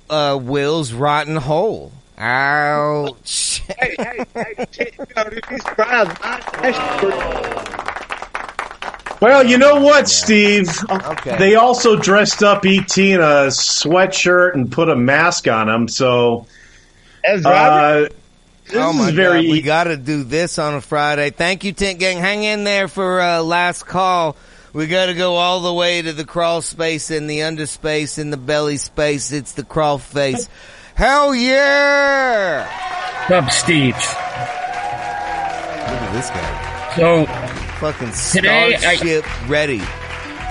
uh, 0.10 0.40
Will's 0.42 0.94
rotten 0.94 1.36
hole. 1.36 1.92
Ouch. 2.18 3.62
hey, 3.80 3.96
hey, 4.00 4.26
hey, 4.34 4.66
shit, 4.72 4.96
you 4.98 5.06
know, 5.16 5.24
you'd 5.32 5.48
be 5.50 5.58
surprised. 5.60 6.18
I- 6.22 7.44
Well, 9.20 9.44
you 9.46 9.58
know 9.58 9.82
what, 9.82 10.08
Steve? 10.08 10.70
Okay. 10.92 11.38
They 11.40 11.56
also 11.56 11.96
dressed 11.96 12.44
up 12.44 12.64
ET 12.66 12.96
in 12.98 13.20
a 13.20 13.48
sweatshirt 13.50 14.54
and 14.54 14.72
put 14.72 14.90
a 14.90 14.96
mask 14.96 15.48
on 15.48 15.68
him. 15.68 15.88
So, 15.88 16.46
That's 17.24 17.44
Robert. 17.44 18.12
uh, 18.12 18.16
this 18.68 18.76
oh 18.76 18.94
my 18.94 19.08
is 19.10 19.16
very. 19.16 19.42
God, 19.44 19.52
we 19.52 19.62
got 19.62 19.84
to 19.86 19.98
do 19.98 20.24
this 20.24 20.60
on 20.60 20.76
a 20.76 20.82
Friday. 20.82 21.32
Thank 21.32 21.64
you, 21.64 21.72
Tent 21.72 21.98
Gang. 22.00 22.18
Hang 22.20 22.44
in 22.44 22.64
there 22.64 22.88
for 22.88 23.20
uh, 23.20 23.42
last 23.42 23.88
call. 23.88 24.36
We 24.74 24.86
got 24.86 25.08
to 25.08 25.16
go 25.16 25.36
all 25.36 25.62
the 25.62 25.74
way 25.74 26.02
to 26.04 26.14
the 26.14 26.26
crawl 26.26 26.62
space 26.62 27.10
and 27.10 27.28
the 27.28 27.40
underspace 27.40 28.20
and 28.20 28.32
the 28.32 28.38
belly 28.38 28.78
space. 28.78 29.32
It's 29.32 29.54
the 29.54 29.64
crawl 29.64 29.98
face. 29.98 30.48
Hell 30.98 31.36
yeah! 31.36 32.68
Up, 33.30 33.52
Steve. 33.52 33.94
Look 33.94 34.04
at 36.02 36.12
this 36.14 36.30
guy. 36.32 36.96
So 36.96 37.26
Fucking 37.80 38.12
Today, 38.32 38.74
I- 38.74 38.78
starship 38.96 39.50
ready. 39.50 39.78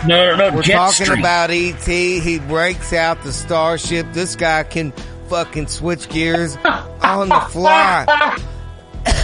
no, 0.06 0.36
no, 0.36 0.36
no. 0.36 0.54
We're 0.54 0.62
talking 0.62 1.06
Stream. 1.06 1.18
about 1.18 1.50
ET. 1.50 1.84
He 1.84 2.38
breaks 2.38 2.92
out 2.92 3.20
the 3.24 3.32
starship. 3.32 4.06
This 4.12 4.36
guy 4.36 4.62
can 4.62 4.92
fucking 5.28 5.66
switch 5.66 6.08
gears 6.08 6.56
on 7.02 7.28
the 7.30 7.40
fly. 7.50 8.04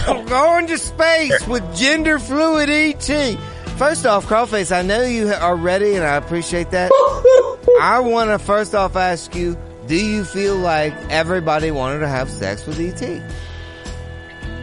I'm 0.07 0.25
going 0.25 0.67
to 0.67 0.77
space 0.77 1.47
with 1.47 1.63
gender 1.73 2.19
fluid 2.19 2.69
ET. 2.69 3.37
First 3.77 4.05
off, 4.05 4.25
Crawface, 4.25 4.75
I 4.75 4.81
know 4.81 5.03
you 5.03 5.29
are 5.31 5.55
ready 5.55 5.95
and 5.95 6.03
I 6.03 6.17
appreciate 6.17 6.71
that. 6.71 6.91
I 7.81 7.99
want 8.01 8.29
to 8.31 8.37
first 8.39 8.75
off 8.75 8.97
ask 8.97 9.33
you, 9.33 9.57
do 9.87 9.95
you 9.95 10.23
feel 10.23 10.55
like 10.55 10.93
everybody 11.09 11.71
wanted 11.71 11.99
to 11.99 12.07
have 12.07 12.29
sex 12.29 12.65
with 12.65 12.79
ET? 12.79 13.21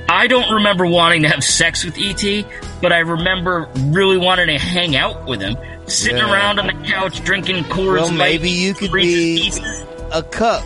I 0.09 0.27
don't 0.27 0.53
remember 0.53 0.87
wanting 0.87 1.23
to 1.23 1.29
have 1.29 1.45
sex 1.45 1.85
with 1.85 1.97
ET, 1.99 2.45
but 2.83 2.93
I 2.93 2.99
remember 2.99 3.69
really 3.87 4.17
wanting 4.19 4.49
to 4.49 4.59
hang 4.59 4.97
out 4.97 5.27
with 5.27 5.41
him. 5.41 5.57
sitting 5.87 6.19
Yeah. 6.19 6.33
around 6.33 6.59
on 6.61 6.67
the 6.69 6.73
couch 6.89 7.23
drinking 7.25 7.65
Coors 7.65 7.95
Well, 8.01 8.13
maybe 8.13 8.49
you 8.49 8.75
could 8.75 8.93
be 8.93 9.39
Pieces. 9.41 9.61
a 10.13 10.23
cook, 10.23 10.65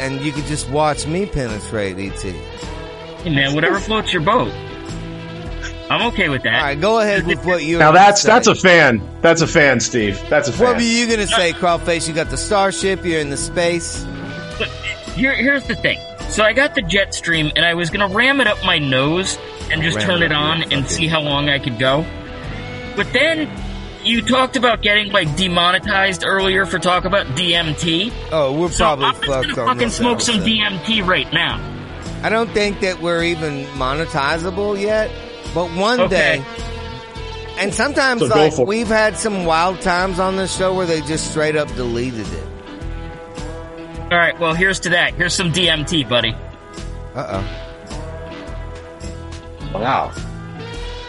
and 0.00 0.20
you 0.20 0.32
could 0.32 0.46
just 0.46 0.68
watch 0.70 1.06
me 1.06 1.26
penetrate 1.26 1.96
ET. 1.98 2.20
Hey 3.22 3.30
man, 3.30 3.54
whatever 3.54 3.78
floats 3.78 4.12
your 4.12 4.22
boat. 4.22 4.52
I'm 5.90 6.08
okay 6.08 6.28
with 6.28 6.42
that. 6.42 6.54
All 6.54 6.60
right, 6.62 6.80
go 6.80 7.00
ahead 7.00 7.26
with 7.26 7.44
what 7.44 7.62
you. 7.64 7.78
Now 7.78 7.92
that's 7.92 8.22
that's 8.22 8.46
a 8.46 8.54
fan. 8.54 9.00
That's 9.22 9.40
a 9.40 9.46
fan, 9.46 9.80
Steve. 9.80 10.20
That's 10.28 10.48
a 10.48 10.52
fan. 10.52 10.66
What 10.66 10.76
were 10.76 10.82
you 10.82 11.08
gonna 11.08 11.26
say, 11.26 11.52
uh, 11.52 11.56
Crawfish? 11.58 12.06
You 12.08 12.14
got 12.14 12.30
the 12.30 12.36
starship. 12.36 13.04
You're 13.04 13.20
in 13.20 13.30
the 13.30 13.36
space. 13.36 14.04
Here, 15.14 15.34
here's 15.34 15.64
the 15.64 15.74
thing. 15.74 15.98
So 16.28 16.44
I 16.44 16.52
got 16.52 16.74
the 16.74 16.82
jet 16.82 17.14
stream, 17.14 17.50
and 17.56 17.64
I 17.64 17.74
was 17.74 17.90
gonna 17.90 18.08
ram 18.14 18.40
it 18.40 18.46
up 18.46 18.58
my 18.64 18.78
nose 18.78 19.38
and 19.70 19.82
just 19.82 19.96
Ram 19.96 20.06
turn 20.06 20.22
it 20.22 20.26
it 20.26 20.32
on 20.32 20.62
and 20.62 20.70
fucking- 20.82 20.86
see 20.88 21.08
how 21.08 21.20
long 21.20 21.48
I 21.48 21.58
could 21.58 21.78
go. 21.78 22.04
But 22.94 23.12
then 23.12 23.48
you 24.04 24.22
talked 24.22 24.56
about 24.56 24.82
getting 24.82 25.10
like 25.12 25.36
demonetized 25.36 26.22
earlier 26.24 26.66
for 26.66 26.78
talk 26.78 27.04
about 27.04 27.26
DMT. 27.34 28.12
Oh, 28.30 28.52
we're 28.52 28.68
So 28.70 28.84
probably 28.84 29.06
I'm 29.06 29.14
just 29.14 29.24
fucked 29.26 29.48
gonna 29.48 29.60
on 29.62 29.66
fucking 29.68 29.88
this 29.88 29.96
smoke 29.96 30.20
some. 30.20 30.40
DMT 30.40 31.02
right 31.06 31.30
now. 31.32 31.60
I 32.22 32.28
don't 32.28 32.50
think 32.50 32.80
that 32.80 33.00
we're 33.00 33.22
even 33.24 33.64
monetizable 33.76 34.80
yet, 34.80 35.10
but 35.54 35.70
one 35.72 36.00
Okay. 36.00 36.08
day. 36.38 36.44
And 37.58 37.74
sometimes, 37.74 38.20
So 38.20 38.26
like 38.28 38.56
we've 38.58 38.86
had 38.88 39.16
some 39.16 39.44
wild 39.44 39.80
times 39.80 40.20
on 40.20 40.36
this 40.36 40.56
show 40.56 40.74
where 40.74 40.86
they 40.86 41.00
just 41.00 41.30
straight 41.30 41.56
up 41.56 41.66
deleted 41.74 42.26
it. 42.32 42.44
All 44.12 44.16
right, 44.18 44.38
well 44.38 44.54
here's 44.54 44.78
to 44.80 44.90
that. 44.90 45.14
Here's 45.14 45.34
some 45.34 45.52
DMT, 45.52 46.08
buddy. 46.08 46.34
Uh 47.14 47.42
oh. 47.42 47.64
Wow. 49.74 50.12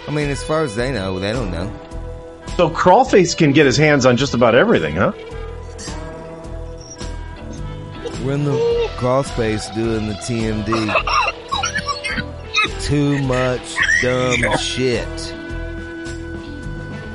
I 0.07 0.11
mean, 0.11 0.29
as 0.29 0.43
far 0.43 0.63
as 0.63 0.75
they 0.75 0.91
know, 0.91 1.19
they 1.19 1.31
don't 1.31 1.51
know. 1.51 1.71
So 2.57 2.69
Crawlface 2.69 3.37
can 3.37 3.51
get 3.53 3.65
his 3.65 3.77
hands 3.77 4.05
on 4.05 4.17
just 4.17 4.33
about 4.33 4.55
everything, 4.55 4.95
huh? 4.95 5.13
We're 8.23 8.33
in 8.33 8.43
the 8.43 8.89
crawl 8.97 9.23
space 9.23 9.69
doing 9.69 10.07
the 10.07 10.13
TMD. 10.15 10.93
Too 12.81 13.21
much 13.23 13.75
dumb 14.01 14.57
shit. 14.57 15.19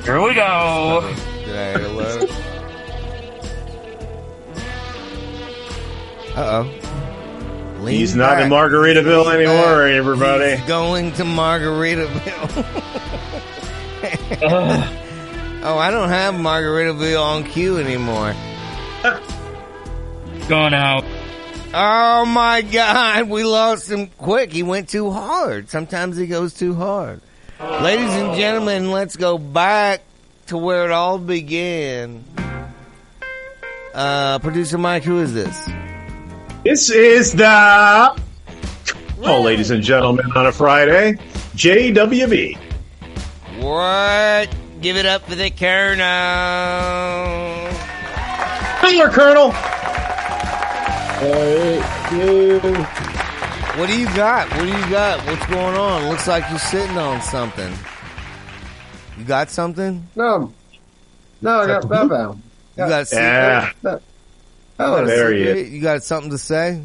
Here 0.05 0.21
we 0.21 0.35
go. 0.35 1.15
Uh 6.37 6.65
oh. 6.65 7.87
He's 7.87 8.17
not 8.17 8.41
in 8.41 8.49
Margaritaville 8.49 9.33
anymore, 9.33 9.83
everybody. 9.87 10.57
He's 10.57 10.67
going 10.67 11.13
to 11.13 11.23
Margaritaville. 11.23 12.65
oh, 15.63 15.79
I 15.79 15.91
don't 15.91 16.09
have 16.09 16.35
Margaritaville 16.35 17.23
on 17.23 17.45
cue 17.45 17.79
anymore. 17.79 18.35
Going 20.49 20.75
out. 20.75 21.05
Oh 21.77 22.25
my 22.25 22.63
god, 22.63 23.29
we 23.29 23.43
lost 23.43 23.91
him 23.91 24.07
quick. 24.07 24.53
He 24.53 24.63
went 24.63 24.89
too 24.89 25.11
hard. 25.11 25.71
Sometimes 25.71 26.17
he 26.17 26.29
goes 26.29 26.55
too 26.55 26.73
hard. 26.73 27.21
Ladies 27.59 28.13
and 28.15 28.37
gentlemen, 28.37 28.93
let's 28.93 29.17
go 29.17 29.39
back 29.39 30.03
to 30.47 30.57
where 30.57 30.85
it 30.85 30.93
all 30.93 31.19
began. 31.19 32.23
Uh, 33.93 34.39
producer 34.39 34.79
Mike, 34.79 35.03
who 35.03 35.19
is 35.19 35.35
this? 35.35 35.69
This 36.65 36.91
is 36.91 37.33
the 37.33 38.21
oh, 39.25 39.41
ladies 39.43 39.73
and 39.73 39.83
gentlemen, 39.83 40.31
on 40.37 40.47
a 40.47 40.53
Friday, 40.53 41.15
JWB. 41.57 42.57
What? 43.59 44.49
Give 44.81 44.97
it 44.97 45.07
up 45.07 45.23
for 45.23 45.35
the 45.35 45.51
Colonel. 45.51 46.05
Hey, 48.79 49.01
Colonel, 49.11 49.53
Colonel. 51.19 52.85
What 53.79 53.89
do 53.89 53.99
you 53.99 54.07
got? 54.15 54.49
What 54.51 54.61
do 54.61 54.67
you 54.67 54.91
got? 54.91 55.25
What's 55.27 55.47
going 55.47 55.77
on? 55.77 56.09
Looks 56.09 56.29
like 56.29 56.49
you're 56.51 56.59
sitting 56.59 56.97
on 56.99 57.23
something. 57.23 57.73
You 59.19 59.25
got 59.25 59.51
something? 59.51 60.07
No, 60.17 60.53
no, 61.41 61.61
I 61.61 61.67
got 61.67 61.89
Bow 61.89 62.09
Bow. 62.09 62.39
You 62.77 62.89
got 62.89 63.13
a? 63.13 63.17
Yeah. 63.17 63.73
No. 63.83 64.01
You 64.79 65.07
there 65.07 65.33
he 65.33 65.45
secret? 65.45 65.67
You 65.69 65.81
got 65.81 66.03
something 66.03 66.31
to 66.31 66.39
say? 66.39 66.83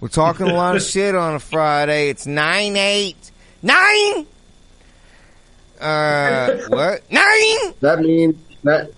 We're 0.00 0.08
talking 0.08 0.48
a 0.48 0.54
lot 0.54 0.76
of 0.76 0.82
shit 0.90 1.14
on 1.14 1.34
a 1.34 1.40
Friday. 1.40 2.10
It's 2.10 2.26
nine 2.26 2.76
eight 2.76 3.30
nine. 3.62 4.26
Uh, 5.80 6.56
what 6.68 7.10
nine? 7.10 7.74
That 7.80 8.00
means 8.00 8.36
that 8.64 8.92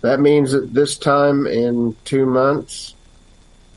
that 0.00 0.20
means 0.20 0.52
that 0.52 0.72
this 0.72 0.96
time 0.96 1.46
in 1.46 1.94
two 2.04 2.26
months 2.26 2.95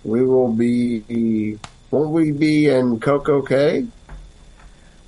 we 0.03 0.23
will 0.23 0.51
be. 0.51 1.57
Won't 1.91 2.11
we 2.11 2.31
be 2.31 2.69
in 2.69 2.99
CocoCay? 2.99 3.88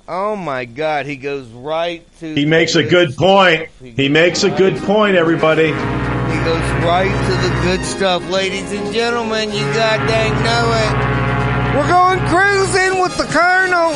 Oh 0.08 0.34
my 0.36 0.64
God! 0.64 1.06
He 1.06 1.16
goes 1.16 1.46
right 1.48 2.04
to. 2.18 2.34
He 2.34 2.44
makes 2.44 2.74
a 2.74 2.82
good 2.82 3.16
point. 3.16 3.68
He 3.80 4.08
makes 4.08 4.42
a 4.42 4.50
good 4.50 4.76
point, 4.78 5.16
everybody. 5.16 5.68
He 5.68 6.38
goes 6.44 6.66
right 6.82 7.12
to 7.28 7.48
the 7.48 7.60
good 7.62 7.84
stuff, 7.84 8.28
ladies 8.28 8.72
and 8.72 8.92
gentlemen. 8.92 9.52
You 9.52 9.62
goddamn 9.72 10.42
know 10.42 10.72
it. 10.74 11.76
We're 11.76 11.88
going 11.88 12.18
cruising 12.28 13.00
with 13.00 13.16
the 13.16 13.24
Colonel. 13.32 13.92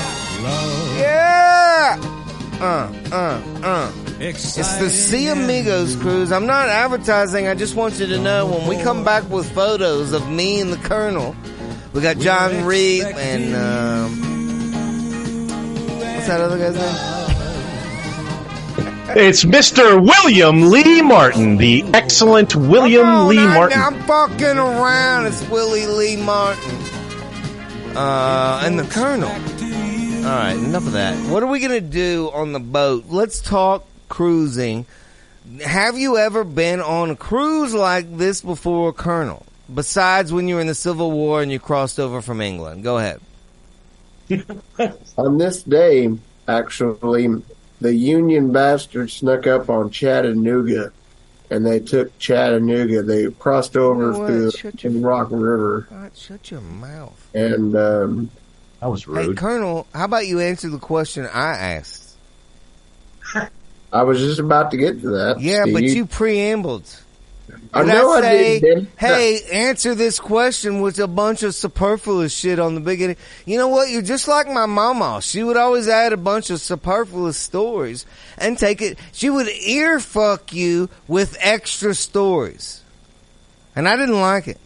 Yeah. 0.97 2.16
Uh, 2.61 2.91
uh, 3.13 3.43
uh. 3.63 3.93
It's 4.19 4.55
the 4.79 4.89
Sea 4.89 5.29
Amigos 5.29 5.95
cruise. 5.97 6.33
I'm 6.33 6.47
not 6.47 6.69
advertising. 6.69 7.49
I 7.49 7.55
just 7.55 7.75
want 7.75 8.01
you 8.01 8.07
to 8.07 8.19
know 8.19 8.47
when 8.47 8.67
we 8.67 8.83
come 8.83 9.05
back 9.05 9.29
with 9.29 9.51
photos 9.53 10.13
of 10.13 10.31
me 10.31 10.61
and 10.61 10.73
the 10.73 10.79
Colonel, 10.79 11.37
we 11.93 12.01
got 12.01 12.17
John 12.19 12.65
Reed 12.65 13.03
and 13.05 13.55
um, 13.55 14.11
what's 16.15 16.27
that 16.29 16.41
other 16.41 16.59
guy's 16.59 16.77
name? 16.77 17.13
It's 19.19 19.45
Mr. 19.45 20.03
William 20.05 20.69
Lee 20.71 21.01
Martin, 21.01 21.57
the 21.57 21.85
excellent 21.95 22.55
William 22.57 23.29
Lee 23.29 23.37
Martin. 23.37 23.49
I- 23.49 23.55
Martin. 23.55 23.81
I'm 23.81 24.03
fucking 24.03 24.59
around. 24.59 25.27
It's 25.27 25.49
Willie 25.49 25.87
Lee 25.87 26.17
Martin. 26.17 26.75
Uh, 27.97 28.61
and 28.65 28.79
the 28.79 28.85
Colonel. 28.85 29.31
All 30.27 30.33
right, 30.33 30.57
enough 30.57 30.87
of 30.87 30.93
that. 30.95 31.15
What 31.31 31.45
are 31.45 31.47
we 31.47 31.61
going 31.61 31.71
to 31.71 31.81
do 31.81 32.31
on 32.35 32.53
the 32.53 32.59
boat? 32.59 33.05
Let's 33.09 33.41
talk 33.41 33.87
cruising. 34.09 34.85
Have 35.65 35.97
you 35.97 36.17
ever 36.17 36.43
been 36.43 36.81
on 36.81 37.11
a 37.11 37.17
cruise 37.17 37.73
like 37.73 38.17
this 38.17 38.41
before, 38.41 38.93
Colonel? 38.93 39.47
Besides 39.73 40.33
when 40.33 40.49
you 40.49 40.57
were 40.57 40.61
in 40.61 40.67
the 40.67 40.75
Civil 40.75 41.13
War 41.13 41.43
and 41.43 41.53
you 41.53 41.61
crossed 41.61 42.01
over 42.01 42.21
from 42.23 42.41
England. 42.41 42.83
Go 42.83 42.99
ahead. 42.99 43.21
On 45.17 45.39
this 45.39 45.63
day, 45.63 46.09
actually, 46.49 47.29
the 47.81 47.95
Union 47.95 48.51
bastards 48.51 49.13
snuck 49.13 49.47
up 49.47 49.71
on 49.71 49.91
Chattanooga, 49.91 50.93
and 51.51 51.65
they 51.65 51.79
took 51.79 52.19
Chattanooga. 52.19 53.05
They 53.05 53.31
crossed 53.31 53.77
over 53.77 54.07
You 54.13 54.19
know 54.19 54.51
through 54.51 54.73
the 54.73 54.99
Rock 54.99 55.29
River, 55.31 55.87
God, 55.89 56.17
shut 56.17 56.51
your 56.51 56.63
mouth. 56.63 57.29
and 57.35 57.77
um, 57.77 58.31
that 58.81 58.87
was 58.87 59.05
Hey, 59.05 59.33
Colonel, 59.35 59.87
how 59.95 60.05
about 60.05 60.27
you 60.27 60.41
answer 60.41 60.69
the 60.69 60.79
question 60.79 61.27
I 61.27 61.53
asked? 61.57 62.17
I 63.93 64.03
was 64.03 64.19
just 64.19 64.39
about 64.39 64.71
to 64.73 64.77
get 64.77 65.01
to 65.01 65.11
that. 65.11 65.41
Yeah, 65.41 65.65
but 65.73 65.83
you 65.83 66.07
preambled. 66.07 67.03
I 67.73 67.83
Did 67.83 67.89
know 67.89 68.11
I 68.11 68.21
say, 68.21 68.61
did, 68.61 68.67
didn't 68.67 68.89
hey, 68.97 69.41
answer 69.53 69.95
this 69.95 70.19
question 70.19 70.81
with 70.81 70.99
a 70.99 71.07
bunch 71.07 71.43
of 71.43 71.55
superfluous 71.55 72.35
shit 72.35 72.59
on 72.59 72.75
the 72.75 72.81
beginning. 72.81 73.17
You 73.45 73.59
know 73.59 73.69
what? 73.69 73.89
You're 73.89 74.03
just 74.03 74.29
like 74.29 74.49
my 74.49 74.67
mama. 74.67 75.21
She 75.23 75.43
would 75.43 75.57
always 75.57 75.89
add 75.89 76.13
a 76.13 76.17
bunch 76.17 76.51
of 76.51 76.61
superfluous 76.61 77.37
stories 77.37 78.05
and 78.37 78.59
take 78.59 78.83
it. 78.83 78.99
She 79.13 79.31
would 79.31 79.49
ear 79.49 80.01
fuck 80.01 80.53
you 80.53 80.89
with 81.07 81.37
extra 81.41 81.95
stories. 81.95 82.83
And 83.77 83.89
I 83.89 83.97
didn't 83.97 84.21
like 84.21 84.49
it. 84.49 84.59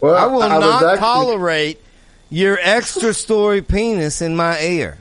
Well, 0.00 0.14
I 0.14 0.26
will 0.26 0.42
I 0.42 0.58
not 0.58 0.82
actually- 0.84 0.98
tolerate 0.98 1.82
your 2.30 2.58
extra 2.60 3.12
story 3.14 3.62
penis 3.62 4.20
in 4.22 4.36
my 4.36 4.60
ear. 4.60 4.98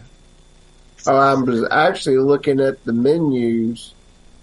Oh, 1.05 1.15
I 1.15 1.33
was 1.35 1.65
actually 1.71 2.17
looking 2.17 2.59
at 2.59 2.83
the 2.83 2.91
menus 2.93 3.93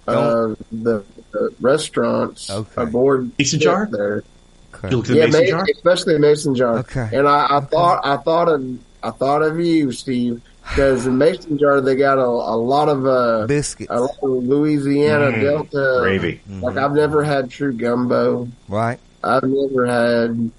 of 0.06 0.56
the, 0.72 1.04
the 1.32 1.50
restaurants 1.60 2.50
aboard 2.76 3.30
Mason 3.38 3.60
jar? 3.60 3.88
there. 3.90 4.22
You 4.84 4.96
looked 4.98 5.08
the 5.08 5.16
yeah, 5.16 5.26
mason 5.26 5.46
jar? 5.48 5.66
especially 5.74 6.18
mason 6.18 6.54
jar. 6.54 6.78
Okay. 6.78 7.08
And 7.12 7.26
I, 7.28 7.58
I 7.58 7.60
thought 7.60 8.04
I 8.04 8.16
thought 8.18 8.48
of 8.48 8.78
I 9.02 9.10
thought 9.10 9.42
of 9.42 9.58
you, 9.60 9.92
Steve, 9.92 10.42
because 10.68 11.06
in 11.06 11.16
mason 11.18 11.58
jar 11.58 11.80
they 11.80 11.96
got 11.96 12.18
a, 12.18 12.24
a 12.24 12.56
lot 12.56 12.88
of 12.88 13.06
uh, 13.06 13.46
biscuits, 13.46 13.90
a 13.90 14.00
lot 14.00 14.10
of 14.22 14.30
Louisiana 14.44 15.32
Mm, 15.32 15.40
Delta 15.42 15.98
gravy. 16.02 16.40
Like 16.48 16.76
I've 16.76 16.92
never 16.92 17.22
had 17.24 17.50
true 17.50 17.72
gumbo. 17.72 18.48
Right. 18.68 18.98
I've 19.24 19.44
never 19.44 19.86
had. 19.86 20.50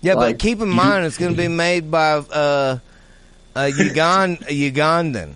Yeah, 0.00 0.14
like, 0.14 0.34
but 0.34 0.38
keep 0.40 0.60
in 0.60 0.68
mind 0.68 1.06
it's 1.06 1.18
going 1.18 1.32
to 1.32 1.36
be 1.40 1.48
made 1.48 1.90
by 1.90 2.12
uh, 2.12 2.78
a 3.54 3.60
Ugan- 3.70 4.40
a 4.42 4.70
Ugandan. 4.70 5.34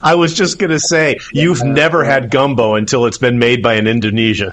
I 0.00 0.14
was 0.14 0.32
just 0.32 0.58
gonna 0.58 0.78
say 0.78 1.16
you've 1.32 1.64
never 1.64 2.04
had 2.04 2.30
gumbo 2.30 2.76
until 2.76 3.06
it's 3.06 3.18
been 3.18 3.40
made 3.40 3.62
by 3.62 3.74
an 3.74 3.88
Indonesian. 3.88 4.52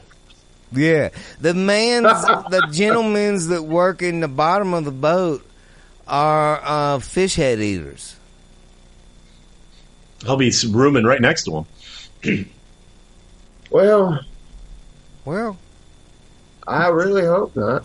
Yeah, 0.71 1.09
the 1.39 1.53
man's, 1.53 2.03
the 2.49 2.67
gentlemen's 2.71 3.47
that 3.47 3.61
work 3.63 4.01
in 4.01 4.21
the 4.21 4.27
bottom 4.27 4.73
of 4.73 4.85
the 4.85 4.91
boat 4.91 5.45
are 6.07 6.59
uh, 6.63 6.99
fish 6.99 7.35
head 7.35 7.59
eaters. 7.59 8.15
I'll 10.27 10.37
be 10.37 10.51
rooming 10.71 11.03
right 11.03 11.21
next 11.21 11.43
to 11.43 11.65
him. 12.23 12.49
Well, 13.71 14.21
well, 15.25 15.57
I 16.67 16.87
really 16.89 17.25
hope 17.25 17.55
not. 17.55 17.83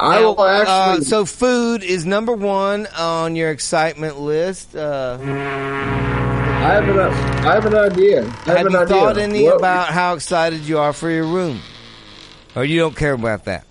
I 0.00 0.20
will 0.20 0.42
actually. 0.44 1.00
uh, 1.02 1.04
so 1.04 1.24
food 1.26 1.82
is 1.84 2.04
number 2.06 2.32
one 2.34 2.86
on 2.98 3.36
your 3.36 3.50
excitement 3.50 4.18
list. 4.18 4.74
Uh, 4.74 5.18
I 5.20 6.74
have 6.74 6.88
an, 6.88 6.98
I 6.98 7.54
have 7.54 7.66
an 7.66 7.74
idea. 7.74 8.22
I 8.22 8.26
have, 8.26 8.46
have 8.46 8.66
an 8.66 8.72
you 8.72 8.78
idea. 8.78 8.86
thought 8.96 9.18
any 9.18 9.44
What- 9.44 9.56
about 9.58 9.88
how 9.88 10.14
excited 10.14 10.60
you 10.62 10.78
are 10.78 10.92
for 10.92 11.10
your 11.10 11.24
room, 11.26 11.60
or 12.56 12.64
you 12.64 12.78
don't 12.80 12.96
care 12.96 13.12
about 13.14 13.44
that? 13.44 13.64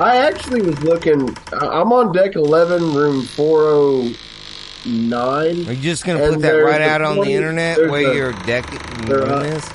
I 0.00 0.16
actually 0.26 0.62
was 0.62 0.80
looking. 0.82 1.36
I'm 1.52 1.92
on 1.92 2.12
deck 2.12 2.34
11, 2.34 2.94
room 2.94 3.22
409. 3.24 5.68
Are 5.68 5.72
you 5.72 5.82
just 5.82 6.04
going 6.04 6.18
to 6.18 6.30
put 6.30 6.40
that 6.42 6.52
right 6.52 6.80
out 6.80 7.02
on 7.02 7.20
the 7.20 7.32
internet 7.34 7.78
where 7.90 8.10
a- 8.10 8.14
your 8.16 8.32
deck 8.46 8.68
room 9.08 9.30
are- 9.30 9.44
is? 9.44 9.68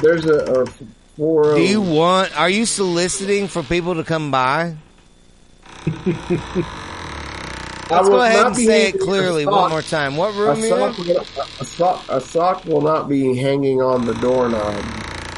There's 0.00 0.24
a, 0.26 0.62
a 0.62 0.66
40. 1.22 1.60
Do 1.60 1.66
you 1.68 1.80
want? 1.80 2.36
Are 2.36 2.50
you 2.50 2.66
soliciting 2.66 3.46
for 3.46 3.62
people 3.62 3.94
to 3.94 4.02
come 4.04 4.32
by? 4.32 4.74
I 5.86 5.90
Let's 7.96 8.08
will 8.08 8.16
go 8.16 8.22
ahead 8.22 8.46
and 8.46 8.56
say 8.56 8.88
it 8.88 8.98
clearly 9.00 9.46
one 9.46 9.70
more 9.70 9.82
time. 9.82 10.16
What 10.16 10.34
room 10.34 10.56
a 10.56 10.60
you 10.60 10.68
sock, 10.68 10.98
in? 10.98 11.06
will, 11.06 11.20
a, 11.60 11.64
sock, 11.64 12.04
a 12.08 12.20
sock 12.20 12.64
will 12.64 12.80
not 12.80 13.08
be 13.08 13.36
hanging 13.36 13.80
on 13.80 14.04
the 14.04 14.14
doorknob 14.14 14.74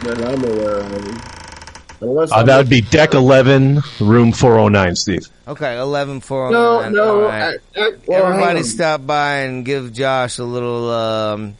that 0.05 0.23
I'm 0.23 0.43
aware 0.43 0.79
of. 0.81 2.01
Unless 2.01 2.33
Uh, 2.33 2.43
that 2.45 2.57
would 2.57 2.69
be 2.71 2.81
deck 2.81 3.13
11, 3.15 3.83
room 4.01 4.33
409, 4.33 4.97
Steve. 4.97 5.29
Okay, 5.47 5.79
eleven 5.79 6.21
four 6.21 6.51
No, 6.51 6.79
oh 6.79 6.83
nine. 6.83 6.93
no, 6.93 7.23
All 7.25 7.29
right. 7.29 7.59
I- 7.77 7.81
I- 7.81 7.93
well, 8.07 8.25
Everybody, 8.27 8.63
stop 8.63 9.07
by 9.07 9.37
and 9.41 9.63
give 9.65 9.93
Josh 9.93 10.39
a 10.39 10.45
little 10.45 10.91
um, 10.91 11.57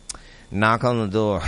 knock 0.51 0.85
on 0.85 1.01
the 1.01 1.09
door. 1.09 1.43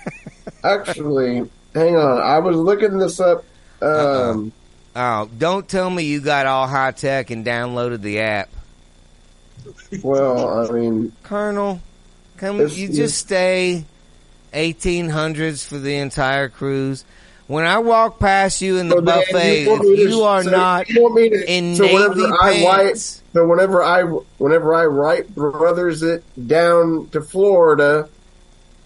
Actually, 0.64 1.48
hang 1.78 1.96
on. 1.96 2.18
I 2.20 2.38
was 2.40 2.56
looking 2.56 2.98
this 2.98 3.20
up. 3.20 3.44
Um, 3.80 4.52
oh, 4.96 5.30
don't 5.38 5.68
tell 5.68 5.88
me 5.88 6.02
you 6.04 6.20
got 6.20 6.46
all 6.46 6.66
high 6.66 6.90
tech 6.90 7.30
and 7.30 7.44
downloaded 7.46 8.00
the 8.02 8.20
app, 8.20 8.50
well, 10.02 10.68
I 10.68 10.72
mean, 10.72 11.12
Colonel. 11.22 11.80
Come, 12.38 12.60
you 12.68 12.88
just 12.88 13.18
stay 13.18 13.84
eighteen 14.52 15.08
hundreds 15.08 15.64
for 15.64 15.78
the 15.78 15.96
entire 15.96 16.48
cruise. 16.48 17.04
When 17.48 17.64
I 17.64 17.78
walk 17.78 18.18
past 18.20 18.60
you 18.62 18.76
in 18.76 18.88
the 18.88 18.96
so 18.96 19.00
buffet, 19.00 19.64
if 19.66 20.10
you 20.10 20.22
are 20.22 20.44
so 20.44 20.50
not 20.50 20.88
you 20.88 21.30
to- 21.30 21.52
in 21.52 21.76
so 21.76 21.84
navy 21.84 21.94
whenever 22.20 22.34
I 22.40 22.92
so 22.94 23.46
whenever 23.46 23.82
I 23.82 24.02
whenever 24.02 24.74
I 24.74 24.84
write 24.84 25.34
brothers 25.34 26.02
it 26.02 26.22
down 26.46 27.08
to 27.12 27.20
Florida, 27.22 28.08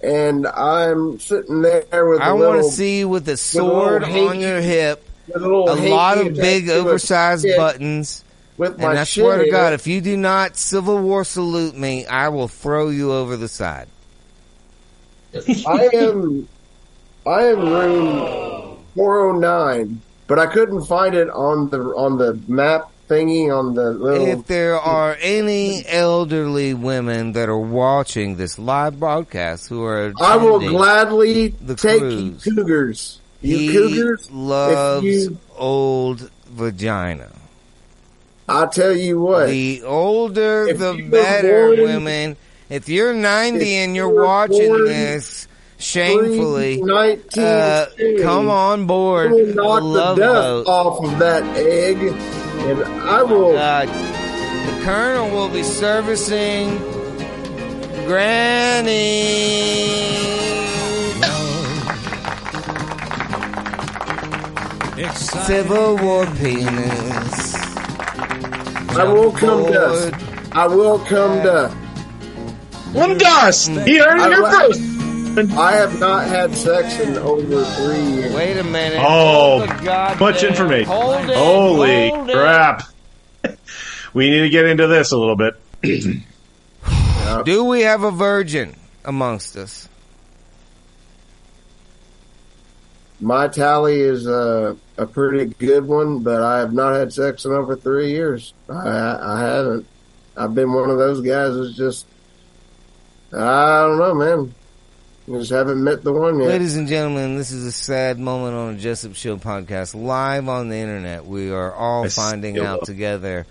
and 0.03 0.47
I'm 0.47 1.19
sitting 1.21 1.63
there 1.63 2.09
with 2.09 2.21
I 2.21 2.33
want 2.33 2.63
to 2.63 2.69
see 2.69 3.01
you 3.01 3.09
with 3.09 3.29
a 3.29 3.37
sword 3.37 4.03
on 4.05 4.41
your 4.41 4.61
hip, 4.61 5.09
a, 5.35 5.39
a 5.39 5.45
lot 5.45 6.19
of 6.19 6.35
big 6.35 6.65
attached 6.65 6.67
to 6.67 6.75
a 6.75 6.81
oversized 6.81 7.47
buttons. 7.57 8.25
with 8.57 8.79
my 8.79 8.91
And 8.91 8.99
I 8.99 9.05
swear 9.05 9.45
to 9.45 9.51
God, 9.51 9.73
if 9.73 9.87
you 9.87 10.01
do 10.01 10.17
not 10.17 10.57
Civil 10.57 10.99
War 11.01 11.25
salute 11.25 11.77
me, 11.77 12.05
I 12.07 12.29
will 12.29 12.49
throw 12.49 12.89
you 12.89 13.13
over 13.13 13.37
the 13.37 13.49
side. 13.49 13.89
I 15.35 15.89
am 15.95 16.49
I 17.25 17.45
am 17.45 17.61
room 17.61 18.79
409, 18.95 20.01
but 20.27 20.39
I 20.39 20.47
couldn't 20.47 20.85
find 20.85 21.15
it 21.15 21.31
on 21.31 21.71
the 21.71 21.79
on 21.79 22.19
the 22.19 22.39
map 22.49 22.92
thingy 23.13 23.57
on 23.57 23.75
the 23.75 23.91
little. 23.91 24.27
If 24.27 24.47
there 24.47 24.79
are 24.79 25.17
any 25.21 25.85
elderly 25.87 26.75
women 26.75 27.33
that 27.33 27.49
are 27.49 27.59
watching 27.59 28.37
this 28.37 28.59
live 28.59 28.99
broadcast 28.99 29.69
who 29.69 29.85
are 29.85 30.13
I 30.21 30.37
will 30.37 30.59
gladly 30.61 31.49
the 31.49 31.75
take 31.75 32.01
cruise. 32.01 32.47
you 32.47 32.55
cougars. 32.55 33.21
You 33.41 33.59
he 33.59 33.73
cougars, 33.73 34.31
loves 34.31 35.05
you, 35.05 35.39
old 35.57 36.31
vagina. 36.47 37.29
I 38.49 38.67
tell 38.67 38.93
you 38.97 39.21
what, 39.21 39.49
The 39.49 39.83
older, 39.85 40.73
the 40.73 41.09
better, 41.11 41.77
born- 41.77 41.81
women. 41.81 42.37
If 42.71 42.89
you're 42.89 43.13
90 43.15 43.59
If 43.61 43.67
and 43.85 43.95
you 43.97 44.03
you're 44.09 44.25
watching 44.25 44.69
born 44.69 44.85
this, 44.87 45.47
shamefully, 45.83 46.81
uh, 47.37 47.87
come 48.23 48.49
on 48.49 48.87
board. 48.87 49.31
I 49.31 49.35
will 49.35 49.47
the 49.47 49.55
knock 49.55 49.81
the 49.81 49.87
Love 49.87 50.17
dust 50.17 50.67
Boat. 50.67 50.69
off 50.69 51.05
of 51.05 51.19
that 51.19 51.43
egg, 51.57 51.99
and 52.03 52.85
I 52.85 53.23
will. 53.23 53.57
Uh, 53.57 53.87
the 53.87 54.81
colonel 54.85 55.31
will 55.31 55.49
be 55.49 55.63
servicing 55.63 56.79
Granny. 58.07 60.03
Civil 65.15 65.97
War 65.99 66.27
penis. 66.37 67.55
I 68.95 69.05
will 69.05 69.33
come 69.33 69.65
dust. 69.73 70.15
I 70.53 70.67
will 70.67 70.99
come 71.01 71.43
dust. 71.43 71.75
One 72.93 73.17
dust! 73.17 73.71
He 73.71 73.99
heard 73.99 74.19
it 74.19 74.23
I, 74.23 74.29
here 74.29 74.43
wa- 74.43 74.51
first! 74.51 74.81
I 75.39 75.73
have 75.73 75.99
not 75.99 76.27
had 76.27 76.55
sex 76.55 77.01
in 77.01 77.17
over 77.17 77.65
three 77.65 78.03
years. 78.03 78.35
Wait 78.35 78.59
a 78.59 78.65
minute. 78.65 78.99
Oh, 79.01 79.59
Hold 79.59 79.63
the 79.63 79.85
goddamn- 79.85 80.19
much 80.19 80.43
information. 80.43 80.87
Hold 80.93 81.31
it, 81.31 81.37
Holy 81.37 82.09
hold 82.11 82.31
crap. 82.31 82.83
we 84.15 84.29
need 84.31 84.41
to 84.41 84.51
get 84.51 84.67
into 84.67 84.87
this 84.89 85.11
a 85.13 85.17
little 85.17 85.37
bit. 85.37 85.55
Do 87.45 87.65
we 87.65 87.81
have 87.83 88.03
a 88.03 88.11
virgin 88.11 88.77
amongst 89.07 89.57
us? 89.57 89.89
My 93.21 93.49
tally 93.49 94.01
is 94.01 94.27
a, 94.27 94.77
a 94.99 95.07
pretty 95.07 95.47
good 95.47 95.87
one, 95.87 96.23
but 96.23 96.43
I 96.43 96.59
have 96.59 96.73
not 96.75 96.95
had 96.95 97.13
sex 97.13 97.45
in 97.47 97.53
over 97.53 97.75
three 97.77 98.11
years. 98.11 98.53
I, 98.69 99.17
I 99.21 99.41
haven't. 99.41 99.87
I've 100.37 100.55
been 100.55 100.73
one 100.73 100.91
of 100.91 100.99
those 100.99 101.21
guys 101.21 101.57
that's 101.57 101.77
just, 101.77 102.07
I 103.33 103.83
don't 103.83 103.99
know, 103.99 104.15
man. 104.15 104.55
Just 105.29 105.51
haven't 105.53 105.83
met 105.83 106.03
the 106.03 106.13
one 106.13 106.39
yet. 106.41 106.49
Ladies 106.49 106.77
and 106.77 106.89
gentlemen, 106.89 107.37
this 107.37 107.53
is 107.53 107.65
a 107.65 107.73
sad 107.73 108.19
moment 108.19 108.57
on 108.57 108.75
the 108.75 108.81
Jessup 108.81 109.15
Show 109.15 109.37
podcast. 109.37 109.95
Live 109.95 110.49
on 110.49 110.69
the 110.69 110.77
internet, 110.77 111.25
we 111.25 111.51
are 111.53 111.73
all 111.73 112.05
I 112.05 112.09
finding 112.09 112.59
out 112.59 112.81
love- 112.81 112.87
together. 112.87 113.47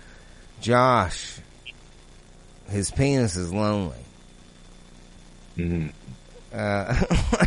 Josh, 0.60 1.38
his 2.68 2.90
penis 2.90 3.36
is 3.36 3.52
lonely. 3.52 3.96
Mm-hmm. 5.56 5.88
Uh, 6.52 7.46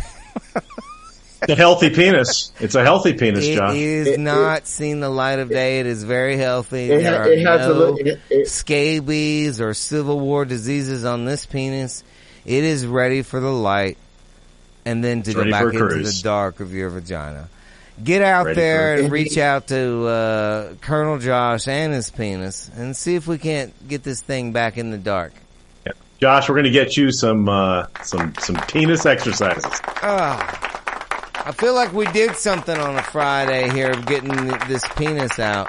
It's 1.42 1.52
a 1.52 1.54
healthy 1.54 1.90
penis. 1.90 2.50
It's 2.58 2.74
a 2.74 2.82
healthy 2.82 3.12
penis, 3.12 3.44
it 3.46 3.54
Josh. 3.56 3.76
is 3.76 4.06
It- 4.08 4.14
it- 4.14 4.20
not 4.20 4.66
seen 4.66 4.98
the 5.00 5.10
light 5.10 5.38
of 5.38 5.48
day. 5.48 5.78
It 5.80 5.86
is 5.86 6.02
very 6.02 6.36
healthy. 6.36 6.90
It, 6.90 7.02
there 7.02 7.14
ha- 7.18 7.22
are 7.24 7.28
it 7.32 7.46
has 7.46 7.60
no 7.68 7.72
a 7.72 7.74
little, 7.74 7.96
it, 7.98 8.20
it, 8.30 8.48
scabies 8.48 9.60
or 9.60 9.72
Civil 9.74 10.18
War 10.18 10.44
diseases 10.44 11.04
on 11.04 11.24
this 11.26 11.46
penis. 11.46 12.02
It 12.44 12.64
is 12.64 12.84
ready 12.86 13.22
for 13.22 13.38
the 13.38 13.50
light 13.52 13.96
and 14.86 15.04
then 15.04 15.22
to 15.22 15.30
It's 15.32 15.38
go 15.38 15.50
back 15.50 15.64
into 15.74 15.98
the 15.98 16.20
dark 16.22 16.60
of 16.60 16.72
your 16.72 16.88
vagina. 16.88 17.48
Get 18.02 18.22
out 18.22 18.46
Ready 18.46 18.60
there 18.60 18.94
and 18.98 19.10
reach 19.10 19.36
out 19.36 19.68
to 19.68 20.06
uh, 20.06 20.74
Colonel 20.80 21.18
Josh 21.18 21.66
and 21.66 21.92
his 21.92 22.10
penis 22.10 22.70
and 22.76 22.96
see 22.96 23.14
if 23.14 23.26
we 23.26 23.38
can't 23.38 23.72
get 23.88 24.02
this 24.02 24.20
thing 24.20 24.52
back 24.52 24.78
in 24.78 24.90
the 24.90 24.98
dark. 24.98 25.32
Josh, 26.18 26.48
we're 26.48 26.54
going 26.54 26.64
to 26.64 26.70
get 26.70 26.96
you 26.96 27.10
some 27.12 27.46
uh, 27.46 27.86
some 28.02 28.32
some 28.38 28.56
penis 28.68 29.04
exercises. 29.04 29.80
Ah, 30.02 31.46
I 31.46 31.52
feel 31.52 31.74
like 31.74 31.92
we 31.92 32.06
did 32.06 32.36
something 32.36 32.76
on 32.78 32.96
a 32.96 33.02
Friday 33.02 33.68
here, 33.70 33.90
of 33.90 34.06
getting 34.06 34.34
this 34.66 34.82
penis 34.96 35.38
out. 35.38 35.68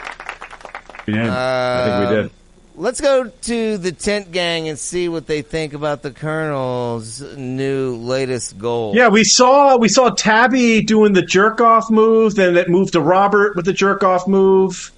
We 1.06 1.14
did. 1.14 1.28
I 1.28 1.86
think 1.86 2.10
we 2.10 2.16
did. 2.16 2.32
Let's 2.80 3.02
go 3.02 3.28
to 3.28 3.78
the 3.80 3.92
tent 3.92 4.32
gang 4.32 4.70
and 4.70 4.78
see 4.78 5.10
what 5.10 5.26
they 5.26 5.42
think 5.42 5.74
about 5.74 6.04
the 6.04 6.12
Colonel's 6.12 7.22
new 7.36 7.96
latest 7.96 8.60
goal. 8.60 8.96
Yeah, 8.96 9.08
we 9.08 9.24
saw 9.24 9.78
we 9.78 9.90
saw 9.90 10.12
Tabby 10.12 10.84
doing 10.84 11.14
the 11.14 11.24
jerk 11.24 11.60
off 11.60 11.90
move, 11.90 12.36
then 12.36 12.56
it 12.56 12.70
moved 12.70 12.94
to 12.94 13.02
Robert 13.02 13.56
with 13.56 13.66
the 13.66 13.74
jerk 13.74 14.04
off 14.04 14.28
move. 14.28 14.92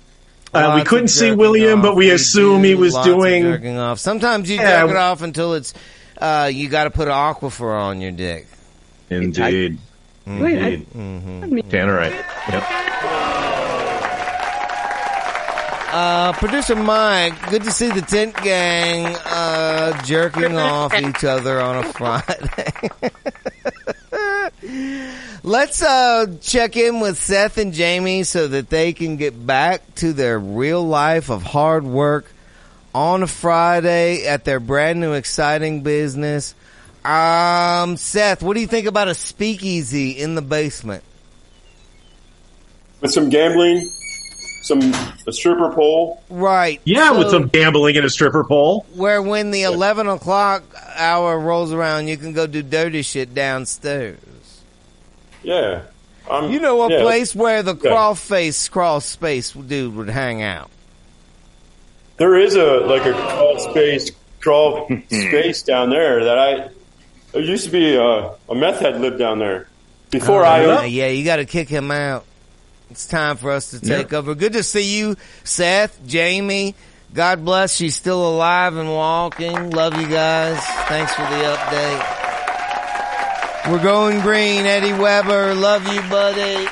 Uh, 0.54 0.74
we 0.76 0.84
couldn't 0.84 1.08
see 1.08 1.32
William, 1.32 1.80
off. 1.80 1.84
but 1.86 1.96
we 1.96 2.10
assume 2.12 2.64
he 2.66 2.76
was 2.76 2.94
lots 2.96 3.08
of 3.08 3.14
doing. 3.16 3.44
jerking 3.44 3.78
off. 3.78 3.98
Sometimes 4.00 4.50
you 4.50 4.58
Yeah. 4.58 4.82
jerk 4.82 4.90
it 4.92 4.98
off 4.98 5.22
until 5.22 5.54
it's 5.54 5.74
uh, 6.20 6.50
you 6.54 6.68
got 6.68 6.84
to 6.84 6.90
put 6.90 7.08
an 7.08 7.14
aquifer 7.14 7.80
on 7.80 8.02
your 8.02 8.12
dick. 8.12 8.46
Indeed. 9.10 9.78
Wait, 10.28 10.60
I- 10.60 10.86
Indeed. 10.96 11.66
Tannerite. 11.70 12.26
Yep. 12.50 12.64
Uh, 15.92 16.34
producer 16.34 16.76
Mike, 16.76 17.50
good 17.50 17.64
to 17.64 17.72
see 17.72 17.90
the 17.90 18.02
tent 18.02 18.36
gang 18.44 19.08
uh, 19.26 20.00
jerking 20.04 20.56
off 20.56 20.94
each 21.02 21.24
other 21.24 21.60
on 21.60 21.78
a 21.78 21.94
Friday. 21.94 22.72
Let's 25.44 25.82
uh, 25.82 26.28
check 26.42 26.78
in 26.78 27.00
with 27.00 27.18
Seth 27.18 27.58
and 27.58 27.74
Jamie 27.74 28.22
so 28.22 28.48
that 28.50 28.70
they 28.70 28.94
can 28.94 29.18
get 29.18 29.48
back 29.48 29.96
to 29.96 30.14
their 30.14 30.38
real 30.38 30.86
life 30.86 31.32
of 31.32 31.42
hard 31.42 31.84
work 31.84 32.32
on 32.94 33.24
a 33.24 33.28
Friday 33.28 34.28
at 34.28 34.46
their 34.46 34.60
brand 34.60 35.00
new 35.00 35.14
exciting 35.14 35.82
business. 35.82 36.54
Um, 37.04 37.98
Seth, 37.98 38.44
what 38.44 38.54
do 38.54 38.60
you 38.60 38.68
think 38.68 38.86
about 38.86 39.08
a 39.08 39.16
speakeasy 39.16 40.12
in 40.12 40.36
the 40.36 40.44
basement? 40.44 41.04
With 43.02 43.12
some 43.12 43.30
gambling, 43.30 43.90
some 44.62 44.80
a 45.28 45.32
stripper 45.32 45.72
pole. 45.74 46.22
Right. 46.30 46.82
Yeah, 46.84 47.12
with 47.18 47.30
some 47.30 47.48
gambling 47.48 47.96
in 47.96 48.04
a 48.06 48.10
stripper 48.10 48.44
pole. 48.44 48.86
where 48.96 49.22
when 49.22 49.52
the 49.52 49.64
11 49.64 50.08
o'clock 50.08 50.64
hour 50.96 51.40
rolls 51.40 51.72
around, 51.72 52.08
you 52.08 52.18
can 52.18 52.34
go 52.34 52.46
do 52.48 52.62
dirty 52.62 53.02
shit 53.02 53.34
downstairs. 53.34 54.18
Yeah. 55.44 55.84
Um, 56.30 56.52
You 56.52 56.60
know 56.60 56.82
a 56.84 56.92
yeah. 56.92 57.02
place 57.02 57.34
where 57.34 57.64
the 57.64 57.72
Okay. 57.72 57.90
crawl 57.90 58.14
face, 58.16 58.68
crawl 58.70 59.02
space 59.02 59.52
dude 59.52 59.96
would 59.96 60.10
hang 60.10 60.42
out. 60.44 60.70
There 62.18 62.36
is 62.38 62.56
a 62.56 62.66
like 62.82 63.06
a 63.06 63.14
crawl 63.14 63.58
space, 63.60 64.12
crawl 64.42 64.88
space 65.08 65.64
down 65.64 65.90
there 65.90 66.26
that 66.26 66.38
I. 66.38 66.70
There 67.32 67.42
used 67.42 67.66
to 67.66 67.72
be 67.72 67.96
a, 67.96 68.32
a 68.50 68.56
meth 68.56 68.80
head 68.80 69.00
lived 69.00 69.20
down 69.20 69.40
there 69.40 69.68
before 70.12 70.44
Oh, 70.44 70.48
I. 70.48 70.62
yeah, 70.64 70.84
yeah, 70.84 71.08
you 71.08 71.24
got 71.24 71.38
to 71.38 71.46
kick 71.46 71.70
him 71.70 71.92
out. 71.92 72.26
It's 72.90 73.06
time 73.06 73.38
for 73.38 73.52
us 73.52 73.72
to 73.72 73.80
take 73.80 74.14
over. 74.14 74.34
Good 74.34 74.54
to 74.54 74.64
see 74.64 74.98
you, 74.98 75.16
Seth, 75.44 76.00
Jamie. 76.08 76.76
God 77.14 77.46
bless. 77.46 77.76
She's 77.76 77.96
still 77.96 78.28
alive 78.28 78.76
and 78.76 78.90
walking. 78.90 79.72
Love 79.72 80.00
you 80.00 80.08
guys. 80.08 80.60
Thanks 80.88 81.14
for 81.14 81.22
the 81.22 81.56
update. 81.56 82.16
We're 83.72 83.84
going 83.84 84.22
green, 84.22 84.66
Eddie 84.66 84.94
Weber. 84.94 85.54
Love 85.54 85.88
you, 85.94 86.02
buddy. 86.10 86.68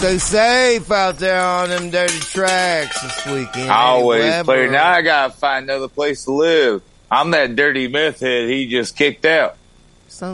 Stay 0.00 0.18
safe 0.18 0.90
out 0.90 1.18
there 1.18 1.42
on 1.42 1.68
them 1.68 1.90
dirty 1.90 2.18
tracks 2.20 3.02
this 3.02 3.26
weekend. 3.26 3.70
Always 3.70 4.24
Eddie 4.24 4.44
play. 4.44 4.68
Now 4.70 4.92
I 4.92 5.02
gotta 5.02 5.32
find 5.32 5.68
another 5.68 5.88
place 5.88 6.24
to 6.24 6.32
live. 6.32 6.82
I'm 7.10 7.32
that 7.32 7.54
dirty 7.54 7.88
meth 7.88 8.20
head 8.20 8.48
he 8.48 8.66
just 8.68 8.96
kicked 8.96 9.26
out. 9.26 9.56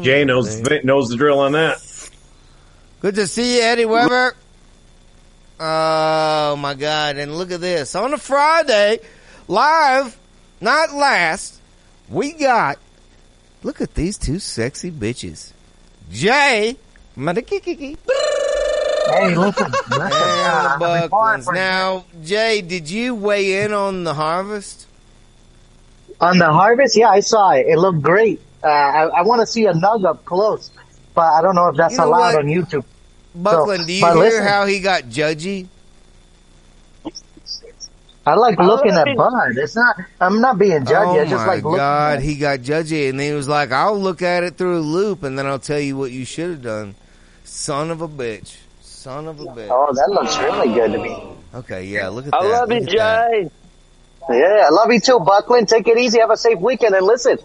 Jay 0.02 0.24
knows 0.24 0.62
knows 0.84 1.08
the 1.08 1.16
drill 1.16 1.40
on 1.40 1.52
that. 1.52 1.78
Good 3.00 3.14
to 3.16 3.26
see 3.26 3.56
you, 3.56 3.62
Eddie 3.62 3.84
Weber. 3.84 4.34
Oh 5.60 6.56
my 6.56 6.74
God! 6.74 7.16
And 7.16 7.36
look 7.36 7.50
at 7.50 7.60
this 7.60 7.94
on 7.94 8.12
a 8.12 8.18
Friday, 8.18 8.98
live, 9.48 10.18
not 10.60 10.92
last. 10.92 11.60
We 12.08 12.32
got. 12.32 12.78
Look 13.62 13.80
at 13.80 13.94
these 13.94 14.18
two 14.18 14.38
sexy 14.38 14.90
bitches, 14.90 15.52
Jay, 16.10 16.76
Madakikiki. 17.16 17.96
Hey, 19.08 19.34
listen, 19.34 19.70
listen. 19.70 19.92
and 19.92 20.02
uh, 20.02 20.76
the 20.78 21.02
before 21.02 21.20
Bucklands. 21.20 21.54
Now, 21.54 22.04
Jay, 22.24 22.60
did 22.60 22.90
you 22.90 23.14
weigh 23.14 23.62
in 23.62 23.72
on 23.72 24.04
the 24.04 24.14
harvest? 24.14 24.86
On 26.20 26.38
the 26.38 26.52
harvest, 26.52 26.96
yeah, 26.96 27.08
I 27.08 27.20
saw 27.20 27.50
it. 27.50 27.66
It 27.66 27.78
looked 27.78 28.02
great. 28.02 28.40
Uh, 28.66 28.70
I, 28.70 29.20
I 29.20 29.22
want 29.22 29.40
to 29.42 29.46
see 29.46 29.66
a 29.66 29.72
nug 29.72 30.04
up 30.04 30.24
close, 30.24 30.70
but 31.14 31.22
I 31.32 31.42
don't 31.42 31.54
know 31.54 31.68
if 31.68 31.76
that's 31.76 31.94
You 31.94 31.98
know 31.98 32.06
allowed 32.06 32.34
what? 32.34 32.36
on 32.36 32.46
YouTube. 32.46 32.84
Buckland, 33.34 33.82
So, 33.82 33.86
do 33.86 33.92
you 33.92 34.12
hear 34.12 34.14
listen, 34.14 34.44
how 34.44 34.66
he 34.66 34.80
got 34.80 35.04
judgy? 35.04 35.68
I 38.26 38.34
like 38.34 38.58
looking 38.58 38.92
at 38.92 39.06
it. 39.06 39.16
Bud. 39.16 39.56
It's 39.56 39.76
not. 39.76 39.96
I'm 40.20 40.40
not 40.40 40.58
being 40.58 40.84
judgy. 40.84 41.06
Oh 41.06 41.20
I 41.20 41.24
just 41.26 41.46
my 41.46 41.46
like 41.46 41.64
looking. 41.64 41.76
God, 41.76 42.18
At 42.18 42.22
he 42.22 42.36
got 42.36 42.60
judgy, 42.60 43.08
and 43.08 43.20
then 43.20 43.28
he 43.28 43.34
was 43.34 43.48
like, 43.48 43.70
"I'll 43.70 43.98
look 43.98 44.20
at 44.22 44.42
it 44.42 44.56
through 44.56 44.78
a 44.78 44.80
loop, 44.80 45.22
and 45.22 45.38
then 45.38 45.46
I'll 45.46 45.60
tell 45.60 45.78
you 45.80 45.96
what 45.96 46.10
you 46.10 46.24
should 46.24 46.50
have 46.50 46.62
done." 46.62 46.96
Son 47.44 47.90
of 47.92 48.02
a 48.02 48.08
bitch, 48.08 48.56
son 48.80 49.28
of 49.28 49.40
a 49.40 49.44
bitch. 49.46 49.68
Oh, 49.70 49.92
that 49.94 50.10
looks 50.10 50.36
really 50.38 50.74
good 50.74 50.92
to 50.92 50.98
me. 50.98 51.16
Okay, 51.54 51.84
yeah, 51.84 52.08
look 52.08 52.26
at 52.26 52.34
I 52.34 52.42
that. 52.42 52.46
I 52.46 52.60
love 52.60 52.72
you, 52.72 52.80
look 52.80 52.90
that. 52.96 53.30
Jay. 53.30 53.50
Yeah, 54.28 54.64
I 54.66 54.70
love 54.70 54.92
you 54.92 55.00
too, 55.00 55.20
Buckland. 55.20 55.68
Take 55.68 55.86
it 55.88 55.98
easy. 55.98 56.18
Have 56.18 56.30
a 56.30 56.36
safe 56.36 56.58
weekend. 56.58 56.94
And 56.96 57.06
listen, 57.06 57.38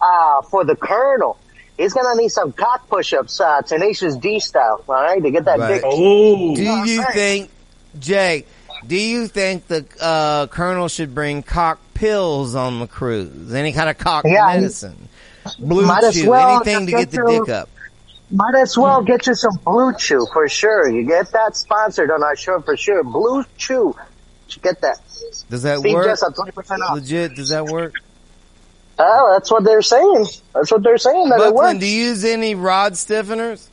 uh, 0.00 0.42
for 0.42 0.64
the 0.64 0.76
Colonel, 0.76 1.38
he's 1.76 1.92
gonna 1.94 2.20
need 2.20 2.28
some 2.30 2.52
cock 2.52 2.88
push-ups, 2.88 3.40
uh, 3.40 3.62
Tenacious 3.62 4.16
D 4.16 4.40
style. 4.40 4.82
All 4.88 4.94
right, 4.94 5.22
to 5.22 5.30
get 5.30 5.44
that 5.46 5.58
Right. 5.58 5.74
dick. 5.74 5.82
Oh, 5.84 6.54
Do 6.54 6.62
you 6.62 7.04
think, 7.12 7.50
Jay? 7.98 8.44
Do 8.86 8.96
you 8.96 9.26
think 9.26 9.66
the 9.66 9.84
uh, 10.00 10.46
colonel 10.46 10.86
should 10.88 11.12
bring 11.14 11.42
cock 11.42 11.80
pills 11.94 12.54
on 12.54 12.78
the 12.78 12.86
cruise? 12.86 13.52
Any 13.52 13.72
kind 13.72 13.90
of 13.90 13.98
cock 13.98 14.24
Yeah, 14.24 14.46
medicine, 14.54 15.08
blue 15.58 15.84
Might 15.84 16.04
as 16.04 16.14
chew, 16.14 16.30
well 16.30 16.56
anything 16.62 16.86
to 16.86 16.92
just 16.92 17.04
get 17.04 17.10
the 17.10 17.16
get 17.16 17.32
your- 17.32 17.44
dick 17.46 17.54
up? 17.54 17.68
Might 18.30 18.56
as 18.56 18.76
well 18.76 19.02
get 19.02 19.26
you 19.26 19.34
some 19.34 19.58
Blue 19.64 19.94
Chew 19.94 20.26
for 20.34 20.46
sure. 20.50 20.86
You 20.86 21.02
get 21.06 21.32
that 21.32 21.56
sponsored 21.56 22.10
on 22.10 22.22
our 22.22 22.36
show 22.36 22.60
for 22.60 22.76
sure. 22.76 23.02
Blue 23.02 23.42
Chew. 23.56 23.96
Get 24.60 24.82
that. 24.82 24.98
Does 25.48 25.62
that 25.62 25.78
Steve 25.78 25.94
work? 25.94 26.04
Jessup, 26.06 26.34
20% 26.34 26.80
off. 26.82 26.94
Legit? 26.96 27.34
Does 27.36 27.48
that 27.48 27.64
work? 27.64 27.94
Oh, 28.98 29.30
that's 29.32 29.50
what 29.50 29.64
they're 29.64 29.82
saying. 29.82 30.26
That's 30.54 30.72
what 30.72 30.82
they're 30.82 30.98
saying. 30.98 31.28
That 31.28 31.36
it 31.36 31.38
Buckland, 31.38 31.54
works. 31.54 31.78
do 31.80 31.86
you 31.86 32.04
use 32.06 32.24
any 32.24 32.54
rod 32.54 32.94
stiffeners? 32.94 33.68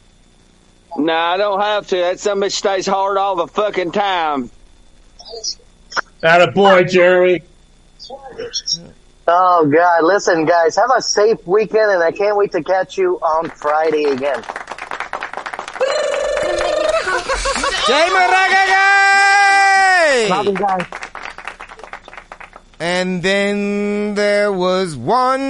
No, 0.98 1.14
I 1.14 1.38
don't 1.38 1.60
have 1.60 1.88
to. 1.88 1.96
That 1.98 2.20
some 2.20 2.42
bitch 2.42 2.54
stays 2.54 2.86
hard 2.86 3.18
all 3.18 3.36
the 3.36 3.48
fucking 3.48 3.92
time. 3.92 4.50
That 6.22 6.48
a 6.48 6.52
boy, 6.52 6.84
Jerry. 6.84 7.44
Oh 9.28 9.66
God! 9.66 10.04
Listen, 10.04 10.46
guys, 10.46 10.76
have 10.76 10.92
a 10.96 11.02
safe 11.02 11.46
weekend, 11.48 11.92
and 11.92 12.04
I 12.04 12.12
can't 12.12 12.38
wait 12.38 12.52
to 12.52 12.64
catch 12.64 12.98
you 12.98 13.18
on 13.18 13.50
Friday 13.50 14.04
again. 14.04 14.44
Jamie 17.88 18.16
Reggae! 18.16 18.70
Love 20.30 20.46
you 20.46 20.54
guys. 20.54 21.05
And 22.80 23.24
then 23.24 24.16
there 24.16 24.52
was 24.52 24.96
one 24.96 25.42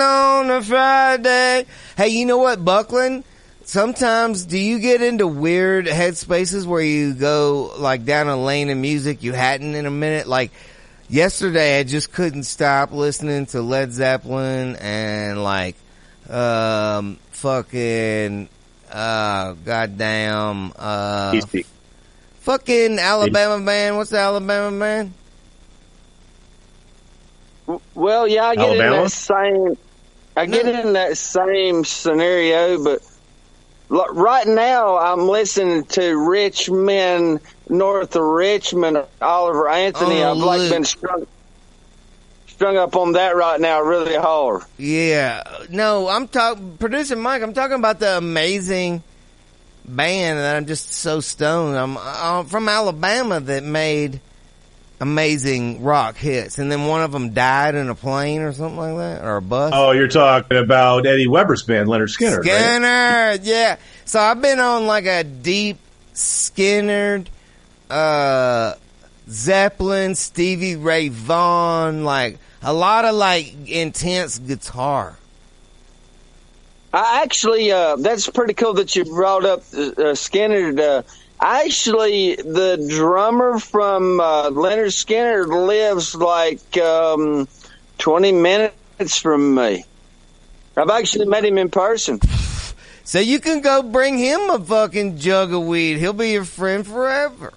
on 0.00 0.50
a 0.50 0.62
Friday. 0.62 1.66
Hey, 1.96 2.08
you 2.08 2.26
know 2.26 2.38
what, 2.38 2.64
Buckland? 2.64 3.24
Sometimes 3.64 4.44
do 4.44 4.58
you 4.58 4.78
get 4.78 5.00
into 5.00 5.26
weird 5.26 5.86
headspaces 5.86 6.66
where 6.66 6.82
you 6.82 7.14
go 7.14 7.72
like 7.78 8.04
down 8.04 8.28
a 8.28 8.36
lane 8.36 8.68
of 8.68 8.76
music 8.76 9.22
you 9.22 9.32
hadn't 9.32 9.74
in 9.74 9.86
a 9.86 9.90
minute? 9.90 10.26
Like 10.26 10.50
yesterday 11.08 11.78
I 11.80 11.84
just 11.84 12.12
couldn't 12.12 12.42
stop 12.42 12.92
listening 12.92 13.46
to 13.46 13.62
Led 13.62 13.90
Zeppelin 13.90 14.76
and 14.76 15.42
like 15.42 15.76
um 16.28 17.18
fucking 17.30 18.50
uh 18.92 19.54
goddamn 19.64 20.72
uh 20.76 21.40
fucking 22.40 22.98
Alabama 22.98 23.64
band. 23.64 23.96
What's 23.96 24.10
the 24.10 24.18
Alabama 24.18 24.78
band? 24.78 25.14
Well, 27.94 28.28
yeah, 28.28 28.44
I 28.44 28.56
get 28.56 28.72
in 28.72 28.78
that 28.78 29.10
same. 29.10 29.76
I 30.36 30.46
get 30.46 30.66
in 30.66 30.94
that 30.94 31.16
same 31.16 31.84
scenario, 31.84 32.82
but 32.82 33.00
right 33.88 34.46
now 34.46 34.96
I'm 34.98 35.28
listening 35.28 35.84
to 35.84 36.16
Rich 36.16 36.70
Men, 36.70 37.40
north 37.68 38.16
of 38.16 38.22
Richmond, 38.22 39.04
Oliver 39.22 39.68
Anthony. 39.68 40.22
Oh, 40.22 40.32
I've 40.32 40.36
like 40.38 40.60
Luke. 40.60 40.72
been 40.72 40.84
strung, 40.84 41.26
strung 42.48 42.76
up 42.76 42.96
on 42.96 43.12
that 43.12 43.36
right 43.36 43.60
now, 43.60 43.80
really 43.82 44.16
hard. 44.16 44.62
Yeah. 44.76 45.42
No, 45.70 46.08
I'm 46.08 46.28
talking, 46.28 46.76
producer 46.78 47.16
Mike, 47.16 47.42
I'm 47.42 47.54
talking 47.54 47.76
about 47.76 48.00
the 48.00 48.18
amazing 48.18 49.02
band 49.84 50.38
that 50.38 50.56
I'm 50.56 50.66
just 50.66 50.92
so 50.92 51.20
stoned. 51.20 51.76
I'm, 51.76 51.96
I'm 51.98 52.46
from 52.46 52.68
Alabama 52.68 53.38
that 53.38 53.62
made 53.62 54.20
amazing 55.04 55.82
rock 55.82 56.16
hits. 56.16 56.58
And 56.58 56.72
then 56.72 56.86
one 56.86 57.02
of 57.02 57.12
them 57.12 57.34
died 57.34 57.74
in 57.74 57.90
a 57.90 57.94
plane 57.94 58.40
or 58.40 58.52
something 58.52 58.78
like 58.78 58.96
that, 58.96 59.22
or 59.22 59.36
a 59.36 59.42
bus. 59.42 59.72
Oh, 59.74 59.92
you're 59.92 60.08
talking 60.08 60.56
about 60.56 61.06
Eddie 61.06 61.26
Weber's 61.26 61.62
band, 61.62 61.88
Lynyrd 61.88 62.08
Skynyrd. 62.16 62.38
right? 62.38 62.46
Skynyrd, 62.46 63.40
yeah. 63.42 63.76
So 64.06 64.18
I've 64.18 64.40
been 64.40 64.60
on 64.60 64.86
like 64.86 65.04
a 65.04 65.22
deep 65.22 65.78
Skynyrd, 66.14 67.26
uh, 67.90 68.74
Zeppelin, 69.28 70.14
Stevie 70.14 70.76
Ray 70.76 71.08
Vaughan, 71.08 72.04
like 72.04 72.38
a 72.62 72.72
lot 72.72 73.04
of 73.04 73.14
like 73.14 73.68
intense 73.68 74.38
guitar. 74.38 75.18
I 76.94 77.22
actually, 77.24 77.70
uh, 77.72 77.96
that's 77.96 78.28
pretty 78.30 78.54
cool 78.54 78.74
that 78.74 78.94
you 78.96 79.04
brought 79.04 79.44
up 79.44 79.60
uh, 79.60 80.14
Skynyrd. 80.14 80.80
Uh, 80.80 81.02
actually, 81.44 82.36
the 82.36 82.84
drummer 82.88 83.58
from 83.58 84.18
uh, 84.18 84.50
Lynyrd 84.50 84.92
Skynyrd 84.92 85.48
lives 85.48 86.14
like 86.14 86.76
um, 86.78 87.46
20 87.98 88.32
minutes 88.32 89.18
from 89.18 89.54
me. 89.54 89.84
I've 90.76 90.90
actually 90.90 91.26
met 91.26 91.44
him 91.44 91.58
in 91.58 91.70
person. 91.70 92.20
So 93.06 93.18
you 93.18 93.38
can 93.38 93.60
go 93.60 93.82
bring 93.82 94.16
him 94.16 94.48
a 94.48 94.58
fucking 94.58 95.18
jug 95.18 95.52
of 95.52 95.62
weed. 95.64 95.98
He'll 95.98 96.14
be 96.14 96.30
your 96.30 96.46
friend 96.46 96.86
forever. 96.86 97.52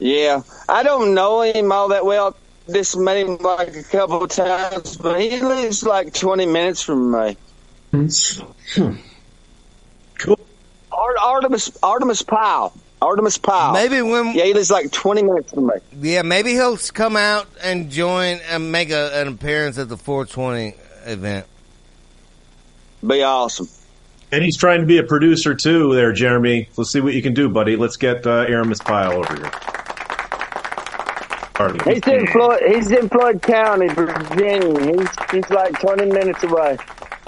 Yeah, 0.00 0.42
I 0.68 0.82
don't 0.82 1.14
know 1.14 1.42
him 1.42 1.70
all 1.70 1.88
that 1.90 2.04
well. 2.04 2.36
Just 2.68 2.96
met 2.98 3.16
him 3.16 3.36
like 3.38 3.76
a 3.76 3.82
couple 3.84 4.24
of 4.24 4.30
times, 4.30 4.96
but 4.96 5.20
he 5.20 5.40
lives 5.40 5.84
like 5.84 6.12
20 6.12 6.46
minutes 6.46 6.82
from 6.82 7.12
me. 7.12 7.36
Cool. 10.18 10.47
Art- 10.98 11.16
Artimus 11.16 11.78
Artimus 11.80 12.26
Pyle. 12.26 12.72
Artimus 13.00 13.40
Pyle. 13.40 13.72
Maybe 13.72 14.02
when 14.02 14.34
yeah, 14.34 14.44
he 14.44 14.54
like 14.54 14.90
20 14.90 15.22
minutes 15.22 15.52
from 15.52 15.66
me. 15.68 15.74
Yeah, 16.00 16.22
maybe 16.22 16.50
he'll 16.52 16.76
come 16.76 17.16
out 17.16 17.46
and 17.62 17.90
join 17.90 18.40
and 18.50 18.72
make 18.72 18.90
a, 18.90 19.20
an 19.20 19.28
appearance 19.28 19.78
at 19.78 19.88
the 19.88 19.96
420 19.96 20.74
event. 21.06 21.46
Be 23.06 23.22
awesome. 23.22 23.68
And 24.32 24.42
he's 24.42 24.56
trying 24.56 24.80
to 24.80 24.86
be 24.86 24.98
a 24.98 25.04
producer 25.04 25.54
too, 25.54 25.94
there, 25.94 26.12
Jeremy. 26.12 26.68
Let's 26.76 26.90
see 26.90 27.00
what 27.00 27.14
you 27.14 27.22
can 27.22 27.34
do, 27.34 27.48
buddy. 27.48 27.76
Let's 27.76 27.96
get 27.96 28.26
uh, 28.26 28.46
Artimus 28.46 28.84
Pyle 28.84 29.12
over 29.12 29.34
here. 29.36 29.50
Pardon. 31.54 31.92
He's 31.92 32.06
in 32.06 32.26
Floyd. 32.28 32.60
He's 32.66 32.90
in 32.90 33.08
Floyd 33.08 33.42
County, 33.42 33.88
Virginia. 33.88 34.96
He's 34.96 35.08
he's 35.32 35.50
like 35.50 35.78
20 35.80 36.06
minutes 36.06 36.42
away. 36.44 36.78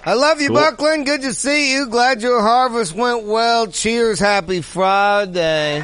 I 0.05 0.15
love 0.15 0.41
you, 0.41 0.49
Cool. 0.49 0.57
Buckland. 0.57 1.07
Good 1.07 1.23
to 1.23 1.35
see 1.35 1.73
you. 1.75 1.87
Glad 1.87 2.23
your 2.23 2.41
harvest 2.41 2.95
went 2.95 3.25
well. 3.25 3.67
Cheers. 3.67 4.19
Happy 4.19 4.63
Friday. 4.63 5.81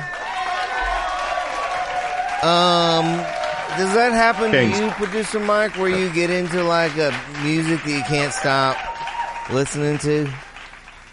Um, 2.43 3.05
does 3.79 3.93
that 3.95 4.13
happen 4.13 4.51
Thanks. 4.53 4.79
to 4.79 4.85
you, 4.85 4.91
producer 4.93 5.41
Mike, 5.41 5.77
where 5.77 5.89
you 5.89 6.11
get 6.13 6.31
into 6.31 6.63
like 6.63 6.97
a 6.97 7.13
music 7.43 7.83
that 7.85 7.91
you 7.91 8.03
can't 8.05 8.33
stop 8.33 8.77
listening 9.51 9.99
to? 9.99 10.31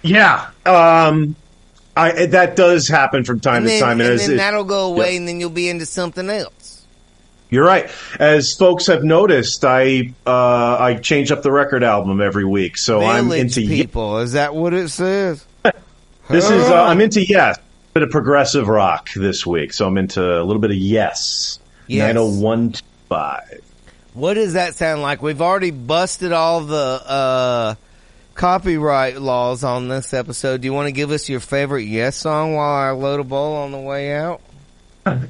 Yeah. 0.02 0.50
Um, 0.66 1.36
I 1.96 2.26
that 2.28 2.56
does 2.56 2.88
happen 2.88 3.24
from 3.24 3.40
time 3.40 3.58
and 3.58 3.66
to 3.66 3.70
then, 3.72 3.82
time, 3.82 4.02
and, 4.02 4.10
and 4.12 4.20
then 4.20 4.38
that'll 4.38 4.64
go 4.64 4.88
away, 4.94 5.12
Yeah. 5.12 5.18
and 5.20 5.28
then 5.28 5.40
you'll 5.40 5.50
be 5.50 5.70
into 5.70 5.86
something 5.86 6.30
else. 6.30 6.63
You're 7.54 7.66
right. 7.66 7.90
As 8.20 8.56
folks 8.56 8.88
have 8.88 9.04
noticed, 9.04 9.64
I 9.64 10.14
uh, 10.26 10.78
I 10.80 10.96
change 10.96 11.32
up 11.32 11.44
the 11.44 11.52
record 11.52 11.84
album 11.84 12.20
every 12.20 12.46
week, 12.46 12.78
so 12.78 13.02
I'm 13.02 13.26
Village 13.26 13.42
into 13.42 13.62
ye- 13.62 13.84
people. 13.84 14.20
Is 14.20 14.32
that 14.32 14.56
what 14.56 14.74
it 14.74 14.90
says? 14.90 15.46
this 16.30 16.50
is 16.50 16.64
uh, 16.64 16.84
I'm 16.84 17.00
into 17.00 17.24
yes, 17.24 17.58
a 17.58 17.62
bit 17.94 18.04
of 18.04 18.10
progressive 18.10 18.68
rock 18.68 19.10
this 19.14 19.46
week, 19.46 19.72
so 19.72 19.86
I'm 19.88 19.98
into 19.98 20.22
a 20.24 20.44
little 20.44 20.62
bit 20.62 20.72
of 20.72 20.78
Yes. 20.78 21.60
Yes. 21.86 22.08
Nine 22.08 22.18
oh 22.18 22.30
one 22.40 22.74
five. 23.08 23.62
What 24.14 24.36
does 24.36 24.54
that 24.54 24.74
sound 24.76 25.02
like? 25.02 25.22
We've 25.22 25.42
already 25.42 25.72
busted 25.72 26.32
all 26.32 26.62
the 26.62 26.76
uh, 26.76 27.76
copyright 28.36 29.22
laws 29.22 29.64
on 29.64 29.90
this 29.90 30.14
episode. 30.14 30.62
Do 30.62 30.66
you 30.66 30.74
want 30.74 30.88
to 30.88 30.92
give 30.92 31.12
us 31.12 31.30
your 31.30 31.40
favorite 31.40 31.84
Yes 31.84 32.16
song 32.16 32.54
while 32.56 32.74
I 32.74 32.92
load 32.92 33.20
a 33.20 33.24
bowl 33.24 33.56
on 33.58 33.72
the 33.72 33.80
way 33.80 34.14
out? 34.16 34.42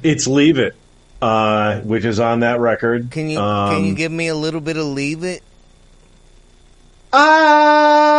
It's 0.02 0.26
Leave 0.26 0.58
It, 0.58 0.76
uh, 1.24 1.80
which 1.80 2.04
is 2.04 2.20
on 2.20 2.40
that 2.40 2.60
record. 2.60 3.10
Can 3.10 3.28
you 3.30 3.38
Um, 3.40 3.74
can 3.74 3.84
you 3.86 3.94
give 3.94 4.12
me 4.12 4.28
a 4.28 4.34
little 4.34 4.60
bit 4.60 4.76
of 4.76 4.84
Leave 4.86 5.24
It? 5.24 5.42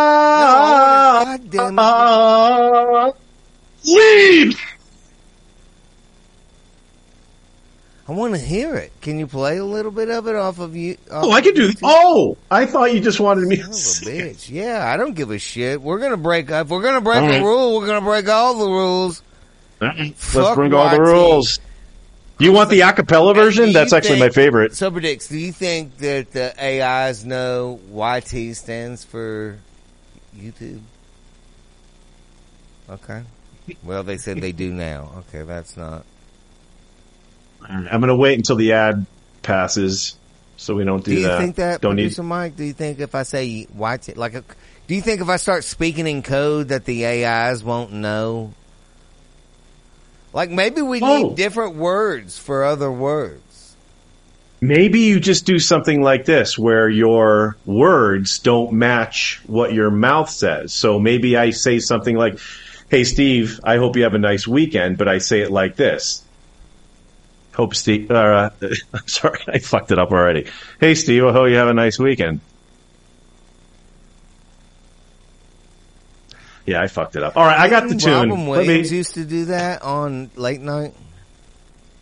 Ah, 0.06 1.36
damn 1.50 1.74
it. 1.78 1.82
ah, 1.82 3.12
leave. 3.84 4.58
I 8.08 8.12
want 8.12 8.34
to 8.34 8.40
hear 8.40 8.76
it. 8.76 8.92
Can 9.00 9.18
you 9.18 9.26
play 9.26 9.56
a 9.58 9.64
little 9.64 9.90
bit 9.90 10.08
of 10.10 10.28
it 10.28 10.36
off 10.36 10.60
of 10.60 10.76
you? 10.76 10.96
Oh, 11.10 11.32
I 11.32 11.40
can 11.40 11.54
do. 11.54 11.72
Oh, 11.82 12.36
I 12.50 12.64
thought 12.64 12.94
you 12.94 13.00
just 13.00 13.18
wanted 13.18 13.48
me. 13.48 13.56
to 13.56 13.64
Son 13.64 13.72
sing. 13.74 14.20
a 14.20 14.24
bitch. 14.30 14.48
Yeah, 14.50 14.88
I 14.92 14.96
don't 14.96 15.14
give 15.14 15.30
a 15.32 15.38
shit. 15.38 15.82
We're 15.82 15.98
gonna 15.98 16.16
break. 16.16 16.50
up. 16.50 16.68
we're 16.68 16.82
gonna 16.82 17.00
break 17.00 17.18
All 17.22 17.24
a 17.28 17.28
right. 17.32 17.42
rule, 17.42 17.76
we're 17.76 17.86
gonna 17.86 18.00
break 18.06 18.28
all 18.28 18.54
the 18.58 18.66
rules. 18.70 19.22
Let's 19.80 20.12
Fuck 20.32 20.54
bring 20.54 20.72
all 20.72 20.88
the 20.88 21.00
rules. 21.02 21.58
You 22.38 22.52
want 22.52 22.68
the 22.68 22.80
acapella 22.80 23.34
version? 23.34 23.72
That's 23.72 23.92
actually 23.92 24.20
my 24.20 24.28
favorite. 24.28 24.74
Sober 24.74 25.00
Dicks, 25.00 25.28
do 25.28 25.38
you 25.38 25.52
think 25.52 25.96
that 25.98 26.32
the 26.32 26.54
AIs 26.62 27.24
know 27.24 27.80
YT 27.90 28.54
stands 28.54 29.04
for 29.04 29.58
YouTube? 30.36 30.80
Okay. 32.90 33.22
Well, 33.82 34.02
they 34.02 34.18
said 34.18 34.40
they 34.40 34.52
do 34.52 34.72
now. 34.72 35.10
Okay, 35.28 35.42
that's 35.42 35.76
not. 35.76 36.04
I'm 37.62 37.86
going 37.86 38.08
to 38.08 38.16
wait 38.16 38.38
until 38.38 38.56
the 38.56 38.74
ad 38.74 39.06
passes, 39.42 40.16
so 40.56 40.74
we 40.74 40.84
don't 40.84 41.04
do, 41.04 41.10
that. 41.10 41.16
Do 41.16 41.20
you 41.20 41.26
that. 41.26 41.38
think 41.38 41.56
that, 41.56 41.80
don't 41.80 41.96
need. 41.96 42.02
producer 42.02 42.22
Mike? 42.22 42.56
Do 42.56 42.64
you 42.64 42.74
think 42.74 43.00
if 43.00 43.14
I 43.14 43.22
say 43.22 43.66
YT, 43.74 44.16
like, 44.16 44.34
a, 44.34 44.44
do 44.86 44.94
you 44.94 45.00
think 45.00 45.20
if 45.20 45.28
I 45.28 45.36
start 45.36 45.64
speaking 45.64 46.06
in 46.06 46.22
code 46.22 46.68
that 46.68 46.84
the 46.84 47.06
AIs 47.06 47.64
won't 47.64 47.92
know? 47.92 48.52
Like, 50.36 50.50
maybe 50.50 50.82
we 50.82 51.00
Oh. 51.00 51.28
need 51.28 51.36
different 51.36 51.76
words 51.76 52.36
for 52.36 52.62
other 52.62 52.92
words. 52.92 53.74
Maybe 54.60 55.00
you 55.00 55.18
just 55.18 55.46
do 55.46 55.58
something 55.58 56.02
like 56.02 56.26
this, 56.26 56.58
where 56.58 56.90
your 56.90 57.56
words 57.64 58.38
don't 58.40 58.74
match 58.74 59.40
what 59.46 59.72
your 59.72 59.90
mouth 59.90 60.28
says. 60.28 60.74
So 60.74 60.98
maybe 60.98 61.38
I 61.38 61.50
say 61.52 61.78
something 61.78 62.16
like, 62.18 62.38
"Hey, 62.90 63.04
Steve, 63.04 63.58
I 63.64 63.78
hope 63.78 63.96
you 63.96 64.02
have 64.02 64.12
a 64.12 64.18
nice 64.18 64.46
weekend," 64.46 64.98
but 64.98 65.08
I 65.08 65.18
say 65.18 65.40
it 65.40 65.50
like 65.50 65.76
this. 65.76 66.20
Hope 67.54 67.74
Steve. 67.74 68.10
Uh, 68.10 68.50
I'm 68.92 69.08
sorry, 69.08 69.40
I 69.48 69.58
fucked 69.58 69.90
it 69.90 69.98
up 69.98 70.12
already. 70.12 70.44
Hey, 70.78 70.94
Steve, 70.96 71.24
I 71.24 71.32
hope 71.32 71.48
you 71.48 71.56
have 71.56 71.68
a 71.68 71.74
nice 71.74 71.98
weekend. 71.98 72.40
Yeah, 76.66 76.82
I 76.82 76.88
fucked 76.88 77.14
it 77.16 77.22
up. 77.22 77.36
All 77.36 77.44
right, 77.44 77.58
I 77.58 77.68
got 77.68 77.84
the 77.84 77.90
Didn't 77.90 78.00
tune. 78.02 78.12
Robin 78.12 78.30
Let 78.30 78.38
me- 78.38 78.66
Williams 78.66 78.92
used 78.92 79.14
to 79.14 79.24
do 79.24 79.44
that 79.46 79.82
on 79.82 80.30
late 80.36 80.60
night. 80.60 80.94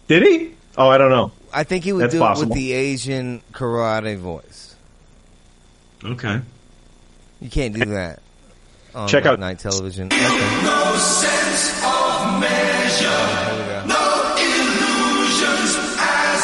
Did 0.09 0.23
he? 0.23 0.53
Oh, 0.77 0.89
I 0.89 0.99
don't 0.99 1.11
know. 1.11 1.33
I 1.53 1.65
think 1.65 1.85
he 1.85 1.93
would 1.93 2.03
That's 2.05 2.15
do 2.15 2.25
it 2.25 2.39
with 2.39 2.53
the 2.55 2.73
Asian 2.73 3.43
karate 3.53 4.17
voice. 4.19 4.75
Okay. 6.05 6.41
You 7.41 7.49
can't 7.51 7.75
do 7.75 7.85
that 7.87 8.21
on 8.95 9.07
Check 9.09 9.25
late 9.25 9.31
out- 9.33 9.39
night 9.41 9.59
television. 9.61 10.07
Okay. 10.09 10.19
No 10.19 10.97
sense 10.97 11.83
of 11.85 12.41
measure. 12.41 13.87
No 13.87 14.35
illusions 14.37 15.77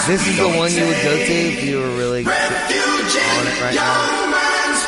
This 0.06 0.26
is 0.28 0.36
the 0.36 0.48
one 0.48 0.70
you 0.72 0.84
would 0.86 1.02
go 1.02 1.16
to 1.16 1.32
if 1.32 1.64
you 1.64 1.78
were 1.78 1.96
really 1.96 2.24
on 2.24 2.28
refuge 2.28 3.16
in 3.16 3.46
it 3.46 3.60
right 3.62 3.74
young 3.74 4.30
man's 4.30 4.84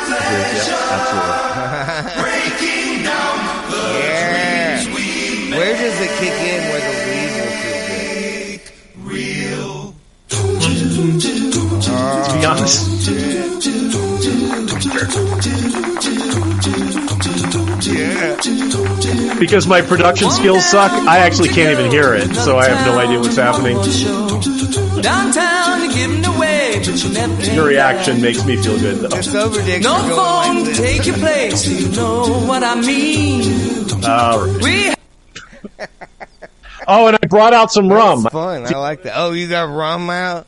pleasure. 2.15 2.69
Where 5.63 5.77
does 5.77 5.97
it 6.01 6.09
kick 6.19 6.33
in 6.33 6.61
where 6.71 6.81
the 6.81 6.93
lead 7.07 7.31
will 7.39 7.53
feel 7.63 7.79
good? 7.87 8.59
Real. 8.97 9.95
To 11.79 12.31
be 12.37 12.43
honest. 12.43 12.75
Because 19.39 19.65
my 19.65 19.81
production 19.81 20.29
skills 20.31 20.65
suck, 20.65 20.91
I 20.91 21.19
actually 21.19 21.47
can't 21.47 21.71
even 21.71 21.89
hear 21.89 22.13
it, 22.13 22.35
so 22.35 22.57
I 22.57 22.67
have 22.67 22.85
no 22.85 22.99
idea 22.99 23.19
what's 23.19 23.37
happening. 23.37 23.77
Downtown, 25.01 25.87
giving 25.93 26.25
away, 26.25 26.81
but 26.85 27.01
you 27.01 27.09
never 27.13 27.41
Your 27.53 27.67
reaction 27.67 28.21
makes 28.21 28.43
me 28.43 28.57
feel 28.57 28.77
good, 28.77 28.97
though. 28.97 29.07
The 29.07 29.79
No 29.81 29.95
phone 30.13 30.65
like 30.65 30.75
take 30.75 31.05
your 31.05 31.15
place. 31.15 31.65
You 31.69 31.87
know 31.95 32.27
what 32.47 32.63
I 32.63 32.75
mean? 32.81 34.03
All 34.03 34.45
right. 34.45 34.61
We 34.61 34.93
Oh, 36.85 37.07
and 37.07 37.17
I 37.21 37.27
brought 37.27 37.53
out 37.53 37.71
some 37.71 37.87
rum. 37.87 38.25
It's 38.25 38.33
fun. 38.33 38.65
I 38.65 38.77
like 38.77 39.03
that. 39.03 39.13
Oh, 39.15 39.31
you 39.31 39.47
got 39.47 39.73
rum 39.73 40.09
out? 40.09 40.45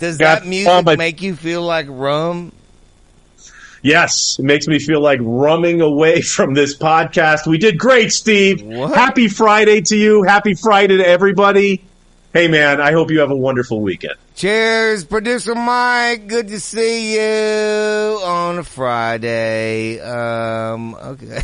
Does 0.00 0.18
Got 0.18 0.40
that 0.40 0.48
music 0.48 0.98
make 0.98 1.22
you 1.22 1.36
feel 1.36 1.62
like 1.62 1.86
rum? 1.88 2.52
Yes, 3.82 4.36
it 4.38 4.44
makes 4.44 4.66
me 4.66 4.78
feel 4.78 5.00
like 5.00 5.20
rumming 5.22 5.80
away 5.80 6.20
from 6.22 6.54
this 6.54 6.76
podcast. 6.76 7.46
We 7.46 7.58
did 7.58 7.78
great, 7.78 8.12
Steve. 8.12 8.60
Happy 8.62 9.28
Friday 9.28 9.80
to 9.82 9.96
you. 9.96 10.22
Happy 10.22 10.54
Friday 10.54 10.98
to 10.98 11.06
everybody. 11.06 11.84
Hey, 12.32 12.46
man, 12.48 12.80
I 12.80 12.92
hope 12.92 13.10
you 13.10 13.20
have 13.20 13.30
a 13.30 13.36
wonderful 13.36 13.80
weekend. 13.80 14.14
Cheers, 14.36 15.04
producer 15.04 15.54
Mike. 15.54 16.28
Good 16.28 16.48
to 16.48 16.60
see 16.60 17.14
you 17.14 18.20
on 18.22 18.58
a 18.58 18.64
Friday. 18.64 19.98
Um, 20.00 20.94
okay. 20.94 21.42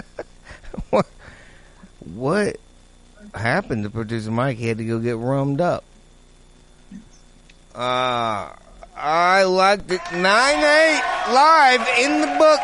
what, 0.90 1.06
what 2.14 2.56
happened 3.34 3.84
to 3.84 3.90
producer 3.90 4.30
Mike? 4.30 4.58
He 4.58 4.68
had 4.68 4.78
to 4.78 4.84
go 4.84 4.98
get 4.98 5.16
rummed 5.16 5.60
up. 5.60 5.84
Uh, 7.74 8.50
I 8.96 9.44
liked 9.44 9.90
it. 9.90 10.00
9-8 10.00 10.22
live 11.32 11.88
in 11.98 12.20
the 12.20 12.26
book. 12.38 12.60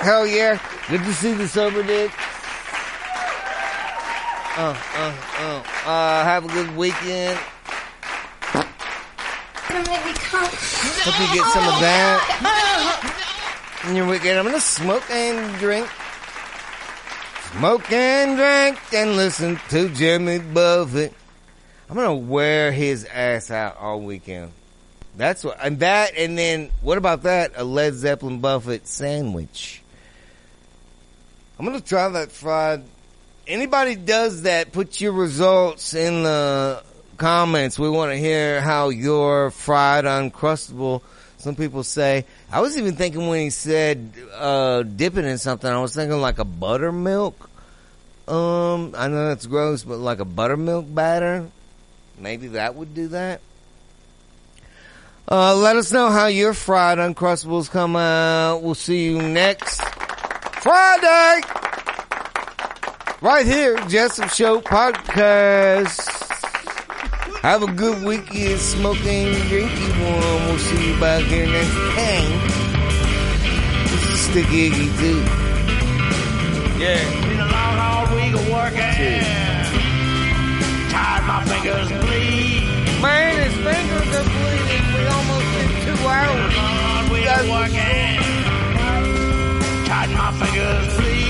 Hell 0.00 0.26
yeah. 0.26 0.58
Good 0.88 1.02
to 1.04 1.14
see 1.14 1.32
the 1.32 1.48
sober 1.48 1.82
dick. 1.82 2.12
Uh, 4.56 4.74
uh, 4.94 5.14
uh, 5.38 5.62
uh, 5.86 6.24
have 6.24 6.44
a 6.44 6.48
good 6.48 6.76
weekend. 6.76 7.38
Hope 11.02 11.18
you 11.18 11.34
get 11.34 11.46
some 11.52 11.64
of 11.64 11.80
that. 11.80 13.16
in 13.86 13.96
your 13.96 14.06
weekend. 14.06 14.38
I'm 14.38 14.44
gonna 14.44 14.60
smoke 14.60 15.08
and 15.10 15.58
drink. 15.58 15.88
Smoke 17.52 17.90
and 17.90 18.36
drink 18.36 18.78
and 18.94 19.16
listen 19.16 19.58
to 19.70 19.88
Jimmy 19.88 20.38
Buffett. 20.38 21.12
I'm 21.88 21.96
gonna 21.96 22.14
wear 22.14 22.70
his 22.70 23.04
ass 23.04 23.50
out 23.50 23.76
all 23.76 24.00
weekend. 24.00 24.52
That's 25.16 25.42
what, 25.42 25.58
and 25.60 25.80
that, 25.80 26.12
and 26.16 26.38
then 26.38 26.70
what 26.80 26.96
about 26.96 27.24
that? 27.24 27.52
A 27.56 27.64
Led 27.64 27.94
Zeppelin 27.94 28.38
Buffett 28.38 28.86
sandwich. 28.86 29.82
I'm 31.58 31.66
gonna 31.66 31.80
try 31.80 32.08
that 32.08 32.30
fried. 32.30 32.84
Anybody 33.46 33.96
does 33.96 34.42
that, 34.42 34.72
put 34.72 35.00
your 35.00 35.12
results 35.12 35.92
in 35.92 36.22
the 36.22 36.84
comments. 37.16 37.78
We 37.78 37.90
want 37.90 38.12
to 38.12 38.16
hear 38.16 38.60
how 38.60 38.90
your 38.90 39.50
fried 39.50 40.04
uncrustable. 40.04 41.02
Some 41.38 41.56
people 41.56 41.82
say. 41.82 42.26
I 42.52 42.60
was 42.60 42.76
even 42.76 42.96
thinking 42.96 43.28
when 43.28 43.42
he 43.42 43.50
said 43.50 44.12
uh, 44.34 44.82
in 44.84 45.38
something. 45.38 45.70
I 45.70 45.80
was 45.80 45.94
thinking 45.94 46.20
like 46.20 46.38
a 46.38 46.44
buttermilk. 46.44 47.48
Um, 48.26 48.94
I 48.96 49.08
know 49.08 49.28
that's 49.28 49.46
gross, 49.46 49.84
but 49.84 49.98
like 49.98 50.18
a 50.18 50.24
buttermilk 50.24 50.92
batter. 50.92 51.48
Maybe 52.18 52.48
that 52.48 52.74
would 52.74 52.94
do 52.94 53.08
that. 53.08 53.40
Uh, 55.30 55.54
let 55.54 55.76
us 55.76 55.92
know 55.92 56.10
how 56.10 56.26
your 56.26 56.52
fried 56.52 56.98
uncrustables 56.98 57.70
come 57.70 57.94
out. 57.94 58.62
We'll 58.62 58.74
see 58.74 59.04
you 59.04 59.22
next 59.22 59.80
Friday. 60.60 61.40
Right 63.20 63.46
here, 63.46 63.76
Jessup 63.86 64.30
Show 64.30 64.60
Podcast. 64.60 66.29
Have 67.42 67.62
a 67.62 67.72
good 67.72 68.02
weekend, 68.04 68.60
smoking, 68.60 69.32
drinking 69.48 69.96
one. 70.04 70.44
We'll 70.44 70.58
see 70.58 70.92
you 70.92 71.00
back 71.00 71.24
here 71.24 71.46
next 71.46 71.72
time. 71.72 72.28
This 73.88 74.04
is 74.10 74.20
Sticky 74.20 74.68
Iggy 74.68 74.98
too. 75.00 75.20
Yeah. 76.78 77.00
Been 77.24 77.40
a 77.40 77.48
long, 77.48 77.76
hard 77.80 78.10
week 78.12 78.34
of 78.34 78.44
working. 78.52 79.24
Tired, 80.92 81.24
my 81.24 81.42
fingers 81.48 81.88
bleed. 82.04 82.68
Man, 83.00 83.32
his 83.40 83.56
fingers 83.64 84.10
are 84.20 84.28
bleeding. 84.28 84.84
We 84.92 85.00
almost 85.08 85.48
did 85.56 85.72
two 85.80 85.96
hours. 86.06 86.52
Hard 86.52 87.08
week 87.10 87.24
of 87.24 87.48
working. 87.48 88.20
Tired, 89.88 90.12
my 90.12 90.28
fingers 90.44 90.92
bleed. 90.98 91.29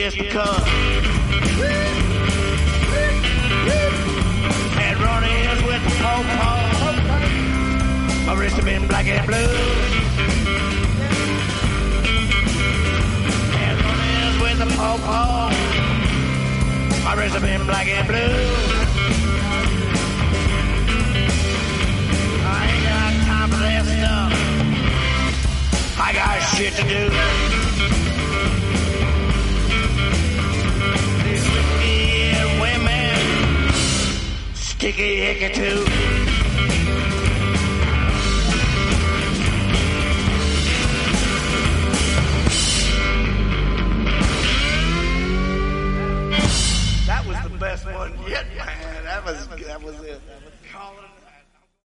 just 0.00 0.18
cut. 0.30 0.66
Had 4.74 4.98
run-ins 4.98 5.62
with 5.62 5.82
the 5.84 5.90
po-po. 6.02 6.52
My 8.26 8.34
wrist 8.38 8.56
have 8.56 8.64
been 8.64 8.88
black 8.88 9.06
and 9.06 9.24
blue. 9.26 9.36
Had 13.54 13.76
run-ins 13.84 14.36
with 14.42 14.58
the 14.58 14.66
po-po. 14.74 15.50
My 17.04 17.14
wrist 17.14 17.34
have 17.34 17.42
been 17.42 17.64
black 17.66 17.86
and 17.86 18.08
blue. 18.08 18.34
I 22.46 22.66
ain't 22.66 22.84
got 22.90 23.12
time 23.26 23.48
for 23.50 23.60
that 23.62 23.84
stuff. 23.86 24.32
I 26.00 26.12
got 26.12 26.40
shit 26.56 26.74
to 26.74 26.82
do. 26.88 28.33
That 47.06 47.24
was 47.26 47.42
the 47.50 47.58
best 47.58 47.86
one 47.86 48.12
yet, 48.28 48.44
man. 48.54 49.04
That 49.04 49.24
was, 49.24 49.48
that 49.48 49.82
was 49.82 50.00
it. 50.02 50.20